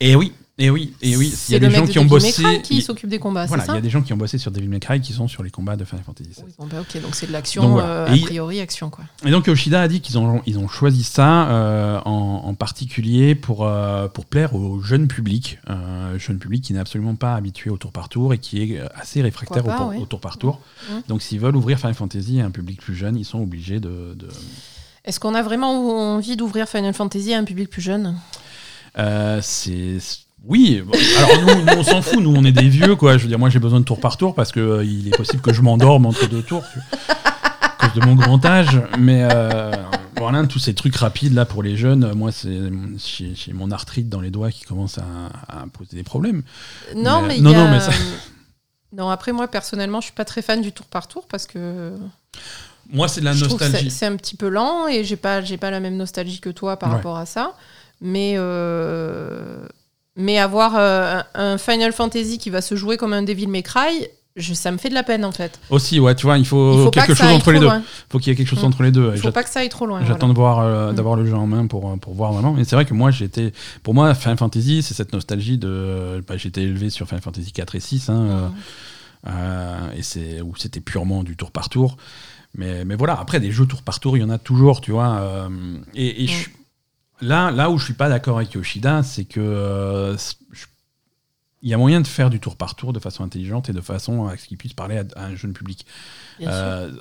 Et 0.00 0.14
oui, 0.16 0.32
et 0.58 0.68
oui, 0.70 0.92
et 1.00 1.16
oui. 1.16 1.32
Il 1.48 1.52
y 1.52 1.56
a 1.56 1.58
des 1.58 1.70
gens 1.70 1.84
de 1.86 1.90
qui 1.90 1.98
ont 1.98 2.04
bossé. 2.04 2.60
Qui 2.62 2.76
il- 2.76 2.82
s'occupe 2.82 3.08
des 3.08 3.18
combats, 3.18 3.46
Voilà, 3.46 3.64
il 3.68 3.74
y 3.74 3.78
a 3.78 3.80
des 3.80 3.88
gens 3.90 4.02
qui 4.02 4.12
ont 4.12 4.16
bossé 4.18 4.36
sur 4.38 4.50
Devil 4.50 4.68
May 4.68 4.80
Cry 4.80 5.00
qui 5.00 5.12
sont 5.12 5.26
sur 5.26 5.42
les 5.42 5.50
combats 5.50 5.76
de 5.76 5.84
Final 5.84 6.04
Fantasy 6.04 6.28
XVI. 6.30 6.42
Oui, 6.46 6.52
bon, 6.58 6.66
bah, 6.66 6.76
ok, 6.82 7.00
donc 7.02 7.14
c'est 7.14 7.26
de 7.26 7.32
l'action, 7.32 7.68
voilà. 7.70 7.88
euh, 7.88 8.14
a 8.14 8.18
priori 8.18 8.60
action 8.60 8.90
quoi. 8.90 9.04
Et 9.24 9.30
donc 9.30 9.46
Yoshida 9.46 9.80
a 9.80 9.88
dit 9.88 10.00
qu'ils 10.02 10.18
ont, 10.18 10.42
ils 10.46 10.58
ont 10.58 10.68
choisi 10.68 11.04
ça 11.04 11.48
euh, 11.48 12.00
en, 12.04 12.42
en 12.44 12.54
particulier 12.54 13.34
pour, 13.34 13.66
euh, 13.66 14.08
pour 14.08 14.26
plaire 14.26 14.54
au 14.54 14.80
jeune 14.82 15.08
public, 15.08 15.58
jeune 16.18 16.38
public 16.38 16.62
qui 16.62 16.74
n'est 16.74 16.80
absolument 16.80 17.14
pas 17.14 17.34
habitué 17.34 17.70
au 17.70 17.78
tour 17.78 17.90
par 17.92 18.08
tour 18.10 18.34
et 18.34 18.38
qui 18.38 18.62
est 18.62 18.80
assez 18.94 19.22
réfractaire 19.22 19.64
au, 19.98 20.04
tour 20.06 20.20
par 20.20 20.36
tour. 20.38 20.60
Donc 21.08 21.22
s'ils 21.22 21.40
veulent 21.40 21.56
ouvrir 21.56 21.78
Final 21.78 21.94
Fantasy 21.94 22.40
à 22.40 22.44
un 22.44 22.50
public 22.50 22.80
plus 22.80 22.94
jeune, 22.94 23.16
ils 23.16 23.24
sont 23.24 23.40
obligés 23.40 23.80
de... 23.80 24.14
de- 24.14 24.28
Est-ce 25.06 25.18
qu'on 25.18 25.34
a 25.34 25.42
vraiment 25.42 26.14
envie 26.14 26.36
d'ouvrir 26.36 26.68
Final 26.68 26.92
Fantasy 26.92 27.32
à 27.32 27.38
un 27.38 27.44
public 27.44 27.70
plus 27.70 27.82
jeune? 27.82 28.16
Euh, 28.98 29.40
c'est... 29.42 29.96
Oui, 30.44 30.82
alors 31.18 31.40
nous, 31.56 31.62
nous, 31.64 31.72
on 31.78 31.82
s'en 31.84 32.02
fout, 32.02 32.18
nous 32.20 32.34
on 32.34 32.44
est 32.44 32.52
des 32.52 32.68
vieux 32.68 32.96
quoi. 32.96 33.16
Je 33.16 33.22
veux 33.22 33.28
dire, 33.28 33.38
moi 33.38 33.48
j'ai 33.48 33.60
besoin 33.60 33.78
de 33.80 33.84
tour 33.84 34.00
par 34.00 34.16
tour 34.16 34.34
parce 34.34 34.50
que 34.50 34.58
euh, 34.60 34.84
il 34.84 35.06
est 35.08 35.16
possible 35.16 35.40
que 35.40 35.52
je 35.52 35.62
m'endorme 35.62 36.04
entre 36.06 36.26
deux 36.28 36.42
tours 36.42 36.64
à 37.80 37.86
cause 37.88 38.00
de 38.00 38.04
mon 38.06 38.16
grand 38.16 38.44
âge. 38.44 38.80
Mais 38.98 39.26
euh, 39.30 39.70
voilà, 40.16 40.44
tous 40.46 40.58
ces 40.58 40.74
trucs 40.74 40.96
rapides 40.96 41.32
là 41.34 41.44
pour 41.44 41.62
les 41.62 41.76
jeunes, 41.76 42.04
euh, 42.04 42.14
moi 42.14 42.32
c'est 42.32 42.58
j'ai 42.98 43.34
j'ai 43.36 43.52
mon 43.52 43.70
arthrite 43.70 44.08
dans 44.08 44.20
les 44.20 44.30
doigts 44.30 44.50
qui 44.50 44.64
commence 44.64 44.98
à, 44.98 45.04
à 45.48 45.64
poser 45.72 45.96
des 45.96 46.02
problèmes. 46.02 46.42
Non, 46.96 47.22
Mais- 47.22 47.28
mais, 47.28 47.36
il 47.36 47.42
non, 47.44 47.52
y 47.52 47.54
a- 47.54 47.64
non, 47.64 47.70
mais 47.70 47.80
ça- 47.80 47.92
Non, 48.94 49.08
après 49.10 49.32
moi 49.32 49.46
personnellement, 49.48 50.00
je 50.00 50.06
suis 50.06 50.14
pas 50.14 50.24
très 50.26 50.42
fan 50.42 50.60
du 50.60 50.72
tour 50.72 50.86
par 50.86 51.06
tour 51.06 51.26
parce 51.28 51.46
que 51.46 51.92
Moi 52.92 53.06
c'est 53.08 53.20
de 53.20 53.26
la 53.26 53.32
je 53.32 53.44
nostalgie. 53.44 53.90
c'est 53.90 54.06
un 54.06 54.16
petit 54.16 54.34
peu 54.36 54.48
lent 54.48 54.88
et 54.88 55.04
j'ai 55.04 55.16
pas 55.16 55.40
j'ai 55.40 55.56
pas 55.56 55.70
la 55.70 55.78
même 55.80 55.96
nostalgie 55.96 56.40
que 56.40 56.50
toi 56.50 56.76
par 56.78 56.88
Ouais. 56.90 56.96
rapport 56.96 57.16
à 57.16 57.26
ça. 57.26 57.54
Mais 58.00 58.34
euh, 58.36 59.64
mais 60.16 60.38
avoir 60.38 60.72
euh, 60.76 61.20
un 61.34 61.58
Final 61.58 61.92
Fantasy 61.92 62.38
qui 62.38 62.50
va 62.50 62.60
se 62.60 62.74
jouer 62.74 62.96
comme 62.96 63.12
un 63.12 63.22
Devil 63.22 63.46
May 63.48 63.62
Cry, 63.62 64.06
je, 64.36 64.54
ça 64.54 64.70
me 64.70 64.78
fait 64.78 64.88
de 64.88 64.94
la 64.94 65.02
peine 65.02 65.24
en 65.26 65.32
fait. 65.32 65.60
Aussi, 65.68 66.00
ouais, 66.00 66.14
tu 66.14 66.24
vois, 66.24 66.38
il 66.38 66.46
faut, 66.46 66.72
Il 66.78 66.84
faut 66.84 66.90
quelque 66.90 67.12
chose 67.14 67.26
entre 67.32 67.52
les 67.52 67.58
deux. 67.58 67.66
loin. 67.66 67.82
faut 68.10 68.18
qu'il 68.18 68.28
y 68.28 68.32
ait 68.32 68.36
quelque 68.36 68.48
chose 68.48 68.62
Mm. 68.62 68.66
entre 68.66 68.82
les 68.82 68.90
deux. 68.90 69.12
Il 69.14 69.20
faut 69.20 69.30
pas 69.30 69.42
que 69.42 69.50
ça 69.50 69.60
aille 69.60 69.68
trop 69.68 69.84
loin. 69.84 70.00
J'attends 70.06 70.28
voilà. 70.28 70.32
de 70.32 70.34
voir, 70.38 70.58
euh, 70.60 70.92
Mm. 70.92 70.94
d'avoir 70.94 71.16
le 71.16 71.26
jeu 71.26 71.34
en 71.34 71.46
main 71.46 71.66
pour, 71.66 71.98
pour 71.98 72.14
voir 72.14 72.32
vraiment. 72.32 72.52
Mais 72.54 72.64
c'est 72.64 72.74
vrai 72.74 72.86
que 72.86 72.94
moi, 72.94 73.10
j'étais, 73.10 73.52
pour 73.82 73.92
moi, 73.92 74.14
Final 74.14 74.38
Fantasy, 74.38 74.82
c'est 74.82 74.94
cette 74.94 75.12
nostalgie 75.12 75.58
de. 75.58 76.24
bah, 76.26 76.36
j'étais 76.38 76.62
élevé 76.62 76.88
sur 76.88 77.06
Final 77.06 77.20
Fantasy 77.22 77.52
4 77.52 77.74
et 77.74 77.80
6, 77.80 78.08
hein, 78.08 78.14
Mm. 78.14 78.54
euh, 79.28 79.92
et 79.96 80.02
c'est 80.02 80.40
où 80.40 80.54
c'était 80.56 80.80
purement 80.80 81.22
du 81.24 81.36
tour 81.36 81.50
par 81.50 81.68
tour. 81.68 81.96
Mais, 82.54 82.84
mais 82.84 82.94
voilà, 82.96 83.18
après 83.18 83.40
des 83.40 83.50
jeux 83.50 83.66
tour 83.66 83.82
par 83.82 83.98
tour, 84.00 84.16
il 84.16 84.20
y 84.20 84.24
en 84.24 84.30
a 84.30 84.38
toujours, 84.38 84.80
tu 84.80 84.90
vois. 84.92 85.08
euh, 85.20 85.48
et 85.94 86.24
et 86.24 86.26
je- 86.26 86.48
là, 87.22 87.50
là 87.50 87.70
où 87.70 87.78
je 87.78 87.84
suis 87.86 87.94
pas 87.94 88.08
d'accord 88.08 88.36
avec 88.36 88.52
Yoshida, 88.52 89.02
c'est 89.02 89.24
que 89.24 89.40
euh, 89.40 90.16
il 91.62 91.70
y 91.70 91.74
a 91.74 91.78
moyen 91.78 92.00
de 92.00 92.06
faire 92.06 92.28
du 92.28 92.40
tour 92.40 92.56
par 92.56 92.74
tour 92.74 92.92
de 92.92 92.98
façon 92.98 93.24
intelligente 93.24 93.68
et 93.68 93.72
de 93.72 93.80
façon 93.80 94.26
à 94.26 94.36
ce 94.36 94.46
qu'il 94.46 94.58
puisse 94.58 94.74
parler 94.74 94.98
à, 94.98 95.04
à 95.16 95.26
un 95.26 95.36
jeune 95.36 95.52
public. 95.52 95.86
Euh, 96.42 96.92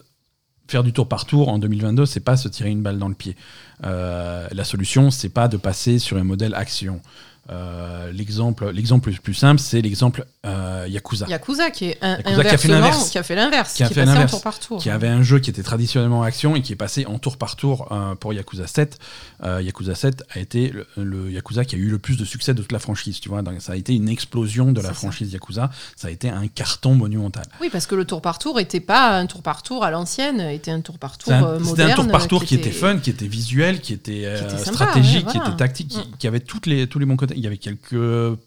faire 0.68 0.84
du 0.84 0.94
tour 0.94 1.08
par 1.08 1.26
tour 1.26 1.50
en 1.50 1.60
2022, 1.60 2.06
c'est 2.06 2.22
pas 2.22 2.38
se 2.38 2.48
tirer 2.48 2.70
une 2.70 2.82
balle 2.82 2.98
dans 2.98 3.10
le 3.10 3.16
pied. 3.16 3.36
Euh, 3.84 4.48
la 4.52 4.64
solution, 4.64 5.12
c'est 5.12 5.30
pas 5.30 5.48
de 5.48 5.58
passer 5.58 6.00
sur 6.00 6.18
un 6.18 6.24
modèle 6.24 6.54
action. 6.54 7.02
Euh, 7.50 8.12
l'exemple, 8.12 8.70
l'exemple 8.70 9.10
le 9.10 9.16
plus 9.18 9.34
simple, 9.34 9.60
c'est 9.60 9.82
l'exemple 9.82 10.26
euh, 10.46 10.86
Yakuza, 10.88 11.26
Yakuza 11.28 11.72
qui 11.72 11.86
est 11.86 11.98
un, 12.02 12.18
Yakuza 12.18 12.44
qui 12.44 12.48
a 12.54 12.58
fait 12.58 12.68
l'inverse. 12.68 13.10
qui 13.10 13.18
a 13.18 13.24
fait 13.24 13.36
l'inverse, 13.36 13.74
Qui 13.74 13.84
a 13.84 13.88
qui, 13.88 13.94
fait 13.96 14.02
est 14.02 14.04
passé 14.04 14.12
en 14.12 14.14
l'inverse. 14.14 14.32
tour 14.32 14.42
par 14.44 14.60
tour. 14.60 14.82
qui 14.82 14.90
avait 14.90 15.08
un 15.08 15.24
jeu 15.24 15.40
qui 15.40 15.50
était 15.50 15.64
traditionnellement 15.64 16.22
action 16.24 16.56
et 16.56 16.62
qui 16.62 16.72
est 16.74 16.78
passé 16.78 17.06
en 17.08 17.18
tour 17.18 17.38
par 17.38 17.56
tour 17.56 17.92
euh, 17.92 18.16
pour 18.16 18.34
Yakuza 18.34 18.68
7. 18.68 19.00
Euh, 19.44 19.62
Yakuza 19.62 19.96
7 19.96 20.24
a 20.34 20.40
été 20.40 20.70
le, 20.70 20.86
le 20.98 21.32
Yakuza 21.32 21.66
qui 21.66 21.76
a 21.76 21.80
eu 21.80 21.90
le 21.90 21.98
plus 22.00 22.16
de 22.16 22.26
succès 22.26 22.54
de 22.54 22.62
toute 22.62 22.72
la 22.72 22.80
franchise. 22.80 23.20
Tu 23.20 23.28
vois, 23.28 23.42
Donc, 23.42 23.56
ça 23.60 23.74
a 23.74 23.76
été 23.76 23.96
une 23.96 24.08
explosion 24.08 24.72
de 24.72 24.80
la 24.80 24.90
ça. 24.90 24.94
franchise 24.94 25.34
Yakuza. 25.34 25.72
Ça 25.96 26.08
a 26.10 26.12
été 26.12 26.30
un 26.30 26.48
carton 26.48 26.94
monumental. 26.96 27.46
Oui, 27.60 27.70
parce 27.72 27.88
que 27.88 27.96
le 27.96 28.06
tour 28.06 28.22
par 28.22 28.38
tour 28.40 28.60
était 28.60 28.80
pas 28.80 29.18
un 29.18 29.26
tour 29.26 29.42
par 29.42 29.64
tour 29.64 29.84
à 29.84 29.90
l'ancienne, 29.92 30.40
était 30.42 30.72
un 30.72 30.82
tour 30.82 31.00
par 31.00 31.18
tour 31.18 31.34
euh, 31.34 31.58
C'était 31.58 31.70
moderne. 31.70 31.92
un 31.92 31.96
tour 31.96 32.08
par 32.08 32.28
tour 32.28 32.46
qui, 32.46 32.56
était 32.56 32.70
fun, 32.72 33.00
qui 33.00 33.10
était 33.10 33.28
visuel, 33.28 33.82
qui 33.82 33.94
était, 33.94 34.22
était 34.22 34.58
sympa, 34.58 34.72
stratégique, 34.74 35.26
ouais, 35.26 35.32
qui 35.34 35.38
était 35.40 35.58
tactique, 35.58 35.88
qui, 35.90 35.98
Mm. 35.98 36.16
qui 36.20 36.28
avait 36.28 36.40
toutes 36.40 36.68
les, 36.68 36.88
tous 36.88 37.00
les 37.00 37.06
bons 37.06 37.18
côtés. 37.18 37.31
Il 37.36 37.42
y 37.42 37.48
avait 37.48 37.58
quelques 37.58 37.90
petits 37.90 38.38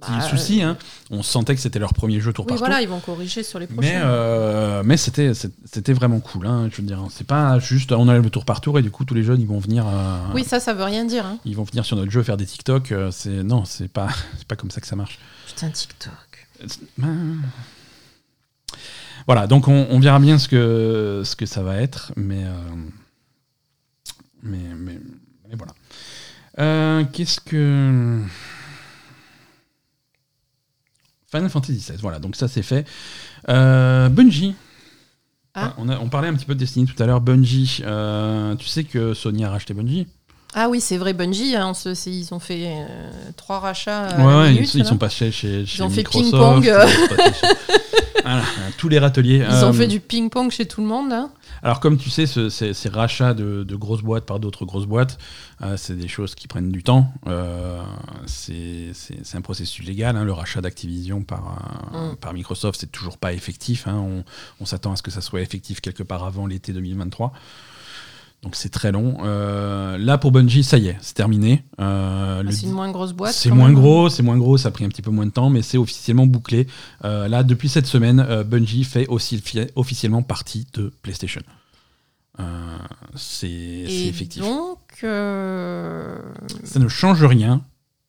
Bah, 0.00 0.20
soucis. 0.28 0.62
hein. 0.62 0.76
On 1.10 1.22
sentait 1.22 1.54
que 1.54 1.60
c'était 1.60 1.78
leur 1.78 1.94
premier 1.94 2.20
jeu 2.20 2.32
tour 2.32 2.44
Oui, 2.44 2.50
par 2.50 2.58
voilà, 2.58 2.74
tour. 2.76 2.82
ils 2.82 2.88
vont 2.88 3.00
corriger 3.00 3.42
sur 3.42 3.58
les 3.58 3.66
prochains. 3.66 3.80
Mais, 3.80 3.94
euh, 4.04 4.82
mais 4.84 4.96
c'était, 4.98 5.32
vraiment 5.94 6.20
cool. 6.20 6.46
hein, 6.46 6.68
je 6.70 6.76
veux 6.82 6.86
dire, 6.86 7.02
c'est 7.10 7.26
pas 7.26 7.58
juste 7.58 7.92
on 7.92 8.02
enlève 8.08 8.22
le 8.22 8.28
tour 8.30 8.44
par 8.44 8.60
tour 8.60 8.78
et 8.78 8.82
du 8.82 8.90
coup 8.90 9.04
tous 9.06 9.14
les 9.14 9.22
jeunes 9.22 9.40
ils 9.40 9.46
vont 9.46 9.58
venir, 9.58 9.86
euh, 9.86 10.18
Oui, 10.34 10.44
ça, 10.44 10.60
ça 10.60 10.74
veut 10.74 10.84
rien 10.84 11.04
dire. 11.06 11.24
hein. 11.24 11.38
ils 11.46 11.56
vont 11.56 11.64
venir 11.64 11.84
sur 11.86 11.96
notre 11.96 12.10
jeu 12.10 12.22
faire 12.22 12.36
des 12.36 12.44
TikTok. 12.46 12.92
euh, 12.92 13.10
C'est 13.10 13.42
non, 13.42 13.64
c'est 13.64 13.88
pas, 13.88 14.08
c'est 14.38 14.46
pas 14.46 14.56
comme 14.56 14.70
ça 14.70 14.80
que 14.82 14.86
ça 14.86 14.96
marche. 14.96 15.18
Putain, 15.46 15.70
TikTok. 15.70 16.12
Ben, 16.98 17.36
Voilà, 19.26 19.46
donc 19.46 19.66
on, 19.68 19.86
on 19.90 19.98
verra 19.98 20.18
bien 20.20 20.38
ce 20.38 20.46
que, 20.48 21.22
ce 21.24 21.34
que 21.36 21.46
ça 21.46 21.62
va 21.62 21.76
être, 21.80 22.12
mais, 22.16 22.44
euh, 22.44 22.52
mais, 24.42 24.58
mais, 24.76 25.00
mais 25.48 25.54
voilà. 25.56 25.72
Euh, 26.58 27.04
Qu'est-ce 27.12 27.40
que. 27.40 28.20
Final 31.30 31.50
Fantasy 31.50 31.78
XVI, 31.78 31.96
voilà, 32.00 32.18
donc 32.18 32.36
ça 32.36 32.48
c'est 32.48 32.62
fait. 32.62 32.86
Euh, 33.48 34.08
Bungie. 34.08 34.54
Ah. 35.54 35.74
On, 35.78 35.88
a- 35.88 35.98
on 35.98 36.08
parlait 36.08 36.28
un 36.28 36.34
petit 36.34 36.44
peu 36.44 36.54
de 36.54 36.60
Destiny 36.60 36.86
tout 36.86 37.02
à 37.02 37.06
l'heure. 37.06 37.20
Bungie, 37.20 37.80
euh, 37.84 38.54
tu 38.56 38.66
sais 38.66 38.84
que 38.84 39.12
Sony 39.14 39.44
a 39.44 39.50
racheté 39.50 39.74
Bungie? 39.74 40.06
Ah 40.58 40.70
oui, 40.70 40.80
c'est 40.80 40.96
vrai, 40.96 41.12
Bungie, 41.12 41.54
hein, 41.54 41.74
se- 41.74 42.08
ils 42.08 42.32
ont 42.32 42.38
fait 42.38 42.64
euh, 42.66 43.10
trois 43.36 43.58
rachats. 43.60 44.06
à 44.06 44.18
Ouais, 44.26 44.34
ouais, 44.38 44.54
ils, 44.54 44.62
ils 44.78 44.86
sont 44.86 44.96
passés 44.96 45.30
chez, 45.30 45.66
chez 45.66 45.82
ont 45.82 45.90
fait 45.90 45.98
Microsoft. 45.98 46.30
ping-pong. 46.32 46.64
ils 46.64 47.08
sont 47.08 47.14
passés 47.14 47.34
chez- 47.40 47.72
Voilà, 48.24 48.42
tous 48.78 48.88
les 48.88 48.98
râteliers. 48.98 49.44
Ils 49.48 49.64
ont 49.64 49.68
Euh, 49.68 49.72
fait 49.74 49.86
du 49.86 50.00
ping-pong 50.00 50.50
chez 50.50 50.66
tout 50.66 50.80
le 50.80 50.86
monde. 50.86 51.12
hein. 51.12 51.30
Alors, 51.62 51.78
comme 51.80 51.98
tu 51.98 52.08
sais, 52.08 52.24
ce- 52.26 52.48
ces, 52.48 52.72
ces 52.72 52.88
rachats 52.88 53.34
de, 53.34 53.64
de 53.64 53.76
grosses 53.76 54.00
boîtes 54.02 54.24
par 54.24 54.40
d'autres 54.40 54.64
grosses 54.64 54.86
boîtes, 54.86 55.18
euh, 55.62 55.76
c'est 55.76 55.94
des 55.94 56.08
choses 56.08 56.34
qui 56.34 56.48
prennent 56.48 56.72
du 56.72 56.82
temps. 56.82 57.06
Euh, 57.26 57.82
c'est 58.26 58.92
un 59.34 59.40
processus 59.42 59.84
légal. 59.86 60.16
hein, 60.16 60.24
le 60.24 60.32
rachat 60.32 60.60
d'Activision 60.62 61.22
par, 61.22 61.58
euh, 61.94 62.12
Mm. 62.12 62.16
par 62.16 62.32
Microsoft, 62.32 62.80
c'est 62.80 62.90
toujours 62.90 63.18
pas 63.18 63.32
effectif. 63.34 63.86
hein, 63.86 63.94
on 63.96 64.24
on 64.60 64.64
s'attend 64.66 64.92
à 64.92 64.96
ce 64.96 65.02
que 65.02 65.10
ça 65.10 65.20
soit 65.20 65.40
effectif 65.42 65.80
quelque 65.80 66.02
part 66.02 66.24
avant 66.24 66.46
l'été 66.46 66.72
2023. 66.72 67.32
Donc, 68.42 68.54
c'est 68.54 68.68
très 68.68 68.92
long. 68.92 69.16
Euh, 69.24 69.98
là, 69.98 70.18
pour 70.18 70.30
Bungie, 70.30 70.62
ça 70.62 70.78
y 70.78 70.86
est, 70.88 70.96
c'est 71.00 71.14
terminé. 71.14 71.64
Euh, 71.80 72.44
Ah, 72.46 72.52
c'est 72.52 72.66
une 72.66 72.72
moins 72.72 72.90
grosse 72.92 73.12
boîte. 73.12 73.32
c'est 73.34 73.50
moins 73.50 73.72
gros, 73.72 74.08
c'est 74.08 74.22
moins 74.22 74.36
gros, 74.38 74.56
ça 74.56 74.68
a 74.68 74.70
pris 74.70 74.84
un 74.84 74.88
petit 74.88 75.02
peu 75.02 75.10
moins 75.10 75.26
de 75.26 75.32
temps, 75.32 75.50
mais 75.50 75.62
c'est 75.62 75.78
officiellement 75.78 76.26
bouclé. 76.26 76.68
Euh, 77.04 77.26
là, 77.26 77.42
depuis 77.42 77.68
cette 77.68 77.86
semaine, 77.86 78.24
Bungie 78.46 78.84
fait 78.84 79.08
aussi 79.08 79.38
fi- 79.40 79.66
officiellement 79.74 80.22
partie 80.22 80.66
de 80.74 80.92
PlayStation. 81.02 81.42
C'est 83.16 83.48
effectif. 83.48 84.42
donc, 84.42 84.78
Ça 85.00 86.78
ne 86.78 86.88
change 86.88 87.24
rien 87.24 87.62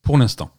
pour 0.04 0.18
l'instant. 0.18 0.52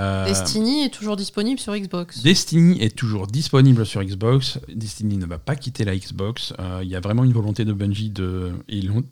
Euh, 0.00 0.24
Destiny 0.26 0.82
est 0.84 0.90
toujours 0.94 1.16
disponible 1.16 1.60
sur 1.60 1.76
Xbox. 1.76 2.22
Destiny 2.22 2.80
est 2.82 2.96
toujours 2.96 3.26
disponible 3.26 3.84
sur 3.86 4.02
Xbox. 4.02 4.58
Destiny 4.74 5.16
ne 5.18 5.26
va 5.26 5.38
pas 5.38 5.56
quitter 5.56 5.84
la 5.84 5.96
Xbox. 5.96 6.52
Euh, 6.58 6.80
Il 6.82 6.88
y 6.88 6.96
a 6.96 7.00
vraiment 7.00 7.24
une 7.24 7.32
volonté 7.32 7.64
de 7.64 7.72
Bungie 7.72 8.10
de. 8.10 8.52
et 8.68 8.78
ils 8.78 8.88
l'ont 8.88 9.04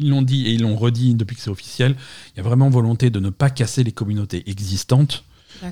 ils 0.00 0.10
l'ont 0.10 0.22
dit 0.22 0.46
et 0.46 0.52
ils 0.52 0.62
l'ont 0.62 0.76
redit 0.76 1.14
depuis 1.16 1.34
que 1.36 1.42
c'est 1.42 1.50
officiel. 1.50 1.96
Il 2.34 2.38
y 2.38 2.40
a 2.40 2.44
vraiment 2.44 2.70
volonté 2.70 3.10
de 3.10 3.18
ne 3.18 3.30
pas 3.30 3.50
casser 3.50 3.82
les 3.82 3.90
communautés 3.92 4.48
existantes. 4.48 5.24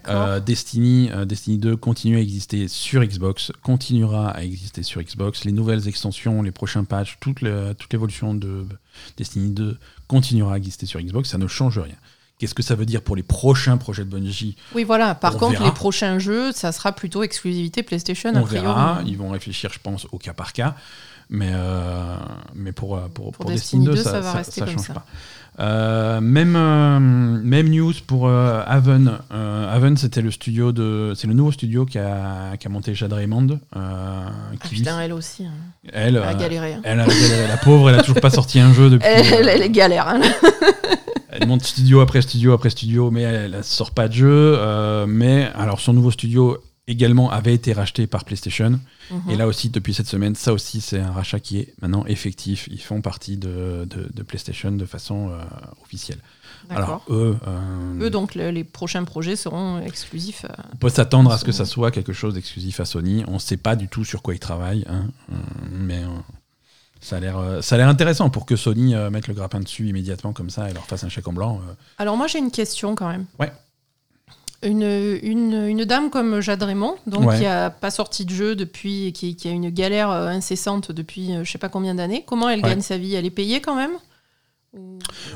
Euh, 0.09 0.41
Destiny, 0.41 1.11
euh, 1.13 1.25
Destiny 1.25 1.59
2 1.59 1.77
continue 1.77 2.17
à 2.17 2.21
exister 2.21 2.67
sur 2.67 3.05
Xbox, 3.05 3.53
continuera 3.63 4.31
à 4.31 4.43
exister 4.43 4.83
sur 4.83 5.01
Xbox. 5.01 5.45
Les 5.45 5.53
nouvelles 5.53 5.87
extensions, 5.87 6.43
les 6.43 6.51
prochains 6.51 6.83
patchs, 6.83 7.19
toute 7.21 7.41
le- 7.41 7.73
toute 7.79 7.93
l'évolution 7.93 8.35
de 8.35 8.67
Destiny 9.17 9.51
2 9.51 9.77
continuera 10.09 10.55
à 10.55 10.57
exister 10.57 10.87
sur 10.87 11.01
Xbox. 11.01 11.29
Ça 11.31 11.39
ne 11.39 11.47
change 11.47 11.79
rien. 11.79 11.95
Qu'est-ce 12.39 12.55
que 12.55 12.63
ça 12.63 12.75
veut 12.75 12.85
dire 12.85 13.03
pour 13.03 13.17
les 13.17 13.23
prochains 13.23 13.79
projets 13.79 14.05
de 14.05 14.11
Bungie? 14.11 14.57
Oui, 14.75 14.85
voilà. 14.85 15.15
Par 15.15 15.37
on 15.37 15.39
contre, 15.39 15.53
verra. 15.53 15.65
les 15.67 15.73
prochains 15.73 16.19
jeux, 16.19 16.53
ça 16.53 16.71
sera 16.73 16.93
plutôt 16.93 17.23
exclusivité 17.23 17.83
PlayStation, 17.83 18.31
On 18.35 18.39
a 18.39 18.43
priori. 18.43 18.67
verra. 18.67 19.01
Ils 19.07 19.17
vont 19.17 19.31
réfléchir, 19.31 19.71
je 19.73 19.79
pense, 19.79 20.07
au 20.13 20.19
cas 20.19 20.35
par 20.35 20.53
cas. 20.53 20.75
Mais, 21.29 21.51
euh, 21.53 22.17
mais 22.55 22.73
pour, 22.73 23.01
pour, 23.09 23.33
pour, 23.33 23.47
Destiny 23.47 23.87
2, 23.87 23.97
ça, 23.97 24.21
va 24.21 24.33
rester 24.33 24.61
ça 24.61 24.67
comme 24.67 24.75
change 24.77 24.87
ça. 24.87 24.95
pas. 24.95 25.07
Euh, 25.59 26.21
même, 26.21 26.55
euh, 26.55 26.99
même 27.01 27.69
news 27.71 27.95
pour 28.07 28.29
euh, 28.29 28.63
Haven. 28.67 29.19
Haven, 29.31 29.97
c'était 29.97 30.21
le 30.21 30.31
studio 30.31 30.73
de, 30.73 31.15
c'est 31.17 31.27
le 31.27 31.33
nouveau 31.33 31.53
studio 31.53 31.87
qui 31.87 31.99
a, 31.99 32.57
qui 32.59 32.67
a 32.67 32.71
monté 32.71 32.95
Jade 32.95 33.13
Raymond. 33.13 33.59
Ah, 33.75 34.27
putain, 34.61 35.01
elle 35.01 35.13
aussi. 35.13 35.47
Hein. 35.47 35.53
Elle, 35.93 36.19
a 36.19 36.35
galéré. 36.35 36.75
Hein. 36.75 36.81
Elle 36.85 37.01
a 37.01 37.07
galéré. 37.07 37.49
La 37.49 37.57
pauvre, 37.57 37.89
elle 37.89 37.99
a 37.99 38.03
toujours 38.03 38.21
pas 38.21 38.31
sorti 38.31 38.61
un 38.61 38.73
jeu 38.73 38.91
depuis. 38.91 39.09
Elle, 39.09 39.49
elle, 39.49 39.73
galère. 39.73 40.09
Hein. 40.09 40.21
Elle 41.41 41.49
monte 41.49 41.65
studio 41.65 42.01
après 42.01 42.23
studio 42.23 42.53
après 42.53 42.71
studio, 42.71 43.11
mais 43.11 43.23
elle, 43.23 43.53
ne 43.53 43.63
sort 43.63 43.93
pas 43.93 44.09
de 44.09 44.15
jeu. 44.15 45.07
mais 45.07 45.51
alors, 45.55 45.81
son 45.81 45.93
nouveau 45.93 46.11
studio 46.11 46.59
également 46.89 47.31
avait 47.31 47.55
été 47.55 47.73
racheté 47.73 48.07
par 48.07 48.25
PlayStation. 48.25 48.79
Et 49.11 49.33
mhm. 49.33 49.39
là 49.39 49.47
aussi, 49.47 49.71
depuis 49.71 49.95
cette 49.95 50.07
semaine, 50.07 50.35
ça 50.35 50.53
aussi, 50.53 50.81
c'est 50.81 51.01
un 51.01 51.11
rachat 51.11 51.41
qui 51.41 51.59
est 51.59 51.75
maintenant 51.81 52.05
effectif. 52.07 52.69
Ils 52.71 52.81
font 52.81 53.01
partie 53.01 53.37
de, 53.37 53.87
de, 53.87 54.23
PlayStation 54.23 54.73
de 54.73 54.85
façon 54.85 55.31
euh, 55.31 55.43
officielle. 55.85 56.19
Alors, 56.71 57.05
eux. 57.11 57.37
Euh, 57.47 58.01
eux, 58.01 58.11
donc, 58.11 58.35
les 58.35 58.65
prochains 58.65 59.05
projets 59.05 59.37
seront 59.37 59.81
exclusifs. 59.81 60.45
Euh, 60.45 60.63
on 60.73 60.77
peut 60.77 60.89
s'attendre 60.89 61.31
à 61.31 61.39
ce 61.39 61.45
que 61.45 61.53
ça 61.53 61.65
soit 61.65 61.91
quelque 61.91 62.13
chose 62.13 62.35
d'exclusif 62.35 62.81
à 62.81 62.85
Sony. 62.85 63.25
On 63.29 63.35
ne 63.35 63.39
sait 63.39 63.57
pas 63.57 63.77
du 63.77 63.89
tout 63.89 64.05
sur 64.05 64.23
quoi 64.23 64.35
ils 64.35 64.41
travaillent, 64.41 64.85
hein, 64.89 65.07
mais. 65.71 66.03
Ça 67.01 67.17
a 67.17 67.21
l'air 67.21 67.89
intéressant 67.89 68.31
pour 68.31 68.47
que 68.47 68.57
Sony 68.57 68.95
mette 69.11 69.29
le 69.29 69.35
grappin 69.35 69.61
dessus 69.61 69.87
immédiatement 69.89 70.33
comme 70.33 70.51
ça 70.51 70.69
et 70.71 70.73
leur 70.73 70.85
fasse 70.87 71.05
un 71.05 71.09
chèque 71.09 71.29
en 71.29 71.33
blanc. 71.33 71.61
Alors 71.99 72.17
moi 72.17 72.27
j'ai 72.27 72.39
une 72.39 72.51
question 72.51 72.95
quand 72.95 73.09
même. 73.09 73.27
Ouais 73.39 73.53
une, 74.63 75.19
une, 75.23 75.85
dame 75.85 76.11
comme 76.11 76.41
Jade 76.41 76.63
Raymond, 76.63 76.97
donc 77.07 77.35
qui 77.37 77.47
a 77.47 77.71
pas 77.71 77.91
sorti 77.91 78.25
de 78.25 78.31
jeu 78.31 78.57
depuis, 78.57 79.13
qui, 79.13 79.37
qui 79.37 79.49
a 79.49 79.51
une 79.51 79.71
galère 79.71 80.11
euh, 80.11 80.29
incessante 80.29 80.93
depuis 80.93 81.35
euh, 81.35 81.45
je 81.45 81.51
sais 81.51 81.59
pas 81.59 81.69
combien 81.69 81.95
d'années. 81.95 82.25
Comment 82.27 82.49
elle 82.49 82.63
gagne 82.63 82.81
sa 82.81 82.99
vie? 82.99 83.15
Elle 83.15 83.27
est 83.27 83.31
payée 83.31 83.61
quand 83.61 83.77
même? 83.77 83.93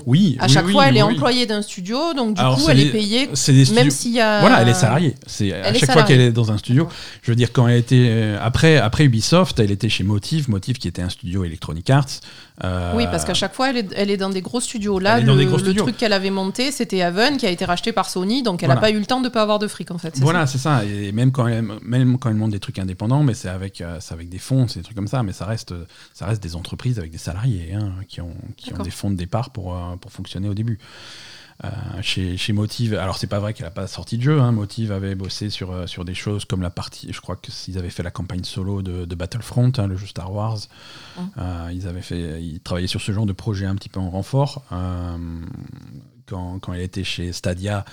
Oui. 0.06 0.36
À 0.40 0.48
chaque 0.48 0.68
fois, 0.68 0.88
elle 0.88 0.96
est 0.96 1.02
employée 1.02 1.46
d'un 1.46 1.62
studio, 1.62 2.14
donc 2.14 2.36
du 2.36 2.42
coup, 2.42 2.68
elle 2.68 2.80
est 2.80 2.90
payée. 2.90 3.28
même 3.74 3.90
s'il 3.90 4.12
y 4.12 4.20
a. 4.20 4.40
Voilà, 4.40 4.62
elle 4.62 4.68
est 4.68 4.74
salariée. 4.74 5.14
C'est 5.26 5.52
à 5.52 5.72
chaque 5.74 5.92
fois 5.92 6.02
qu'elle 6.02 6.20
est 6.20 6.32
dans 6.32 6.52
un 6.52 6.58
studio. 6.58 6.88
Je 7.22 7.30
veux 7.30 7.36
dire, 7.36 7.52
quand 7.52 7.68
elle 7.68 7.78
était 7.78 8.06
euh, 8.10 8.38
après 8.40 8.78
après 8.78 9.04
Ubisoft, 9.04 9.58
elle 9.60 9.70
était 9.70 9.88
chez 9.88 10.04
Motive, 10.04 10.48
Motive 10.50 10.78
qui 10.78 10.88
était 10.88 11.02
un 11.02 11.08
studio 11.08 11.44
Electronic 11.44 11.88
Arts. 11.90 12.20
Euh, 12.62 12.92
oui, 12.94 13.06
parce 13.10 13.24
qu'à 13.24 13.34
chaque 13.34 13.54
fois, 13.54 13.70
elle 13.70 13.78
est, 13.78 13.88
elle 13.96 14.10
est, 14.10 14.18
dans 14.18 14.28
des 14.28 14.42
gros 14.42 14.60
studios. 14.60 14.98
Là, 14.98 15.20
le, 15.20 15.74
truc 15.74 15.96
qu'elle 15.96 16.12
avait 16.12 16.30
monté, 16.30 16.70
c'était 16.70 17.00
Haven, 17.00 17.38
qui 17.38 17.46
a 17.46 17.50
été 17.50 17.64
racheté 17.64 17.92
par 17.92 18.10
Sony, 18.10 18.42
donc 18.42 18.62
elle 18.62 18.68
n'a 18.68 18.76
pas 18.76 18.90
eu 18.90 18.98
le 18.98 19.06
temps 19.06 19.20
de 19.20 19.28
pas 19.28 19.42
avoir 19.42 19.58
de 19.58 19.66
fric 19.66 19.90
en 19.90 19.98
fait. 19.98 20.18
Voilà, 20.18 20.46
c'est 20.46 20.58
ça. 20.58 20.84
Et 20.84 21.12
même 21.12 21.32
quand 21.32 21.46
elle, 21.46 21.64
même 21.82 22.18
quand 22.18 22.28
elle 22.28 22.36
monte 22.36 22.50
des 22.50 22.60
trucs 22.60 22.78
indépendants, 22.78 23.22
mais 23.22 23.34
c'est 23.34 23.48
avec, 23.48 23.80
euh, 23.80 23.98
avec 24.10 24.28
des 24.28 24.38
fonds, 24.38 24.68
c'est 24.68 24.80
des 24.80 24.84
trucs 24.84 24.96
comme 24.96 25.08
ça, 25.08 25.22
mais 25.22 25.32
ça 25.32 25.46
reste, 25.46 25.72
ça 26.12 26.26
reste 26.26 26.42
des 26.42 26.54
entreprises 26.54 26.98
avec 26.98 27.10
des 27.10 27.18
salariés 27.18 27.72
hein, 27.74 27.92
qui 28.08 28.20
ont, 28.20 28.34
qui 28.56 28.74
ont 28.74 28.82
des 28.82 28.90
fonds 28.90 29.10
de 29.10 29.16
départ 29.30 29.50
pour, 29.50 29.76
pour 30.00 30.12
fonctionner 30.12 30.48
au 30.48 30.54
début. 30.54 30.78
Euh, 31.62 31.68
chez, 32.00 32.38
chez, 32.38 32.54
Motive, 32.54 32.94
alors 32.94 33.18
c'est 33.18 33.26
pas 33.26 33.38
vrai 33.38 33.52
qu'elle 33.52 33.66
a 33.66 33.70
pas 33.70 33.86
sorti 33.86 34.16
de 34.16 34.22
jeu, 34.22 34.40
hein. 34.40 34.50
Motive 34.50 34.92
avait 34.92 35.14
bossé 35.14 35.50
sur, 35.50 35.72
euh, 35.72 35.86
sur 35.86 36.06
des 36.06 36.14
choses 36.14 36.46
comme 36.46 36.62
la 36.62 36.70
partie, 36.70 37.12
je 37.12 37.20
crois 37.20 37.36
qu'ils 37.36 37.76
avaient 37.76 37.90
fait 37.90 38.02
la 38.02 38.10
campagne 38.10 38.44
solo 38.44 38.80
de, 38.80 39.14
Battlefront, 39.14 39.70
hein, 39.76 39.86
le 39.86 39.96
jeu 39.96 40.06
Star 40.06 40.32
Wars. 40.32 40.58
Euh, 41.36 41.70
ils 41.74 41.86
avaient 41.86 42.00
fait, 42.00 42.42
ils 42.42 42.60
travaillaient 42.60 42.86
sur 42.86 43.02
ce 43.02 43.12
genre 43.12 43.26
de 43.26 43.34
projet 43.34 43.66
un 43.66 43.74
petit 43.74 43.90
peu 43.90 44.00
en 44.00 44.08
renfort. 44.08 44.64
Quand, 46.30 46.58
quand, 46.60 46.72
elle 46.72 46.82
était 46.82 47.04
chez 47.04 47.32
Stadia. 47.32 47.84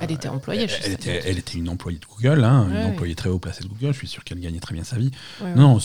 elle 0.00 0.12
était 0.12 0.28
employée 0.28 0.66
elle, 0.84 0.92
était, 0.92 1.20
elle, 1.24 1.38
était, 1.38 1.58
une 1.58 1.68
employée 1.68 1.98
de 1.98 2.06
Google, 2.06 2.44
hein, 2.44 2.68
une 2.70 2.92
employée 2.92 3.14
très 3.14 3.28
haut 3.28 3.38
placée 3.38 3.64
de 3.64 3.68
Google. 3.68 3.92
Je 3.92 3.98
suis 3.98 4.08
sûr 4.08 4.24
qu'elle 4.24 4.40
gagnait 4.40 4.60
très 4.60 4.74
bien 4.74 4.84
sa 4.84 4.96
vie. 4.96 5.10
non, 5.56 5.78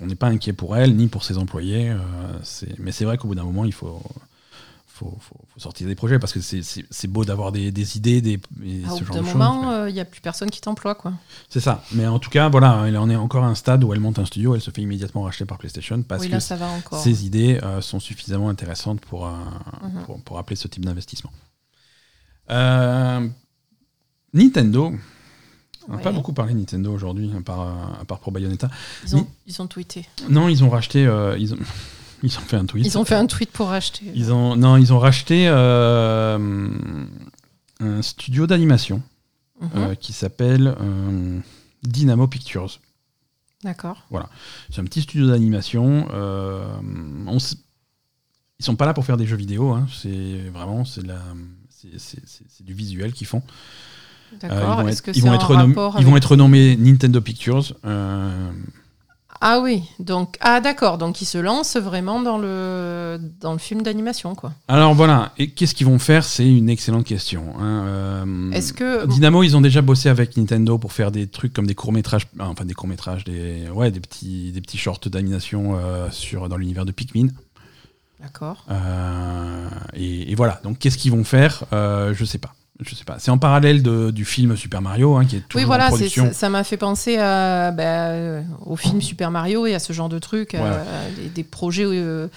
on 0.00 0.06
n'est 0.06 0.14
pas 0.14 0.28
inquiet 0.28 0.52
pour 0.52 0.76
elle, 0.76 0.96
ni 0.96 1.08
pour 1.08 1.24
ses 1.24 1.38
employés. 1.38 1.92
mais 2.78 2.92
c'est 2.92 3.04
vrai 3.04 3.18
qu'au 3.18 3.28
bout 3.28 3.34
d'un 3.34 3.44
moment, 3.44 3.64
il 3.64 3.72
faut, 3.72 4.02
faut, 4.98 5.16
faut, 5.20 5.60
sortir 5.60 5.86
des 5.86 5.94
projets 5.94 6.18
parce 6.18 6.32
que 6.32 6.40
c'est 6.40 7.06
beau 7.06 7.24
d'avoir 7.24 7.52
des, 7.52 7.70
des, 7.70 7.96
idées, 7.96 8.20
des, 8.20 8.40
ah, 8.86 8.90
ce 8.90 9.04
genre 9.04 9.16
de 9.16 9.22
moment, 9.22 9.86
il 9.86 9.94
n'y 9.94 10.00
euh, 10.00 10.02
a 10.02 10.04
plus 10.04 10.20
personne 10.20 10.50
qui 10.50 10.60
t'emploie. 10.60 10.94
quoi. 10.94 11.12
C'est 11.48 11.60
ça. 11.60 11.84
Mais 11.92 12.06
en 12.06 12.18
tout 12.18 12.30
cas, 12.30 12.48
voilà, 12.48 12.84
elle 12.86 12.96
en 12.96 13.08
est 13.08 13.16
encore 13.16 13.44
à 13.44 13.48
un 13.48 13.54
stade 13.54 13.84
où 13.84 13.92
elle 13.92 14.00
monte 14.00 14.18
un 14.18 14.24
studio, 14.24 14.54
elle 14.54 14.60
se 14.60 14.70
fait 14.70 14.82
immédiatement 14.82 15.22
racheter 15.22 15.44
par 15.44 15.58
PlayStation 15.58 16.02
parce 16.02 16.26
que 16.26 16.38
ses 16.40 17.26
idées 17.26 17.60
euh, 17.62 17.80
sont 17.80 18.00
suffisamment 18.00 18.48
intéressantes 18.48 19.00
pour, 19.00 19.26
mhm. 19.26 20.02
pour, 20.04 20.20
pour, 20.20 20.38
appeler 20.38 20.56
ce 20.56 20.68
type 20.68 20.84
d'investissement. 20.84 21.30
Euh, 22.50 23.28
Nintendo. 24.32 24.92
On 25.90 25.96
n'a 25.96 26.02
pas 26.02 26.12
beaucoup 26.12 26.34
parlé 26.34 26.52
de 26.52 26.58
Nintendo 26.58 26.92
aujourd'hui, 26.92 27.30
à 27.34 27.40
part, 27.40 27.98
à 28.00 28.04
part 28.04 28.18
pour 28.18 28.30
Bayonetta. 28.30 28.68
Ils 29.06 29.16
ont, 29.16 29.26
ils 29.46 29.62
ont 29.62 29.66
tweeté. 29.66 30.06
Non, 30.28 30.50
ils 30.50 30.62
ont 30.62 30.68
racheté. 30.68 31.04
ils 31.38 31.54
ont... 31.54 31.58
Ils 32.22 32.36
ont 32.38 32.42
fait 32.42 32.56
un 32.56 32.66
tweet. 32.66 32.86
Ils 32.86 32.98
ont 32.98 33.04
fait 33.04 33.14
un 33.14 33.26
tweet 33.26 33.50
pour 33.50 33.68
racheter. 33.68 34.06
Ils 34.14 34.32
ont, 34.32 34.56
non, 34.56 34.76
ils 34.76 34.92
ont 34.92 34.98
racheté 34.98 35.46
euh, 35.48 36.68
un 37.80 38.02
studio 38.02 38.46
d'animation 38.46 39.02
mhm. 39.60 39.70
euh, 39.76 39.94
qui 39.94 40.12
s'appelle 40.12 40.74
euh, 40.80 41.40
Dynamo 41.82 42.26
Pictures. 42.26 42.80
D'accord. 43.62 44.06
Voilà. 44.10 44.28
C'est 44.70 44.80
un 44.80 44.84
petit 44.84 45.02
studio 45.02 45.28
d'animation. 45.28 46.08
On 46.12 47.38
ils 48.60 48.64
sont 48.64 48.74
pas 48.74 48.86
là 48.86 48.94
pour 48.94 49.04
faire 49.04 49.16
des 49.16 49.26
jeux 49.26 49.36
vidéo. 49.36 49.70
Hein. 49.70 49.86
C'est 49.92 50.48
vraiment 50.52 50.84
c'est 50.84 51.04
du 52.60 52.74
visuel 52.74 53.12
qu'ils 53.12 53.26
font. 53.26 53.42
D'accord. 54.40 54.80
ils 54.80 54.82
vont 54.82 54.88
être, 54.88 55.10
ils 55.14 55.22
vont 55.22 55.34
être, 55.34 55.96
ils 56.00 56.06
vont 56.06 56.16
être 56.16 56.30
renommés 56.32 56.76
Nintendo 56.76 57.20
Pictures. 57.20 57.74
Ah 59.40 59.60
oui, 59.60 59.84
donc 60.00 60.36
ah 60.40 60.60
d'accord, 60.60 60.98
donc 60.98 61.22
ils 61.22 61.26
se 61.26 61.38
lancent 61.38 61.76
vraiment 61.76 62.20
dans 62.20 62.38
le 62.38 63.20
dans 63.40 63.52
le 63.52 63.58
film 63.58 63.82
d'animation 63.82 64.34
quoi. 64.34 64.52
Alors 64.66 64.94
voilà, 64.94 65.32
et 65.38 65.50
qu'est-ce 65.50 65.76
qu'ils 65.76 65.86
vont 65.86 66.00
faire? 66.00 66.24
C'est 66.24 66.48
une 66.48 66.68
excellente 66.68 67.04
question. 67.04 67.54
Hein. 67.58 67.84
Euh, 67.86 68.50
Est-ce 68.50 68.72
que 68.72 69.06
Dynamo, 69.06 69.44
ils 69.44 69.56
ont 69.56 69.60
déjà 69.60 69.80
bossé 69.80 70.08
avec 70.08 70.36
Nintendo 70.36 70.76
pour 70.76 70.92
faire 70.92 71.12
des 71.12 71.28
trucs 71.28 71.52
comme 71.52 71.68
des 71.68 71.76
courts 71.76 71.92
métrages, 71.92 72.26
enfin 72.40 72.64
des 72.64 72.74
courts 72.74 72.88
métrages, 72.88 73.22
des 73.24 73.68
ouais, 73.70 73.92
des 73.92 74.00
petits 74.00 74.50
des 74.50 74.60
petits 74.60 74.78
shorts 74.78 75.00
d'animation 75.06 75.76
euh, 75.76 76.10
sur 76.10 76.48
dans 76.48 76.56
l'univers 76.56 76.84
de 76.84 76.92
Pikmin. 76.92 77.28
D'accord. 78.20 78.64
Euh, 78.68 79.68
et, 79.94 80.32
et, 80.32 80.34
voilà, 80.34 80.60
donc 80.64 80.80
qu'est-ce 80.80 80.98
qu'ils 80.98 81.12
vont 81.12 81.22
faire? 81.22 81.62
Je 81.70 82.24
sais 82.24 82.38
pas 82.38 82.54
je 82.80 82.94
sais 82.94 83.04
pas. 83.04 83.16
C'est 83.18 83.30
en 83.30 83.38
parallèle 83.38 83.82
de, 83.82 84.10
du 84.10 84.24
film 84.24 84.56
Super 84.56 84.80
Mario, 84.80 85.16
hein, 85.16 85.24
qui 85.24 85.36
est 85.36 85.40
toujours 85.40 85.60
oui, 85.60 85.64
voilà, 85.64 85.86
en 85.86 85.88
production. 85.88 86.30
Ça 86.32 86.48
m'a 86.48 86.62
fait 86.62 86.76
penser 86.76 87.16
à, 87.16 87.72
bah, 87.72 88.42
au 88.64 88.76
film 88.76 89.00
Super 89.00 89.30
Mario 89.30 89.66
et 89.66 89.74
à 89.74 89.78
ce 89.80 89.92
genre 89.92 90.08
de 90.08 90.18
trucs, 90.18 90.56
des, 91.34 91.44
projets 91.44 91.84
euh, 91.86 92.28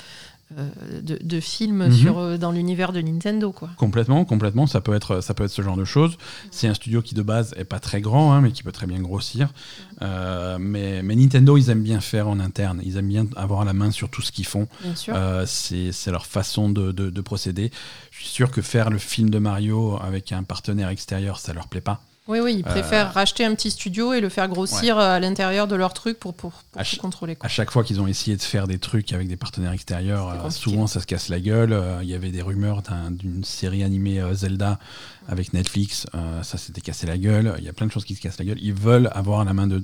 euh, 0.58 1.02
de, 1.02 1.40
films 1.40 1.86
mhm. 1.86 1.92
sur, 1.92 2.18
euh, 2.18 2.38
dans 2.38 2.52
l'univers 2.52 2.92
de 2.92 3.02
Nintendo. 3.02 3.52
Quoi. 3.52 3.70
Complètement, 3.78 4.26
complètement. 4.26 4.68
Ça 4.68 4.82
peut, 4.82 4.94
être, 4.94 5.22
ça 5.22 5.34
peut 5.34 5.44
être 5.46 5.52
ce 5.52 5.62
genre 5.62 5.78
de 5.78 5.86
choses. 5.86 6.18
C'est 6.52 6.68
un 6.68 6.74
studio 6.74 7.02
qui 7.02 7.16
de 7.16 7.22
base 7.22 7.54
est 7.58 7.64
pas 7.64 7.80
très 7.80 8.02
grand, 8.02 8.34
hein, 8.34 8.42
mais 8.42 8.52
qui 8.52 8.64
peut 8.64 8.72
très 8.72 8.88
bien 8.88 9.00
grossir. 9.00 9.50
Euh, 10.02 10.58
mais, 10.60 11.04
mais, 11.04 11.16
Nintendo, 11.16 11.58
ils 11.58 11.70
aiment 11.70 11.84
bien 11.84 12.02
faire 12.02 12.28
en 12.28 12.40
interne. 12.40 12.82
Ils 12.84 12.98
aiment 12.98 13.08
bien 13.08 13.28
avoir 13.36 13.64
la 13.64 13.74
main 13.74 13.92
sur 13.92 14.10
tout 14.10 14.22
ce 14.22 14.32
qu'ils 14.32 14.46
font. 14.46 14.68
c'est 15.46 16.12
leur 16.12 16.26
façon 16.26 16.70
de, 16.70 16.92
de, 16.92 17.22
procéder. 17.22 17.72
Je 18.12 18.20
suis 18.20 18.30
sûr 18.30 18.52
que 18.52 18.62
faire 18.62 18.90
le 18.90 18.98
film 18.98 19.30
de 19.30 19.40
Mario 19.40 19.98
avec 20.02 20.32
un 20.32 20.44
partenaire 20.44 20.90
extérieur, 20.90 21.40
ça 21.40 21.54
leur 21.54 21.68
plaît 21.68 21.82
pas. 21.82 22.02
Oui, 22.32 22.40
oui, 22.40 22.56
ils 22.60 22.64
préfèrent 22.64 23.10
euh, 23.10 23.12
racheter 23.12 23.44
un 23.44 23.54
petit 23.56 23.72
studio 23.72 24.14
et 24.14 24.22
le 24.22 24.30
faire 24.30 24.48
grossir 24.48 24.98
à 24.98 25.20
l'intérieur 25.20 25.68
de 25.68 25.76
leur 25.76 25.94
truc 25.94 26.18
pour, 26.18 26.34
pour, 26.34 26.54
contrôler. 27.02 27.36
À 27.42 27.50
chaque 27.50 27.72
fois 27.72 27.84
qu'ils 27.84 28.00
ont 28.00 28.08
essayé 28.08 28.38
de 28.38 28.42
faire 28.42 28.68
des 28.68 28.80
trucs 28.80 29.12
avec 29.12 29.28
des 29.28 29.36
partenaires 29.36 29.74
extérieurs, 29.74 30.30
euh, 30.30 30.50
souvent 30.50 30.88
ça 30.88 31.02
se 31.02 31.06
casse 31.06 31.28
la 31.28 31.42
gueule. 31.42 31.74
Euh, 31.74 32.00
il 32.02 32.08
y 32.08 32.14
avait 32.14 32.32
des 32.32 32.42
rumeurs 32.42 32.84
d'une 33.10 33.44
série 33.44 33.84
animée 33.84 34.24
Zelda 34.34 34.80
avec 35.28 35.52
Netflix, 35.52 36.08
ça 36.42 36.58
s'était 36.58 36.80
cassé 36.80 37.06
la 37.06 37.18
gueule. 37.18 37.54
Il 37.58 37.66
y 37.66 37.70
a 37.70 37.74
plein 37.74 37.86
de 37.86 37.92
choses 37.92 38.06
qui 38.06 38.16
se 38.16 38.22
cassent 38.22 38.40
la 38.40 38.46
gueule. 38.46 38.60
Ils 38.62 38.74
veulent 38.74 39.10
avoir 39.12 39.44
la 39.44 39.54
main, 39.54 39.68
de, 39.68 39.84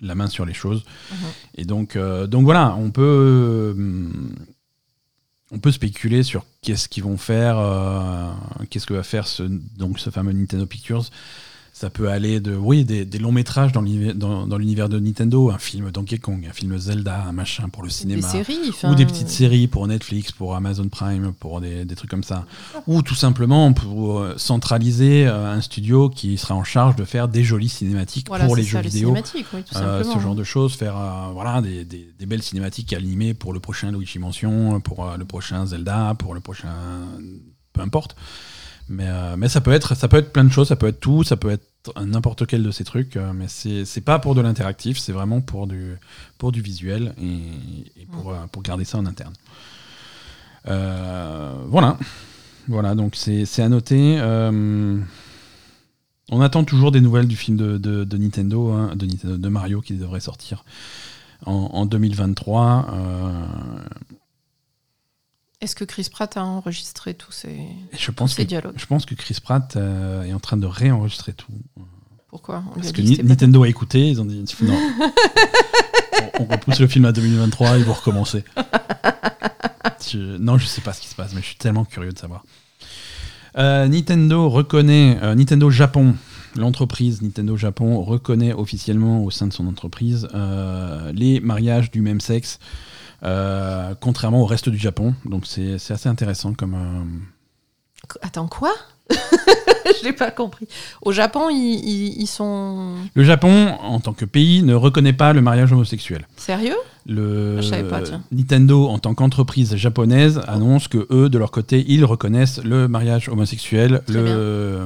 la 0.00 0.14
main 0.14 0.28
sur 0.28 0.46
les 0.46 0.54
choses. 0.54 0.84
Mhm. 1.10 1.16
Et 1.56 1.64
donc, 1.64 1.98
donc 1.98 2.44
voilà, 2.44 2.76
on 2.76 2.92
peut 2.92 3.76
on 5.50 5.58
peut 5.58 5.72
spéculer 5.72 6.22
sur 6.22 6.44
qu'est-ce 6.62 6.88
qu'ils 6.88 7.02
vont 7.02 7.16
faire, 7.16 7.56
qu'est-ce 8.70 8.86
que 8.86 8.94
va 8.94 9.02
faire 9.02 9.26
ce, 9.26 9.42
donc 9.42 9.98
ce 9.98 10.10
fameux 10.10 10.32
Nintendo 10.32 10.64
Pictures. 10.64 11.10
Ça 11.78 11.90
peut 11.90 12.08
aller 12.08 12.40
de 12.40 12.56
oui 12.56 12.86
des, 12.86 13.04
longs 13.18 13.32
métrages 13.32 13.70
dans 13.70 13.82
l'univers 13.82 14.88
de 14.88 14.98
Nintendo, 14.98 15.50
un 15.50 15.58
film 15.58 15.90
Donkey 15.90 16.16
Kong, 16.16 16.46
un 16.48 16.52
film 16.54 16.78
Zelda, 16.78 17.24
un 17.24 17.32
machin 17.32 17.68
pour 17.68 17.82
le 17.82 17.90
cinéma, 17.90 18.22
des 18.22 18.44
séries, 18.44 18.72
ou 18.84 18.94
des 18.94 19.04
petites 19.04 19.28
séries 19.28 19.66
pour 19.66 19.86
Netflix, 19.86 20.32
pour 20.32 20.56
Amazon 20.56 20.88
Prime, 20.88 21.34
pour 21.38 21.60
des, 21.60 21.84
trucs 21.94 22.08
comme 22.08 22.24
ça, 22.24 22.46
ou 22.86 23.02
tout 23.02 23.14
simplement 23.14 23.74
pour 23.74 24.20
euh, 24.20 24.32
centraliser 24.38 25.26
euh, 25.26 25.52
un 25.52 25.60
studio 25.60 26.08
qui 26.08 26.38
sera 26.38 26.54
en 26.54 26.64
charge 26.64 26.96
de 26.96 27.04
faire 27.04 27.28
des 27.28 27.44
jolies 27.44 27.68
cinématiques 27.68 28.28
pour 28.28 28.56
les 28.56 28.62
jeux 28.62 28.80
vidéo, 28.80 29.14
euh, 29.76 30.02
ce 30.02 30.18
genre 30.18 30.34
de 30.34 30.44
choses, 30.44 30.76
faire 30.76 30.96
voilà 31.34 31.60
des, 31.60 31.84
des, 31.84 32.24
belles 32.24 32.42
cinématiques 32.42 32.94
animées 32.94 33.34
pour 33.34 33.52
le 33.52 33.60
prochain 33.60 33.92
Luigi 33.92 34.18
Mansion, 34.18 34.80
pour 34.80 35.10
le 35.14 35.26
prochain 35.26 35.66
Zelda, 35.66 36.14
pour 36.18 36.32
le 36.32 36.40
prochain 36.40 36.72
peu 37.74 37.82
importe. 37.82 38.16
Mais, 38.88 39.08
euh, 39.08 39.36
mais 39.36 39.48
ça 39.48 39.60
peut 39.60 39.72
être 39.72 39.96
ça 39.96 40.06
peut 40.06 40.18
être 40.18 40.32
plein 40.32 40.44
de 40.44 40.52
choses, 40.52 40.68
ça 40.68 40.76
peut 40.76 40.86
être 40.86 41.00
tout, 41.00 41.24
ça 41.24 41.36
peut 41.36 41.50
être 41.50 41.64
n'importe 42.00 42.46
quel 42.46 42.62
de 42.62 42.70
ces 42.70 42.84
trucs, 42.84 43.16
euh, 43.16 43.32
mais 43.32 43.46
c'est 43.48 44.00
pas 44.00 44.18
pour 44.18 44.34
de 44.34 44.40
l'interactif, 44.40 44.98
c'est 44.98 45.12
vraiment 45.12 45.40
pour 45.40 45.66
du, 45.66 45.96
pour 46.38 46.52
du 46.52 46.60
visuel 46.60 47.14
et, 47.20 48.06
pour, 48.06 48.32
euh, 48.32 48.36
pour, 48.50 48.62
garder 48.62 48.84
ça 48.84 48.98
en 48.98 49.06
interne. 49.06 49.34
voilà. 50.64 51.98
Voilà, 52.68 52.96
donc 52.96 53.14
c'est 53.14 53.62
à 53.62 53.68
noter. 53.68 54.20
on 54.20 55.04
attend 56.40 56.64
toujours 56.64 56.90
des 56.90 57.00
nouvelles 57.00 57.28
du 57.28 57.36
film 57.36 57.56
de, 57.56 57.78
de, 57.78 58.16
Nintendo, 58.16 58.70
hein, 58.70 58.92
de, 58.96 59.36
de 59.36 59.48
Mario 59.48 59.80
qui 59.80 59.94
devrait 59.94 60.20
sortir 60.20 60.64
en, 61.44 61.52
en 61.52 61.86
2023. 61.86 62.86
Est-ce 65.62 65.74
que 65.74 65.84
Chris 65.84 66.08
Pratt 66.10 66.36
a 66.36 66.44
enregistré 66.44 67.14
tous 67.14 67.32
ces, 67.32 67.58
je 67.96 68.10
pense 68.10 68.34
que, 68.34 68.42
dialogues? 68.42 68.74
Je 68.76 68.84
pense 68.84 69.06
que 69.06 69.14
Chris 69.14 69.38
Pratt 69.42 69.74
euh, 69.76 70.24
est 70.24 70.34
en 70.34 70.38
train 70.38 70.58
de 70.58 70.66
réenregistrer 70.66 71.32
tout. 71.32 71.50
Pourquoi? 72.28 72.62
Parce 72.74 72.92
que 72.92 73.00
Nintendo 73.22 73.62
a 73.62 73.68
écouté, 73.68 74.10
ils 74.10 74.20
ont 74.20 74.26
dit 74.26 74.44
non. 74.60 74.74
on, 76.40 76.44
repousse 76.44 76.78
le 76.78 76.86
film 76.86 77.06
à 77.06 77.12
2023 77.12 77.78
et 77.78 77.82
vous 77.82 77.94
recommencez. 77.94 78.44
non, 80.14 80.58
je 80.58 80.66
sais 80.66 80.82
pas 80.82 80.92
ce 80.92 81.00
qui 81.00 81.08
se 81.08 81.14
passe, 81.14 81.32
mais 81.32 81.40
je 81.40 81.46
suis 81.46 81.56
tellement 81.56 81.86
curieux 81.86 82.12
de 82.12 82.18
savoir. 82.18 82.44
Euh, 83.56 83.88
Nintendo 83.88 84.50
reconnaît, 84.50 85.18
euh, 85.22 85.34
Nintendo 85.34 85.70
Japon, 85.70 86.16
l'entreprise 86.54 87.22
Nintendo 87.22 87.56
Japon 87.56 88.02
reconnaît 88.02 88.52
officiellement 88.52 89.24
au 89.24 89.30
sein 89.30 89.46
de 89.46 89.54
son 89.54 89.66
entreprise 89.66 90.28
les 91.14 91.40
mariages 91.40 91.90
du 91.90 92.02
même 92.02 92.20
sexe 92.20 92.58
euh, 93.22 93.94
contrairement 94.00 94.42
au 94.42 94.46
reste 94.46 94.68
du 94.68 94.78
Japon. 94.78 95.14
Donc 95.24 95.46
c'est 95.46 95.74
assez 95.74 96.08
intéressant 96.08 96.54
comme. 96.54 96.74
Euh, 96.74 97.04
Attends, 98.22 98.48
quoi? 98.48 98.72
Je 100.06 100.12
n'ai 100.12 100.16
pas 100.16 100.30
compris. 100.30 100.68
Au 101.02 101.12
Japon, 101.12 101.48
ils, 101.50 102.20
ils, 102.20 102.26
sont. 102.26 102.94
Le 103.14 103.24
Japon, 103.24 103.74
en 103.82 103.98
tant 103.98 104.12
que 104.12 104.24
pays, 104.24 104.62
ne 104.62 104.74
reconnaît 104.74 105.12
pas 105.12 105.32
le 105.32 105.40
mariage 105.40 105.72
homosexuel. 105.72 106.26
Sérieux? 106.36 106.76
Le 107.08 107.60
Nintendo, 108.32 108.88
en 108.88 108.98
tant 108.98 109.14
qu'entreprise 109.14 109.76
japonaise, 109.76 110.40
annonce 110.48 110.88
que 110.88 111.06
eux, 111.10 111.28
de 111.28 111.38
leur 111.38 111.52
côté, 111.52 111.84
ils 111.86 112.04
reconnaissent 112.04 112.60
le 112.64 112.88
mariage 112.88 113.28
homosexuel, 113.28 114.02
le, 114.08 114.84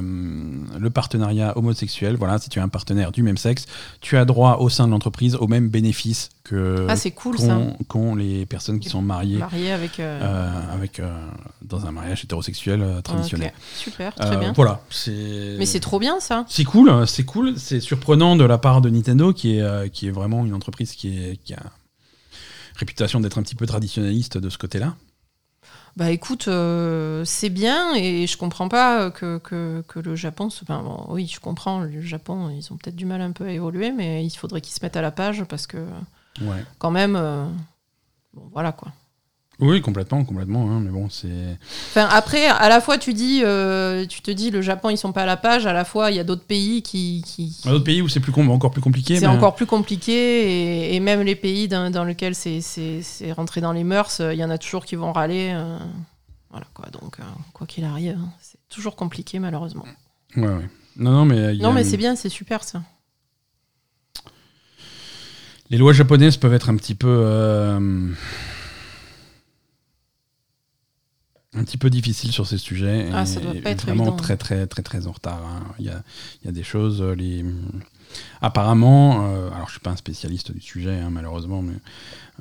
le, 0.79 0.89
partenariat 0.91 1.57
homosexuel. 1.57 2.17
Voilà, 2.17 2.37
si 2.37 2.49
tu 2.49 2.59
as 2.59 2.63
un 2.63 2.67
partenaire 2.67 3.11
du 3.11 3.23
même 3.23 3.37
sexe, 3.37 3.65
tu 4.01 4.17
as 4.17 4.25
droit 4.25 4.57
au 4.59 4.69
sein 4.69 4.85
de 4.85 4.91
l'entreprise 4.91 5.35
aux 5.35 5.47
mêmes 5.47 5.69
bénéfices 5.69 6.29
que 6.43 6.87
ah, 6.89 6.95
cool, 7.15 7.37
qu'ont 7.87 8.15
les 8.15 8.45
personnes 8.45 8.79
qui 8.79 8.89
sont 8.89 9.01
mariées, 9.01 9.37
mariées 9.37 9.71
avec, 9.71 9.99
euh, 9.99 10.19
euh, 10.21 10.73
avec 10.73 10.99
euh, 10.99 11.09
dans 11.61 11.85
un 11.85 11.91
mariage 11.91 12.23
hétérosexuel 12.23 12.83
traditionnel. 13.03 13.53
Super, 13.75 14.13
très 14.13 14.37
bien. 14.37 14.53
Voilà, 14.55 14.81
Mais 15.57 15.65
c'est 15.65 15.79
trop 15.79 15.99
bien 15.99 16.19
ça. 16.19 16.45
C'est 16.47 16.63
cool, 16.63 17.07
c'est 17.07 17.25
cool, 17.25 17.57
c'est 17.57 17.79
surprenant 17.79 18.35
de 18.35 18.43
la 18.43 18.57
part 18.57 18.81
de 18.81 18.89
Nintendo 18.89 19.33
qui 19.33 19.57
est 19.57 19.89
qui 19.91 20.07
est 20.07 20.11
vraiment 20.11 20.45
une 20.45 20.53
entreprise 20.53 20.93
qui 20.93 21.17
est 21.17 21.37
qui 21.43 21.53
a 21.53 21.63
réputation 22.75 23.19
d'être 23.19 23.37
un 23.37 23.43
petit 23.43 23.55
peu 23.55 23.65
traditionnaliste 23.65 24.37
de 24.37 24.49
ce 24.49 24.57
côté-là 24.57 24.95
bah 25.97 26.09
écoute, 26.09 26.47
euh, 26.47 27.25
c'est 27.25 27.49
bien 27.49 27.93
et 27.95 28.25
je 28.25 28.37
comprends 28.37 28.69
pas 28.69 29.11
que, 29.11 29.39
que, 29.39 29.83
que 29.87 29.99
le 29.99 30.15
Japon. 30.15 30.45
Enfin, 30.45 31.05
oui, 31.09 31.27
je 31.27 31.39
comprends, 31.39 31.81
le 31.81 32.01
Japon, 32.01 32.49
ils 32.49 32.71
ont 32.71 32.77
peut-être 32.77 32.95
du 32.95 33.05
mal 33.05 33.21
un 33.21 33.31
peu 33.31 33.45
à 33.45 33.51
évoluer, 33.51 33.91
mais 33.91 34.25
il 34.25 34.29
faudrait 34.29 34.61
qu'ils 34.61 34.73
se 34.73 34.79
mettent 34.81 34.95
à 34.95 35.01
la 35.01 35.11
page 35.11 35.43
parce 35.43 35.67
que, 35.67 35.85
ouais. 36.41 36.63
quand 36.79 36.91
même, 36.91 37.17
euh, 37.17 37.45
bon, 38.33 38.43
voilà 38.53 38.71
quoi. 38.71 38.93
Oui, 39.61 39.79
complètement, 39.79 40.25
complètement. 40.25 40.71
Hein, 40.71 40.79
mais 40.83 40.89
bon, 40.89 41.07
c'est. 41.09 41.29
Enfin, 41.89 42.07
après, 42.11 42.47
à 42.47 42.67
la 42.67 42.81
fois, 42.81 42.97
tu 42.97 43.13
dis, 43.13 43.41
euh, 43.43 44.07
tu 44.07 44.21
te 44.21 44.31
dis, 44.31 44.49
le 44.49 44.63
Japon, 44.63 44.89
ils 44.89 44.97
sont 44.97 45.11
pas 45.11 45.21
à 45.21 45.25
la 45.27 45.37
page. 45.37 45.67
À 45.67 45.73
la 45.73 45.85
fois, 45.85 46.09
il 46.09 46.17
y 46.17 46.19
a 46.19 46.23
d'autres 46.23 46.43
pays 46.43 46.81
qui. 46.81 47.23
qui... 47.23 47.55
D'autres 47.65 47.83
pays 47.83 48.01
où 48.01 48.09
c'est 48.09 48.19
plus 48.19 48.33
encore 48.33 48.71
plus 48.71 48.81
compliqué. 48.81 49.19
C'est 49.19 49.27
encore 49.27 49.53
plus 49.53 49.67
compliqué, 49.67 50.95
et, 50.95 50.99
même 50.99 51.21
les 51.21 51.35
pays 51.35 51.67
dans, 51.67 51.91
dans 51.91 52.03
lesquels 52.03 52.33
c'est 52.33 53.31
rentré 53.33 53.61
dans 53.61 53.71
les 53.71 53.83
mœurs, 53.83 54.19
il 54.19 54.37
y 54.37 54.43
en 54.43 54.49
a 54.49 54.57
toujours 54.57 54.83
qui 54.83 54.95
vont 54.95 55.13
râler. 55.13 55.51
Euh, 55.53 55.77
voilà 56.49 56.65
quoi. 56.73 56.87
Donc, 56.89 57.19
euh, 57.19 57.23
quoi 57.53 57.67
qu'il 57.67 57.83
arrive, 57.83 58.17
hein, 58.19 58.29
c'est 58.41 58.59
toujours 58.67 58.95
compliqué, 58.95 59.37
malheureusement. 59.37 59.85
Ouais, 60.37 60.47
ouais. 60.47 60.69
Non, 60.97 61.11
non, 61.11 61.25
mais. 61.25 61.53
Non, 61.53 61.71
mais 61.71 61.83
c'est 61.83 61.97
bien, 61.97 62.15
c'est 62.15 62.29
super 62.29 62.63
ça. 62.63 62.81
Les 65.69 65.77
lois 65.77 65.93
japonaises 65.93 66.35
peuvent 66.35 66.53
être 66.53 66.69
un 66.69 66.75
petit 66.75 66.95
peu 66.95 67.79
un 71.53 71.63
petit 71.63 71.77
peu 71.77 71.89
difficile 71.89 72.31
sur 72.31 72.47
ces 72.47 72.57
sujets. 72.57 73.09
Ah, 73.13 73.25
ça 73.25 73.39
doit 73.39 73.53
pas 73.61 73.71
être 73.71 73.85
vraiment 73.85 74.13
très 74.13 74.37
très 74.37 74.67
très 74.67 74.81
très 74.81 75.07
en 75.07 75.11
retard. 75.11 75.41
Hein. 75.45 75.63
Il, 75.79 75.85
y 75.85 75.89
a, 75.89 76.01
il, 76.41 76.45
y 76.45 76.49
a, 76.49 76.51
des 76.51 76.63
choses. 76.63 77.01
Euh, 77.01 77.13
les... 77.13 77.45
Apparemment, 78.41 79.27
euh, 79.27 79.49
alors 79.51 79.67
je 79.67 79.71
suis 79.71 79.79
pas 79.79 79.91
un 79.91 79.95
spécialiste 79.95 80.51
du 80.51 80.61
sujet 80.61 80.99
hein, 80.99 81.09
malheureusement, 81.09 81.61
mais 81.61 81.75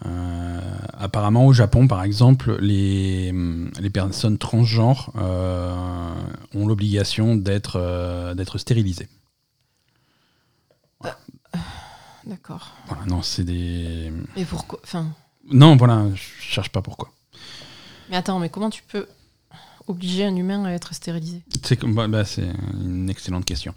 euh, 0.06 0.60
apparemment 0.98 1.46
au 1.46 1.52
Japon 1.52 1.86
par 1.86 2.02
exemple, 2.02 2.56
les, 2.60 3.32
les 3.80 3.90
personnes 3.90 4.38
transgenres 4.38 5.12
ont 5.16 6.66
l'obligation 6.66 7.36
d'être 7.36 8.34
d'être 8.34 8.58
stérilisées. 8.58 9.08
D'accord. 12.26 12.72
Voilà, 12.86 13.06
non, 13.06 13.22
c'est 13.22 13.44
des. 13.44 14.12
Et 14.36 14.44
pourquoi 14.44 14.78
Enfin. 14.84 15.06
Non, 15.50 15.76
voilà, 15.76 16.06
je 16.14 16.22
cherche 16.42 16.68
pas 16.68 16.82
pourquoi. 16.82 17.10
Mais 18.10 18.16
attends, 18.16 18.38
mais 18.38 18.48
comment 18.48 18.70
tu 18.70 18.82
peux 18.82 19.06
obliger 19.86 20.24
un 20.24 20.36
humain 20.36 20.64
à 20.64 20.72
être 20.72 20.94
stérilisé 20.94 21.42
C'est 21.62 21.84
bah, 21.84 22.06
bah, 22.08 22.22
une 22.82 23.10
excellente 23.10 23.44
question. 23.44 23.74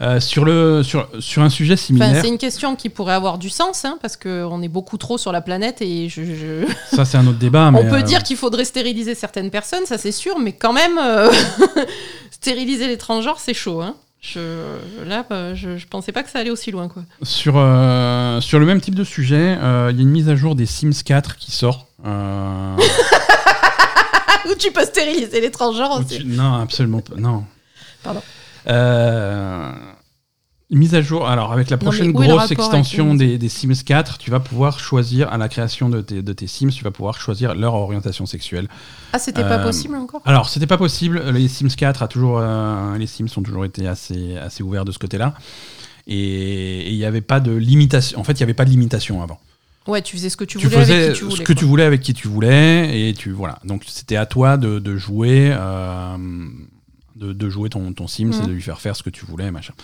Euh, 0.00 0.18
sur, 0.18 0.44
le, 0.44 0.82
sur, 0.82 1.08
sur 1.20 1.42
un 1.42 1.50
sujet 1.50 1.76
similaire. 1.76 2.20
c'est 2.20 2.28
une 2.28 2.38
question 2.38 2.74
qui 2.74 2.88
pourrait 2.88 3.14
avoir 3.14 3.38
du 3.38 3.48
sens, 3.48 3.84
hein, 3.84 3.96
parce 4.02 4.16
qu'on 4.16 4.60
est 4.60 4.68
beaucoup 4.68 4.98
trop 4.98 5.18
sur 5.18 5.30
la 5.30 5.40
planète 5.40 5.82
et 5.82 6.08
je. 6.08 6.66
Ça, 6.90 7.04
c'est 7.04 7.16
un 7.16 7.26
autre 7.28 7.38
débat. 7.38 7.70
On 7.74 7.84
peut 7.84 7.98
euh, 7.98 8.02
dire 8.02 8.24
qu'il 8.24 8.36
faudrait 8.36 8.64
stériliser 8.64 9.14
certaines 9.14 9.50
personnes, 9.50 9.86
ça 9.86 9.96
c'est 9.96 10.12
sûr, 10.12 10.38
mais 10.40 10.52
quand 10.52 10.72
même, 10.72 10.98
euh, 10.98 11.30
stériliser 12.32 12.88
les 12.88 12.98
transgenres, 12.98 13.38
c'est 13.38 13.54
chaud. 13.54 13.82
Hein. 13.82 13.94
Je, 14.20 14.40
là, 15.06 15.24
bah, 15.28 15.54
je, 15.54 15.76
je, 15.76 15.86
pensais 15.86 16.10
pas 16.10 16.22
que 16.22 16.30
ça 16.30 16.40
allait 16.40 16.50
aussi 16.50 16.72
loin. 16.72 16.88
Quoi. 16.88 17.02
Sur, 17.22 17.52
sur 18.42 18.58
le 18.58 18.64
même 18.64 18.80
type 18.80 18.94
de 18.94 19.04
sujet, 19.04 19.58
il 19.60 19.96
y 19.96 19.98
a 19.98 20.02
une 20.02 20.08
mise 20.08 20.30
à 20.30 20.34
jour 20.34 20.54
des 20.56 20.66
Sims 20.66 21.02
4 21.04 21.36
qui 21.36 21.52
sort. 21.52 21.86
Où 24.46 24.54
tu 24.58 24.72
peux 24.72 24.84
stériliser 24.84 25.40
les 25.40 25.50
transgenres 25.50 26.00
aussi. 26.00 26.24
Non, 26.24 26.54
absolument 26.54 27.00
pas. 27.00 27.14
Non. 27.16 27.44
Pardon. 28.02 28.22
Euh, 28.68 29.72
mise 30.70 30.94
à 30.94 31.02
jour, 31.02 31.28
alors 31.28 31.52
avec 31.52 31.70
la 31.70 31.76
prochaine 31.76 32.12
grosse 32.12 32.50
extension 32.50 33.14
des, 33.14 33.38
des, 33.38 33.48
Sims 33.48 33.84
4, 33.84 34.18
tu 34.18 34.30
vas 34.30 34.40
pouvoir 34.40 34.78
choisir 34.78 35.32
à 35.32 35.38
la 35.38 35.48
création 35.48 35.88
de 35.88 36.00
tes, 36.00 36.22
de 36.22 36.32
tes, 36.32 36.46
Sims, 36.46 36.70
tu 36.70 36.84
vas 36.84 36.90
pouvoir 36.90 37.20
choisir 37.20 37.54
leur 37.54 37.74
orientation 37.74 38.26
sexuelle. 38.26 38.68
Ah, 39.12 39.18
c'était 39.18 39.42
pas 39.42 39.58
euh, 39.58 39.64
possible 39.64 39.96
encore? 39.96 40.22
Alors, 40.24 40.48
c'était 40.48 40.66
pas 40.66 40.78
possible. 40.78 41.22
Les 41.30 41.48
Sims 41.48 41.74
4 41.76 42.02
a 42.02 42.08
toujours, 42.08 42.38
euh, 42.40 42.96
les 42.98 43.06
Sims 43.06 43.26
ont 43.36 43.42
toujours 43.42 43.64
été 43.64 43.86
assez, 43.86 44.36
assez 44.36 44.62
ouverts 44.62 44.84
de 44.84 44.92
ce 44.92 44.98
côté-là. 44.98 45.34
Et 46.06 46.90
il 46.90 46.96
n'y 46.96 47.04
avait 47.04 47.22
pas 47.22 47.40
de 47.40 47.52
limitation. 47.52 48.20
En 48.20 48.24
fait, 48.24 48.32
il 48.32 48.38
n'y 48.38 48.44
avait 48.44 48.54
pas 48.54 48.66
de 48.66 48.70
limitation 48.70 49.22
avant. 49.22 49.38
Ouais, 49.86 50.00
tu 50.00 50.16
faisais 50.16 50.30
ce 50.30 50.36
que 50.36 50.44
tu, 50.44 50.58
voulais 50.58 50.76
avec 50.76 51.12
qui 51.12 51.18
tu 51.18 51.24
voulais. 51.24 51.36
Ce 51.36 51.42
que 51.42 51.52
tu 51.52 51.64
voulais 51.64 51.84
avec 51.84 52.00
qui 52.00 52.14
tu 52.14 52.28
voulais, 52.28 53.08
et 53.08 53.14
tu 53.14 53.30
voilà. 53.32 53.58
Donc 53.64 53.82
c'était 53.86 54.16
à 54.16 54.24
toi 54.24 54.56
de, 54.56 54.78
de 54.78 54.96
jouer, 54.96 55.50
euh, 55.52 56.16
de, 57.16 57.34
de, 57.34 57.50
jouer 57.50 57.68
ton, 57.68 57.92
ton 57.92 58.06
Sims 58.06 58.32
et 58.32 58.46
de 58.46 58.52
lui 58.52 58.62
faire 58.62 58.80
faire 58.80 58.96
ce 58.96 59.02
que 59.02 59.10
tu 59.10 59.26
voulais, 59.26 59.50
machin. 59.50 59.74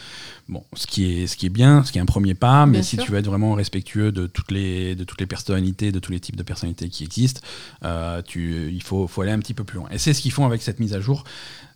Bon, 0.48 0.64
ce 0.72 0.86
qui 0.86 1.22
est 1.22 1.26
ce 1.26 1.36
qui 1.36 1.46
est 1.46 1.50
bien, 1.50 1.84
ce 1.84 1.92
qui 1.92 1.98
est 1.98 2.00
un 2.00 2.06
premier 2.06 2.34
pas, 2.34 2.64
mais 2.64 2.82
si 2.82 2.96
tu 2.96 3.10
veux 3.10 3.18
être 3.18 3.26
vraiment 3.26 3.52
respectueux 3.52 4.10
de 4.10 4.26
toutes 4.26 4.50
les 4.50 4.94
de 4.94 5.04
toutes 5.04 5.20
les 5.20 5.26
personnalités, 5.26 5.92
de 5.92 5.98
tous 5.98 6.12
les 6.12 6.20
types 6.20 6.36
de 6.36 6.42
personnalités 6.42 6.88
qui 6.88 7.04
existent, 7.04 7.42
euh, 7.84 8.22
tu 8.22 8.70
il 8.72 8.82
faut 8.82 9.06
faut 9.06 9.20
aller 9.20 9.32
un 9.32 9.38
petit 9.38 9.54
peu 9.54 9.64
plus 9.64 9.76
loin. 9.76 9.88
Et 9.90 9.98
c'est 9.98 10.14
ce 10.14 10.22
qu'ils 10.22 10.32
font 10.32 10.46
avec 10.46 10.62
cette 10.62 10.80
mise 10.80 10.94
à 10.94 11.00
jour, 11.00 11.24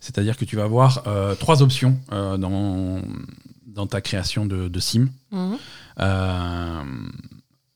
c'est-à-dire 0.01 0.35
que 0.35 0.45
tu 0.45 0.55
vas 0.55 0.63
avoir 0.63 1.03
euh, 1.05 1.35
trois 1.35 1.61
options 1.61 1.99
dans 2.09 3.01
dans 3.67 3.85
ta 3.85 4.01
création 4.01 4.47
de, 4.47 4.67
de 4.67 4.79
sim. 4.79 5.09
Mhm 5.31 5.57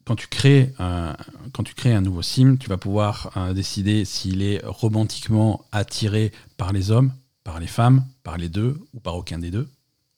quand 0.09 0.15
tu 0.15 0.25
crées 0.25 0.73
un, 0.79 1.15
quand 1.53 1.61
tu 1.61 1.75
crées 1.75 1.93
un 1.93 2.01
nouveau 2.01 2.23
sim, 2.23 2.57
tu 2.59 2.67
vas 2.67 2.77
pouvoir 2.77 3.31
euh, 3.37 3.53
décider 3.53 4.05
s'il 4.05 4.41
est 4.41 4.59
romantiquement 4.65 5.63
attiré 5.71 6.31
par 6.57 6.73
les 6.73 6.89
hommes, 6.89 7.13
par 7.43 7.59
les 7.59 7.67
femmes, 7.67 8.03
par 8.23 8.35
les 8.35 8.49
deux 8.49 8.81
ou 8.95 8.99
par 8.99 9.15
aucun 9.15 9.37
des 9.37 9.51
deux. 9.51 9.69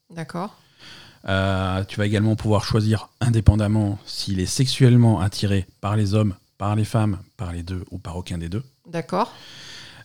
D'accord. 0.09 0.55
Euh, 1.27 1.83
tu 1.83 1.97
vas 1.97 2.05
également 2.05 2.37
pouvoir 2.37 2.63
choisir 2.63 3.09
indépendamment 3.19 3.99
s'il 4.05 4.39
est 4.39 4.45
sexuellement 4.45 5.19
attiré 5.19 5.67
par 5.81 5.97
les 5.97 6.13
hommes, 6.13 6.35
par 6.57 6.77
les 6.77 6.85
femmes, 6.85 7.19
par 7.35 7.51
les 7.51 7.61
deux 7.61 7.83
ou 7.91 7.97
par 7.97 8.15
aucun 8.15 8.37
des 8.37 8.47
deux. 8.47 8.63
D'accord. 8.87 9.33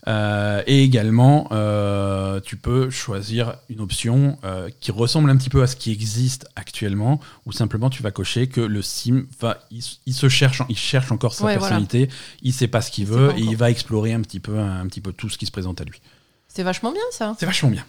Euh, 0.09 0.63
et 0.67 0.85
également, 0.85 1.49
euh, 1.51 2.41
tu 2.41 2.57
peux 2.57 2.91
choisir 2.91 3.57
une 3.69 3.81
option 3.81 4.39
euh, 4.45 4.71
qui 4.81 4.93
ressemble 4.93 5.31
un 5.31 5.37
petit 5.37 5.51
peu 5.51 5.63
à 5.63 5.67
ce 5.67 5.75
qui 5.75 5.91
existe 5.91 6.47
actuellement, 6.55 7.21
ou 7.45 7.53
simplement 7.53 7.91
tu 7.91 8.03
vas 8.03 8.13
cocher 8.13 8.47
que 8.47 8.61
le 8.61 8.83
sim 8.83 9.25
va, 9.41 9.59
il, 9.71 10.15
se 10.15 10.29
cherche, 10.29 10.63
il 10.69 10.79
cherche 10.79 11.11
encore 11.11 11.35
sa 11.35 11.47
personnalité, 11.47 12.09
il 12.43 12.53
sait 12.53 12.69
pas 12.69 12.83
ce 12.83 12.91
qu'il 12.91 13.07
veut 13.07 13.33
et 13.37 13.41
il 13.41 13.57
va 13.57 13.71
explorer 13.71 14.13
un 14.13 14.21
petit 14.21 14.41
peu, 14.41 14.59
un, 14.59 14.87
petit 14.87 15.01
peu 15.01 15.13
tout 15.13 15.29
ce 15.29 15.39
qui 15.39 15.47
se 15.47 15.53
présente 15.53 15.81
à 15.81 15.85
lui. 15.85 16.01
C'est 16.49 16.63
vachement 16.63 16.93
bien 16.93 17.03
ça. 17.11 17.35
C'est 17.39 17.47
vachement 17.47 17.71
bien. 17.71 17.85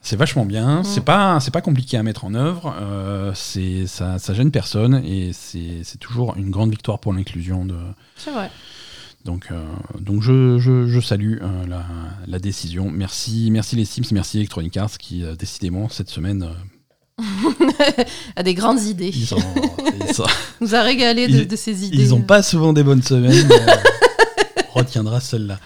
C'est 0.00 0.16
vachement 0.16 0.46
bien. 0.46 0.84
C'est 0.84 1.04
pas 1.04 1.40
c'est 1.40 1.50
pas 1.50 1.60
compliqué 1.60 1.96
à 1.96 2.02
mettre 2.02 2.24
en 2.24 2.34
œuvre. 2.34 2.74
Euh, 2.80 3.32
c'est 3.34 3.86
ça, 3.86 4.18
ça 4.18 4.32
gêne 4.32 4.50
personne 4.50 5.02
et 5.04 5.32
c'est 5.32 5.82
c'est 5.82 5.98
toujours 5.98 6.36
une 6.36 6.50
grande 6.50 6.70
victoire 6.70 6.98
pour 6.98 7.12
l'inclusion 7.12 7.64
de. 7.66 7.76
C'est 8.16 8.30
vrai. 8.30 8.50
Donc, 9.28 9.48
euh, 9.52 9.62
donc 10.00 10.22
je, 10.22 10.58
je, 10.58 10.86
je 10.86 11.00
salue 11.00 11.36
euh, 11.42 11.66
la, 11.68 11.84
la 12.26 12.38
décision. 12.38 12.90
Merci, 12.90 13.50
merci 13.50 13.76
les 13.76 13.84
Sims, 13.84 14.04
merci 14.12 14.38
Electronic 14.38 14.74
Arts 14.78 14.96
qui 14.96 15.22
euh, 15.22 15.34
décidément 15.36 15.90
cette 15.90 16.08
semaine 16.08 16.48
a 18.36 18.42
des 18.42 18.54
grandes 18.54 18.80
idées. 18.84 19.12
ils 19.14 19.34
ont- 19.34 19.38
ils 20.08 20.20
ont- 20.22 20.26
nous 20.62 20.74
a 20.74 20.80
régalé 20.80 21.28
de, 21.28 21.40
Ils- 21.40 21.46
de 21.46 21.56
ces 21.56 21.84
idées. 21.84 22.02
Ils 22.04 22.08
n'ont 22.08 22.22
pas 22.22 22.42
souvent 22.42 22.72
des 22.72 22.82
bonnes 22.82 23.02
semaines. 23.02 23.46
on 24.74 24.78
retiendra 24.78 25.20
celle-là. 25.20 25.58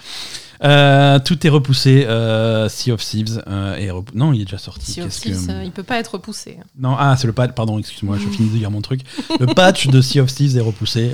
Euh, 0.65 1.19
tout 1.19 1.47
est 1.47 1.49
repoussé. 1.49 2.03
euh, 2.05 2.67
sea 2.67 2.91
of 2.91 3.01
Thieves 3.01 3.41
euh, 3.47 3.75
est 3.77 3.91
repou- 3.91 4.11
Non, 4.13 4.33
il 4.33 4.41
est 4.41 4.45
déjà 4.45 4.57
sorti. 4.57 4.91
Sea 4.91 5.03
of 5.03 5.09
Thieves, 5.17 5.47
que- 5.47 5.63
il 5.63 5.71
peut 5.71 5.83
pas 5.83 5.99
être 5.99 6.15
repoussé. 6.15 6.57
Non, 6.77 6.97
ah, 6.99 7.15
c'est 7.17 7.27
le 7.27 7.33
patch. 7.33 7.51
Pardon, 7.55 7.79
excuse-moi, 7.79 8.17
je 8.21 8.27
finis 8.27 8.49
de 8.49 8.57
dire 8.57 8.71
mon 8.71 8.81
truc. 8.81 9.01
Le 9.39 9.45
patch 9.45 9.87
de 9.87 10.01
Sea 10.01 10.19
of 10.19 10.33
Thieves 10.33 10.57
est 10.57 10.61
repoussé. 10.61 11.11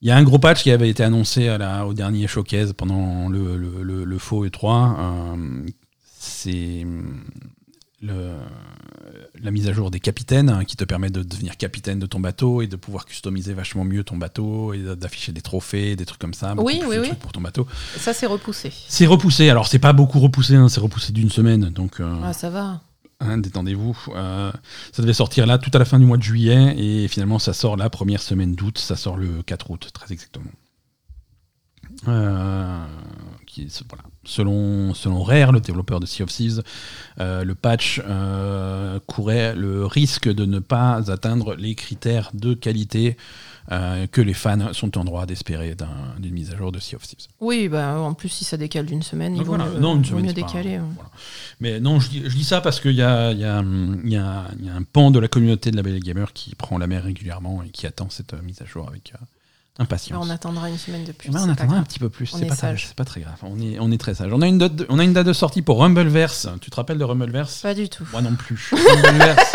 Il 0.00 0.08
y 0.08 0.10
a 0.12 0.16
un 0.16 0.22
gros 0.22 0.38
patch 0.38 0.62
qui 0.62 0.70
avait 0.70 0.88
été 0.88 1.02
annoncé 1.02 1.48
à 1.48 1.58
la- 1.58 1.86
au 1.86 1.92
dernier 1.94 2.26
showcase 2.28 2.72
pendant 2.72 3.28
le, 3.28 3.56
le, 3.56 3.82
le- 3.82 4.04
le 4.04 4.18
faux 4.18 4.46
E3. 4.46 4.94
euh, 4.98 5.66
c'est 6.20 6.84
la 9.40 9.50
mise 9.50 9.68
à 9.68 9.72
jour 9.72 9.90
des 9.90 9.98
capitaines 10.00 10.48
hein, 10.50 10.64
qui 10.64 10.76
te 10.76 10.84
permet 10.84 11.10
de 11.10 11.22
devenir 11.22 11.56
capitaine 11.56 11.98
de 11.98 12.06
ton 12.06 12.20
bateau 12.20 12.62
et 12.62 12.66
de 12.68 12.76
pouvoir 12.76 13.06
customiser 13.06 13.54
vachement 13.54 13.84
mieux 13.84 14.04
ton 14.04 14.16
bateau 14.16 14.72
et 14.72 14.78
d'afficher 14.96 15.32
des 15.32 15.40
trophées, 15.40 15.96
des 15.96 16.06
trucs 16.06 16.20
comme 16.20 16.34
ça. 16.34 16.54
Oui, 16.58 16.80
oui, 16.86 16.96
oui. 17.00 17.10
pour 17.20 17.32
ton 17.32 17.40
bateau. 17.40 17.66
Ça, 17.96 18.12
c'est 18.14 18.26
repoussé. 18.26 18.72
C'est 18.88 19.06
repoussé. 19.06 19.48
Alors, 19.50 19.66
c'est 19.66 19.78
pas 19.78 19.92
beaucoup 19.92 20.20
repoussé, 20.20 20.54
hein, 20.54 20.68
c'est 20.68 20.80
repoussé 20.80 21.12
d'une 21.12 21.30
semaine. 21.30 21.70
Donc, 21.70 22.00
euh, 22.00 22.14
Ah, 22.24 22.32
ça 22.32 22.50
va. 22.50 22.80
Hein, 23.20 23.38
détendez-vous. 23.38 23.98
Euh, 24.14 24.52
ça 24.92 25.02
devait 25.02 25.12
sortir 25.12 25.46
là 25.46 25.58
tout 25.58 25.70
à 25.74 25.78
la 25.78 25.84
fin 25.84 25.98
du 25.98 26.06
mois 26.06 26.18
de 26.18 26.22
juillet 26.22 26.74
et 26.78 27.08
finalement 27.08 27.40
ça 27.40 27.52
sort 27.52 27.76
la 27.76 27.90
première 27.90 28.22
semaine 28.22 28.54
d'août. 28.54 28.78
Ça 28.78 28.94
sort 28.94 29.16
le 29.16 29.42
4 29.42 29.70
août, 29.70 29.90
très 29.92 30.12
exactement. 30.12 30.50
Euh. 32.06 32.84
Selon, 34.24 34.94
selon 34.94 35.24
Rare, 35.24 35.50
le 35.50 35.58
développeur 35.58 35.98
de 35.98 36.06
Sea 36.06 36.22
of 36.22 36.30
Thieves, 36.30 36.62
euh, 37.18 37.42
le 37.42 37.54
patch 37.56 38.00
courait 39.06 39.56
le 39.56 39.84
risque 39.84 40.28
de 40.32 40.44
ne 40.44 40.60
pas 40.60 41.10
atteindre 41.10 41.56
les 41.56 41.74
critères 41.74 42.30
de 42.34 42.54
qualité 42.54 43.16
euh, 43.70 44.06
que 44.06 44.20
les 44.22 44.32
fans 44.34 44.72
sont 44.72 44.96
en 44.96 45.04
droit 45.04 45.26
d'espérer 45.26 45.74
d'un- 45.74 45.88
d'une 46.18 46.32
mise 46.32 46.52
à 46.52 46.56
jour 46.56 46.72
de 46.72 46.78
Sea 46.78 46.96
of 46.96 47.06
Thieves. 47.06 47.26
Oui, 47.40 47.68
bah, 47.68 47.98
en 47.98 48.14
plus, 48.14 48.28
si 48.30 48.44
ça 48.44 48.56
décale 48.56 48.86
d'une 48.86 49.02
semaine, 49.02 49.36
il 49.36 49.40
vaut 49.42 49.54
voilà. 49.56 49.66
mieux, 49.66 49.78
Non, 49.78 49.94
une 49.96 50.02
vaut 50.02 50.08
semaine, 50.08 50.22
mieux 50.24 50.28
c'est 50.34 50.40
pas- 50.40 50.46
décaler. 50.46 50.78
ouais. 50.78 50.84
voilà. 50.94 51.10
Mais 51.60 51.78
non, 51.80 52.00
je 52.00 52.08
dis, 52.08 52.22
je 52.24 52.34
dis 52.34 52.44
ça 52.44 52.60
parce 52.60 52.80
qu'il 52.80 52.92
y 52.92 53.02
a, 53.02 53.32
y, 53.32 53.40
y, 53.40 54.12
y 54.12 54.16
un 54.16 54.82
pan 54.92 55.10
de 55.10 55.18
la 55.18 55.28
communauté 55.28 55.70
de 55.70 55.76
la 55.76 55.82
Belle 55.82 56.00
Gamer 56.00 56.32
qui 56.32 56.54
prend 56.54 56.78
la 56.78 56.86
mer 56.86 57.04
régulièrement 57.04 57.62
et 57.62 57.68
qui 57.68 57.86
attend 57.86 58.08
cette 58.10 58.34
euh, 58.34 58.42
mise 58.42 58.62
à 58.62 58.64
jour 58.64 58.88
avec 58.88 59.12
euh, 59.14 59.18
Bah, 59.20 59.84
impatience. 59.84 60.26
on 60.26 60.30
attendra 60.30 60.70
une 60.70 60.78
semaine 60.78 61.04
de 61.04 61.12
plus. 61.12 61.30
Ouais, 61.30 61.40
on 61.40 61.48
attendra 61.50 61.76
un 61.76 61.82
petit 61.82 61.98
peu 61.98 62.08
plus, 62.08 62.26
c'est 62.26 62.44
est 62.44 62.48
pas, 62.48 62.56
pas 62.96 63.04
très 63.04 63.20
grave, 63.20 63.36
on 63.42 63.60
est, 63.60 63.78
on 63.80 63.90
est 63.92 63.98
très 63.98 64.14
sage. 64.14 64.32
On 64.32 64.40
a, 64.40 64.46
une 64.48 64.58
date 64.58 64.76
de, 64.76 64.86
on 64.88 64.98
a 64.98 65.04
une 65.04 65.12
date 65.12 65.26
de 65.26 65.32
sortie 65.34 65.60
pour 65.62 65.80
Rumbleverse, 65.80 66.48
tu 66.62 66.70
te 66.70 66.76
rappelles 66.76 66.98
de 66.98 67.04
Rumbleverse? 67.04 67.60
Pas 67.60 67.74
du 67.74 67.88
tout. 67.90 68.04
Moi 68.12 68.22
non 68.22 68.34
plus. 68.34 68.70
Rumbleverse 68.72 69.52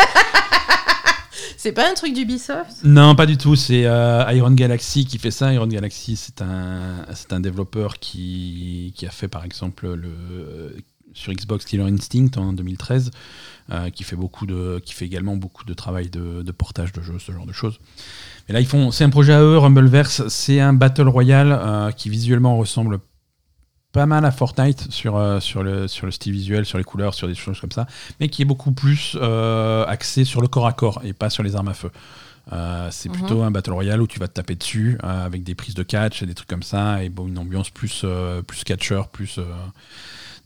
C'est 1.64 1.72
pas 1.72 1.90
un 1.90 1.94
truc 1.94 2.14
d'Ubisoft? 2.14 2.84
Non, 2.84 3.16
pas 3.16 3.26
du 3.26 3.38
tout. 3.38 3.56
C'est 3.56 3.86
euh, 3.86 4.30
Iron 4.34 4.52
Galaxy 4.52 5.06
qui 5.06 5.18
fait 5.18 5.32
ça. 5.32 5.54
Iron 5.54 5.68
Galaxy, 5.68 6.18
c'est 6.18 6.42
un, 6.42 7.06
un 7.32 7.40
développeur 7.40 8.00
qui, 8.00 8.92
qui 8.98 9.06
a 9.06 9.10
fait 9.10 9.30
par 9.30 9.46
exemple 9.46 9.88
le, 9.94 10.76
sur 11.14 11.32
Xbox 11.32 11.64
Killer 11.64 11.86
Instinct 11.86 12.32
en 12.36 12.52
2013, 12.52 13.12
euh, 13.72 13.90
qui 13.92 14.04
fait 14.04 14.18
beaucoup 14.18 14.46
de, 14.46 14.82
qui 14.84 14.94
fait 14.94 15.06
également 15.06 15.38
beaucoup 15.38 15.64
de 15.64 15.74
travail 15.74 16.10
de, 16.10 16.52
portage 16.52 16.92
de 16.92 17.02
jeux, 17.02 17.18
ce 17.18 17.32
genre 17.32 17.46
de 17.46 17.54
choses. 17.54 17.80
Et 18.50 18.52
là, 18.52 18.60
ils 18.60 18.68
font, 18.68 18.92
c'est 18.92 19.06
un 19.06 19.10
projet 19.10 19.32
à 19.32 19.42
eux, 19.42 19.58
Rumbleverse. 19.58 20.28
C'est 20.28 20.60
un 20.60 20.74
battle 20.74 21.08
royale 21.08 21.58
euh, 21.58 21.92
qui 21.92 22.10
visuellement 22.10 22.58
ressemble 22.58 23.00
pas 23.94 24.06
mal 24.08 24.26
à 24.26 24.32
Fortnite 24.32 24.92
sur, 24.92 25.16
euh, 25.16 25.40
sur, 25.40 25.64
le, 25.64 25.88
sur 25.88 26.06
le 26.08 26.12
style 26.12 26.34
visuel, 26.34 26.66
sur 26.66 26.78
les 26.80 26.84
couleurs, 26.84 27.14
sur 27.14 27.28
des 27.28 27.36
choses 27.36 27.62
comme 27.62 27.72
ça, 27.72 27.86
mais 28.20 28.28
qui 28.28 28.42
est 28.42 28.46
beaucoup 28.46 28.72
plus 28.74 29.16
euh, 29.22 29.86
axé 29.86 30.26
sur 30.26 30.42
le 30.42 30.48
corps 30.50 30.66
à 30.68 30.74
corps 30.74 31.00
et 31.06 31.14
pas 31.14 31.30
sur 31.30 31.44
les 31.44 31.56
armes 31.56 31.70
à 31.70 31.74
feu. 31.76 31.92
Euh, 32.52 32.90
c'est 32.92 33.08
Mhm. 33.08 33.16
plutôt 33.16 33.44
un 33.44 33.52
battle 33.52 33.72
royale 33.72 34.02
où 34.02 34.08
tu 34.08 34.20
vas 34.20 34.28
te 34.28 34.34
taper 34.34 34.56
dessus 34.56 34.98
avec 35.02 35.44
des 35.44 35.56
prises 35.56 35.76
de 35.76 35.84
catch 35.84 36.24
et 36.24 36.26
des 36.26 36.34
trucs 36.34 36.50
comme 36.50 36.64
ça 36.64 37.02
et 37.02 37.08
bon 37.08 37.28
une 37.30 37.38
ambiance 37.38 37.70
plus 37.70 38.04
plus 38.46 38.66
catcher 38.66 39.02
plus 39.14 39.40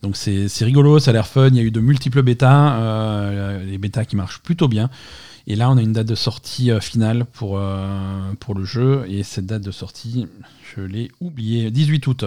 donc 0.04 0.16
c'est 0.16 0.48
rigolo 0.62 1.00
ça 1.00 1.10
a 1.10 1.14
l'air 1.14 1.26
fun 1.26 1.48
il 1.48 1.56
y 1.56 1.60
a 1.60 1.64
eu 1.64 1.72
de 1.72 1.80
multiples 1.80 2.22
bêtas 2.22 3.58
les 3.66 3.80
bêtas 3.80 4.06
qui 4.06 4.16
marchent 4.16 4.42
plutôt 4.44 4.68
bien 4.68 4.92
et 5.48 5.56
là 5.56 5.72
on 5.72 5.78
a 5.78 5.82
une 5.82 5.94
date 5.94 6.06
de 6.06 6.14
sortie 6.14 6.70
finale 6.82 7.26
pour 7.26 7.60
pour 8.40 8.54
le 8.54 8.64
jeu 8.64 9.04
et 9.10 9.24
cette 9.24 9.48
date 9.48 9.64
de 9.64 9.72
sortie 9.72 10.28
je 10.76 10.82
l'ai 10.82 11.10
oublié 11.20 11.72
18 11.72 12.06
août 12.06 12.26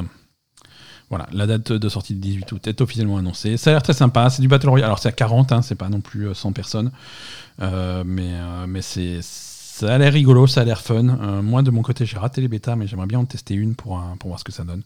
voilà, 1.10 1.26
la 1.32 1.46
date 1.46 1.72
de 1.72 1.88
sortie 1.88 2.14
du 2.14 2.20
18 2.20 2.52
août 2.52 2.66
est 2.68 2.80
officiellement 2.80 3.18
annoncée. 3.18 3.56
Ça 3.56 3.70
a 3.70 3.72
l'air 3.74 3.82
très 3.82 3.92
sympa, 3.92 4.30
c'est 4.30 4.40
du 4.40 4.48
Battle 4.48 4.68
Royale. 4.68 4.86
Alors 4.86 5.00
c'est 5.00 5.08
à 5.08 5.12
40, 5.12 5.50
hein, 5.50 5.60
c'est 5.60 5.74
pas 5.74 5.88
non 5.88 6.00
plus 6.00 6.28
euh, 6.28 6.34
100 6.34 6.52
personnes. 6.52 6.92
Euh, 7.60 8.04
mais 8.06 8.30
euh, 8.32 8.66
mais 8.68 8.80
c'est, 8.80 9.18
ça 9.22 9.94
a 9.94 9.98
l'air 9.98 10.12
rigolo, 10.12 10.46
ça 10.46 10.60
a 10.60 10.64
l'air 10.64 10.80
fun. 10.80 11.08
Euh, 11.08 11.42
moi 11.42 11.62
de 11.62 11.70
mon 11.70 11.82
côté 11.82 12.06
j'ai 12.06 12.16
raté 12.16 12.40
les 12.40 12.48
bêtas, 12.48 12.76
mais 12.76 12.86
j'aimerais 12.86 13.08
bien 13.08 13.18
en 13.18 13.24
tester 13.24 13.54
une 13.54 13.74
pour, 13.74 13.98
euh, 13.98 14.02
pour 14.20 14.28
voir 14.28 14.38
ce 14.38 14.44
que 14.44 14.52
ça 14.52 14.62
donne. 14.62 14.82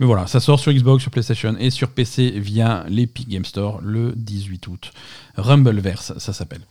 Mais 0.00 0.06
voilà, 0.06 0.26
ça 0.26 0.40
sort 0.40 0.58
sur 0.58 0.72
Xbox, 0.72 1.02
sur 1.02 1.10
PlayStation 1.10 1.54
et 1.58 1.70
sur 1.70 1.90
PC 1.90 2.30
via 2.38 2.84
l'Epic 2.88 3.28
Game 3.28 3.44
Store 3.44 3.80
le 3.82 4.12
18 4.16 4.66
août. 4.68 4.92
Rumbleverse, 5.36 6.18
ça 6.18 6.32
s'appelle. 6.32 6.62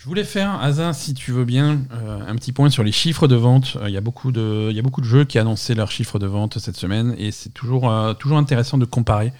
Je 0.00 0.06
voulais 0.06 0.24
faire, 0.24 0.58
Asa, 0.62 0.94
si 0.94 1.12
tu 1.12 1.30
veux 1.30 1.44
bien, 1.44 1.82
euh, 1.92 2.20
un 2.26 2.34
petit 2.36 2.52
point 2.52 2.70
sur 2.70 2.82
les 2.82 2.90
chiffres 2.90 3.28
de 3.28 3.36
vente. 3.36 3.76
Euh, 3.76 3.88
Il 3.90 3.92
y, 3.92 3.98
a 3.98 4.00
beaucoup 4.00 4.32
de- 4.32 4.70
y 4.72 4.78
a 4.78 4.82
beaucoup 4.82 5.02
de 5.02 5.06
jeux 5.06 5.24
qui 5.26 5.38
annoncé 5.38 5.74
leurs 5.74 5.90
chiffres 5.90 6.18
de 6.18 6.26
vente 6.26 6.58
cette 6.58 6.76
semaine 6.78 7.14
et 7.18 7.30
c'est 7.32 7.50
toujours, 7.50 7.90
euh, 7.90 8.14
toujours 8.14 8.38
intéressant 8.38 8.78
de 8.78 8.86
comparer 8.86 9.32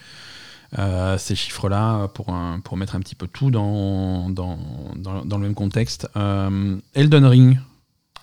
ces 1.19 1.35
chiffres-là 1.35 2.07
pour, 2.09 2.28
un- 2.28 2.61
pour 2.61 2.77
mettre 2.77 2.95
un 2.95 3.01
petit 3.01 3.15
peu 3.16 3.27
tout 3.27 3.51
dans, 3.51 4.28
dans, 4.31 4.57
dans, 4.97 5.24
dans 5.24 5.37
le 5.39 5.43
même 5.45 5.55
contexte. 5.55 6.07
Elden 6.15 7.24
Ring 7.24 7.59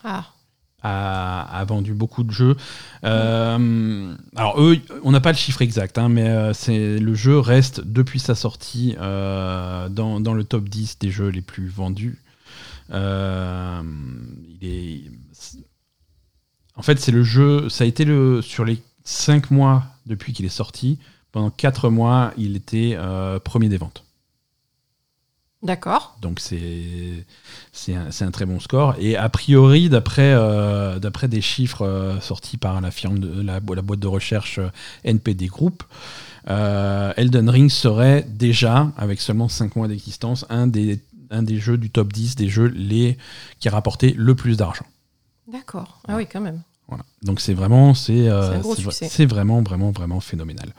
Ah, 0.05 0.27
a, 0.83 1.41
a 1.59 1.65
vendu 1.65 1.93
beaucoup 1.93 2.23
de 2.23 2.31
jeux. 2.31 2.55
Euh, 3.03 4.15
alors 4.37 4.61
eux, 4.61 4.77
on 5.03 5.11
n'a 5.11 5.19
pas 5.19 5.31
le 5.33 5.37
chiffre 5.37 5.61
exact, 5.61 5.97
hein, 5.97 6.07
mais 6.07 6.29
euh, 6.29 6.53
c'est 6.53 6.99
le 6.99 7.15
jeu 7.15 7.37
reste 7.39 7.81
depuis 7.81 8.19
sa 8.19 8.33
sortie 8.35 8.95
euh, 9.01 9.89
dans, 9.89 10.21
dans 10.21 10.33
le 10.33 10.43
top 10.45 10.69
10 10.69 10.99
des 10.99 11.09
jeux 11.09 11.27
les 11.29 11.41
plus 11.41 11.67
vendus. 11.67 12.17
Euh, 12.91 13.81
il 14.61 14.67
est, 14.67 15.11
en 16.77 16.83
fait, 16.83 16.99
c'est 16.99 17.11
le 17.11 17.23
jeu. 17.23 17.69
Ça 17.69 17.83
a 17.83 17.87
été 17.87 18.05
le 18.05 18.41
sur 18.41 18.63
les 18.63 18.81
5 19.03 19.51
mois 19.51 19.83
depuis 20.05 20.31
qu'il 20.31 20.45
est 20.45 20.49
sorti. 20.49 20.99
Pendant 21.31 21.49
4 21.49 21.89
mois, 21.89 22.33
il 22.37 22.55
était 22.55 22.93
euh, 22.95 23.39
premier 23.39 23.67
des 23.67 23.77
ventes. 23.77 24.03
d'accord. 25.63 26.17
Donc 26.21 26.39
c'est 26.39 27.25
c'est 27.73 27.93
un, 27.95 28.31
très 28.31 28.45
bon 28.45 28.59
score. 28.59 28.95
Et 28.99 29.17
a 29.17 29.27
priori, 29.29 29.89
d'après 29.89 30.33
euh, 30.33 30.99
d'après 30.99 31.27
des 31.27 31.41
chiffres 31.41 31.85
euh, 31.85 32.19
sortis 32.21 32.57
par 32.57 32.79
la 32.79 32.91
firme 32.91 33.19
de 33.19 33.41
la, 33.41 33.59
la 33.59 33.81
boîte 33.81 33.99
de 33.99 34.07
recherche 34.07 34.59
NPD 35.03 35.47
Group, 35.47 35.83
Elden 36.47 37.49
Ring 37.49 37.69
serait 37.69 38.25
déjà, 38.29 38.91
avec 38.97 39.19
seulement 39.19 39.49
5 39.49 39.75
mois 39.75 39.87
d'existence, 39.87 40.45
un 40.49 40.67
des, 40.67 41.01
un 41.31 41.43
des 41.43 41.57
jeux 41.59 41.77
du 41.77 41.89
top 41.89 42.11
10 42.13 42.35
des 42.35 42.49
jeux 42.49 42.67
les, 42.67 43.17
qui 43.59 43.67
a 43.67 43.71
rapporté 43.71 44.13
le 44.17 44.35
plus 44.35 44.57
d'argent. 44.57 44.85
D'accord. 45.51 46.01
Ah 46.07 46.15
oui, 46.17 46.27
quand 46.31 46.41
même. 46.41 46.61
Voilà. 46.87 47.03
Donc 47.23 47.41
c'est 47.41 47.53
vraiment, 47.53 47.93
c'est, 47.93 48.29
euh, 48.29 48.61
C'est 48.91 49.25
vraiment, 49.25 49.61
vraiment, 49.61 49.91
vraiment 49.91 50.19
phénoménal. 50.19 50.73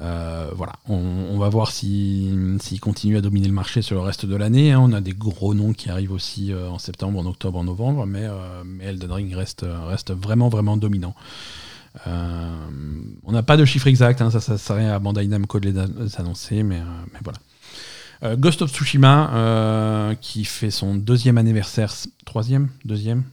Euh, 0.00 0.50
voilà, 0.56 0.72
on, 0.88 0.94
on 0.96 1.38
va 1.38 1.50
voir 1.50 1.70
s'il 1.72 2.56
si, 2.60 2.68
s'il 2.70 2.80
continue 2.80 3.18
à 3.18 3.20
dominer 3.20 3.46
le 3.48 3.52
marché 3.52 3.82
sur 3.82 3.96
le 3.96 4.00
reste 4.00 4.24
de 4.24 4.34
l'année. 4.34 4.72
hein. 4.72 4.80
On 4.82 4.92
a 4.94 5.02
des 5.02 5.12
gros 5.12 5.52
noms 5.52 5.74
qui 5.74 5.90
arrivent 5.90 6.12
aussi 6.12 6.52
euh, 6.52 6.70
en 6.70 6.78
septembre, 6.78 7.18
en 7.18 7.26
octobre, 7.26 7.58
en 7.58 7.64
novembre, 7.64 8.06
mais, 8.06 8.26
mais 8.64 8.84
Elden 8.84 9.12
Ring 9.12 9.34
reste, 9.34 9.66
reste 9.86 10.12
vraiment, 10.12 10.48
vraiment 10.48 10.78
dominant. 10.78 11.14
On 12.06 13.32
n'a 13.32 13.42
pas 13.42 13.56
de 13.56 13.64
chiffre 13.64 13.88
exact, 13.88 14.22
hein, 14.22 14.30
ça, 14.30 14.40
ça 14.40 14.56
serait 14.56 14.88
à 14.88 14.98
Bandai 14.98 15.26
Namco 15.26 15.60
de 15.60 15.70
les 15.70 16.16
annoncer, 16.18 16.62
mais, 16.62 16.80
mais 17.12 17.18
voilà. 17.22 17.38
Euh, 18.22 18.36
Ghost 18.36 18.60
of 18.62 18.70
Tsushima, 18.70 19.30
euh, 19.34 20.14
qui 20.14 20.44
fait 20.44 20.70
son 20.70 20.94
deuxième 20.94 21.38
anniversaire, 21.38 21.94
troisième, 22.26 22.68
deuxième, 22.84 23.24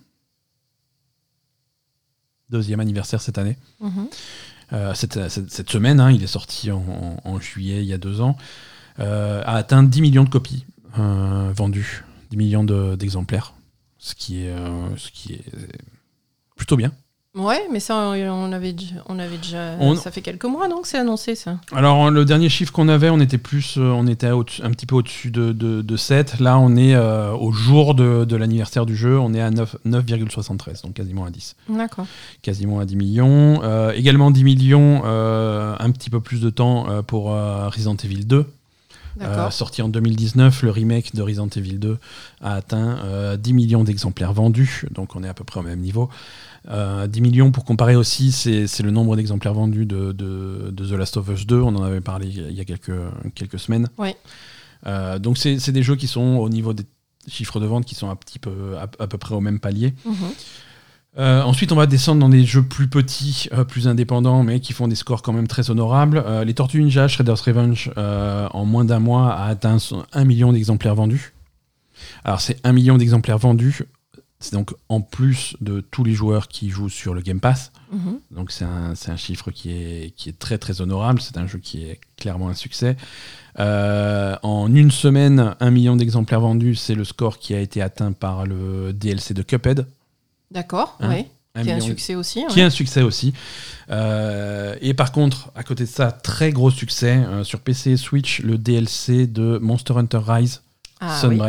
deuxième 2.50 2.80
anniversaire 2.80 3.22
cette 3.22 3.38
année. 3.38 3.58
Mhm. 3.82 4.08
Euh, 4.74 4.94
cette, 4.94 5.30
cette- 5.30 5.50
cette 5.52 5.70
semaine, 5.70 6.00
hein, 6.00 6.12
il 6.12 6.24
est 6.24 6.28
sorti 6.28 6.72
en, 6.72 6.80
en- 6.80 7.18
en 7.30 7.40
juillet 7.40 7.80
il 7.84 7.86
y 7.88 7.94
a 7.94 7.98
deux 7.98 8.22
ans, 8.22 8.38
euh, 9.00 9.42
a 9.46 9.56
atteint 9.56 9.84
10 9.84 10.02
millions 10.02 10.24
de 10.24 10.30
copies 10.30 10.66
euh, 11.00 11.52
vendues, 11.56 12.04
10 12.32 12.38
millions 12.38 12.64
de- 12.64 12.96
d'exemplaires, 12.96 13.54
ce, 13.98 14.16
qui 14.16 14.44
est, 14.44 14.56
ce 14.98 15.12
qui 15.12 15.34
est 15.34 15.44
plutôt 16.56 16.76
bien. 16.78 16.92
Ouais, 17.38 17.62
mais 17.72 17.80
ça, 17.80 17.96
on 17.96 18.52
avait, 18.52 18.74
déjà- 18.74 18.96
on 19.08 19.20
avait 19.20 19.38
déjà. 19.38 19.76
On- 19.80 19.96
Ça 19.96 20.10
fait 20.12 20.22
quelques 20.22 20.46
mois, 20.46 20.68
donc 20.68 20.88
c'est 20.88 20.98
annoncé 20.98 21.36
ça. 21.36 21.58
Alors 21.72 22.10
le 22.10 22.26
dernier 22.26 22.50
chiffre 22.50 22.72
qu'on 22.74 22.88
avait, 22.88 23.10
on 23.12 23.20
était 23.20 23.38
plus, 23.38 23.78
euh, 23.78 23.92
on 23.92 24.08
était 24.08 24.28
un 24.28 24.72
petit 24.72 24.86
peu 24.88 24.96
au-dessus 24.96 25.30
de, 25.30 25.52
de, 25.52 25.82
de 25.82 25.98
7. 25.98 26.40
Là, 26.40 26.58
on 26.58 26.76
est 26.76 26.96
euh, 26.96 27.32
au 27.34 27.52
jour 27.52 27.94
de, 27.94 28.26
de 28.26 28.36
l'anniversaire 28.36 28.86
du 28.88 28.96
jeu, 28.96 29.20
on 29.20 29.34
est 29.36 29.42
à 29.42 29.52
9 29.52 29.76
9,73, 29.86 30.82
donc 30.84 30.94
quasiment 30.96 31.26
à 31.26 31.30
10. 31.30 31.56
D'accord. 31.70 32.08
Quasiment 32.42 32.80
à 32.80 32.86
10 32.86 32.96
millions. 32.96 33.62
Euh, 33.64 33.92
également 33.94 34.32
10 34.32 34.44
millions, 34.44 35.04
euh, 35.06 35.76
un 35.80 35.92
petit 35.92 36.10
peu 36.10 36.20
plus 36.20 36.42
de 36.42 36.50
temps 36.50 36.88
pour 37.06 37.26
Resident 37.32 37.96
Evil 38.04 38.26
2. 38.26 38.46
D'accord. 39.18 39.48
Euh, 39.48 39.50
sorti 39.50 39.82
en 39.82 39.90
2019, 39.90 40.62
le 40.62 40.70
remake 40.72 41.16
de 41.16 41.22
Resident 41.24 41.48
Evil 41.56 41.80
2 41.80 41.98
a 42.42 42.54
atteint 42.54 43.00
euh, 43.04 43.36
10 43.36 43.54
millions 43.54 43.84
d'exemplaires 43.84 44.32
vendus, 44.34 44.86
donc 44.92 45.16
on 45.16 45.24
est 45.24 45.28
à 45.28 45.34
peu 45.34 45.44
près 45.44 45.60
au 45.60 45.64
même 45.64 45.80
niveau. 45.80 46.08
Euh, 46.69 47.07
10 47.07 47.22
millions, 47.22 47.52
pour 47.52 47.64
comparer 47.64 47.95
aussi, 47.95 48.31
c'est 48.31 48.81
le 48.81 48.91
nombre 48.91 49.15
d'exemplaires 49.15 49.53
vendus 49.53 49.85
de, 49.85 50.11
de- 50.11 50.69
de 50.72 50.85
The 50.85 50.91
Last 50.91 51.15
of 51.18 51.30
Us 51.30 51.48
2, 51.48 51.61
on 51.61 51.76
en 51.76 51.84
avait 51.84 52.02
parlé 52.02 52.27
il 52.27 52.52
y 52.53 52.60
a 52.61 52.65
quelques, 52.65 52.91
quelques 53.35 53.60
semaines. 53.60 53.88
Euh, 54.85 55.18
donc 55.18 55.38
c'est 55.38 55.72
des 55.72 55.84
jeux 55.84 55.95
qui 55.95 56.07
sont 56.07 56.38
au 56.38 56.49
niveau 56.49 56.73
des 56.73 56.84
chiffres 57.27 57.60
de 57.60 57.65
vente 57.65 57.85
qui 57.85 57.95
sont 57.95 58.10
un 58.10 58.15
petit 58.15 58.38
peu, 58.39 58.77
à, 58.77 58.84
à 59.03 59.07
peu 59.07 59.18
près 59.18 59.34
au 59.34 59.39
même 59.41 59.60
palier. 59.60 59.94
Mhm. 60.06 60.14
Euh, 61.19 61.41
ensuite, 61.41 61.72
on 61.72 61.76
va 61.76 61.88
descendre 61.88 62.19
dans 62.22 62.30
des 62.30 62.45
jeux 62.45 62.61
plus 62.61 62.88
petits, 62.89 63.48
euh, 63.53 63.64
plus 63.64 63.88
indépendants, 63.88 64.44
mais 64.44 64.60
qui 64.60 64.72
font 64.73 64.88
des 64.88 64.95
scores 64.95 65.23
quand 65.23 65.34
même 65.34 65.48
très 65.48 65.72
honorables. 65.72 66.22
Euh, 66.27 66.44
les 66.44 66.53
Tortues 66.53 66.80
Ninja 66.84 67.07
Shredder's 67.07 67.41
Revenge, 67.41 67.91
en 67.98 68.65
moins 68.65 68.85
d'un 68.85 68.99
mois, 68.99 69.34
a 69.34 69.45
atteint 69.48 69.80
son 69.80 70.06
1 70.14 70.26
million 70.26 70.53
d'exemplaires 70.53 70.94
vendus. 70.95 71.34
Alors, 72.23 72.39
c'est 72.41 72.60
1 72.64 72.72
million 72.73 72.98
d'exemplaires 72.98 73.39
vendus. 73.39 73.81
C'est 74.40 74.54
donc 74.54 74.76
en 74.88 75.02
plus 75.02 75.56
de 75.62 75.80
tous 75.82 76.04
les 76.04 76.14
joueurs 76.14 76.48
qui 76.48 76.70
jouent 76.70 76.90
sur 76.90 77.16
le 77.16 77.22
Game 77.22 77.40
Pass. 77.40 77.72
Mhm. 77.92 78.20
Donc, 78.30 78.52
c'est 78.52 78.66
un, 78.66 78.94
c'est 78.94 79.10
un 79.10 79.18
chiffre 79.18 79.50
qui 79.50 79.72
est, 79.72 80.14
qui 80.16 80.30
est 80.30 80.38
très 80.38 80.58
très 80.60 80.80
honorable. 80.82 81.20
C'est 81.22 81.38
un 81.38 81.48
jeu 81.48 81.58
qui 81.58 81.84
est 81.86 82.00
clairement 82.18 82.50
un 82.50 82.54
succès. 82.54 82.98
Euh, 83.60 84.36
en 84.44 84.74
une 84.74 84.92
semaine, 84.92 85.56
1 85.60 85.72
million 85.72 85.96
d'exemplaires 85.96 86.42
vendus, 86.42 86.76
c'est 86.76 86.94
le 86.94 87.04
score 87.04 87.40
qui 87.40 87.56
a 87.56 87.60
été 87.60 87.82
atteint 87.82 88.12
par 88.12 88.46
le 88.46 88.94
DLC 88.94 89.34
de 89.34 89.42
Cuphead. 89.42 89.88
D'accord, 90.52 90.98
Hein, 91.00 91.10
oui. 91.16 91.26
Un 91.56 91.64
Qui 91.64 91.70
est 91.70 91.74
un 91.74 91.80
succès 91.80 92.14
aussi. 92.14 92.46
qui 92.50 92.56
ouais. 92.58 92.62
est 92.62 92.66
un 92.66 92.70
succès 92.70 93.02
aussi. 93.02 93.34
Euh, 93.90 94.76
et 94.80 94.94
par 94.94 95.12
contre, 95.12 95.50
à 95.56 95.64
côté 95.64 95.86
de 95.86 95.90
ça, 95.90 96.12
très 96.12 96.52
gros 96.52 96.70
succès 96.70 97.16
euh, 97.18 97.44
sur 97.44 97.62
PC 97.62 97.92
et 97.92 97.98
Switch, 97.98 98.42
le 98.42 98.60
DLC 98.60 99.26
de 99.26 99.58
Monster 99.60 99.96
Hunter 99.98 100.20
Rise, 100.24 100.62
Ah, 101.00 101.20
oui. 101.28 101.40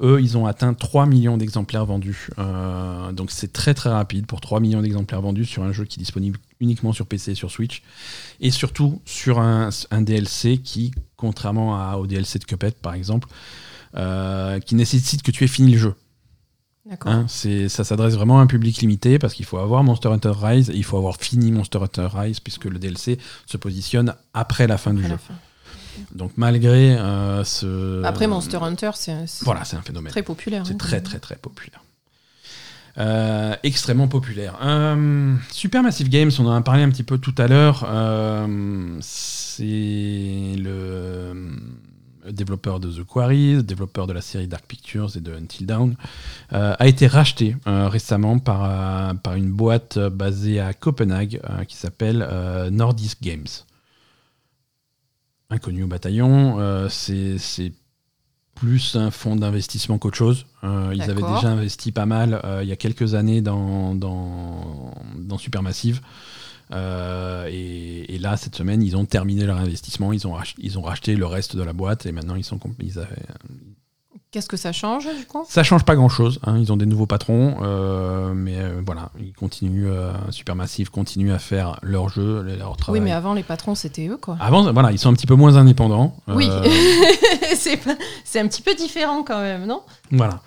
Eux, 0.00 0.20
ils 0.20 0.36
ont 0.36 0.44
atteint 0.46 0.74
3 0.74 1.06
millions 1.06 1.38
d'exemplaires 1.38 1.86
vendus. 1.86 2.28
Euh, 2.38 3.12
donc 3.12 3.30
c'est 3.30 3.52
très 3.52 3.72
très 3.72 3.88
rapide 3.90 4.26
pour 4.26 4.40
3 4.42 4.60
millions 4.60 4.82
d'exemplaires 4.82 5.22
vendus 5.22 5.46
sur 5.46 5.62
un 5.62 5.72
jeu 5.72 5.84
qui 5.84 5.98
est 5.98 6.02
disponible 6.02 6.38
uniquement 6.60 6.92
sur 6.92 7.06
PC 7.06 7.32
et 7.32 7.34
sur 7.34 7.50
Switch. 7.50 7.82
Et 8.40 8.50
surtout 8.50 9.00
sur 9.06 9.38
un, 9.40 9.70
un 9.90 10.02
DLC 10.02 10.58
qui, 10.58 10.92
contrairement 11.16 11.80
à- 11.80 11.96
au 11.96 12.06
DLC 12.06 12.38
de 12.38 12.44
Cuphead 12.44 12.74
par 12.74 12.92
exemple, 12.92 13.28
euh, 13.96 14.60
qui 14.60 14.74
nécessite 14.74 15.22
que 15.22 15.30
tu 15.30 15.44
aies 15.44 15.48
fini 15.48 15.72
le 15.72 15.78
jeu. 15.78 15.94
D'accord. 16.88 17.10
Hein, 17.12 17.24
c'est, 17.26 17.68
ça 17.68 17.82
s'adresse 17.82 18.14
vraiment 18.14 18.38
à 18.38 18.42
un 18.42 18.46
public 18.46 18.78
limité 18.82 19.18
parce 19.18 19.34
qu'il 19.34 19.44
faut 19.46 19.58
avoir 19.58 19.82
Monster 19.82 20.08
Hunter 20.08 20.32
Rise 20.36 20.70
et 20.70 20.76
il 20.76 20.84
faut 20.84 20.96
avoir 20.98 21.16
fini 21.16 21.50
Monster 21.50 21.78
Hunter 21.82 22.06
Rise 22.12 22.38
puisque 22.38 22.66
le 22.66 22.78
DLC 22.78 23.18
se 23.46 23.56
positionne 23.56 24.14
après 24.34 24.66
la 24.66 24.76
fin 24.78 24.92
du 24.94 25.02
jeu. 25.02 25.16
fin. 25.16 25.34
Donc 26.14 26.32
malgré 26.36 26.96
euh, 26.96 27.44
ce... 27.44 28.02
Après, 28.04 28.26
Monster 28.26 28.58
Hunter, 28.60 28.90
c'est 28.94 29.16
Voilà, 29.42 29.60
un 29.60 29.82
phénomène. 29.82 30.10
très 30.10 30.22
populaire. 30.22 30.64
C'est 30.66 30.74
hein. 30.74 30.78
très 30.78 31.00
très 31.00 31.18
très 31.18 31.36
populaire. 31.36 31.82
Euh, 32.98 33.54
extrêmement 33.62 34.08
populaire. 34.08 34.58
Euh, 34.62 35.34
Supermassive 35.50 36.08
Games, 36.08 36.30
on 36.38 36.46
en 36.46 36.54
a 36.54 36.62
parlé 36.62 36.82
un 36.82 36.88
petit 36.88 37.02
peu 37.02 37.18
tout 37.18 37.34
à 37.36 37.46
l'heure. 37.46 37.86
euh, 37.88 38.96
c'est 39.00 40.54
le 40.56 41.34
développeur 42.32 42.80
de 42.80 42.90
The 42.90 43.04
Quarry, 43.04 43.62
développeur 43.62 44.06
de 44.06 44.12
la 44.12 44.20
série 44.20 44.48
Dark 44.48 44.64
Pictures 44.66 45.16
et 45.16 45.20
de 45.20 45.32
Until 45.32 45.66
Dawn, 45.66 45.96
euh, 46.52 46.74
a 46.78 46.86
été 46.86 47.06
racheté 47.06 47.56
euh, 47.66 47.88
récemment 47.88 48.38
par, 48.38 48.64
euh, 48.64 49.14
par 49.14 49.34
une 49.34 49.50
boîte 49.50 49.98
basée 49.98 50.60
à 50.60 50.72
Copenhague 50.72 51.40
qui 51.68 51.76
s'appelle 51.76 52.26
Nordisk 52.70 53.22
Games. 53.22 53.46
Inconnu 55.50 55.84
au 55.84 55.86
bataillon, 55.86 56.58
euh, 56.58 56.88
c'est 56.88 57.72
plus 58.54 58.96
un 58.96 59.10
fonds 59.10 59.36
d'investissement 59.36 59.98
qu'autre 59.98 60.16
chose. 60.16 60.46
Euh, 60.64 60.90
ils 60.94 61.02
avaient 61.10 61.20
déjà 61.36 61.48
investi 61.50 61.92
pas 61.92 62.06
mal 62.06 62.40
euh, 62.44 62.60
il 62.62 62.68
y 62.68 62.72
a 62.72 62.76
quelques 62.76 63.14
années 63.14 63.42
dans, 63.42 63.94
dans, 63.94 64.94
dans 65.18 65.38
Supermassive. 65.38 66.00
Et, 66.72 68.14
et 68.14 68.18
là, 68.18 68.36
cette 68.36 68.56
semaine, 68.56 68.82
ils 68.82 68.96
ont 68.96 69.04
terminé 69.04 69.44
leur 69.44 69.58
investissement. 69.58 70.12
Ils 70.12 70.26
ont, 70.26 70.34
rach- 70.36 70.54
ils 70.58 70.78
ont 70.78 70.82
racheté 70.82 71.14
le 71.14 71.26
reste 71.26 71.54
de 71.54 71.62
la 71.62 71.72
boîte 71.72 72.06
et 72.06 72.12
maintenant, 72.12 72.34
ils 72.34 72.44
sont, 72.44 72.58
ils 72.82 72.98
avaient- 72.98 73.22
Qu'est-ce 74.32 74.48
que 74.48 74.56
ça 74.56 74.72
change, 74.72 75.08
du 75.16 75.24
coup 75.24 75.44
ça 75.48 75.62
change 75.62 75.84
pas 75.84 75.94
grand 75.94 76.08
chose. 76.10 76.40
ils 76.58 76.70
ont 76.72 76.76
des 76.76 76.84
nouveaux 76.84 77.06
patrons, 77.06 77.56
euh, 77.62 78.34
mais 78.34 78.56
euh, 78.58 78.82
voilà, 78.84 79.10
ils 79.18 79.32
continuent. 79.32 79.86
euh, 79.86 80.12
Supermassive 80.30 80.90
continue 80.90 81.32
à 81.32 81.38
faire 81.38 81.78
leur 81.82 82.08
jeu, 82.10 82.42
leur 82.42 82.76
travail. 82.76 83.00
Oui, 83.00 83.04
mais 83.04 83.12
avant, 83.12 83.32
les 83.34 83.44
patrons, 83.44 83.74
c'était 83.74 84.08
eux, 84.08 84.18
quoi. 84.18 84.36
Avant, 84.40 84.70
voilà, 84.72 84.92
ils 84.92 84.98
sont 84.98 85.08
un 85.08 85.14
petit 85.14 85.26
peu 85.26 85.36
moins 85.36 85.56
indépendants. 85.56 86.16
Oui, 86.28 86.48
Euh, 86.50 86.64
c'est 87.56 87.76
pas- 87.78 87.92
un 88.40 88.48
petit 88.48 88.60
peu 88.62 88.74
différent 88.74 89.22
quand 89.22 89.40
même, 89.40 89.64
non? 89.64 89.80
Voilà. 90.10 90.40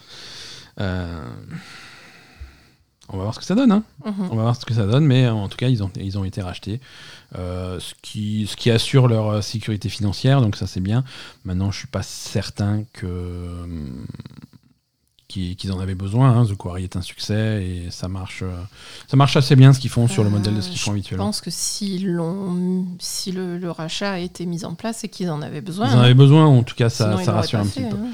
On 3.11 3.17
va 3.17 3.23
voir 3.23 3.33
ce 3.33 3.39
que 3.39 3.45
ça 3.45 3.55
donne. 3.55 3.71
hein. 3.71 3.83
Mhm. 4.05 4.27
On 4.31 4.35
va 4.35 4.43
voir 4.43 4.55
ce 4.55 4.65
que 4.65 4.73
ça 4.75 4.85
donne, 4.85 5.05
mais 5.05 5.27
en 5.27 5.47
tout 5.49 5.57
cas, 5.57 5.67
ils 5.67 5.81
ont, 5.81 5.89
ils 5.95 6.17
ont 6.19 6.23
été 6.25 6.41
rachetés. 6.43 6.79
Euh, 7.37 7.79
ce, 7.79 7.93
qui, 8.01 8.47
ce 8.47 8.55
qui 8.55 8.71
assure 8.71 9.07
leur 9.07 9.29
euh, 9.29 9.41
sécurité 9.41 9.87
financière, 9.87 10.41
donc 10.41 10.55
ça 10.55 10.65
c'est 10.65 10.79
bien. 10.79 11.03
Maintenant, 11.45 11.69
je 11.69 11.77
suis 11.77 11.87
pas 11.87 12.01
certain 12.01 12.85
que 12.91 13.05
hum, 13.65 14.07
qu'ils 15.27 15.71
en 15.71 15.79
avaient 15.79 15.93
besoin. 15.93 16.31
hein. 16.39 16.45
The 16.45 16.55
Quarry 16.57 16.85
est 16.85 16.95
un 16.95 17.03
succès 17.03 17.63
et 17.63 17.91
ça 17.91 18.07
marche, 18.07 18.41
euh, 18.41 18.51
ça 19.07 19.15
marche 19.15 19.35
assez 19.37 19.55
bien 19.55 19.73
ce 19.73 19.79
qu'ils 19.79 19.91
font 19.91 20.07
sur 20.07 20.23
le 20.23 20.31
modèle 20.31 20.55
de 20.55 20.61
ce 20.61 20.69
qu'ils 20.69 20.79
je 20.79 20.83
font 20.85 20.91
habituellement. 20.91 21.25
pense 21.27 21.41
que 21.41 21.51
si, 21.51 22.03
si 22.97 23.31
le, 23.31 23.57
le 23.59 23.71
rachat 23.71 24.13
a 24.13 24.17
été 24.17 24.47
mis 24.47 24.65
en 24.65 24.73
place, 24.73 24.97
c'est 25.01 25.09
qu'ils 25.09 25.29
en 25.29 25.43
avaient 25.43 25.61
besoin. 25.61 25.87
Ils 25.87 25.95
en 25.95 25.99
avaient 25.99 26.11
hein. 26.11 26.15
besoin, 26.15 26.45
en 26.47 26.63
tout 26.63 26.73
cas, 26.75 26.89
ça, 26.89 27.15
Sinon, 27.19 27.33
rassure 27.35 27.59
un 27.59 27.63
fait, 27.65 27.81
petit 27.81 27.89
peu. 27.89 27.95
hein. 27.95 28.09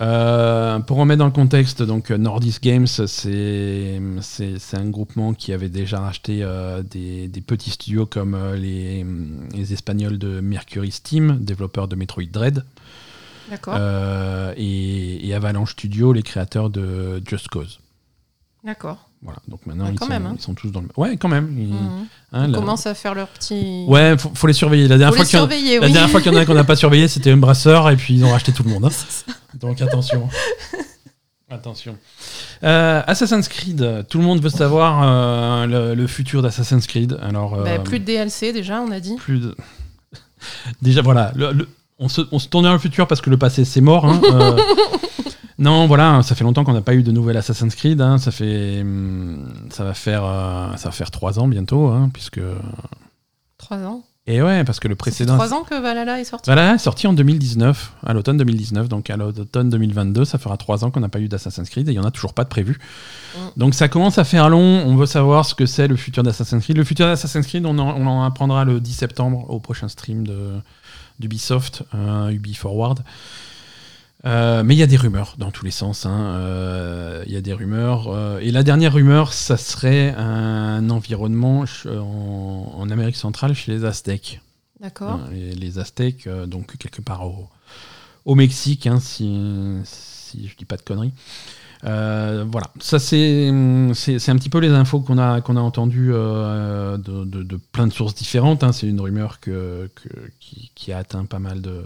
Euh, 0.00 0.80
pour 0.80 0.96
remettre 0.96 1.20
dans 1.20 1.26
le 1.26 1.30
contexte, 1.30 1.82
donc 1.82 2.10
euh, 2.10 2.16
Nordisk 2.18 2.62
Games, 2.64 2.86
c'est 2.88 4.00
un 4.72 4.84
groupement 4.86 5.34
qui 5.34 5.52
avait 5.52 5.68
déjà 5.68 6.00
racheté 6.00 6.40
euh, 6.42 6.82
des, 6.82 7.28
des 7.28 7.40
petits 7.40 7.70
studios 7.70 8.04
comme 8.04 8.34
euh, 8.34 8.56
les, 8.56 9.06
les 9.54 9.72
Espagnols 9.72 10.18
de 10.18 10.40
Mercury 10.40 10.90
Steam, 10.90 11.38
développeurs 11.40 11.86
de 11.86 11.94
Metroid 11.94 12.24
Dread, 12.32 12.64
D'accord. 13.50 13.78
et, 14.56 15.28
et 15.28 15.34
Avalanche 15.34 15.72
Studio, 15.72 16.12
les 16.12 16.22
créateurs 16.24 16.70
de 16.70 17.22
Just 17.28 17.46
Cause. 17.48 17.78
D'accord. 18.64 19.08
Voilà, 19.22 19.38
donc 19.48 19.64
maintenant 19.64 19.84
Ouais, 19.84 19.92
ils, 19.92 19.98
quand 19.98 20.06
sont, 20.06 20.10
même, 20.10 20.26
hein. 20.26 20.34
ils 20.36 20.42
sont 20.42 20.54
tous 20.54 20.70
dans 20.70 20.80
le. 20.80 20.88
Ouais, 20.96 21.16
quand 21.16 21.28
même. 21.28 21.54
ils- 21.58 21.68
Mhm. 21.72 22.06
hein, 22.32 22.44
Ils 22.46 22.50
la- 22.52 22.58
commencent 22.58 22.86
à 22.86 22.94
faire 22.94 23.14
leur 23.14 23.28
petit. 23.28 23.84
Ouais, 23.88 24.16
faut, 24.18 24.30
faut 24.34 24.46
les 24.46 24.52
surveiller. 24.52 24.82
La 24.88 24.98
dernière 24.98 25.10
Faut 25.16 25.16
fois 25.16 25.24
qu'il 25.24 25.38
y 25.38 25.42
en 25.42 25.44
oui. 25.46 25.92
y 25.92 26.28
en 26.28 26.36
a 26.36 26.44
qu'on 26.44 26.52
n'a 26.54 26.64
pas 26.64 26.76
surveillé, 26.76 27.08
c'était 27.08 27.30
un 27.30 27.36
brasseur 27.38 27.88
et 27.90 27.96
puis 27.96 28.14
ils 28.14 28.24
ont 28.24 28.30
racheté 28.30 28.52
tout 28.52 28.64
le 28.64 28.70
monde. 28.70 28.84
hein. 28.86 28.90
Donc 29.60 29.80
attention. 29.82 30.28
attention. 31.50 31.96
Euh, 32.62 33.02
Assassin's 33.06 33.48
Creed, 33.48 34.06
tout 34.08 34.18
le 34.18 34.24
monde 34.24 34.40
veut 34.40 34.48
savoir 34.48 35.02
euh, 35.02 35.66
le, 35.66 35.94
le 35.94 36.06
futur 36.06 36.42
d'Assassin's 36.42 36.86
Creed. 36.86 37.18
Alors, 37.22 37.56
Bah, 37.62 37.70
euh, 37.70 37.78
plus 37.78 38.00
de 38.00 38.04
DLC 38.04 38.52
déjà, 38.52 38.80
on 38.80 38.90
a 38.90 39.00
dit. 39.00 39.14
plus 39.16 39.40
de- 39.40 39.56
Déjà, 40.82 41.02
voilà. 41.02 41.32
le- 41.36 41.52
le- 41.52 41.68
on, 41.98 42.08
se, 42.08 42.22
on 42.32 42.38
se 42.38 42.48
tourne 42.48 42.64
vers 42.64 42.72
le 42.72 42.78
futur 42.78 43.06
parce 43.06 43.20
que 43.20 43.30
le 43.30 43.36
passé, 43.38 43.64
c'est 43.64 43.80
mort. 43.80 44.04
hein. 44.06 44.20
Euh, 44.24 44.58
non, 45.58 45.86
voilà, 45.86 46.22
ça 46.22 46.34
fait 46.34 46.42
longtemps 46.44 46.64
qu'on 46.64 46.72
n'a 46.72 46.80
pas 46.82 46.94
eu 46.94 47.02
de 47.02 47.12
nouvel 47.12 47.36
Assassin's 47.36 47.74
Creed. 47.74 48.00
hein. 48.00 48.18
Ça, 48.18 48.30
fait, 48.32 48.80
hum, 48.80 49.52
ça, 49.70 49.84
va 49.84 49.94
faire, 49.94 50.24
euh, 50.24 50.76
ça 50.76 50.88
va 50.88 50.92
faire 50.92 51.10
trois 51.10 51.38
ans 51.38 51.46
bientôt, 51.46 51.86
hein, 51.88 52.10
puisque. 52.12 52.40
Trois 53.58 53.78
ans. 53.78 54.02
Et 54.26 54.40
ouais, 54.40 54.64
parce 54.64 54.80
que 54.80 54.88
le 54.88 54.94
Ça 54.94 54.96
fait 54.96 55.10
précédent. 55.10 55.34
trois 55.34 55.52
ans 55.52 55.64
que 55.64 55.78
Valhalla 55.78 56.18
est 56.18 56.24
sorti. 56.24 56.48
Voilà, 56.48 56.78
sorti 56.78 57.06
en 57.06 57.12
2019, 57.12 57.92
à 58.06 58.14
l'automne 58.14 58.38
2019, 58.38 58.88
donc 58.88 59.10
à 59.10 59.18
l'automne 59.18 59.68
2022, 59.68 60.24
ça 60.24 60.38
fera 60.38 60.56
trois 60.56 60.82
ans 60.82 60.90
qu'on 60.90 61.00
n'a 61.00 61.10
pas 61.10 61.20
eu 61.20 61.28
d'Assassin's 61.28 61.68
Creed 61.68 61.88
et 61.88 61.92
il 61.92 61.98
n'y 61.98 62.00
en 62.00 62.06
a 62.06 62.10
toujours 62.10 62.32
pas 62.32 62.44
de 62.44 62.48
prévu. 62.48 62.78
Mm. 63.36 63.38
Donc 63.58 63.74
ça 63.74 63.88
commence 63.88 64.16
à 64.16 64.24
faire 64.24 64.48
long, 64.48 64.82
on 64.86 64.96
veut 64.96 65.04
savoir 65.04 65.44
ce 65.44 65.54
que 65.54 65.66
c'est 65.66 65.88
le 65.88 65.96
futur 65.96 66.22
d'Assassin's 66.22 66.62
Creed. 66.64 66.78
Le 66.78 66.84
futur 66.84 67.06
d'Assassin's 67.06 67.46
Creed, 67.46 67.66
on 67.66 67.78
en, 67.78 68.00
on 68.00 68.06
en 68.06 68.24
apprendra 68.24 68.64
le 68.64 68.80
10 68.80 68.92
septembre 68.94 69.44
au 69.50 69.60
prochain 69.60 69.88
stream 69.88 70.24
d'Ubisoft, 71.18 71.82
euh, 71.94 72.30
Ubi 72.30 72.54
Forward. 72.54 73.00
Euh, 74.26 74.62
mais 74.64 74.74
il 74.74 74.78
y 74.78 74.82
a 74.82 74.86
des 74.86 74.96
rumeurs 74.96 75.34
dans 75.38 75.50
tous 75.50 75.64
les 75.64 75.70
sens. 75.70 76.06
hein. 76.06 76.36
Euh, 76.36 77.22
Il 77.26 77.32
y 77.32 77.36
a 77.36 77.40
des 77.42 77.52
rumeurs. 77.52 78.08
euh, 78.08 78.38
et 78.40 78.50
la 78.50 78.62
dernière 78.62 78.94
rumeur, 78.94 79.32
ça 79.32 79.56
serait 79.56 80.14
un 80.16 80.88
environnement 80.90 81.64
en, 81.86 82.72
en 82.78 82.90
Amérique 82.90 83.16
centrale 83.16 83.54
chez 83.54 83.72
les 83.72 83.84
Aztèques. 83.84 84.40
D'accord. 84.80 85.20
Euh, 85.30 85.52
Les, 85.54 85.78
Aztèques, 85.78 86.28
donc 86.46 86.76
quelque 86.78 87.02
part 87.02 87.26
au, 87.26 87.48
au 88.24 88.34
Mexique, 88.34 88.86
hein, 88.86 88.98
si, 89.00 89.38
si 89.84 90.48
je 90.48 90.56
dis 90.56 90.64
pas 90.64 90.76
de 90.76 90.82
conneries. 90.82 91.12
Euh, 91.86 92.46
voilà, 92.50 92.68
ça 92.80 92.98
c'est 92.98 93.48
un 93.48 94.36
petit 94.36 94.48
peu 94.48 94.58
les 94.58 94.70
infos 94.70 95.00
qu'on 95.00 95.18
a 95.18 95.42
qu'on 95.42 95.56
a 95.56 95.60
entendues 95.60 96.12
euh, 96.14 96.96
de, 96.96 97.24
de, 97.24 97.56
plein 97.72 97.86
de 97.86 97.92
sources 97.92 98.14
différentes. 98.14 98.64
Hein. 98.64 98.72
C'est 98.72 98.86
une 98.86 99.00
rumeur 99.00 99.38
que, 99.40 99.90
que 99.94 100.08
qui, 100.40 100.70
qui, 100.74 100.92
a 100.92 100.98
atteint 100.98 101.26
pas 101.26 101.38
mal 101.38 101.60
de 101.60 101.84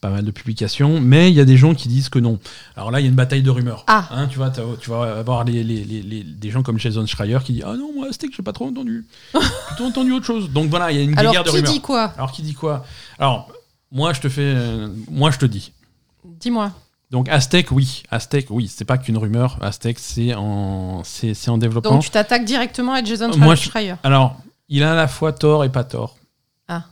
pas 0.00 0.08
mal 0.08 0.24
de 0.24 0.30
publications, 0.30 0.98
mais 0.98 1.30
il 1.30 1.34
y 1.34 1.40
a 1.40 1.44
des 1.44 1.58
gens 1.58 1.74
qui 1.74 1.88
disent 1.88 2.08
que 2.08 2.18
non. 2.18 2.38
Alors 2.74 2.90
là, 2.90 3.00
il 3.00 3.02
y 3.02 3.06
a 3.06 3.10
une 3.10 3.16
bataille 3.16 3.42
de 3.42 3.50
rumeurs. 3.50 3.84
Ah. 3.86 4.08
Hein, 4.12 4.28
tu 4.28 4.38
vois, 4.38 4.50
tu 4.50 4.88
vas 4.88 5.18
avoir 5.18 5.44
les, 5.44 5.62
les, 5.62 5.84
les, 5.84 6.22
des 6.22 6.50
gens 6.50 6.62
comme 6.62 6.78
Jason 6.78 7.04
Schreier 7.04 7.38
qui 7.44 7.52
dit 7.52 7.62
ah 7.64 7.74
non 7.76 7.92
moi 7.94 8.10
Steak 8.12 8.34
j'ai 8.34 8.42
pas 8.42 8.52
trop 8.52 8.66
entendu, 8.66 9.04
plutôt 9.68 9.84
entendu 9.84 10.12
autre 10.12 10.26
chose. 10.26 10.50
Donc 10.50 10.70
voilà, 10.70 10.90
il 10.90 10.96
y 10.96 11.00
a 11.00 11.04
une 11.04 11.18
Alors, 11.18 11.32
guerre 11.32 11.44
de 11.44 11.50
rumeurs. 11.50 11.64
Alors 11.64 11.72
qui 11.72 11.74
dit 11.74 11.80
quoi? 11.82 12.12
Alors 12.16 12.32
qui 12.32 12.42
dit 12.42 12.54
quoi? 12.54 12.86
Alors 13.18 13.52
moi 13.92 14.14
je 14.14 14.22
te 14.22 14.30
fais, 14.30 14.56
moi 15.10 15.30
je 15.30 15.38
te 15.38 15.44
dis. 15.44 15.72
Dis-moi. 16.24 16.72
Donc 17.14 17.28
Aztec, 17.28 17.70
oui. 17.70 18.02
Aztec, 18.10 18.48
oui. 18.50 18.66
C'est 18.66 18.84
pas 18.84 18.98
qu'une 18.98 19.16
rumeur. 19.16 19.56
Aztec, 19.60 20.00
c'est 20.00 20.34
en, 20.34 21.04
c'est, 21.04 21.48
en 21.48 21.58
développement. 21.58 21.92
Donc 21.92 22.02
tu 22.02 22.10
t'attaques 22.10 22.44
directement 22.44 22.92
à 22.92 23.04
Jason 23.04 23.30
Schreier. 23.54 23.94
Alors, 24.02 24.36
il 24.68 24.82
a 24.82 24.94
à 24.94 24.96
la 24.96 25.06
fois 25.06 25.32
tort 25.32 25.62
et 25.62 25.68
pas 25.68 25.84
tort. 25.84 26.16
Ah. 26.66 26.82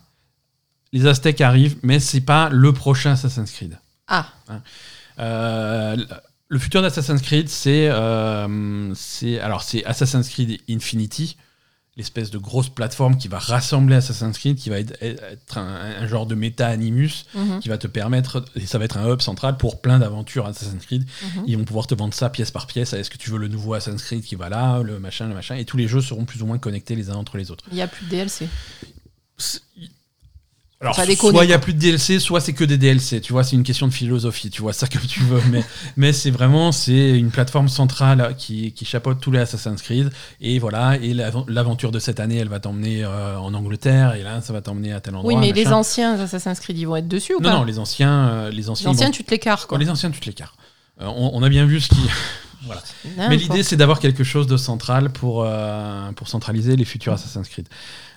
Les 0.92 1.08
Aztecs 1.08 1.40
arrivent, 1.40 1.76
mais 1.82 1.98
c'est 1.98 2.20
pas 2.20 2.50
le 2.50 2.72
prochain 2.72 3.14
Assassin's 3.14 3.50
Creed. 3.50 3.76
Ah. 4.06 4.28
Hein. 4.48 4.60
Euh, 5.18 5.96
le 6.46 6.58
futur 6.60 6.82
d'Assassin's 6.82 7.20
Creed, 7.20 7.48
c'est, 7.48 7.88
euh, 7.88 8.94
c'est, 8.94 9.40
alors 9.40 9.62
c'est 9.62 9.84
Assassin's 9.86 10.28
Creed 10.28 10.60
Infinity 10.70 11.36
l'espèce 11.96 12.30
de 12.30 12.38
grosse 12.38 12.70
plateforme 12.70 13.18
qui 13.18 13.28
va 13.28 13.38
rassembler 13.38 13.96
Assassin's 13.96 14.38
Creed, 14.38 14.56
qui 14.56 14.70
va 14.70 14.78
être, 14.78 15.58
un, 15.58 16.06
genre 16.06 16.26
de 16.26 16.34
méta-animus, 16.34 17.26
mhm. 17.34 17.60
qui 17.60 17.68
va 17.68 17.76
te 17.76 17.86
permettre, 17.86 18.44
et 18.56 18.64
ça 18.64 18.78
va 18.78 18.86
être 18.86 18.96
un 18.96 19.12
hub 19.12 19.20
central 19.20 19.58
pour 19.58 19.80
plein 19.82 19.98
d'aventures 19.98 20.46
Assassin's 20.46 20.84
Creed. 20.84 21.04
Mhm. 21.04 21.44
Ils 21.46 21.58
vont 21.58 21.64
pouvoir 21.64 21.86
te 21.86 21.94
vendre 21.94 22.14
ça 22.14 22.30
pièce 22.30 22.50
par 22.50 22.66
pièce. 22.66 22.94
Est-ce 22.94 23.10
que 23.10 23.18
tu 23.18 23.30
veux 23.30 23.38
le 23.38 23.48
nouveau 23.48 23.74
Assassin's 23.74 24.02
Creed 24.02 24.24
qui 24.24 24.36
va 24.36 24.48
là, 24.48 24.82
le 24.82 24.98
machin, 24.98 25.28
le 25.28 25.34
machin, 25.34 25.56
et 25.56 25.66
tous 25.66 25.76
les 25.76 25.86
jeux 25.86 26.00
seront 26.00 26.24
plus 26.24 26.42
ou 26.42 26.46
moins 26.46 26.58
connectés 26.58 26.94
les 26.94 27.10
uns 27.10 27.16
entre 27.16 27.36
les 27.36 27.50
autres. 27.50 27.64
Il 27.70 27.74
n'y 27.74 27.82
a 27.82 27.88
plus 27.88 28.06
de 28.06 28.10
DLC. 28.10 28.48
Alors, 30.82 30.96
soit 30.96 31.44
il 31.44 31.46
n'y 31.46 31.52
a 31.52 31.60
plus 31.60 31.74
de 31.74 31.78
DLC, 31.78 32.18
soit 32.18 32.40
c'est 32.40 32.54
que 32.54 32.64
des 32.64 32.76
DLC. 32.76 33.20
Tu 33.20 33.32
vois, 33.32 33.44
c'est 33.44 33.54
une 33.54 33.62
question 33.62 33.86
de 33.86 33.92
philosophie. 33.92 34.50
Tu 34.50 34.62
vois 34.62 34.72
ça 34.72 34.88
comme 34.88 35.02
tu 35.02 35.20
veux, 35.20 35.40
mais 35.48 35.64
mais 35.96 36.12
c'est 36.12 36.32
vraiment 36.32 36.72
c'est 36.72 37.16
une 37.16 37.30
plateforme 37.30 37.68
centrale 37.68 38.34
qui, 38.36 38.72
qui 38.72 38.84
chapeaute 38.84 39.20
tous 39.20 39.30
les 39.30 39.38
Assassin's 39.38 39.80
Creed. 39.80 40.10
Et 40.40 40.58
voilà, 40.58 40.96
et 40.96 41.14
l'aventure 41.14 41.92
de 41.92 42.00
cette 42.00 42.18
année, 42.18 42.38
elle 42.38 42.48
va 42.48 42.58
t'emmener 42.58 43.04
euh, 43.04 43.38
en 43.38 43.54
Angleterre, 43.54 44.16
et 44.16 44.24
là, 44.24 44.40
ça 44.40 44.52
va 44.52 44.60
t'emmener 44.60 44.92
à 44.92 45.00
tel 45.00 45.14
endroit. 45.14 45.32
Oui, 45.32 45.38
mais 45.38 45.52
les 45.52 45.68
anciens 45.68 46.18
Assassin's 46.18 46.58
Creed, 46.58 46.76
ils 46.76 46.86
vont 46.86 46.96
être 46.96 47.08
dessus 47.08 47.34
ou 47.34 47.40
pas 47.40 47.52
Non, 47.52 47.58
non, 47.58 47.64
les 47.64 47.78
anciens, 47.78 48.28
euh, 48.28 48.50
les 48.50 48.68
anciens. 48.68 48.90
Les 48.90 48.96
anciens, 48.96 49.10
tu 49.12 49.22
te 49.22 49.30
l'écartes. 49.30 49.70
Les 49.78 49.88
anciens, 49.88 50.10
tu 50.10 50.18
te 50.18 50.26
l'écartes. 50.26 50.56
Euh, 51.00 51.06
on, 51.06 51.42
a 51.44 51.48
bien 51.48 51.64
vu 51.64 51.80
ce 51.80 51.90
qui. 51.90 52.00
voilà. 52.64 52.82
Mais 53.28 53.36
l'idée, 53.36 53.62
c'est 53.62 53.76
d'avoir 53.76 54.00
quelque 54.00 54.24
chose 54.24 54.48
de 54.48 54.56
central 54.56 55.10
pour, 55.10 55.46
pour 56.16 56.28
centraliser 56.28 56.74
les 56.74 56.84
futurs 56.84 57.12
Assassin's 57.12 57.48
Creed. 57.48 57.68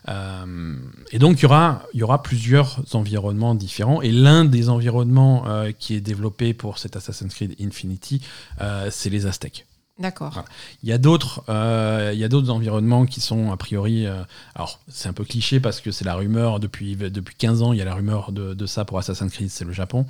Euh, 0.07 0.75
et 1.11 1.19
donc, 1.19 1.41
il 1.41 1.43
y 1.43 2.03
aura, 2.03 2.23
plusieurs 2.23 2.81
environnements 2.93 3.55
différents. 3.55 4.01
Et 4.01 4.11
l'un 4.11 4.45
des 4.45 4.69
environnements 4.69 5.47
euh, 5.47 5.71
qui 5.77 5.95
est 5.95 6.01
développé 6.01 6.53
pour 6.53 6.77
cet 6.77 6.95
Assassin's 6.95 7.33
Creed 7.33 7.55
Infinity, 7.59 8.21
euh, 8.61 8.89
c'est 8.91 9.09
les 9.09 9.25
Aztèques. 9.25 9.65
D'accord. 9.97 10.43
Il 10.83 10.89
y 10.89 10.91
a 10.91 10.97
d'autres, 10.97 11.45
euh, 11.47 12.11
il 12.13 12.19
y 12.19 12.25
a 12.25 12.27
d'autres 12.27 12.49
environnements 12.49 13.05
qui 13.05 13.21
sont 13.21 13.53
a 13.53 13.57
priori. 13.57 14.05
Euh, 14.05 14.23
alors 14.53 14.81
c'est 14.89 15.07
un 15.07 15.13
peu 15.13 15.23
cliché 15.23 15.61
parce 15.61 15.79
que 15.79 15.89
c'est 15.91 16.03
la 16.03 16.15
rumeur 16.15 16.59
depuis 16.59 16.97
depuis 16.97 17.35
15 17.35 17.61
ans. 17.61 17.71
Il 17.71 17.79
y 17.79 17.81
a 17.81 17.85
la 17.85 17.95
rumeur 17.95 18.33
de, 18.33 18.53
de 18.53 18.65
ça 18.65 18.83
pour 18.83 18.99
Assassin's 18.99 19.31
Creed, 19.31 19.49
c'est 19.49 19.63
le 19.63 19.71
Japon, 19.71 20.05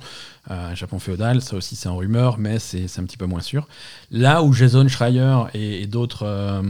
euh, 0.50 0.74
Japon 0.74 0.98
féodal. 0.98 1.40
Ça 1.40 1.54
aussi 1.54 1.76
c'est 1.76 1.88
en 1.88 1.96
rumeur, 1.96 2.36
mais 2.38 2.58
c'est 2.58 2.98
un 2.98 3.04
petit 3.04 3.16
peu 3.16 3.26
moins 3.26 3.40
sûr. 3.40 3.68
Là 4.10 4.42
où 4.42 4.52
Jason 4.52 4.88
Schreier 4.88 5.44
et, 5.54 5.86
d'autres 5.86 6.62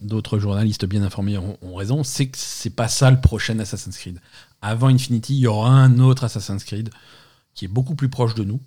d'autres 0.00 0.40
journalistes 0.40 0.84
bien 0.84 1.04
informés 1.04 1.38
ont, 1.38 1.56
ont 1.62 1.76
raison, 1.76 2.02
c'est 2.02 2.26
que 2.26 2.38
c'est 2.38 2.74
pas 2.74 2.88
ça 2.88 3.12
le 3.12 3.20
prochain 3.20 3.56
Assassin's 3.60 3.96
Creed. 3.96 4.20
Avant 4.62 4.88
Infinity, 4.88 5.36
il 5.36 5.40
y 5.40 5.46
aura 5.46 5.70
un 5.70 6.00
autre 6.00 6.24
Assassin's 6.24 6.64
Creed 6.64 6.90
qui 7.54 7.66
est 7.66 7.68
beaucoup 7.68 7.94
plus 7.94 8.08
proche 8.08 8.34
de 8.34 8.42
nous. 8.42 8.58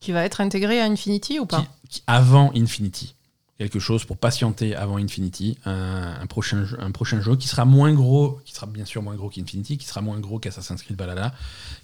Qui 0.00 0.10
va 0.10 0.24
être 0.24 0.40
intégré 0.40 0.80
à 0.80 0.86
Infinity 0.86 1.38
ou 1.38 1.46
pas? 1.46 1.64
Avant 2.08 2.50
Infinity 2.56 3.15
quelque 3.58 3.78
chose 3.78 4.04
pour 4.04 4.18
patienter 4.18 4.74
avant 4.74 4.98
Infinity, 4.98 5.58
un, 5.64 6.26
prochain, 6.26 6.64
jeu, 6.64 6.76
un 6.80 6.90
prochain 6.90 7.20
jeu 7.20 7.36
qui 7.36 7.48
sera 7.48 7.64
moins 7.64 7.92
gros, 7.94 8.38
qui 8.44 8.52
sera 8.52 8.66
bien 8.66 8.84
sûr 8.84 9.02
moins 9.02 9.14
gros 9.14 9.30
qu'Infinity, 9.30 9.78
qui 9.78 9.86
sera 9.86 10.02
moins 10.02 10.20
gros 10.20 10.38
qu'Assassin's 10.38 10.82
Creed 10.82 10.98
Valhalla, 10.98 11.32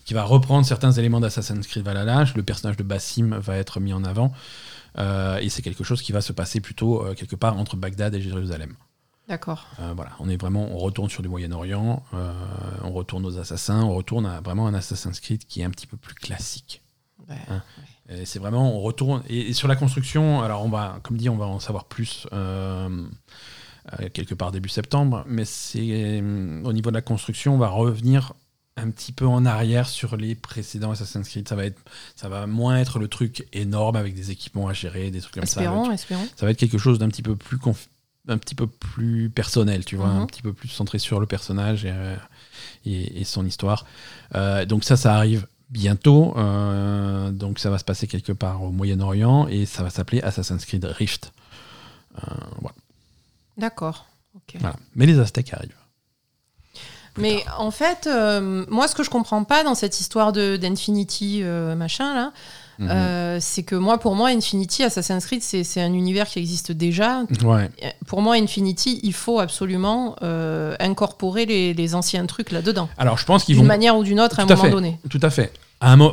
qui 0.04 0.12
va 0.12 0.24
reprendre 0.24 0.66
certains 0.66 0.92
éléments 0.92 1.20
d'Assassin's 1.20 1.66
Creed 1.66 1.84
Valhalla. 1.84 2.24
Le 2.34 2.42
personnage 2.42 2.76
de 2.76 2.82
Bassim 2.82 3.38
va 3.38 3.56
être 3.56 3.80
mis 3.80 3.92
en 3.92 4.04
avant, 4.04 4.32
euh, 4.98 5.38
et 5.38 5.48
c'est 5.48 5.62
quelque 5.62 5.84
chose 5.84 6.02
qui 6.02 6.12
va 6.12 6.20
se 6.20 6.32
passer 6.32 6.60
plutôt 6.60 7.04
euh, 7.04 7.14
quelque 7.14 7.36
part 7.36 7.56
entre 7.56 7.76
Bagdad 7.76 8.14
et 8.14 8.20
Jérusalem. 8.20 8.74
D'accord. 9.28 9.66
Euh, 9.80 9.92
voilà, 9.94 10.10
on 10.18 10.28
est 10.28 10.36
vraiment, 10.36 10.68
on 10.72 10.78
retourne 10.78 11.08
sur 11.08 11.22
du 11.22 11.28
Moyen-Orient, 11.28 12.02
on 12.82 12.90
retourne 12.90 13.24
aux 13.24 13.38
assassins, 13.38 13.82
on 13.82 13.94
retourne 13.94 14.26
à 14.26 14.40
vraiment 14.40 14.66
un 14.66 14.74
Assassin's 14.74 15.20
Creed 15.20 15.46
qui 15.46 15.62
est 15.62 15.64
un 15.64 15.70
petit 15.70 15.86
peu 15.86 15.96
plus 15.96 16.14
classique. 16.14 16.82
Hein. 17.30 17.62
C'est 18.24 18.38
vraiment, 18.38 18.76
on 18.76 18.80
retourne. 18.80 19.22
Et, 19.28 19.52
sur 19.52 19.68
la 19.68 19.76
construction, 19.76 20.42
alors 20.42 20.64
on 20.64 20.68
va, 20.68 20.98
comme 21.02 21.16
dit, 21.16 21.28
on 21.28 21.36
va 21.36 21.46
en 21.46 21.60
savoir 21.60 21.84
plus 21.84 22.26
euh, 22.32 23.04
euh, 24.00 24.08
quelque 24.12 24.34
part 24.34 24.52
début 24.52 24.68
septembre, 24.68 25.24
mais 25.26 25.44
c'est 25.44 25.80
euh, 25.80 26.62
au 26.64 26.72
niveau 26.72 26.90
de 26.90 26.96
la 26.96 27.02
construction, 27.02 27.54
on 27.54 27.58
va 27.58 27.68
revenir 27.68 28.34
un 28.76 28.90
petit 28.90 29.12
peu 29.12 29.26
en 29.26 29.44
arrière 29.44 29.88
sur 29.88 30.16
les 30.16 30.34
précédents 30.34 30.90
Assassin's 30.90 31.28
Creed. 31.28 31.48
Ça 31.48 31.56
va, 31.56 31.66
être, 31.66 31.80
ça 32.16 32.28
va 32.28 32.46
moins 32.46 32.78
être 32.78 32.98
le 32.98 33.08
truc 33.08 33.46
énorme 33.52 33.96
avec 33.96 34.14
des 34.14 34.30
équipements 34.30 34.68
à 34.68 34.72
gérer, 34.72 35.10
des 35.10 35.20
trucs 35.20 35.34
comme 35.34 35.46
ça. 35.46 35.60
Espérons. 35.92 36.26
Ça 36.36 36.46
va 36.46 36.52
être 36.52 36.58
quelque 36.58 36.78
chose 36.78 36.98
d'un 36.98 37.08
petit 37.08 37.22
peu 37.22 37.36
plus 37.36 37.58
un 38.28 38.38
petit 38.38 38.54
peu 38.54 38.68
plus 38.68 39.30
personnel, 39.30 39.84
tu 39.84 39.96
vois, 39.96 40.06
un 40.06 40.20
mhm. 40.20 40.26
petit 40.28 40.42
peu 40.42 40.52
plus 40.52 40.68
centré 40.68 41.00
sur 41.00 41.18
le 41.18 41.26
personnage 41.26 41.84
et, 41.84 43.20
et, 43.20 43.24
son 43.24 43.44
histoire. 43.44 43.84
donc 44.68 44.84
ça, 44.84 44.96
ça 44.96 45.16
arrive 45.16 45.46
bientôt. 45.72 46.34
Euh, 46.36 47.30
donc 47.30 47.58
ça 47.58 47.70
va 47.70 47.78
se 47.78 47.84
passer 47.84 48.06
quelque 48.06 48.32
part 48.32 48.62
au 48.62 48.70
Moyen-Orient 48.70 49.48
et 49.48 49.66
ça 49.66 49.82
va 49.82 49.90
s'appeler 49.90 50.20
Assassin's 50.20 50.64
Creed 50.64 50.84
Rift. 50.84 51.32
Euh, 52.18 52.34
voilà. 52.60 52.76
D'accord. 53.56 54.06
Mais 54.94 55.06
les 55.06 55.18
Aztèques 55.18 55.52
arrivent. 55.54 55.74
Mais 57.18 57.44
en 57.58 57.70
fait, 57.70 58.06
euh, 58.06 58.64
moi, 58.68 58.88
ce 58.88 58.94
que 58.94 59.02
je 59.02 59.10
comprends 59.10 59.44
pas 59.44 59.64
dans 59.64 59.74
cette 59.74 60.00
histoire 60.00 60.32
de 60.32 60.56
d'Infinity 60.56 61.42
machin 61.42 62.14
là, 62.14 62.32
Mhm. 62.78 63.38
C'est 63.40 63.62
que 63.62 63.76
moi, 63.76 63.98
pour 63.98 64.16
moi, 64.16 64.30
Infinity, 64.30 64.82
Assassin's 64.82 65.24
Creed, 65.26 65.42
c'est 65.42 65.80
un 65.80 65.92
univers 65.92 66.26
qui 66.26 66.40
existe 66.40 66.72
déjà. 66.72 67.22
Pour 68.06 68.22
moi, 68.22 68.34
Infinity, 68.34 68.98
il 69.04 69.12
faut 69.12 69.38
absolument 69.38 70.16
incorporer 70.80 71.46
les, 71.46 71.94
anciens 71.94 72.26
trucs 72.26 72.50
là-dedans. 72.50 72.88
Alors, 72.98 73.18
je 73.18 73.26
pense 73.26 73.44
qu'ils 73.44 73.54
vont. 73.54 73.62
D'une 73.62 73.68
manière 73.68 73.96
ou 73.96 74.02
d'une 74.02 74.18
autre, 74.18 74.40
à 74.40 74.42
un 74.42 74.46
moment 74.46 74.68
donné. 74.68 74.98
Tout 75.08 75.20
à 75.22 75.30
fait 75.30 75.52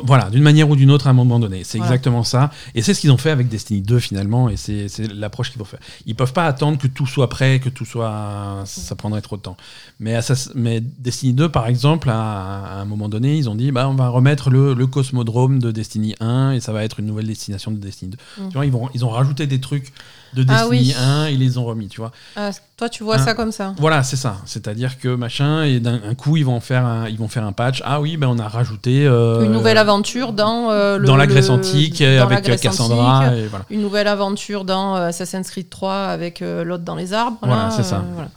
voilà, 0.04 0.30
d'une 0.30 0.42
manière 0.42 0.68
ou 0.68 0.76
d'une 0.76 0.90
autre 0.90 1.06
à 1.06 1.10
un 1.10 1.14
moment 1.14 1.38
donné. 1.38 1.62
C'est 1.64 1.78
exactement 1.78 2.24
ça. 2.24 2.50
Et 2.74 2.82
c'est 2.82 2.94
ce 2.94 3.00
qu'ils 3.00 3.12
ont 3.12 3.18
fait 3.18 3.30
avec 3.30 3.48
Destiny 3.48 3.80
2 3.80 3.98
finalement, 3.98 4.48
et 4.48 4.56
c'est 4.56 4.88
l'approche 5.14 5.50
qu'ils 5.50 5.58
vont 5.58 5.64
faire. 5.64 5.80
Ils 6.06 6.14
peuvent 6.14 6.32
pas 6.32 6.46
attendre 6.46 6.78
que 6.78 6.86
tout 6.86 7.06
soit 7.06 7.28
prêt, 7.28 7.60
que 7.60 7.68
tout 7.68 7.84
soit. 7.84 8.62
Ça 8.64 8.94
prendrait 8.96 9.22
trop 9.22 9.36
de 9.36 9.42
temps. 9.42 9.56
Mais, 9.98 10.18
mais 10.54 10.80
Destiny 10.80 11.32
2, 11.34 11.48
par 11.48 11.66
exemple, 11.66 12.10
à, 12.10 12.80
un 12.80 12.84
moment 12.84 13.08
donné, 13.08 13.36
ils 13.36 13.48
ont 13.48 13.54
dit 13.54 13.70
bah, 13.70 13.88
on 13.88 13.94
va 13.94 14.08
remettre 14.08 14.50
le, 14.50 14.74
le, 14.74 14.86
cosmodrome 14.86 15.58
de 15.60 15.70
Destiny 15.70 16.14
1 16.20 16.52
et 16.52 16.60
ça 16.60 16.72
va 16.72 16.84
être 16.84 17.00
une 17.00 17.06
nouvelle 17.06 17.26
destination 17.26 17.70
de 17.70 17.76
Destiny 17.78 18.12
2. 18.12 18.42
Mm. 18.44 18.48
Tu 18.48 18.54
vois, 18.54 18.66
ils, 18.66 18.72
vont, 18.72 18.88
ils 18.94 19.04
ont 19.04 19.10
rajouté 19.10 19.46
des 19.46 19.60
trucs 19.60 19.92
de 20.34 20.44
ah 20.48 20.66
Destiny 20.68 20.94
1, 20.94 21.28
ils 21.28 21.38
les 21.38 21.58
ont 21.58 21.64
remis, 21.64 21.88
tu 21.88 22.00
vois. 22.00 22.12
Ah, 22.36 22.50
toi, 22.76 22.88
tu 22.88 23.02
vois 23.02 23.18
ça 23.18 23.34
comme 23.34 23.52
ça. 23.52 23.74
Voilà, 23.78 24.02
c'est 24.02 24.16
ça. 24.16 24.36
C'est-à-dire 24.46 24.98
que 24.98 25.14
machin, 25.14 25.64
et 25.64 25.80
d'un 25.80 26.14
coup, 26.14 26.36
ils 26.36 26.44
vont 26.44 26.60
faire 26.60 26.84
un, 26.84 27.08
ils 27.08 27.18
vont 27.18 27.28
faire 27.28 27.44
un 27.44 27.52
patch. 27.52 27.82
Ah 27.84 28.00
oui, 28.00 28.16
ben 28.16 28.28
on 28.28 28.38
a 28.38 28.48
rajouté 28.48 29.06
euh, 29.06 29.44
une 29.44 29.52
nouvelle 29.52 29.78
aventure 29.78 30.32
dans 30.32 30.70
euh, 30.70 30.98
dans 30.98 31.16
la 31.16 31.26
Grèce 31.26 31.50
antique 31.50 32.00
avec 32.00 32.60
Cassandra. 32.60 33.34
et 33.34 33.46
voilà. 33.46 33.64
Une 33.70 33.82
nouvelle 33.82 34.08
aventure 34.08 34.64
dans 34.64 34.96
euh, 34.96 35.08
Assassin's 35.08 35.50
Creed 35.50 35.68
3 35.68 35.94
avec 35.94 36.40
l'autre 36.40 36.84
dans 36.84 36.96
les 36.96 37.12
arbres. 37.12 37.38
Voilà, 37.42 37.70
c'est 37.70 37.84
ça. 37.84 38.04
Voilà. 38.14 38.30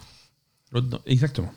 Exactement. 1.06 1.52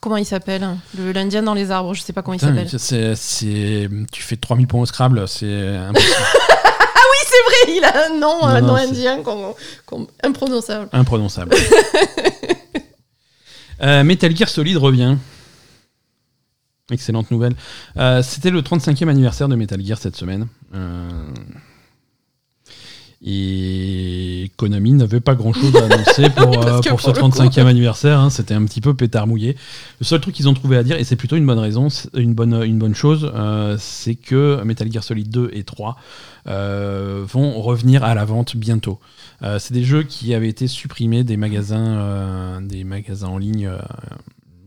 Comment 0.00 0.16
il 0.16 0.24
s'appelle 0.24 0.66
L'Indien 0.96 1.42
dans 1.42 1.52
les 1.52 1.70
arbres, 1.70 1.92
je 1.94 2.00
sais 2.00 2.14
pas 2.14 2.22
comment 2.22 2.34
il 2.34 2.40
s'appelle. 2.40 2.68
C'est, 2.68 3.88
tu 4.10 4.22
fais 4.22 4.36
3000 4.36 4.66
points 4.66 4.80
au 4.80 4.86
Scrabble, 4.86 5.28
c'est 5.28 5.76
impossible. 5.76 6.14
c'est 7.40 7.72
vrai, 7.72 7.78
il 7.78 7.84
a 7.84 8.06
un 8.06 8.18
nom, 8.18 8.42
un 8.42 8.60
nom 8.60 8.74
indien 8.74 9.22
imprononçable. 10.22 10.88
Imprononçable. 10.92 11.54
euh, 13.82 14.04
Metal 14.04 14.36
Gear 14.36 14.48
Solid 14.48 14.76
revient. 14.76 15.16
Excellente 16.90 17.30
nouvelle. 17.30 17.54
Euh, 17.96 18.22
c'était 18.22 18.50
le 18.50 18.62
35e 18.62 19.08
anniversaire 19.08 19.48
de 19.48 19.54
Metal 19.54 19.84
Gear 19.84 19.98
cette 19.98 20.16
semaine. 20.16 20.48
Euh, 20.74 21.08
et 23.22 24.50
Konami 24.56 24.92
n'avait 24.92 25.20
pas 25.20 25.34
grand 25.34 25.52
chose 25.52 25.76
à 25.76 25.84
annoncer 25.84 26.30
pour, 26.36 26.66
euh, 26.66 26.80
pour, 26.80 27.00
ce 27.00 27.10
35e 27.10 27.66
anniversaire. 27.66 28.18
Hein. 28.18 28.30
C'était 28.30 28.54
un 28.54 28.64
petit 28.64 28.80
peu 28.80 28.94
pétard 28.94 29.26
mouillé. 29.26 29.56
Le 30.00 30.06
seul 30.06 30.20
truc 30.20 30.34
qu'ils 30.34 30.48
ont 30.48 30.54
trouvé 30.54 30.78
à 30.78 30.82
dire, 30.82 30.96
et 30.96 31.04
c'est 31.04 31.16
plutôt 31.16 31.36
une 31.36 31.44
bonne 31.44 31.58
raison, 31.58 31.88
une 32.14 32.34
bonne, 32.34 32.62
une 32.64 32.78
bonne 32.78 32.94
chose, 32.94 33.30
euh, 33.34 33.76
c'est 33.78 34.14
que 34.14 34.62
Metal 34.64 34.90
Gear 34.90 35.04
Solid 35.04 35.28
2 35.28 35.50
et 35.52 35.64
3 35.64 35.96
euh, 36.46 37.22
vont 37.28 37.60
revenir 37.60 38.04
à 38.04 38.14
la 38.14 38.24
vente 38.24 38.56
bientôt. 38.56 38.98
c'est 39.58 39.72
des 39.72 39.84
jeux 39.84 40.02
qui 40.02 40.32
avaient 40.32 40.48
été 40.48 40.66
supprimés 40.66 41.22
des 41.22 41.36
magasins, 41.36 42.60
des 42.62 42.84
magasins 42.84 43.28
en 43.28 43.38
ligne 43.38 43.70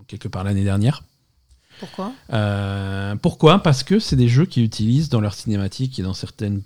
quelque 0.07 0.27
part 0.27 0.43
l'année 0.43 0.63
dernière. 0.63 1.03
Pourquoi? 1.83 3.17
Pourquoi? 3.21 3.59
Parce 3.59 3.83
que 3.83 3.99
c'est 3.99 4.15
des 4.15 4.27
jeux 4.27 4.45
qui 4.45 4.63
utilisent 4.63 5.09
dans 5.09 5.21
leur 5.21 5.33
cinématique 5.33 5.99
et 5.99 6.03
dans 6.03 6.13
certaines 6.13 6.61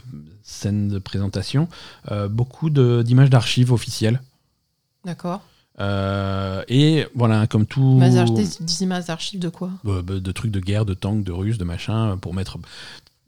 scène 0.48 0.88
de 0.88 0.98
présentation, 0.98 1.68
euh, 2.12 2.28
beaucoup 2.30 2.70
d'images 2.70 3.30
d'archives 3.30 3.72
officielles. 3.72 4.22
D'accord. 5.06 5.42
Euh, 5.80 6.64
et 6.70 7.06
voilà, 7.14 7.46
comme 7.46 7.66
tout. 7.66 8.00
Des, 8.00 8.84
images 8.84 9.06
d'archives 9.06 9.40
de 9.40 9.50
quoi? 9.50 9.70
Bah, 9.84 10.02
bah, 10.04 10.20
de, 10.20 10.32
trucs 10.32 10.52
de 10.52 10.60
guerre, 10.60 10.86
de 10.86 10.94
tanks, 10.94 11.24
de 11.24 11.32
russes, 11.32 11.58
de 11.58 11.66
machin, 11.66 12.18
pour 12.18 12.34
mettre. 12.34 12.58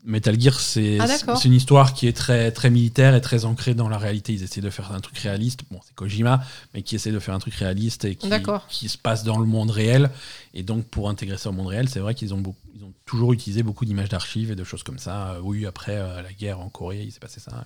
Metal 0.06 0.40
Gear, 0.40 0.58
c'est 0.58 0.98
ah, 1.02 1.36
une 1.44 1.54
histoire 1.54 1.94
qui 1.94 2.08
est 2.08 2.16
très, 2.16 2.52
très 2.52 2.70
militaire 2.70 3.16
et 3.16 3.22
très 3.22 3.44
ancrée 3.44 3.74
dans 3.74 3.90
la 3.90 3.98
réalité. 3.98 4.32
Ils 4.32 4.44
essaient 4.44 4.62
de 4.62 4.70
faire 4.70 4.94
un 4.94 5.02
truc 5.02 5.18
réaliste. 5.18 5.64
Bon, 5.70 5.80
c'est 5.86 5.94
Kojima, 5.94 6.42
mais 6.74 6.84
qui 6.84 6.96
essaie 6.96 7.12
de 7.12 7.20
faire 7.20 7.36
un 7.36 7.40
truc 7.40 7.54
réaliste 7.56 8.06
et 8.06 8.16
qui, 8.16 8.30
qui, 8.70 8.88
se 8.88 8.98
passe 8.98 9.26
dans 9.26 9.38
le 9.38 9.46
monde 9.46 9.72
réel. 9.72 10.10
Et 10.54 10.64
donc, 10.64 10.86
pour 10.86 11.10
intégrer 11.10 11.38
ça 11.38 11.50
au 11.50 11.54
monde 11.54 11.68
réel, 11.68 11.90
c'est 11.90 12.00
vrai 12.00 12.16
qu'ils 12.16 12.34
ont, 12.34 12.42
ils 12.76 12.84
ont 12.84 12.94
toujours 13.06 13.34
utilisé 13.34 13.62
beaucoup 13.62 13.86
d'images 13.86 14.10
d'archives 14.10 14.52
et 14.52 14.56
de 14.56 14.64
choses 14.64 14.84
comme 14.84 14.98
ça. 14.98 15.34
Euh, 15.34 15.40
oui, 15.44 15.66
après 15.66 15.96
euh, 15.96 16.22
la 16.22 16.34
guerre 16.34 16.60
en 16.60 16.70
Corée, 16.70 17.04
il 17.04 17.12
s'est 17.12 17.20
passé 17.20 17.40
ça. 17.40 17.66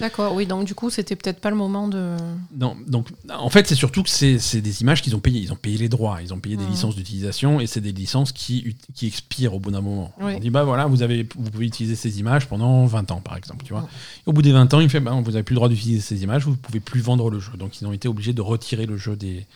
D'accord, 0.00 0.34
oui, 0.34 0.46
donc 0.46 0.64
du 0.64 0.74
coup, 0.74 0.90
c'était 0.90 1.16
peut-être 1.16 1.40
pas 1.40 1.50
le 1.50 1.56
moment 1.56 1.88
de. 1.88 2.16
Non, 2.56 2.76
donc 2.86 3.08
en 3.28 3.50
fait, 3.50 3.66
c'est 3.66 3.74
surtout 3.74 4.02
que 4.02 4.08
c'est 4.10 4.60
des 4.60 4.82
images 4.82 5.02
qu'ils 5.02 5.14
ont 5.16 5.20
payées. 5.20 5.40
Ils 5.40 5.52
ont 5.52 5.56
payé 5.56 5.78
les 5.78 5.88
droits, 5.88 6.22
ils 6.22 6.32
ont 6.32 6.38
payé 6.38 6.56
des 6.56 6.64
mmh. 6.64 6.70
licences 6.70 6.96
d'utilisation 6.96 7.60
et 7.60 7.66
c'est 7.66 7.80
des 7.80 7.92
licences 7.92 8.32
qui, 8.32 8.76
qui 8.94 9.06
expirent 9.06 9.54
au 9.54 9.60
bout 9.60 9.70
d'un 9.70 9.80
moment. 9.80 10.12
On 10.20 10.38
dit, 10.38 10.50
bah 10.50 10.64
voilà, 10.64 10.86
vous, 10.86 11.02
avez, 11.02 11.26
vous 11.36 11.50
pouvez 11.50 11.66
utiliser 11.66 11.96
ces 11.96 12.20
images 12.20 12.46
pendant 12.46 12.86
20 12.86 13.10
ans, 13.10 13.20
par 13.20 13.36
exemple. 13.36 13.64
Tu 13.64 13.72
vois. 13.72 13.82
Mmh. 13.82 13.88
au 14.26 14.32
bout 14.32 14.42
des 14.42 14.52
20 14.52 14.74
ans, 14.74 14.80
il 14.80 14.88
fait, 14.88 15.00
bah, 15.00 15.12
vous 15.12 15.30
n'avez 15.32 15.42
plus 15.42 15.54
le 15.54 15.58
droit 15.58 15.68
d'utiliser 15.68 16.00
ces 16.00 16.22
images, 16.22 16.44
vous 16.44 16.52
ne 16.52 16.56
pouvez 16.56 16.80
plus 16.80 17.00
vendre 17.00 17.30
le 17.30 17.40
jeu. 17.40 17.52
Donc 17.56 17.80
ils 17.80 17.86
ont 17.86 17.92
été 17.92 18.08
obligés 18.08 18.32
de 18.32 18.42
retirer 18.42 18.86
le 18.86 18.96
jeu 18.96 19.16
des, 19.16 19.46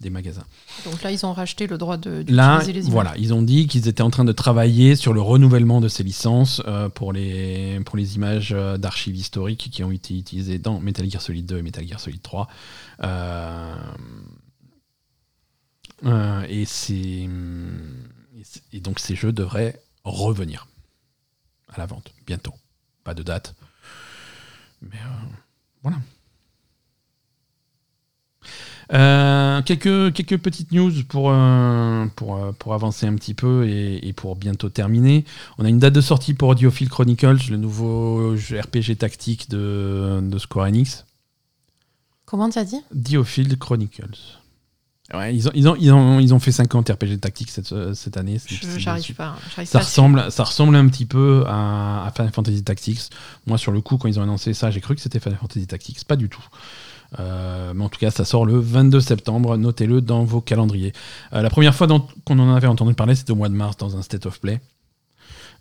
des 0.00 0.10
magasins. 0.10 0.44
Donc 0.84 1.02
là, 1.02 1.10
ils 1.10 1.24
ont 1.24 1.32
racheté 1.32 1.66
le 1.66 1.78
droit 1.78 1.96
de 1.96 2.05
Là, 2.28 2.62
les 2.64 2.72
images. 2.72 2.84
voilà, 2.90 3.14
ils 3.16 3.34
ont 3.34 3.42
dit 3.42 3.66
qu'ils 3.66 3.88
étaient 3.88 4.02
en 4.02 4.10
train 4.10 4.24
de 4.24 4.32
travailler 4.32 4.96
sur 4.96 5.12
le 5.12 5.20
renouvellement 5.20 5.80
de 5.80 5.88
ces 5.88 6.02
licences 6.02 6.62
euh, 6.66 6.88
pour, 6.88 7.12
les, 7.12 7.80
pour 7.84 7.96
les 7.96 8.16
images 8.16 8.52
euh, 8.52 8.76
d'archives 8.76 9.16
historiques 9.16 9.68
qui 9.70 9.82
ont 9.82 9.90
été 9.90 10.16
utilisées 10.16 10.58
dans 10.58 10.80
Metal 10.80 11.08
Gear 11.10 11.20
Solid 11.20 11.46
2 11.46 11.58
et 11.58 11.62
Metal 11.62 11.86
Gear 11.86 12.00
Solid 12.00 12.22
3. 12.22 12.48
Euh, 13.02 13.74
et, 16.48 16.64
c'est, 16.66 17.28
et 18.72 18.80
donc 18.80 18.98
ces 18.98 19.16
jeux 19.16 19.32
devraient 19.32 19.80
revenir 20.04 20.68
à 21.68 21.78
la 21.78 21.86
vente 21.86 22.12
bientôt. 22.26 22.54
Pas 23.02 23.14
de 23.14 23.22
date. 23.22 23.54
Mais 24.82 24.98
voilà. 25.82 25.98
Euh, 28.92 29.62
quelques, 29.62 30.12
quelques 30.12 30.38
petites 30.38 30.70
news 30.72 30.92
pour, 31.08 31.30
euh, 31.30 32.06
pour, 32.14 32.36
euh, 32.36 32.52
pour 32.52 32.74
avancer 32.74 33.06
un 33.06 33.14
petit 33.16 33.34
peu 33.34 33.66
et, 33.68 34.12
pour 34.12 34.36
bientôt 34.36 34.68
terminer. 34.68 35.24
On 35.58 35.64
a 35.64 35.68
une 35.68 35.78
date 35.78 35.94
de 35.94 36.00
sortie 36.00 36.34
pour 36.34 36.50
Audiophile 36.50 36.88
Chronicles, 36.88 37.50
le 37.50 37.56
nouveau 37.56 38.34
RPG 38.34 38.96
tactique 38.98 39.50
de, 39.50 40.20
de 40.22 40.38
Square 40.38 40.66
Enix. 40.66 41.04
Comment 42.24 42.48
tu 42.48 42.58
as 42.58 42.64
dit? 42.64 42.80
Diofield 42.92 43.58
Chronicles. 43.58 44.40
ils, 45.12 45.48
ont, 45.48 45.52
ils, 45.54 45.68
ont, 45.68 45.76
ils, 45.76 45.92
ont, 45.92 46.20
ils 46.20 46.34
ont 46.34 46.38
fait 46.40 46.50
50 46.52 46.88
RPG 46.88 47.20
tactiques 47.20 47.50
cette, 47.50 47.94
cette 47.94 48.16
année. 48.16 48.38
J'arrive 48.78 49.14
pas. 49.14 49.36
Ça, 49.64 49.80
ressemble, 49.80 50.30
ça 50.30 50.44
ressemble 50.44 50.74
un 50.76 50.88
petit 50.88 51.06
peu 51.06 51.44
à, 51.46 52.06
à, 52.06 52.12
Final 52.12 52.32
Fantasy 52.32 52.62
Tactics. 52.64 53.10
Moi, 53.46 53.58
sur 53.58 53.70
le 53.70 53.80
coup, 53.80 53.96
quand 53.96 54.08
ils 54.08 54.18
ont 54.18 54.22
annoncé 54.22 54.54
ça, 54.54 54.70
j'ai 54.70 54.80
cru 54.80 54.94
que 54.96 55.00
c'était 55.00 55.20
Final 55.20 55.38
Fantasy 55.40 55.66
Tactics. 55.66 56.04
Pas 56.04 56.16
du 56.16 56.28
tout. 56.28 56.44
Euh, 57.18 57.72
mais 57.74 57.84
en 57.84 57.88
tout 57.88 57.98
cas, 57.98 58.10
ça 58.10 58.24
sort 58.24 58.46
le 58.46 58.58
22 58.58 59.00
septembre. 59.00 59.56
Notez-le 59.56 60.00
dans 60.00 60.24
vos 60.24 60.40
calendriers. 60.40 60.92
Euh, 61.32 61.42
la 61.42 61.50
première 61.50 61.74
fois 61.74 61.86
qu'on 62.24 62.38
en 62.38 62.54
avait 62.54 62.66
entendu 62.66 62.94
parler, 62.94 63.14
c'était 63.14 63.32
au 63.32 63.36
mois 63.36 63.48
de 63.48 63.54
mars 63.54 63.76
dans 63.76 63.96
un 63.96 64.02
State 64.02 64.26
of 64.26 64.40
Play. 64.40 64.60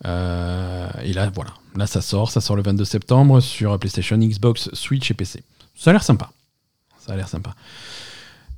Euh, 0.06 0.90
et 1.04 1.14
là, 1.14 1.32
voilà. 1.34 1.52
Là, 1.76 1.88
ça 1.88 2.02
sort. 2.02 2.32
Ça 2.32 2.42
sort 2.42 2.56
le 2.56 2.64
22 2.64 2.86
septembre 2.86 3.40
sur 3.40 3.78
PlayStation, 3.80 4.18
Xbox, 4.18 4.70
Switch 4.74 5.10
et 5.12 5.14
PC. 5.14 5.44
Ça 5.76 5.92
a 5.92 5.94
l'air 5.94 6.04
sympa. 6.04 6.32
Ça 7.00 7.14
a 7.14 7.16
l'air 7.16 7.28
sympa. 7.28 7.56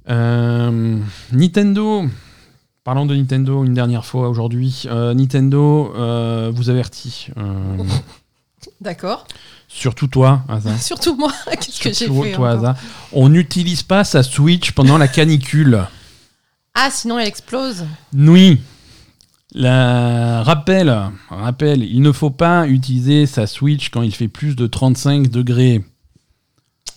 Nintendo. 0.08 2.06
Parlons 2.84 3.06
de 3.06 3.16
Nintendo 3.16 3.66
une 3.66 3.74
dernière 3.74 4.06
fois 4.06 4.30
aujourd'hui. 4.30 4.86
Nintendo 4.90 5.92
vous 6.52 6.70
avertit. 6.70 7.28
D'accord. 8.82 9.28
Surtout 9.68 10.08
toi, 10.08 10.44
Surtout 10.80 11.16
moi, 11.16 11.32
qu'est-ce 11.52 11.82
que 11.82 11.94
j'ai 11.94 12.08
fait 12.08 12.32
toi, 12.34 12.76
On 13.12 13.30
n'utilise 13.30 13.84
pas 13.84 14.04
sa 14.04 14.24
Switch 14.24 14.72
pendant 14.72 14.98
la 14.98 15.08
canicule. 15.08 15.86
Ah, 16.74 16.90
sinon 16.92 17.20
elle 17.20 17.28
explose. 17.28 17.86
Oui. 18.14 18.60
La... 19.54 20.44
Rappel, 20.44 20.96
rappel, 21.30 21.84
il 21.84 22.02
ne 22.02 22.12
faut 22.12 22.30
pas 22.30 22.68
utiliser 22.68 23.26
sa 23.26 23.48
Switch 23.48 23.90
quand 23.90 24.02
il 24.02 24.14
fait 24.14 24.28
plus 24.28 24.56
de 24.56 24.68
35 24.68 25.30
degrés. 25.30 25.84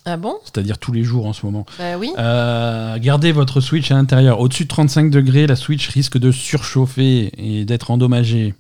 Ah 0.05 0.17
bon? 0.17 0.37
C'est-à-dire 0.45 0.79
tous 0.79 0.93
les 0.93 1.05
jours 1.05 1.27
en 1.27 1.33
ce 1.33 1.45
moment. 1.45 1.67
Bah 1.79 1.99
oui. 1.99 2.13
Euh, 2.19 2.99
gardez 2.99 3.33
votre 3.33 3.61
Switch 3.61 3.91
à 3.91 3.95
l'intérieur. 3.95 4.41
Au-dessus 4.41 4.65
de 4.65 4.69
35 4.69 5.11
degrés, 5.11 5.47
la 5.47 5.57
Switch 5.57 5.89
risque 5.89 6.19
de 6.19 6.33
surchauffer 6.33 7.33
et 7.37 7.65
d'être 7.65 7.91
endommagée. 7.91 8.55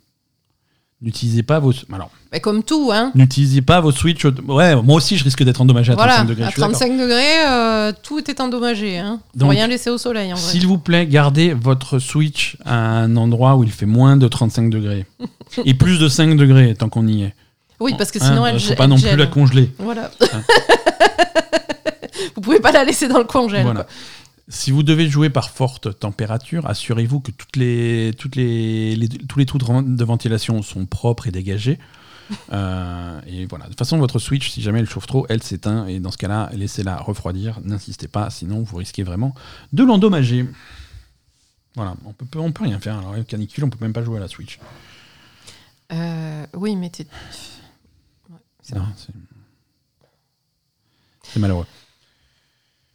N'utilisez 1.02 1.42
pas 1.42 1.58
vos. 1.60 1.72
Alors. 1.90 2.10
Mais 2.30 2.40
comme 2.40 2.62
tout, 2.62 2.90
hein. 2.92 3.10
N'utilisez 3.14 3.62
pas 3.62 3.80
vos 3.80 3.90
Switch. 3.90 4.22
Ouais, 4.46 4.76
moi 4.82 4.96
aussi, 4.96 5.16
je 5.16 5.24
risque 5.24 5.42
d'être 5.42 5.60
endommagé 5.62 5.92
à 5.92 5.96
35 5.96 6.24
degrés. 6.26 6.44
À 6.44 6.52
35 6.52 6.92
degrés, 6.92 7.48
euh, 7.48 7.92
tout 8.02 8.30
est 8.30 8.38
endommagé. 8.40 8.98
Hein. 8.98 9.20
Faut 9.38 9.48
rien 9.48 9.66
laisser 9.66 9.88
au 9.88 9.96
soleil. 9.96 10.32
S'il 10.36 10.66
vous 10.66 10.78
plaît, 10.78 11.06
gardez 11.06 11.54
votre 11.54 11.98
Switch 11.98 12.58
à 12.66 12.76
un 12.76 13.16
endroit 13.16 13.56
où 13.56 13.64
il 13.64 13.70
fait 13.70 13.86
moins 13.86 14.18
de 14.18 14.28
35 14.28 14.68
degrés 14.68 15.06
et 15.64 15.72
plus 15.72 15.98
de 15.98 16.08
5 16.08 16.36
degrés 16.36 16.74
tant 16.74 16.90
qu'on 16.90 17.06
y 17.06 17.22
est. 17.22 17.34
Oui, 17.80 17.94
parce 17.96 18.10
que 18.10 18.18
sinon, 18.18 18.44
hein, 18.44 18.52
elle. 18.52 18.60
Faut 18.60 18.74
pas 18.74 18.86
non 18.86 18.98
plus 18.98 19.16
la 19.16 19.26
congeler. 19.26 19.70
Voilà. 19.78 20.10
Hein. 20.20 20.42
vous 22.34 22.42
pouvez 22.42 22.60
pas 22.60 22.72
la 22.72 22.84
laisser 22.84 23.08
dans 23.08 23.18
le 23.18 23.24
congèle. 23.24 23.64
Voilà. 23.64 23.86
Si 24.50 24.72
vous 24.72 24.82
devez 24.82 25.08
jouer 25.08 25.30
par 25.30 25.50
forte 25.50 25.96
température, 26.00 26.66
assurez-vous 26.66 27.20
que 27.20 27.30
toutes 27.30 27.54
les, 27.54 28.12
toutes 28.18 28.34
les, 28.34 29.08
tous 29.28 29.38
les 29.38 29.46
trous 29.46 29.58
de 29.58 30.04
ventilation 30.04 30.60
sont 30.62 30.86
propres 30.86 31.28
et 31.28 31.30
dégagés. 31.30 31.78
Euh, 32.52 33.20
et 33.26 33.44
voilà. 33.46 33.64
De 33.64 33.70
toute 33.70 33.78
façon, 33.80 33.98
votre 33.98 34.20
Switch, 34.20 34.50
si 34.50 34.62
jamais 34.62 34.78
elle 34.78 34.88
chauffe 34.88 35.08
trop, 35.08 35.26
elle 35.28 35.42
s'éteint. 35.42 35.88
Et 35.88 35.98
dans 35.98 36.12
ce 36.12 36.18
cas-là, 36.18 36.48
laissez-la 36.52 36.96
refroidir. 36.98 37.58
N'insistez 37.64 38.06
pas, 38.06 38.30
sinon 38.30 38.62
vous 38.62 38.76
risquez 38.76 39.02
vraiment 39.02 39.34
de 39.72 39.82
l'endommager. 39.82 40.46
Voilà, 41.74 41.96
on 42.04 42.12
peut, 42.12 42.38
on 42.38 42.52
peut 42.52 42.62
rien 42.62 42.78
faire. 42.78 42.98
Alors, 42.98 43.16
canicule, 43.26 43.64
on 43.64 43.68
peut 43.68 43.78
même 43.80 43.92
pas 43.92 44.04
jouer 44.04 44.18
à 44.18 44.20
la 44.20 44.28
Switch. 44.28 44.60
Euh, 45.90 46.46
oui, 46.54 46.76
mais 46.76 46.90
t'es. 46.90 47.08
c'est 48.62 48.76
malheureux. 51.40 51.66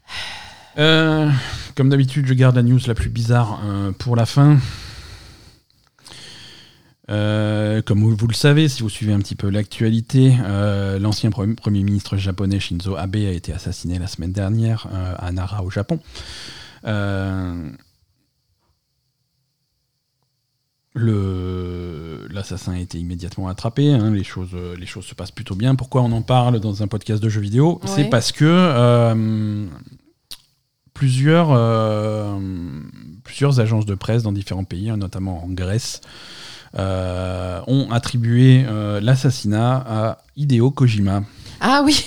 Euh, 0.77 1.29
comme 1.75 1.89
d'habitude, 1.89 2.25
je 2.25 2.33
garde 2.33 2.55
la 2.55 2.63
news 2.63 2.79
la 2.87 2.95
plus 2.95 3.09
bizarre 3.09 3.61
euh, 3.65 3.91
pour 3.91 4.15
la 4.15 4.25
fin. 4.25 4.57
Euh, 7.09 7.81
comme 7.83 7.99
vous, 7.99 8.27
le 8.27 8.33
savez, 8.33 8.67
si 8.67 8.81
vous 8.81 8.89
suivez 8.89 9.13
un 9.13 9.19
petit 9.19 9.35
peu 9.35 9.49
l'actualité, 9.49 10.35
l'ancien 10.99 11.29
premier 11.29 11.83
ministre 11.83 12.17
japonais 12.17 12.59
Shinzo 12.59 12.95
Abe 12.95 13.17
a 13.17 13.31
été 13.31 13.53
assassiné 13.53 13.99
la 13.99 14.07
semaine 14.07 14.31
dernière 14.31 14.87
à 15.19 15.31
Nara 15.31 15.63
au 15.63 15.69
Japon. 15.69 15.99
l'assassin 22.27 22.73
a 22.73 22.79
été 22.79 22.97
immédiatement 22.97 23.47
attrapé. 23.49 23.93
Hein, 23.93 24.11
les 24.11 24.23
choses, 24.23 24.55
les 24.77 24.85
choses 24.87 25.05
se 25.05 25.13
passent 25.13 25.31
plutôt 25.31 25.55
bien. 25.55 25.75
Pourquoi 25.75 26.01
on 26.01 26.11
en 26.11 26.23
parle 26.23 26.59
dans 26.59 26.81
un 26.81 26.87
podcast 26.87 27.21
de 27.21 27.29
jeux 27.29 27.41
vidéo? 27.41 27.79
C'est 27.85 28.09
parce 28.09 28.31
que 28.31 29.63
plusieurs, 30.95 31.49
euh, 31.51 32.39
plusieurs 33.23 33.59
agences 33.59 33.85
de 33.85 33.93
presse 33.93 34.23
dans 34.23 34.31
différents 34.31 34.63
pays, 34.63 34.89
hein, 34.89 34.97
notamment 34.97 35.43
en 35.43 35.49
Grèce, 35.49 36.01
euh, 36.79 37.59
ont 37.67 37.91
attribué 37.91 38.65
euh, 38.67 38.99
l'assassinat 39.01 39.83
à 39.87 40.17
Hideo 40.35 40.71
Kojima. 40.71 41.23
Ah 41.61 41.83
oui 41.85 42.05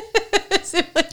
C'est 0.64 0.84
vrai 0.92 1.04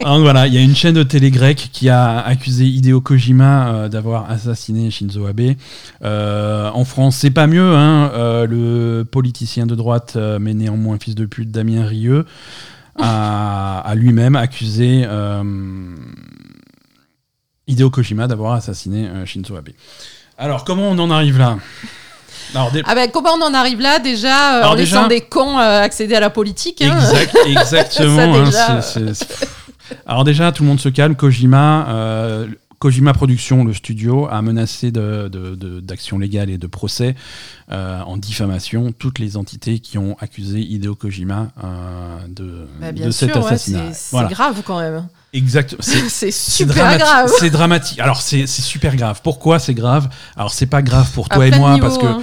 donc 0.00 0.20
voilà, 0.20 0.46
il 0.46 0.52
y 0.52 0.58
a 0.58 0.60
une 0.60 0.76
chaîne 0.76 0.94
de 0.94 1.02
télé 1.02 1.30
grecque 1.30 1.70
qui 1.72 1.88
a 1.88 2.18
accusé 2.20 2.66
Hideo 2.66 3.00
Kojima 3.00 3.88
d'avoir 3.88 4.30
assassiné 4.30 4.90
Shinzo 4.90 5.24
Abe. 5.26 5.54
en 6.02 6.84
France, 6.84 7.16
c'est 7.16 7.30
pas 7.30 7.46
mieux. 7.46 7.74
Hein, 7.74 8.10
le 8.46 9.04
politicien 9.10 9.64
de 9.64 9.74
droite, 9.74 10.18
mais 10.40 10.52
néanmoins 10.52 10.98
fils 10.98 11.14
de 11.14 11.24
pute, 11.24 11.50
Damien 11.50 11.86
Rieu, 11.86 12.26
a, 12.98 13.94
lui-même 13.96 14.36
accusé 14.36 15.06
Hideo 17.66 17.90
Kojima 17.90 18.26
d'avoir 18.26 18.54
assassiné 18.54 19.08
Shinzo 19.24 19.56
Abe. 19.56 19.70
Alors, 20.36 20.64
comment 20.64 20.90
on 20.90 20.98
en 20.98 21.10
arrive 21.10 21.38
là? 21.38 21.58
Ah 22.54 22.94
ben, 22.94 23.10
comment 23.10 23.30
on 23.32 23.42
en 23.42 23.54
arrive 23.54 23.80
là? 23.80 23.98
Déjà 23.98 24.68
en 24.68 24.74
laissant 24.74 25.06
des 25.08 25.22
cons 25.22 25.58
accéder 25.58 26.14
à 26.14 26.20
la 26.20 26.30
politique 26.30 26.82
hein 26.82 26.96
Exactement. 27.46 28.36
Hein, 28.36 28.80
Alors 30.06 30.24
déjà, 30.24 30.52
tout 30.52 30.62
le 30.62 30.68
monde 30.68 30.80
se 30.80 30.88
calme. 30.88 31.16
Kojima, 31.16 31.86
Kojima 32.84 33.14
Productions, 33.14 33.64
le 33.64 33.72
studio, 33.72 34.28
a 34.30 34.42
menacé 34.42 34.90
d'actions 34.90 36.18
de, 36.18 36.22
légales 36.22 36.50
et 36.50 36.58
de 36.58 36.66
procès 36.66 37.14
euh, 37.72 38.02
en 38.02 38.18
diffamation 38.18 38.92
toutes 38.92 39.18
les 39.18 39.38
entités 39.38 39.78
qui 39.78 39.96
ont 39.96 40.18
accusé 40.20 40.60
Hideo 40.60 40.94
Kojima 40.94 41.48
euh, 41.64 42.18
de, 42.28 42.66
bah, 42.78 42.92
de 42.92 43.10
cet 43.10 43.34
assassinat. 43.36 43.94
c'est 43.94 44.28
grave 44.28 44.60
quand 44.66 44.80
même. 44.80 45.08
Exact. 45.32 45.76
C'est 45.80 46.30
super 46.30 46.98
grave. 46.98 47.32
C'est 47.38 47.48
dramatique. 47.48 48.00
Alors 48.00 48.20
c'est 48.20 48.46
super 48.46 48.96
grave. 48.96 49.22
Pourquoi 49.24 49.58
c'est 49.58 49.72
grave? 49.72 50.10
Alors 50.36 50.52
c'est 50.52 50.66
pas 50.66 50.82
grave 50.82 51.10
pour 51.12 51.30
toi 51.30 51.46
et 51.46 51.58
moi 51.58 51.78
parce 51.80 51.96
que. 51.96 52.04
Hein. 52.04 52.22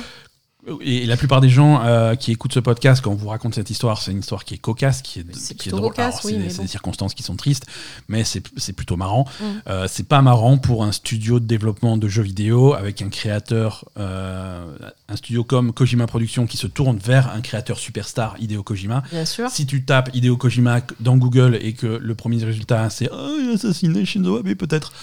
Et 0.86 1.08
la 1.08 1.18
plupart 1.18 1.42
des 1.42 1.50
gens 1.50 1.84
euh, 1.84 2.14
qui 2.14 2.32
écoutent 2.32 2.54
ce 2.54 2.60
podcast, 2.60 3.02
quand 3.02 3.12
on 3.12 3.16
vous 3.16 3.30
raconte 3.30 3.56
cette 3.56 3.72
histoire, 3.72 4.00
c'est 4.00 4.12
une 4.12 4.20
histoire 4.20 4.46
qui 4.46 4.54
est 4.54 4.58
cocasse, 4.60 5.02
qui 5.02 5.20
est, 5.20 5.56
qui 5.56 5.70
est 5.70 5.72
drôle. 5.72 5.94
c'est 6.22 6.38
des, 6.38 6.68
circonstances 6.68 7.16
qui 7.16 7.24
sont 7.24 7.36
tristes, 7.36 7.66
mais 8.08 8.24
c'est 8.24 8.74
plutôt 8.74 8.96
marrant. 8.96 9.26
Mm. 9.40 9.44
Euh, 9.68 9.88
c'est 9.90 10.08
pas 10.08 10.22
marrant 10.22 10.60
pour 10.60 10.84
un 10.84 10.92
studio 10.92 11.40
de 11.40 11.46
développement 11.46 11.98
de 11.98 12.08
jeux 12.08 12.22
vidéo 12.22 12.76
avec 12.76 13.02
un 13.02 13.10
créateur, 13.10 13.86
euh, 13.98 14.64
un 15.10 15.16
studio 15.16 15.44
comme 15.44 15.74
Kojima 15.74 16.06
Productions 16.06 16.46
qui 16.46 16.58
se 16.58 16.68
tourne 16.68 16.98
vers 16.98 17.32
un 17.32 17.42
créateur 17.42 17.80
superstar, 17.80 18.36
Hideo 18.40 18.62
Kojima. 18.62 19.02
Bien 19.12 19.26
sûr. 19.26 19.50
Si 19.50 19.66
tu 19.66 19.84
tapes 19.84 20.12
Hideo 20.14 20.38
Kojima 20.38 20.82
dans 21.00 21.18
Google 21.18 21.58
et 21.60 21.74
que 21.74 21.88
le 21.88 22.16
premier 22.16 22.44
résultat 22.44 22.90
c'est 22.92 23.10
oh, 23.12 23.54
assassiné 23.56 24.06
Shinzo 24.06 24.38
Abe 24.38 24.54
peut-être, 24.54 24.94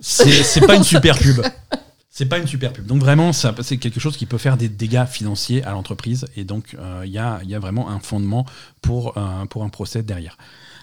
c'est 0.00 0.66
pas 0.66 0.76
une 0.76 0.84
super 0.84 1.18
pub. 1.18 1.40
C'est 2.18 2.26
pas 2.26 2.38
une 2.38 2.48
super 2.48 2.72
pub. 2.72 2.84
Donc 2.84 3.00
vraiment, 3.00 3.32
c'est 3.32 3.76
quelque 3.76 4.00
chose 4.00 4.16
qui 4.16 4.26
peut 4.26 4.38
faire 4.38 4.56
des 4.56 4.68
dégâts 4.68 5.06
financiers 5.06 5.62
à 5.62 5.70
l'entreprise. 5.70 6.26
Et 6.34 6.42
donc, 6.42 6.74
euh, 6.76 7.04
il 7.06 7.12
y, 7.12 7.18
a, 7.18 7.38
vraiment 7.60 7.90
un 7.90 8.00
fondement 8.00 8.44
pour, 8.82 9.16
euh, 9.16 9.44
pour 9.44 9.62
un 9.62 9.68
procès 9.68 10.02
derrière. 10.02 10.36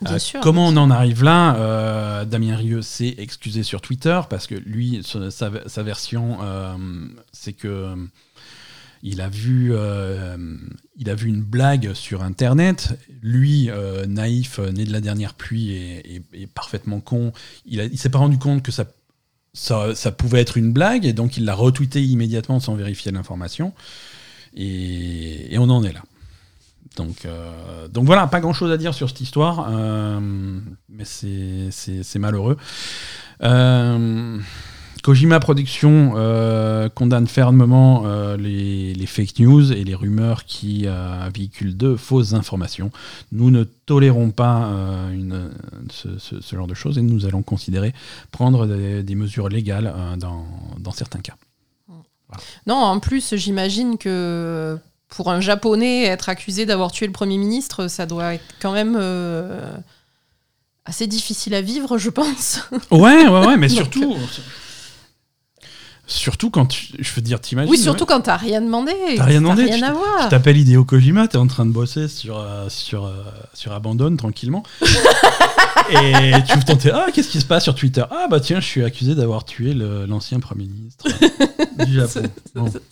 Euh, 0.07 0.17
comment 0.41 0.65
on 0.65 0.77
en 0.77 0.89
arrive 0.89 1.25
là? 1.25 2.23
Damien 2.23 2.55
Rieu 2.55 2.81
s'est 2.81 3.15
excusé 3.17 3.63
sur 3.63 3.81
Twitter 3.81 4.17
parce 4.29 4.47
que 4.47 4.55
lui, 4.55 5.01
sa, 5.03 5.83
version, 5.83 6.37
c'est 7.33 7.51
que 7.51 7.95
il 9.03 9.19
a 9.19 9.27
vu, 9.27 9.73
il 10.95 11.09
a 11.09 11.15
vu 11.15 11.27
une 11.27 11.41
blague 11.41 11.91
sur 11.95 12.23
Internet. 12.23 12.97
Lui, 13.21 13.69
naïf, 14.07 14.59
né 14.59 14.85
de 14.85 14.91
la 14.93 15.01
dernière 15.01 15.33
pluie 15.33 15.71
et, 15.71 16.47
parfaitement 16.53 17.01
con, 17.01 17.33
il, 17.65 17.81
ne 17.91 17.97
s'est 17.97 18.07
pas 18.07 18.19
rendu 18.19 18.37
compte 18.37 18.63
que 18.63 18.71
ça 18.71 18.85
ça, 19.55 20.11
pouvait 20.11 20.41
être 20.41 20.57
une 20.57 20.71
blague, 20.71 21.05
et 21.05 21.13
donc 21.13 21.37
il 21.37 21.45
l'a 21.45 21.55
retweeté 21.55 22.03
immédiatement 22.03 22.59
sans 22.59 22.75
vérifier 22.75 23.11
l'information. 23.11 23.73
Et, 24.55 25.55
on 25.57 25.69
en 25.69 25.83
est 25.83 25.93
là. 25.93 26.03
Donc, 26.97 27.25
euh, 27.25 27.87
voilà, 27.93 28.27
pas 28.27 28.39
grand 28.39 28.53
chose 28.53 28.71
à 28.71 28.77
dire 28.77 28.93
sur 28.93 29.09
cette 29.09 29.21
histoire, 29.21 29.67
euh, 29.69 30.19
mais 30.89 31.03
c'est 31.05 32.19
malheureux. 32.19 32.57
Euh, 33.43 34.39
Kojima 35.05 35.39
Productions 35.39 36.13
euh, 36.15 36.89
condamne 36.89 37.27
fermement 37.27 38.05
euh, 38.07 38.37
les, 38.37 39.05
fake 39.05 39.37
news 39.37 39.71
et 39.71 39.83
les 39.83 39.93
rumeurs 39.93 40.45
qui 40.45 40.85
euh, 40.87 41.29
véhiculent 41.31 41.77
de 41.77 41.95
fausses 41.95 42.33
informations. 42.33 42.89
Nous 43.31 43.51
ne 43.51 43.65
tolérons 43.65 44.31
pas 44.31 44.67
une, 45.13 45.51
ce, 45.91 46.55
genre 46.55 46.65
de 46.65 46.73
choses 46.73 46.97
et 46.97 47.03
nous 47.03 47.27
allons 47.27 47.43
considérer 47.43 47.93
prendre 48.31 48.65
des, 48.65 49.15
mesures 49.15 49.47
légales 49.47 49.93
dans, 50.17 50.91
certains 50.91 51.19
cas. 51.19 51.35
Non, 52.65 52.77
en 52.77 52.99
plus, 52.99 53.35
j'imagine 53.35 53.99
que 53.99 54.75
pour 55.09 55.29
un 55.29 55.39
Japonais, 55.39 56.05
être 56.05 56.29
accusé 56.29 56.65
d'avoir 56.65 56.91
tué 56.91 57.05
le 57.05 57.13
Premier 57.13 57.37
ministre, 57.37 57.87
ça 57.89 58.07
doit 58.07 58.33
être 58.33 58.55
quand 58.59 58.71
même 58.71 58.99
assez 60.83 61.05
difficile 61.05 61.53
à 61.53 61.61
vivre, 61.61 61.99
je 61.99 62.09
pense. 62.09 62.61
Ouais, 62.89 63.27
ouais, 63.27 63.45
ouais, 63.45 63.57
mais 63.57 63.69
surtout. 63.69 64.15
Surtout 66.07 66.51
quand 66.51 66.67
tu, 66.67 66.87
je 66.99 67.13
veux 67.13 67.21
dire, 67.21 67.41
t'imagines. 67.41 67.71
Oui, 67.71 67.77
surtout 67.79 68.05
quand 68.05 68.21
t'as 68.21 68.37
rien 68.37 68.61
demandé. 68.61 68.91
T'as 69.17 69.23
rien 69.23 69.41
demandé. 69.41 69.63
Rien 69.65 69.81
à 69.81 69.91
voir. 69.91 70.23
Tu 70.23 70.29
t'appelles 70.29 70.57
Hideo 70.57 70.85
Kojima, 70.85 71.27
t'es 71.27 71.37
en 71.37 71.47
train 71.47 71.65
de 71.65 71.71
bosser 71.71 72.07
sur 72.07 72.37
euh, 72.37 72.69
sur 72.69 73.05
euh, 73.05 73.23
sur 73.55 73.71
Abandon 73.73 74.15
tranquillement. 74.15 74.63
et 75.89 76.33
tu 76.47 76.57
veux 76.57 76.63
tenter. 76.63 76.91
Ah, 76.91 77.07
qu'est-ce 77.11 77.29
qui 77.29 77.41
se 77.41 77.45
passe 77.45 77.63
sur 77.63 77.73
Twitter? 77.73 78.03
Ah 78.11 78.27
bah 78.29 78.39
tiens, 78.39 78.59
je 78.59 78.65
suis 78.67 78.83
accusé 78.83 79.15
d'avoir 79.15 79.45
tué 79.45 79.73
l'ancien 79.73 80.39
premier 80.39 80.65
ministre 80.65 81.05
du 81.85 81.93
Japon. 81.93 82.29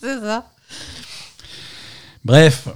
C'est 0.00 0.20
ça. 0.20 0.48
Bref. 2.24 2.68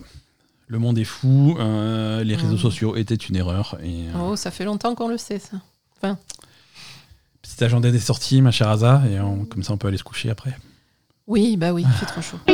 Le 0.71 0.79
monde 0.79 0.99
est 0.99 1.05
fou, 1.05 1.57
euh, 1.59 2.23
les 2.23 2.37
réseaux 2.37 2.59
sociaux 2.59 2.95
étaient 2.95 3.15
une 3.15 3.37
erreur. 3.37 3.79
Et, 3.83 4.05
Oh, 4.21 4.37
ça 4.37 4.51
fait 4.51 4.65
longtemps 4.67 4.95
qu'on 4.95 5.09
le 5.09 5.17
sait, 5.17 5.39
ça. 5.39 5.57
Enfin, 5.97 6.19
Petit 7.59 7.65
agenda 7.65 7.91
des 7.91 7.99
sorties, 7.99 8.41
ma 8.41 8.53
chère 8.53 8.69
Asa, 8.69 9.03
et 9.11 9.17
comme 9.51 9.65
ça 9.65 9.73
on 9.73 9.79
peut 9.79 9.89
aller 9.89 9.97
se 9.97 10.05
coucher 10.05 10.31
après. 10.31 10.57
Oui, 11.27 11.57
bah 11.57 11.73
oui, 11.73 11.85
il 11.85 11.93
fait 11.93 12.07
trop 12.07 12.23
chaud. 12.23 12.39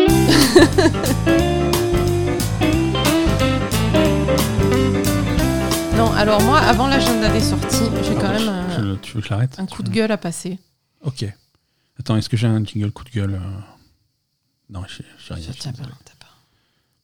non, 5.94 6.10
alors 6.12 6.40
moi, 6.44 6.59
avant 6.59 6.86
l'agenda 6.86 7.28
des 7.31 7.40
sorties, 7.40 7.90
j'ai 8.02 8.14
quand 8.14 8.31
même 8.31 8.48
un, 8.48 8.97
tu 9.02 9.18
veux 9.18 9.20
que 9.20 9.60
un 9.60 9.66
coup 9.66 9.82
de 9.82 9.90
gueule 9.90 10.10
à 10.10 10.16
passer. 10.16 10.59
Ok. 11.02 11.26
Attends, 12.01 12.16
est-ce 12.16 12.31
que 12.31 12.39
j'ai 12.39 12.47
un 12.47 12.64
jingle 12.64 12.90
coup 12.90 13.05
de 13.05 13.10
gueule 13.10 13.35
euh? 13.35 13.60
Non, 14.70 14.85
j'ai 14.89 15.05
rien. 15.35 15.52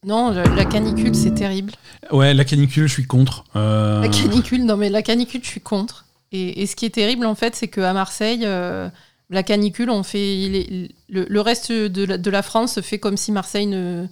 Non, 0.06 0.31
la 0.31 0.64
canicule, 0.64 1.14
c'est 1.14 1.35
terrible. 1.35 1.74
Ouais, 2.10 2.32
la 2.32 2.47
canicule, 2.47 2.89
je 2.89 2.94
suis 2.94 3.06
contre. 3.06 3.44
Euh. 3.56 4.01
La 4.01 4.09
canicule, 4.09 4.64
non, 4.64 4.78
mais 4.78 4.89
la 4.89 5.02
canicule, 5.02 5.44
je 5.44 5.51
suis 5.51 5.60
contre. 5.60 6.06
Et, 6.32 6.66
ce 6.66 6.77
qui 6.77 6.86
est 6.86 6.90
terrible, 6.90 7.27
en 7.27 7.35
fait, 7.35 7.57
c'est 7.57 7.69
qu'à 7.69 7.93
Marseille, 7.93 8.43
euh, 8.44 8.89
la 9.31 9.43
canicule, 9.43 9.90
on 9.90 10.02
fait, 10.02 10.89
le, 11.09 11.40
reste 11.40 11.73
de 11.73 12.31
la, 12.31 12.43
France 12.43 12.81
fait 12.81 12.98
comme 12.98 13.16
si 13.16 13.32
Marseille 13.32 13.66
ne, 13.66 14.07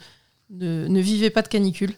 ne, 0.50 1.00
vivait 1.00 1.30
pas 1.30 1.42
de 1.42 1.48
canicule. 1.48 1.94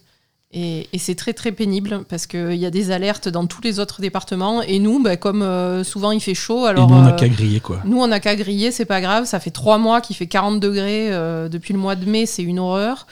Et, 0.53 0.89
c'est 0.99 1.15
très 1.15 1.33
très 1.33 1.53
pénible 1.53 2.05
parce 2.09 2.27
qu'il 2.27 2.57
y 2.57 2.67
a 2.67 2.71
des 2.71 2.91
alertes 2.91 3.29
dans 3.29 3.47
tous 3.47 3.63
les 3.63 3.79
autres 3.81 4.03
départements. 4.03 4.61
Et 4.61 4.79
nous, 4.79 5.03
bah, 5.03 5.17
comme 5.17 5.43
euh, 5.43 5.85
souvent 5.85 6.11
il 6.11 6.21
fait 6.21 6.35
chaud, 6.35 6.67
alors. 6.67 6.91
nous, 6.91 6.97
on 6.97 7.03
n'a 7.03 7.15
euh, 7.15 7.17
qu'à 7.17 7.29
griller 7.29 7.61
quoi. 7.61 7.81
Nous, 7.85 7.99
on 7.99 8.09
n'a 8.09 8.21
qu'à 8.21 8.37
griller, 8.37 8.73
c'est 8.73 8.85
pas 8.85 9.01
grave. 9.01 9.25
Ça 9.25 9.41
fait 9.41 9.53
trois 9.53 9.79
mois 9.79 10.03
qu'il 10.03 10.17
fait 10.17 10.27
40 10.27 10.61
degrés 10.61 11.09
depuis 11.49 11.73
le 11.73 11.79
mois 11.79 11.95
de 11.95 12.05
mai, 12.05 12.27
c'est 12.27 12.43
une 12.43 12.59
horreur. 12.59 13.07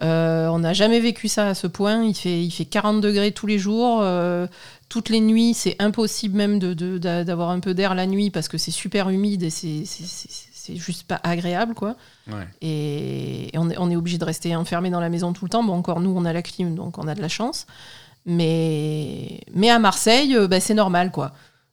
on 0.00 0.58
n'a 0.58 0.72
jamais 0.72 1.00
vécu 1.00 1.28
ça 1.28 1.48
à 1.48 1.54
ce 1.54 1.66
point. 1.66 2.04
Il 2.04 2.14
fait, 2.14 2.42
il 2.42 2.50
fait 2.50 2.64
40 2.64 3.02
degrés 3.02 3.32
tous 3.32 3.46
les 3.46 3.58
jours 3.58 4.02
toutes 4.94 5.08
les 5.08 5.20
nuits, 5.20 5.54
c'est 5.54 5.74
impossible 5.80 6.36
même 6.36 6.60
d'avoir 6.60 7.50
un 7.50 7.58
peu 7.58 7.74
d'air 7.74 7.96
la 7.96 8.06
nuit 8.06 8.30
parce 8.30 8.46
que 8.46 8.58
c'est 8.58 8.70
super 8.70 9.10
humide 9.10 9.42
et 9.42 9.50
c'est 9.50 10.76
juste 10.76 11.02
pas 11.02 11.18
agréable, 11.24 11.74
quoi. 11.74 11.96
Et, 12.60 13.50
on, 13.56 13.70
est, 13.70 13.76
on, 13.76 13.90
est, 13.90 13.96
obligé 13.96 14.18
de 14.18 14.24
rester 14.24 14.54
enfermé 14.54 14.90
dans 14.90 15.00
la 15.00 15.08
maison 15.08 15.32
tout 15.32 15.46
le 15.46 15.48
temps. 15.48 15.64
Bon, 15.64 15.72
encore 15.72 15.98
nous, 15.98 16.14
on 16.16 16.24
a 16.24 16.32
la 16.32 16.42
clim, 16.42 16.76
donc 16.76 16.96
on 16.98 17.08
a 17.08 17.16
de 17.16 17.20
la 17.20 17.26
chance. 17.26 17.66
Mais, 18.24 19.40
mais 19.52 19.68
à 19.68 19.80
Marseille, 19.80 20.36
euh, 20.36 20.46
bah, 20.46 20.60
c'est 20.60 20.74
normal, 20.74 21.10
quoi. 21.10 21.32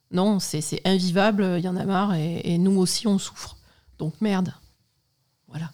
Non, 0.09 0.39
c'est 0.39 0.81
invivable, 0.83 1.57
il 1.59 1.63
y 1.63 1.67
en 1.67 1.77
a 1.77 1.85
marre, 1.85 2.15
et, 2.15 2.57
nous 2.57 2.79
aussi, 2.79 3.05
on 3.05 3.19
souffre. 3.19 3.55
Donc 3.99 4.15
merde. 4.19 4.51
Voilà. 5.47 5.69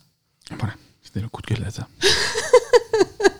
Voilà, 0.59 0.73
c'était 1.01 1.21
le 1.21 1.29
coup 1.29 1.41
de 1.43 1.47
gueule 1.47 1.63
là, 1.63 1.71
ça. 1.71 1.87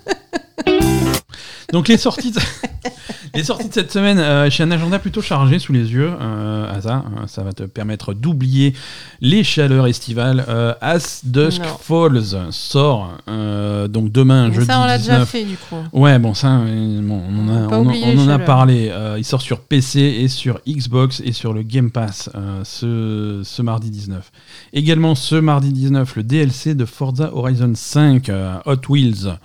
Donc 1.74 1.90
les 1.90 1.98
sorties, 1.98 2.32
de... 2.32 2.40
les 3.36 3.44
sorties 3.44 3.68
de 3.68 3.74
cette 3.74 3.92
semaine, 3.92 4.20
euh, 4.20 4.50
j'ai 4.50 4.64
un 4.64 4.72
agenda 4.72 5.00
plutôt 5.00 5.22
chargé 5.22 5.60
sous 5.60 5.74
les 5.74 5.92
yeux. 5.92 6.14
Euh, 6.22 6.82
ça, 6.82 7.04
euh, 7.06 7.28
ça 7.28 7.44
va 7.44 7.52
te 7.52 7.64
permettre 7.64 8.14
d'oublier 8.14 8.74
les 9.20 9.44
chaleurs 9.44 9.86
estivales. 9.88 10.46
Euh, 10.48 10.74
As 10.80 11.22
Dusk 11.26 11.62
Falls 11.82 12.38
sort 12.52 13.18
donc 13.28 14.12
demain, 14.12 14.52
jeudi 14.52 14.66
Ça, 14.66 14.80
on 14.82 14.86
l'a 14.86 14.98
déjà 14.98 15.26
fait 15.26 15.44
du 15.44 15.58
coup. 15.58 15.76
Ouais, 15.92 16.20
bon, 16.20 16.34
ça, 16.34 16.48
bon, 16.58 17.22
on 17.30 17.50
en 17.50 17.56
a, 17.56 17.78
on, 17.78 18.20
en 18.20 18.30
a 18.30 18.40
parlé. 18.40 18.92
il 19.18 19.26
sort 19.26 19.42
sur 19.42 19.60
PC 19.60 20.00
et 20.00 20.28
sur 20.30 20.62
Xbox 20.68 21.22
et 21.26 21.34
sur 21.34 21.54
le 21.54 21.64
Game 21.64 21.92
Pass 21.92 22.30
ce, 22.64 23.42
ce 23.44 23.62
mardi 23.62 23.90
19. 23.90 24.32
Également 24.74 25.16
ce 25.16 25.36
mardi 25.36 25.74
19, 25.74 26.16
le 26.16 26.24
DLC 26.24 26.76
de 26.76 26.86
Forza 26.86 27.34
Horizon 27.34 27.74
5 27.76 28.32
Hot 28.66 28.82
Wheels. 28.90 29.38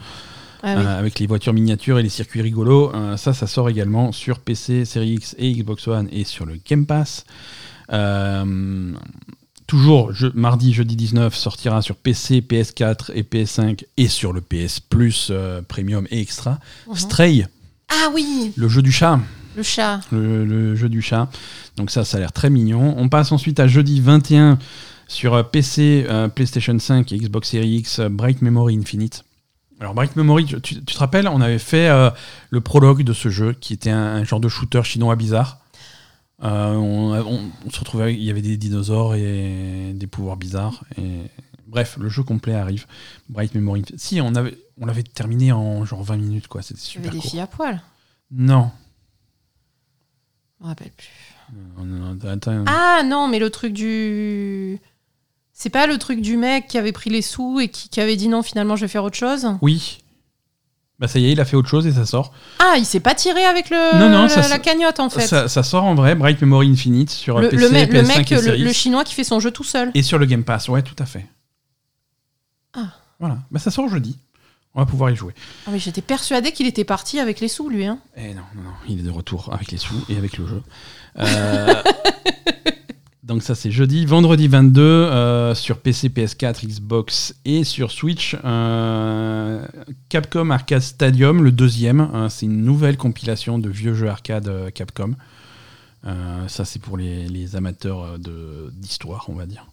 Ah 0.62 0.78
euh, 0.78 0.98
avec 0.98 1.18
les 1.18 1.26
voitures 1.26 1.52
miniatures 1.52 1.98
et 1.98 2.02
les 2.02 2.08
circuits 2.08 2.40
rigolos. 2.40 2.92
Euh, 2.94 3.16
ça, 3.16 3.32
ça 3.32 3.46
sort 3.46 3.68
également 3.68 4.12
sur 4.12 4.38
PC, 4.38 4.84
Series 4.84 5.14
X 5.14 5.34
et 5.38 5.52
Xbox 5.52 5.88
One 5.88 6.08
et 6.12 6.24
sur 6.24 6.46
le 6.46 6.58
Game 6.64 6.86
Pass. 6.86 7.24
Euh, 7.92 8.92
toujours 9.66 10.12
mardi, 10.34 10.72
jeudi 10.72 10.94
19, 10.94 11.34
sortira 11.34 11.82
sur 11.82 11.96
PC, 11.96 12.40
PS4 12.40 13.10
et 13.14 13.22
PS5 13.22 13.84
et 13.96 14.08
sur 14.08 14.32
le 14.32 14.40
PS 14.40 14.78
Plus 14.80 15.32
Premium 15.66 16.06
et 16.10 16.20
Extra. 16.20 16.60
Mhm. 16.86 16.94
Stray. 16.94 17.46
Ah 17.88 18.10
oui 18.14 18.52
Le 18.56 18.68
jeu 18.68 18.82
du 18.82 18.92
chat. 18.92 19.18
Le 19.56 19.62
chat. 19.62 20.00
Le, 20.12 20.76
jeu 20.76 20.88
du 20.88 21.02
chat. 21.02 21.28
Donc 21.76 21.90
ça, 21.90 22.04
ça 22.04 22.16
a 22.16 22.20
l'air 22.20 22.32
très 22.32 22.50
mignon. 22.50 22.94
On 22.96 23.08
passe 23.08 23.32
ensuite 23.32 23.58
à 23.60 23.66
jeudi 23.66 24.00
21 24.00 24.58
sur 25.08 25.50
PC, 25.50 26.06
euh, 26.08 26.28
PlayStation 26.28 26.78
5 26.78 27.12
et 27.12 27.18
Xbox 27.18 27.50
Series 27.50 27.76
X, 27.76 28.00
Bright 28.00 28.40
Memory 28.40 28.78
Infinite. 28.78 29.24
Alors 29.82 29.94
Bright 29.94 30.14
Memory, 30.14 30.46
tu, 30.62 30.84
te 30.84 30.98
rappelles, 30.98 31.26
on 31.26 31.40
avait 31.40 31.58
fait 31.58 31.90
le 32.50 32.60
prologue 32.60 33.02
de 33.02 33.12
ce 33.12 33.30
jeu 33.30 33.52
qui 33.52 33.72
était 33.72 33.90
un, 33.90 34.22
genre 34.22 34.38
de 34.38 34.48
shooter 34.48 34.84
chinois 34.84 35.16
bizarre. 35.16 35.58
on, 36.40 37.50
se 37.68 37.80
retrouvait, 37.80 38.14
il 38.14 38.22
y 38.22 38.30
avait 38.30 38.42
des 38.42 38.56
dinosaures 38.56 39.16
et 39.16 39.92
des 39.92 40.06
pouvoirs 40.06 40.36
bizarres. 40.36 40.84
Et 40.98 41.22
Bref, 41.72 41.96
le 41.98 42.10
jeu 42.10 42.22
complet 42.22 42.54
arrive. 42.54 42.86
Bright 43.30 43.54
Memory. 43.54 43.84
Si, 43.96 44.20
on 44.20 44.34
avait, 44.34 44.58
on 44.78 44.84
l'avait 44.84 45.02
terminé 45.02 45.52
en 45.52 45.86
genre 45.86 46.02
20 46.02 46.18
minutes, 46.18 46.46
quoi. 46.46 46.60
C'était 46.60 46.78
super. 46.78 47.00
Il 47.00 47.06
y 47.06 47.08
avait 47.08 47.18
des 47.18 47.28
filles 47.28 47.40
à 47.40 47.46
poil 47.46 47.82
Non. 48.30 48.70
Je 50.60 50.64
me 50.64 50.68
rappelle 50.68 50.90
plus. 50.90 51.08
ah 52.68 53.02
non, 53.04 53.26
mais 53.26 53.38
le 53.38 53.48
truc 53.48 53.72
du. 53.72 54.80
C'est 55.52 55.70
pas 55.70 55.86
le 55.86 55.98
truc 55.98 56.20
du 56.20 56.36
mec 56.36 56.66
qui 56.66 56.78
avait 56.78 56.92
pris 56.92 57.10
les 57.10 57.22
sous 57.22 57.60
et 57.60 57.68
qui, 57.68 58.00
avait 58.00 58.16
dit 58.16 58.28
non, 58.28 58.42
finalement, 58.42 58.76
je 58.76 58.82
vais 58.82 58.88
faire 58.88 59.04
autre 59.04 59.16
chose 59.16 59.46
Oui. 59.60 59.98
Bah 60.98 61.08
ça 61.08 61.18
y 61.18 61.26
est, 61.26 61.32
il 61.32 61.40
a 61.40 61.44
fait 61.44 61.56
autre 61.56 61.68
chose 61.68 61.86
et 61.86 61.92
ça 61.92 62.06
sort. 62.06 62.32
Ah, 62.60 62.74
il 62.78 62.86
s'est 62.86 63.00
pas 63.00 63.14
tiré 63.14 63.44
avec 63.44 63.70
le 63.70 63.98
non, 63.98 64.08
non, 64.08 64.28
ça, 64.28 64.46
la, 64.46 64.58
cagnotte 64.60 65.00
en 65.00 65.10
fait. 65.10 65.26
Ça, 65.26 65.62
sort 65.62 65.84
en 65.84 65.94
vrai, 65.94 66.14
Bright 66.14 66.40
Memory 66.40 66.70
Infinite 66.70 67.10
sur 67.10 67.40
le, 67.40 67.48
PC, 67.48 67.62
le, 67.62 67.68
PS5 67.68 67.92
le 67.92 68.02
mec, 68.02 68.30
le, 68.60 68.72
chinois 68.72 69.02
qui 69.02 69.14
fait 69.14 69.24
son 69.24 69.40
jeu 69.40 69.50
tout 69.50 69.64
seul. 69.64 69.90
Et 69.94 70.02
sur 70.02 70.18
le 70.18 70.26
Game 70.26 70.44
Pass, 70.44 70.68
ouais, 70.68 70.82
tout 70.82 70.94
à 70.98 71.06
fait. 71.06 71.26
Ah. 72.74 72.94
Voilà. 73.18 73.38
Bah, 73.50 73.58
ça 73.58 73.70
sort 73.70 73.88
jeudi. 73.88 74.16
On 74.74 74.80
va 74.80 74.86
pouvoir 74.86 75.10
y 75.10 75.16
jouer. 75.16 75.34
Ah, 75.66 75.70
mais 75.70 75.78
j'étais 75.78 76.00
persuadé 76.00 76.52
qu'il 76.52 76.66
était 76.66 76.84
parti 76.84 77.20
avec 77.20 77.40
les 77.40 77.48
sous, 77.48 77.68
lui. 77.68 77.84
Hein. 77.84 77.98
Eh 78.16 78.32
non, 78.32 78.42
non, 78.54 78.62
non, 78.62 78.70
il 78.88 79.00
est 79.00 79.02
de 79.02 79.10
retour 79.10 79.50
avec 79.52 79.70
les 79.70 79.78
sous 79.78 80.02
et 80.08 80.16
avec 80.16 80.38
le 80.38 80.46
jeu. 80.46 80.62
Euh, 81.18 81.74
donc 83.22 83.42
ça 83.42 83.54
c'est 83.54 83.70
jeudi. 83.70 84.04
Vendredi 84.04 84.48
22 84.48 84.82
euh, 84.82 85.54
sur 85.54 85.78
PC, 85.78 86.08
PS4, 86.08 86.66
Xbox 86.66 87.34
et 87.44 87.64
sur 87.64 87.90
Switch. 87.90 88.36
Euh, 88.44 89.66
Capcom 90.08 90.50
Arcade 90.50 90.82
Stadium, 90.82 91.42
le 91.42 91.52
deuxième. 91.52 92.00
Hein, 92.00 92.28
c'est 92.28 92.46
une 92.46 92.64
nouvelle 92.64 92.96
compilation 92.96 93.58
de 93.58 93.68
vieux 93.68 93.94
jeux 93.94 94.08
arcade 94.08 94.72
Capcom. 94.74 95.14
ça 96.48 96.64
c'est 96.64 96.80
pour 96.80 96.96
les, 96.96 97.28
les 97.28 97.56
amateurs 97.56 98.18
d'histoire, 98.18 99.26
on 99.28 99.34
va 99.34 99.46
dire. 99.46 99.66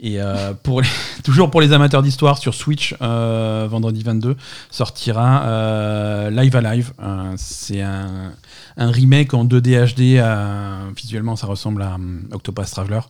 Et 0.00 0.20
euh, 0.20 0.54
pour 0.54 0.82
toujours 1.24 1.50
pour 1.50 1.60
les 1.60 1.72
amateurs 1.72 2.02
d'histoire, 2.02 2.38
sur 2.38 2.54
Switch, 2.54 2.94
euh, 3.00 3.66
vendredi 3.70 4.02
22, 4.02 4.36
sortira 4.70 5.44
euh, 5.44 6.30
Live 6.30 6.56
Alive. 6.56 6.92
c'est 7.36 7.80
un, 7.80 8.32
remake 8.76 9.34
en 9.34 9.44
2D 9.44 9.94
HD. 9.94 10.94
visuellement, 10.96 11.36
ça 11.36 11.46
ressemble 11.46 11.82
à 11.82 11.96
Octopus 12.32 12.70
Traveler. 12.70 13.00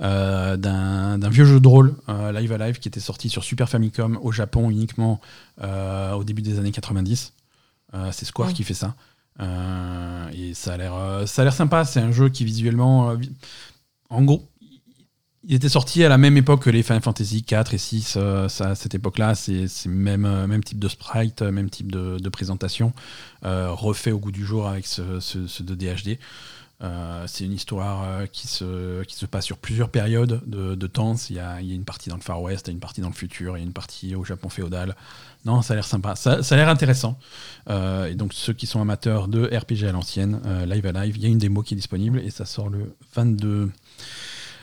d'un 0.00 1.28
vieux 1.30 1.44
jeu 1.44 1.60
de 1.60 1.68
rôle, 1.68 1.94
Live 2.08 2.52
Alive, 2.52 2.78
qui 2.78 2.88
était 2.88 3.00
sorti 3.00 3.28
sur 3.28 3.44
Super 3.44 3.68
Famicom 3.68 4.18
au 4.22 4.32
Japon 4.32 4.70
uniquement 4.70 5.20
au 5.60 6.24
début 6.24 6.42
des 6.42 6.58
années 6.58 6.72
90. 6.72 7.32
c'est 8.12 8.24
Square 8.24 8.54
qui 8.54 8.64
fait 8.64 8.74
ça. 8.74 8.94
et 10.32 10.54
ça 10.54 10.72
a 10.72 11.44
l'air 11.44 11.52
sympa. 11.52 11.84
C'est 11.84 12.00
un 12.00 12.12
jeu 12.12 12.30
qui 12.30 12.46
visuellement. 12.46 13.14
en 14.08 14.22
gros, 14.22 14.48
il 15.46 15.54
était 15.54 15.68
sorti 15.68 16.02
à 16.04 16.08
la 16.08 16.18
même 16.18 16.36
époque 16.36 16.62
que 16.62 16.70
les 16.70 16.82
Final 16.82 17.02
Fantasy 17.02 17.42
4 17.42 17.74
et 17.74 17.78
6. 17.78 18.14
Euh, 18.16 18.48
à 18.60 18.74
cette 18.74 18.94
époque-là, 18.94 19.34
c'est 19.34 19.68
même, 19.86 20.24
euh, 20.24 20.46
même 20.46 20.64
type 20.64 20.78
de 20.78 20.88
sprite, 20.88 21.42
euh, 21.42 21.50
même 21.50 21.70
type 21.70 21.92
de, 21.92 22.28
présentation, 22.28 22.92
refait 23.42 24.10
au 24.10 24.18
goût 24.18 24.32
du 24.32 24.44
jour 24.44 24.66
avec 24.66 24.86
ce, 24.86 25.20
ce, 25.20 25.62
2D 25.62 26.16
HD. 26.16 26.18
c'est 27.28 27.44
une 27.44 27.52
histoire 27.52 28.28
qui, 28.32 28.48
se, 28.48 29.04
qui 29.04 29.14
se 29.14 29.26
passe 29.26 29.44
sur 29.44 29.58
plusieurs 29.58 29.90
périodes 29.90 30.40
de, 30.46 30.86
temps. 30.86 31.14
Il 31.30 31.36
y, 31.36 31.38
a, 31.38 31.60
il 31.60 31.68
y, 31.68 31.72
a, 31.72 31.74
une 31.74 31.84
partie 31.84 32.08
dans 32.08 32.16
le 32.16 32.22
Far 32.22 32.42
West, 32.42 32.68
une 32.68 32.80
partie 32.80 33.02
dans 33.02 33.08
le 33.08 33.14
futur, 33.14 33.56
il 33.56 33.60
y 33.60 33.62
a 33.62 33.66
une 33.66 33.72
partie 33.72 34.16
au 34.16 34.24
Japon 34.24 34.48
féodal. 34.48 34.96
Non, 35.44 35.62
ça 35.62 35.74
a 35.74 35.76
l'air 35.76 35.84
sympa, 35.84 36.16
ça, 36.16 36.42
ça 36.42 36.54
a 36.54 36.58
l'air 36.58 36.68
intéressant. 36.68 37.18
et 37.68 38.14
donc 38.14 38.32
ceux 38.32 38.54
qui 38.54 38.66
sont 38.66 38.80
amateurs 38.80 39.28
de 39.28 39.44
RPG 39.44 39.86
à 39.86 39.92
l'ancienne, 39.92 40.40
Live 40.66 40.86
à 40.86 41.04
Live, 41.04 41.16
il 41.16 41.22
y 41.22 41.26
a 41.26 41.28
une 41.28 41.38
démo 41.38 41.62
qui 41.62 41.74
est 41.74 41.76
disponible 41.76 42.18
et 42.18 42.30
ça 42.30 42.46
sort 42.46 42.70
le 42.70 42.96
22 43.14 43.70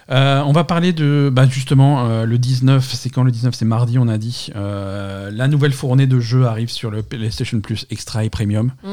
euh, 0.09 0.41
on 0.45 0.51
va 0.51 0.63
parler 0.63 0.93
de 0.93 1.29
bah, 1.31 1.47
justement 1.47 2.07
euh, 2.07 2.25
le 2.25 2.37
19, 2.37 2.93
c'est 2.93 3.09
quand 3.09 3.23
le 3.23 3.31
19 3.31 3.53
C'est 3.55 3.65
mardi, 3.65 3.97
on 3.99 4.07
a 4.07 4.17
dit. 4.17 4.49
Euh, 4.55 5.31
la 5.31 5.47
nouvelle 5.47 5.73
fournée 5.73 6.07
de 6.07 6.19
jeux 6.19 6.45
arrive 6.45 6.69
sur 6.69 6.91
le 6.91 7.03
PlayStation 7.03 7.59
Plus 7.61 7.85
Extra 7.89 8.23
et 8.23 8.29
Premium. 8.29 8.71
Mmh. 8.83 8.89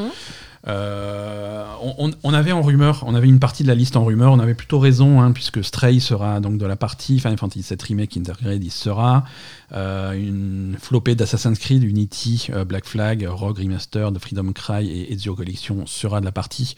On, 0.66 2.34
avait 2.34 2.52
en 2.52 2.60
rumeur, 2.60 3.04
on 3.06 3.14
avait 3.14 3.28
une 3.28 3.38
partie 3.38 3.62
de 3.62 3.68
la 3.68 3.74
liste 3.74 3.96
en 3.96 4.04
rumeur, 4.04 4.32
on 4.32 4.38
avait 4.38 4.54
plutôt 4.54 4.78
raison, 4.78 5.22
hein, 5.22 5.32
puisque 5.32 5.64
Stray 5.64 5.98
sera 5.98 6.40
donc 6.40 6.58
de 6.58 6.66
la 6.66 6.76
partie 6.76 7.20
Final 7.20 7.38
Fantasy 7.38 7.62
VII 7.62 7.78
Remake 7.88 8.16
Intergrade, 8.18 8.62
il 8.62 8.70
sera. 8.70 9.24
une 9.72 10.76
flopée 10.78 11.14
d'Assassin's 11.14 11.58
Creed, 11.58 11.84
Unity, 11.84 12.50
Black 12.66 12.84
Flag, 12.84 13.26
Rogue 13.30 13.58
Remastered, 13.58 14.18
Freedom 14.18 14.52
Cry 14.52 14.90
et 14.90 15.12
Ezio 15.14 15.34
Collection 15.34 15.86
sera 15.86 16.20
de 16.20 16.26
la 16.26 16.32
partie. 16.32 16.74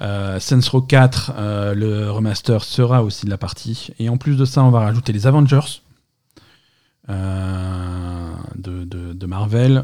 Euh, 0.00 0.40
Saints 0.40 0.68
Row 0.70 0.82
4, 0.82 1.32
euh, 1.36 1.74
le 1.74 2.10
remaster 2.10 2.64
sera 2.64 3.02
aussi 3.02 3.26
de 3.26 3.30
la 3.30 3.38
partie. 3.38 3.88
Et 3.98 4.08
en 4.08 4.16
plus 4.16 4.36
de 4.36 4.44
ça, 4.44 4.64
on 4.64 4.70
va 4.70 4.80
rajouter 4.80 5.12
les 5.12 5.26
Avengers 5.26 5.82
euh, 7.08 8.32
de, 8.56 9.26
Marvel, 9.26 9.82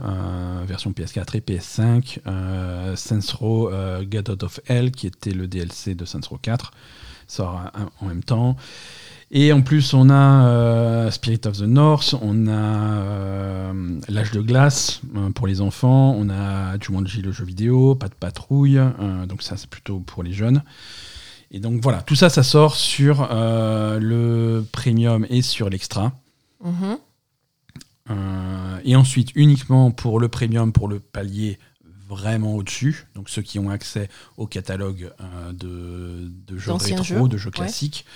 version 0.67 0.91
PS4 0.91 1.37
et 1.37 1.41
PS5. 1.41 2.97
Saints 2.97 3.37
Row 3.39 3.71
Get 4.11 4.31
Out 4.31 4.43
of 4.43 4.61
Hell, 4.67 4.91
qui 4.91 5.07
était 5.07 5.31
le 5.31 5.47
DLC 5.47 5.95
de 5.95 6.05
Saints 6.05 6.21
Row 6.29 6.39
4, 6.41 6.73
sort 7.27 7.71
en 8.01 8.07
même 8.07 8.23
temps. 8.23 8.57
Et 9.31 9.53
en 9.53 9.61
plus, 9.61 9.93
on 9.93 10.09
a 10.09 10.47
euh, 10.47 11.11
Spirit 11.11 11.41
of 11.45 11.59
the 11.59 11.63
North, 11.63 12.15
on 12.23 12.47
a 12.47 12.51
euh, 12.51 14.01
L'âge 14.09 14.31
de 14.31 14.41
glace 14.41 15.03
euh, 15.17 15.31
pour 15.31 15.47
les 15.47 15.61
enfants, 15.61 16.15
on 16.17 16.31
a 16.31 16.79
Jumanji 16.81 17.21
le 17.21 17.31
jeu 17.31 17.45
vidéo, 17.45 17.95
pas 17.95 18.09
de 18.09 18.15
patrouille, 18.15 18.81
donc 19.29 19.43
ça 19.43 19.59
c'est 19.59 19.69
plutôt 19.69 19.99
pour 19.99 20.23
les 20.23 20.33
jeunes. 20.33 20.63
Et 21.51 21.61
donc 21.61 21.83
voilà, 21.83 22.01
tout 22.03 22.15
ça, 22.15 22.31
ça 22.31 22.43
sort 22.43 22.75
sur 22.75 23.29
le 23.31 24.65
premium 24.73 25.27
et 25.29 25.43
sur 25.43 25.69
l'extra. 25.69 26.13
Mm-hmm. 26.65 26.99
et 28.85 28.97
ensuite, 28.97 29.31
uniquement 29.35 29.91
pour 29.91 30.19
le 30.21 30.29
premium, 30.29 30.73
pour 30.73 30.89
le 30.89 31.01
palier 31.01 31.59
vraiment 32.09 32.57
au-dessus, 32.57 33.07
donc 33.15 33.29
ceux 33.29 33.43
qui 33.43 33.59
ont 33.59 33.69
accès 33.69 34.09
au 34.39 34.47
catalogue 34.47 35.13
de, 35.53 36.31
jeux 36.57 36.73
rétro, 36.73 37.29
de 37.29 37.37
jeux 37.37 37.51
classiques. 37.51 38.07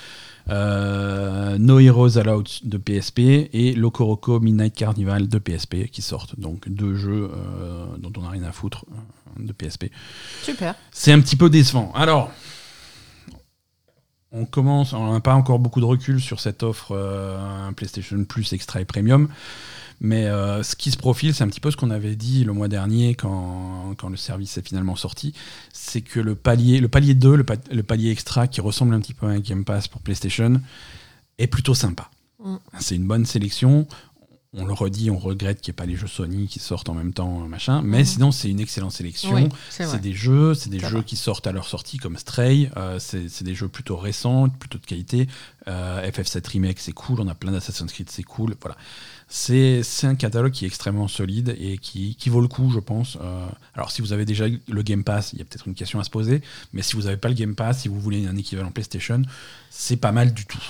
Euh, 0.51 1.56
no 1.59 1.78
Heroes 1.78 2.19
Allowed 2.19 2.48
de 2.64 2.78
PSP 2.78 3.19
et 3.52 3.74
Locoroco 3.74 4.40
Midnight 4.40 4.74
Carnival 4.74 5.28
de 5.28 5.39
PSP 5.39 5.89
qui 5.90 6.02
sortent. 6.02 6.39
Donc 6.39 6.69
deux 6.69 6.94
jeux 6.94 7.31
euh, 7.32 7.86
dont 7.98 8.12
on 8.16 8.23
n'a 8.23 8.31
rien 8.31 8.44
à 8.44 8.52
foutre 8.52 8.85
euh, 8.90 9.47
de 9.47 9.52
PSP. 9.52 9.86
Super. 10.43 10.74
C'est 10.90 11.12
un 11.12 11.20
petit 11.20 11.36
peu 11.36 11.48
décevant. 11.51 11.93
Alors, 11.94 12.31
on 14.32 14.47
commence, 14.47 14.93
on 14.94 15.12
n'a 15.12 15.20
pas 15.20 15.35
encore 15.35 15.59
beaucoup 15.59 15.81
de 15.81 15.85
recul 15.85 16.20
sur 16.20 16.40
cette 16.40 16.62
offre 16.62 16.98
PlayStation 17.77 18.24
Plus 18.24 18.52
Extra 18.55 18.81
et 18.81 18.86
Premium. 18.86 19.28
Mais 20.05 20.27
euh, 20.27 20.65
ce 20.65 20.74
qui 20.74 20.91
se 20.91 20.97
profile, 20.97 21.33
c'est 21.33 21.45
un 21.45 21.49
petit 21.49 21.61
peu 21.61 21.70
ce 21.70 21.77
qu'on 21.77 21.91
avait 21.91 22.16
dit 22.16 22.43
le 22.43 22.53
mois 22.53 22.66
dernier 22.66 23.15
quand, 23.15 23.95
quand 23.97 24.09
le 24.09 24.16
service 24.16 24.59
est 24.59 24.66
finalement 24.66 24.97
sorti. 24.97 25.33
C'est 25.73 26.01
que 26.01 26.19
le 26.19 26.35
palier, 26.35 26.81
le 26.81 26.89
palier 26.89 27.15
2, 27.15 27.37
le, 27.37 27.83
palier 27.85 28.11
extra 28.11 28.49
qui 28.49 28.61
ressemble 28.61 28.95
un 28.95 29.01
petit 29.01 29.15
peu 29.15 29.27
à 29.27 29.31
un 29.31 29.39
Game 29.39 29.65
Pass 29.65 29.87
pour 29.87 30.01
PlayStation, 30.01 30.61
est 31.39 31.47
plutôt 31.47 31.74
sympa. 31.74 32.11
Mm. 32.45 32.57
C'est 32.81 32.97
une 32.97 33.07
bonne 33.07 33.27
sélection. 33.27 33.87
On 34.55 34.66
le 34.66 34.73
redit, 34.73 35.09
on 35.09 35.19
regrette 35.19 35.61
qu'il 35.61 35.70
n'y 35.70 35.77
ait 35.77 35.81
pas 35.83 35.87
les 35.87 35.97
jeux 35.97 36.09
Sony 36.09 36.47
qui 36.49 36.59
sortent 36.59 36.89
en 36.89 36.95
même 36.95 37.15
temps, 37.15 37.39
machin. 37.49 37.81
Mais 37.81 38.03
mm. 38.03 38.05
sinon, 38.05 38.33
c'est 38.33 38.51
une 38.51 38.59
excellente 38.59 38.91
sélection. 38.91 39.51
c'est 39.70 40.01
des 40.01 40.15
jeux, 40.15 40.55
c'est 40.55 40.69
des 40.69 40.81
jeux 40.81 41.03
qui 41.03 41.15
sortent 41.15 41.47
à 41.47 41.53
leur 41.53 41.69
sortie 41.69 41.99
comme 41.99 42.16
Stray. 42.16 42.73
Euh, 42.77 42.99
c'est 42.99 43.45
des 43.45 43.55
jeux 43.55 43.69
plutôt 43.69 43.97
récents, 43.97 44.49
plutôt 44.49 44.79
de 44.79 44.85
qualité. 44.85 45.29
Euh, 45.69 46.11
FF7 46.11 46.45
Remake, 46.49 46.81
c'est 46.81 46.93
cool. 46.93 47.20
On 47.20 47.29
a 47.29 47.37
plein 47.37 47.53
d'Assassin's 47.53 47.93
Creed, 47.93 48.11
c'est 48.11 48.24
cool. 48.24 48.57
Voilà. 48.61 48.77
C'est 49.34 49.82
un 50.02 50.14
catalogue 50.14 50.52
qui 50.52 50.66
est 50.66 50.68
extrêmement 50.68 51.09
solide 51.09 51.56
et 51.59 51.78
qui, 51.78 52.14
vaut 52.26 52.42
le 52.42 52.48
coup, 52.48 52.70
je 52.70 52.80
pense. 52.80 53.16
Euh, 53.18 53.48
alors, 53.72 53.90
si 53.90 54.02
vous 54.02 54.12
avez 54.12 54.26
déjà 54.26 54.44
le 54.46 54.82
Game 54.82 55.04
Pass, 55.04 55.32
il 55.32 55.38
y 55.38 55.42
a 55.42 55.46
peut-être 55.46 55.66
une 55.66 55.74
question 55.74 55.98
à 56.00 56.04
se 56.04 56.10
poser. 56.10 56.42
Mais 56.74 56.82
si 56.82 56.96
vous 56.96 57.04
n'avez 57.04 57.16
pas 57.16 57.28
le 57.28 57.34
Game 57.34 57.54
Pass, 57.54 57.80
si 57.80 57.88
vous 57.88 57.98
voulez 57.98 58.26
un 58.26 58.36
équivalent 58.36 58.70
PlayStation, 58.70 59.22
c'est 59.70 59.96
pas 59.96 60.12
mal 60.12 60.34
du 60.34 60.44
tout. 60.44 60.62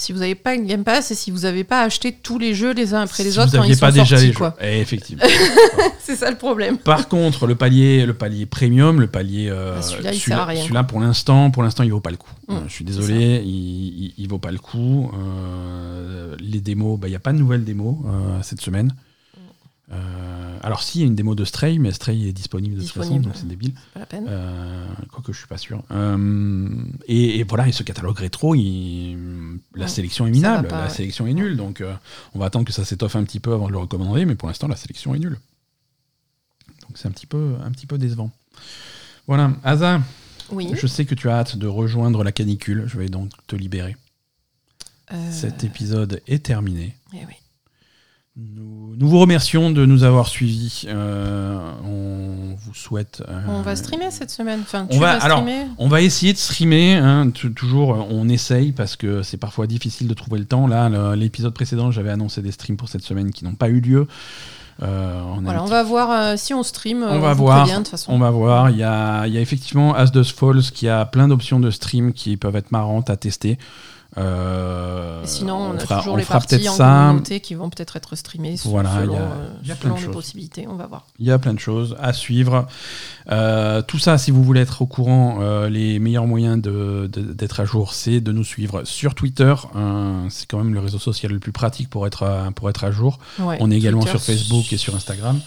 Si 0.00 0.12
vous 0.12 0.20
n'avez 0.20 0.36
pas 0.36 0.54
le 0.54 0.62
Game 0.62 0.84
Pass 0.84 1.10
et 1.10 1.16
si 1.16 1.32
vous 1.32 1.40
n'avez 1.40 1.64
pas 1.64 1.82
acheté 1.82 2.12
tous 2.12 2.38
les 2.38 2.54
jeux 2.54 2.72
les 2.72 2.94
uns 2.94 3.00
après 3.00 3.24
les 3.24 3.36
autres 3.36 3.50
quand 3.50 3.64
ils 3.64 3.76
pas 3.76 3.90
déjà 3.90 4.06
sortis, 4.06 4.28
les 4.28 4.32
quoi. 4.32 4.54
Eh, 4.60 4.78
effectivement. 4.78 5.24
c'est 5.98 6.14
ça 6.14 6.30
le 6.30 6.36
problème. 6.36 6.78
Par 6.78 7.08
contre, 7.08 7.48
le 7.48 7.56
palier, 7.56 8.06
le 8.06 8.14
palier 8.14 8.46
premium, 8.46 9.00
le 9.00 9.08
palier, 9.08 9.48
euh, 9.50 9.74
ah, 9.76 9.82
celui-là, 9.82 10.12
il 10.12 10.20
sert 10.20 10.38
à 10.38 10.44
rien. 10.44 10.62
Celui-là, 10.62 10.84
pour 10.84 11.00
l'instant, 11.00 11.50
pour 11.50 11.64
l'instant, 11.64 11.82
il 11.82 11.90
vaut 11.90 11.98
pas 11.98 12.12
le 12.12 12.16
coup. 12.16 12.30
Mm. 12.46 12.54
Euh, 12.54 12.60
je 12.68 12.72
suis 12.72 12.84
désolé, 12.84 13.42
il, 13.44 14.14
il, 14.16 14.28
vaut 14.28 14.38
pas 14.38 14.52
le 14.52 14.58
coup. 14.58 15.10
Euh, 15.12 16.36
les 16.38 16.60
démos, 16.60 16.96
bah, 16.96 17.08
il 17.08 17.10
n'y 17.10 17.16
a 17.16 17.20
pas 17.20 17.32
de 17.32 17.38
nouvelles 17.38 17.64
démos 17.64 17.96
cette 18.42 18.60
semaine. 18.60 18.94
Alors, 19.90 20.82
s'il 20.82 21.00
y 21.00 21.04
a 21.04 21.06
une 21.06 21.14
démo 21.14 21.34
de 21.34 21.44
Stray, 21.44 21.78
mais 21.78 21.92
Stray 21.92 22.28
est 22.28 22.32
disponible 22.32 22.76
de 22.76 22.82
toute 22.82 22.90
façon, 22.92 23.20
donc 23.20 23.32
c'est 23.36 23.48
débile. 23.48 23.72
Pas 23.94 24.00
la 24.00 24.06
peine. 24.06 24.26
Euh, 24.28 24.86
Quoique 25.10 25.32
je 25.32 25.38
suis 25.38 25.46
pas 25.46 25.56
sûr. 25.56 25.82
Euh, 25.90 26.68
et, 27.06 27.38
et 27.38 27.42
voilà, 27.44 27.66
et 27.68 27.72
ce 27.72 27.82
catalogue 27.82 28.18
rétro, 28.18 28.54
il- 28.54 29.16
la 29.74 29.82
Ouais, 29.84 29.88
sélection 29.88 30.26
est 30.26 30.30
minable, 30.30 30.68
pas, 30.68 30.78
la 30.78 30.84
ouais. 30.84 30.90
sélection 30.90 31.26
est 31.26 31.32
nulle. 31.34 31.56
Donc 31.56 31.80
euh, 31.80 31.94
on 32.34 32.38
va 32.38 32.46
attendre 32.46 32.64
que 32.66 32.72
ça 32.72 32.84
s'étoffe 32.84 33.16
un 33.16 33.24
petit 33.24 33.40
peu 33.40 33.52
avant 33.54 33.66
de 33.68 33.72
le 33.72 33.78
recommander, 33.78 34.24
mais 34.26 34.34
pour 34.34 34.48
l'instant 34.48 34.68
la 34.68 34.76
sélection 34.76 35.14
est 35.14 35.18
nulle. 35.18 35.38
Donc 36.82 36.96
c'est 36.96 37.08
un 37.08 37.12
petit 37.12 37.26
peu, 37.26 37.54
un 37.64 37.70
petit 37.70 37.86
peu 37.86 37.96
décevant. 37.98 38.30
Voilà, 39.26 39.52
Asa, 39.64 40.00
Oui. 40.50 40.70
je 40.74 40.86
sais 40.86 41.04
que 41.04 41.14
tu 41.14 41.28
as 41.30 41.36
hâte 41.38 41.56
de 41.56 41.66
rejoindre 41.66 42.24
la 42.24 42.32
canicule. 42.32 42.84
Je 42.86 42.98
vais 42.98 43.08
donc 43.08 43.30
te 43.46 43.56
libérer. 43.56 43.96
Euh, 45.12 45.30
Cet 45.32 45.64
épisode 45.64 46.20
est 46.26 46.44
terminé. 46.44 46.94
eh 47.14 47.18
oui. 47.26 47.34
Nous, 48.38 48.94
nous 48.96 49.08
vous 49.08 49.18
remercions 49.18 49.70
de 49.70 49.84
nous 49.84 50.04
avoir 50.04 50.28
suivis. 50.28 50.84
Euh, 50.86 51.58
on 51.84 52.54
vous 52.56 52.74
souhaite. 52.74 53.20
euh, 53.28 53.40
On 53.48 53.62
va 53.62 53.74
streamer 53.74 54.10
cette 54.12 54.30
semaine. 54.30 54.60
Enfin, 54.62 54.86
on 54.88 54.94
tu 54.94 54.98
va- 55.00 55.18
vas 55.18 55.24
alors, 55.24 55.38
streamer. 55.40 55.66
On 55.78 55.88
va 55.88 56.02
essayer 56.02 56.32
de 56.32 56.38
streamer, 56.38 56.94
hein, 56.94 57.30
toujours 57.30 58.06
on 58.10 58.28
essaye 58.28 58.70
parce 58.72 58.94
que 58.94 59.22
c'est 59.22 59.38
parfois 59.38 59.66
difficile 59.66 60.06
de 60.06 60.14
trouver 60.14 60.38
le 60.38 60.44
temps. 60.44 60.66
Là, 60.68 60.88
l'épisode 61.16 61.52
précédent, 61.52 61.90
j'avais 61.90 62.10
annoncé 62.10 62.40
des 62.42 62.52
streams 62.52 62.76
pour 62.76 62.88
cette 62.88 63.02
semaine 63.02 63.32
qui 63.32 63.44
n'ont 63.44 63.54
pas 63.56 63.68
eu 63.68 63.80
lieu. 63.80 64.06
Euh, 64.80 65.20
on, 65.36 65.40
Voilà, 65.40 65.60
on 65.60 65.64
petit- 65.64 65.72
va 65.72 65.82
voir 65.82 66.10
euh, 66.12 66.34
si 66.36 66.54
on 66.54 66.62
stream. 66.62 67.02
on 67.02 67.18
va 67.18 67.34
voir. 67.34 67.66
façon. 67.86 68.12
On 68.12 68.18
va 68.20 68.30
voir. 68.30 68.70
Il 68.70 68.76
y 68.76 68.84
a, 68.84 69.26
il 69.26 69.32
y 69.34 69.38
a 69.38 69.40
effectivement 69.40 69.94
As 69.96 70.12
Falls 70.32 70.62
qui 70.72 70.88
a 70.88 71.04
plein 71.04 71.26
d'options 71.26 71.58
de 71.58 71.70
stream 71.72 72.12
qui 72.12 72.36
peuvent 72.36 72.54
être 72.54 72.70
marrantes 72.70 73.10
à 73.10 73.16
tester. 73.16 73.58
Euh, 74.18 75.22
Et 75.22 75.26
Sinon, 75.26 75.56
on, 75.56 75.74
a 75.76 75.78
fera, 75.78 75.98
toujours 75.98 76.14
on 76.14 76.16
les 76.16 76.24
fera 76.24 76.38
parties 76.38 76.56
peut-être 76.56 76.70
en 76.72 76.74
ça. 76.74 77.04
communauté 77.08 77.40
qui 77.40 77.54
vont 77.54 77.70
peut-être 77.70 77.96
être 77.96 78.16
streamées 78.16 78.56
Voilà, 78.64 78.94
selon, 79.00 79.12
il 79.12 79.16
y 79.16 79.18
a- 79.18 79.22
euh, 79.22 79.48
y 79.64 79.72
a 79.72 79.74
plein 79.76 79.94
de 79.94 80.00
les 80.00 80.08
possibilités. 80.08 80.66
On 80.68 80.74
va 80.76 80.86
voir. 80.86 81.06
Il 81.18 81.26
y 81.26 81.30
a 81.30 81.38
plein 81.38 81.54
de 81.54 81.58
choses 81.60 81.96
à 82.00 82.12
suivre. 82.12 82.66
Euh, 83.30 83.82
tout 83.82 83.98
ça, 83.98 84.18
si 84.18 84.30
vous 84.30 84.42
voulez 84.42 84.60
être 84.62 84.82
au 84.82 84.86
courant, 84.86 85.38
euh, 85.40 85.68
les 85.68 85.98
meilleurs 85.98 86.26
moyens 86.26 86.60
de- 86.60 87.08
de- 87.12 87.32
d'être 87.32 87.60
à 87.60 87.64
jour, 87.64 87.92
c'est 87.94 88.20
de 88.20 88.32
nous 88.32 88.44
suivre 88.44 88.84
sur 88.84 89.14
Twitter. 89.14 89.54
Euh, 89.76 90.26
c'est 90.30 90.46
quand 90.46 90.58
même 90.58 90.74
le 90.74 90.80
réseau 90.80 90.98
social 90.98 91.32
le 91.32 91.38
plus 91.38 91.52
pratique 91.52 91.90
pour 91.90 92.06
être 92.06 92.22
à, 92.24 92.50
pour 92.54 92.70
être 92.70 92.84
à 92.84 92.90
jour. 92.90 93.18
Ouais, 93.38 93.56
On 93.60 93.70
est 93.70 93.76
également 93.76 94.00
Twitter, 94.00 94.18
sur 94.18 94.22
Facebook 94.34 94.72
et 94.72 94.76
sur 94.78 94.94
Instagram. 94.96 95.38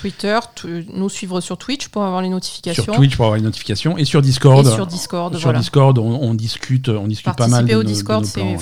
Twitter, 0.00 0.38
tu- 0.54 0.86
nous 0.94 1.08
suivre 1.08 1.40
sur 1.40 1.58
Twitch 1.58 1.88
pour 1.88 2.02
avoir 2.02 2.22
les 2.22 2.28
notifications. 2.28 2.82
Sur 2.84 2.94
Twitch 2.94 3.16
pour 3.16 3.26
avoir 3.26 3.36
les 3.36 3.42
notifications 3.44 3.98
et 3.98 4.04
sur 4.04 4.22
Discord. 4.22 4.66
Et 4.66 4.70
sur 4.70 4.86
Discord, 4.86 5.34
Sur 5.34 5.42
voilà. 5.42 5.58
Discord, 5.58 5.98
on, 5.98 6.02
on 6.22 6.34
discute, 6.34 6.88
on 6.88 7.06
discute 7.06 7.36
pas 7.36 7.48
mal. 7.48 7.64
Au 7.74 7.82
de 7.82 7.88
Discord, 7.88 8.24
c'est 8.24 8.56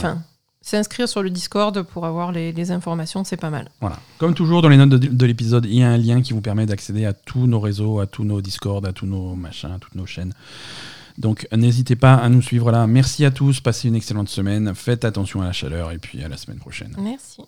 s'inscrire 0.61 1.09
sur 1.09 1.23
le 1.23 1.31
Discord 1.31 1.83
pour 1.83 2.05
avoir 2.05 2.31
les, 2.31 2.53
les 2.53 2.71
informations, 2.73 3.25
c'est 3.25 3.39
pas 3.39 3.49
mal. 3.49 3.71
Voilà. 3.81 3.97
Comme 4.19 4.35
toujours, 4.35 4.61
dans 4.61 4.69
les 4.69 4.77
notes 4.77 4.91
de, 4.91 4.99
de 4.99 5.27
l'épisode, 5.27 5.65
il 5.65 5.77
y 5.77 5.83
a 5.83 5.89
un 5.89 5.97
lien 5.97 6.21
qui 6.21 6.35
vous 6.35 6.43
permet 6.43 6.67
d'accéder 6.67 7.07
à 7.07 7.15
tous 7.15 7.47
nos 7.47 7.59
réseaux, 7.61 8.01
à 8.01 8.07
tous 8.07 8.25
nos 8.25 8.43
Discord, 8.43 8.85
à 8.85 8.93
tous 8.93 9.07
nos 9.07 9.35
machins, 9.35 9.71
à 9.75 9.79
toutes 9.79 9.95
nos 9.95 10.05
chaînes. 10.05 10.35
Donc 11.17 11.49
n'hésitez 11.57 11.97
pas 11.97 12.15
à 12.15 12.29
nous 12.29 12.43
suivre 12.43 12.71
là. 12.71 12.87
Merci 12.87 13.25
à 13.25 13.31
tous, 13.31 13.61
passez 13.61 13.89
une 13.89 13.95
excellente 13.95 14.29
semaine, 14.29 14.75
faites 14.75 15.05
attention 15.07 15.41
à 15.41 15.47
la 15.47 15.53
chaleur 15.53 15.91
et 15.91 15.99
puis 15.99 16.23
à 16.23 16.29
la 16.29 16.37
semaine 16.37 16.59
prochaine. 16.59 16.95
Merci. 17.01 17.43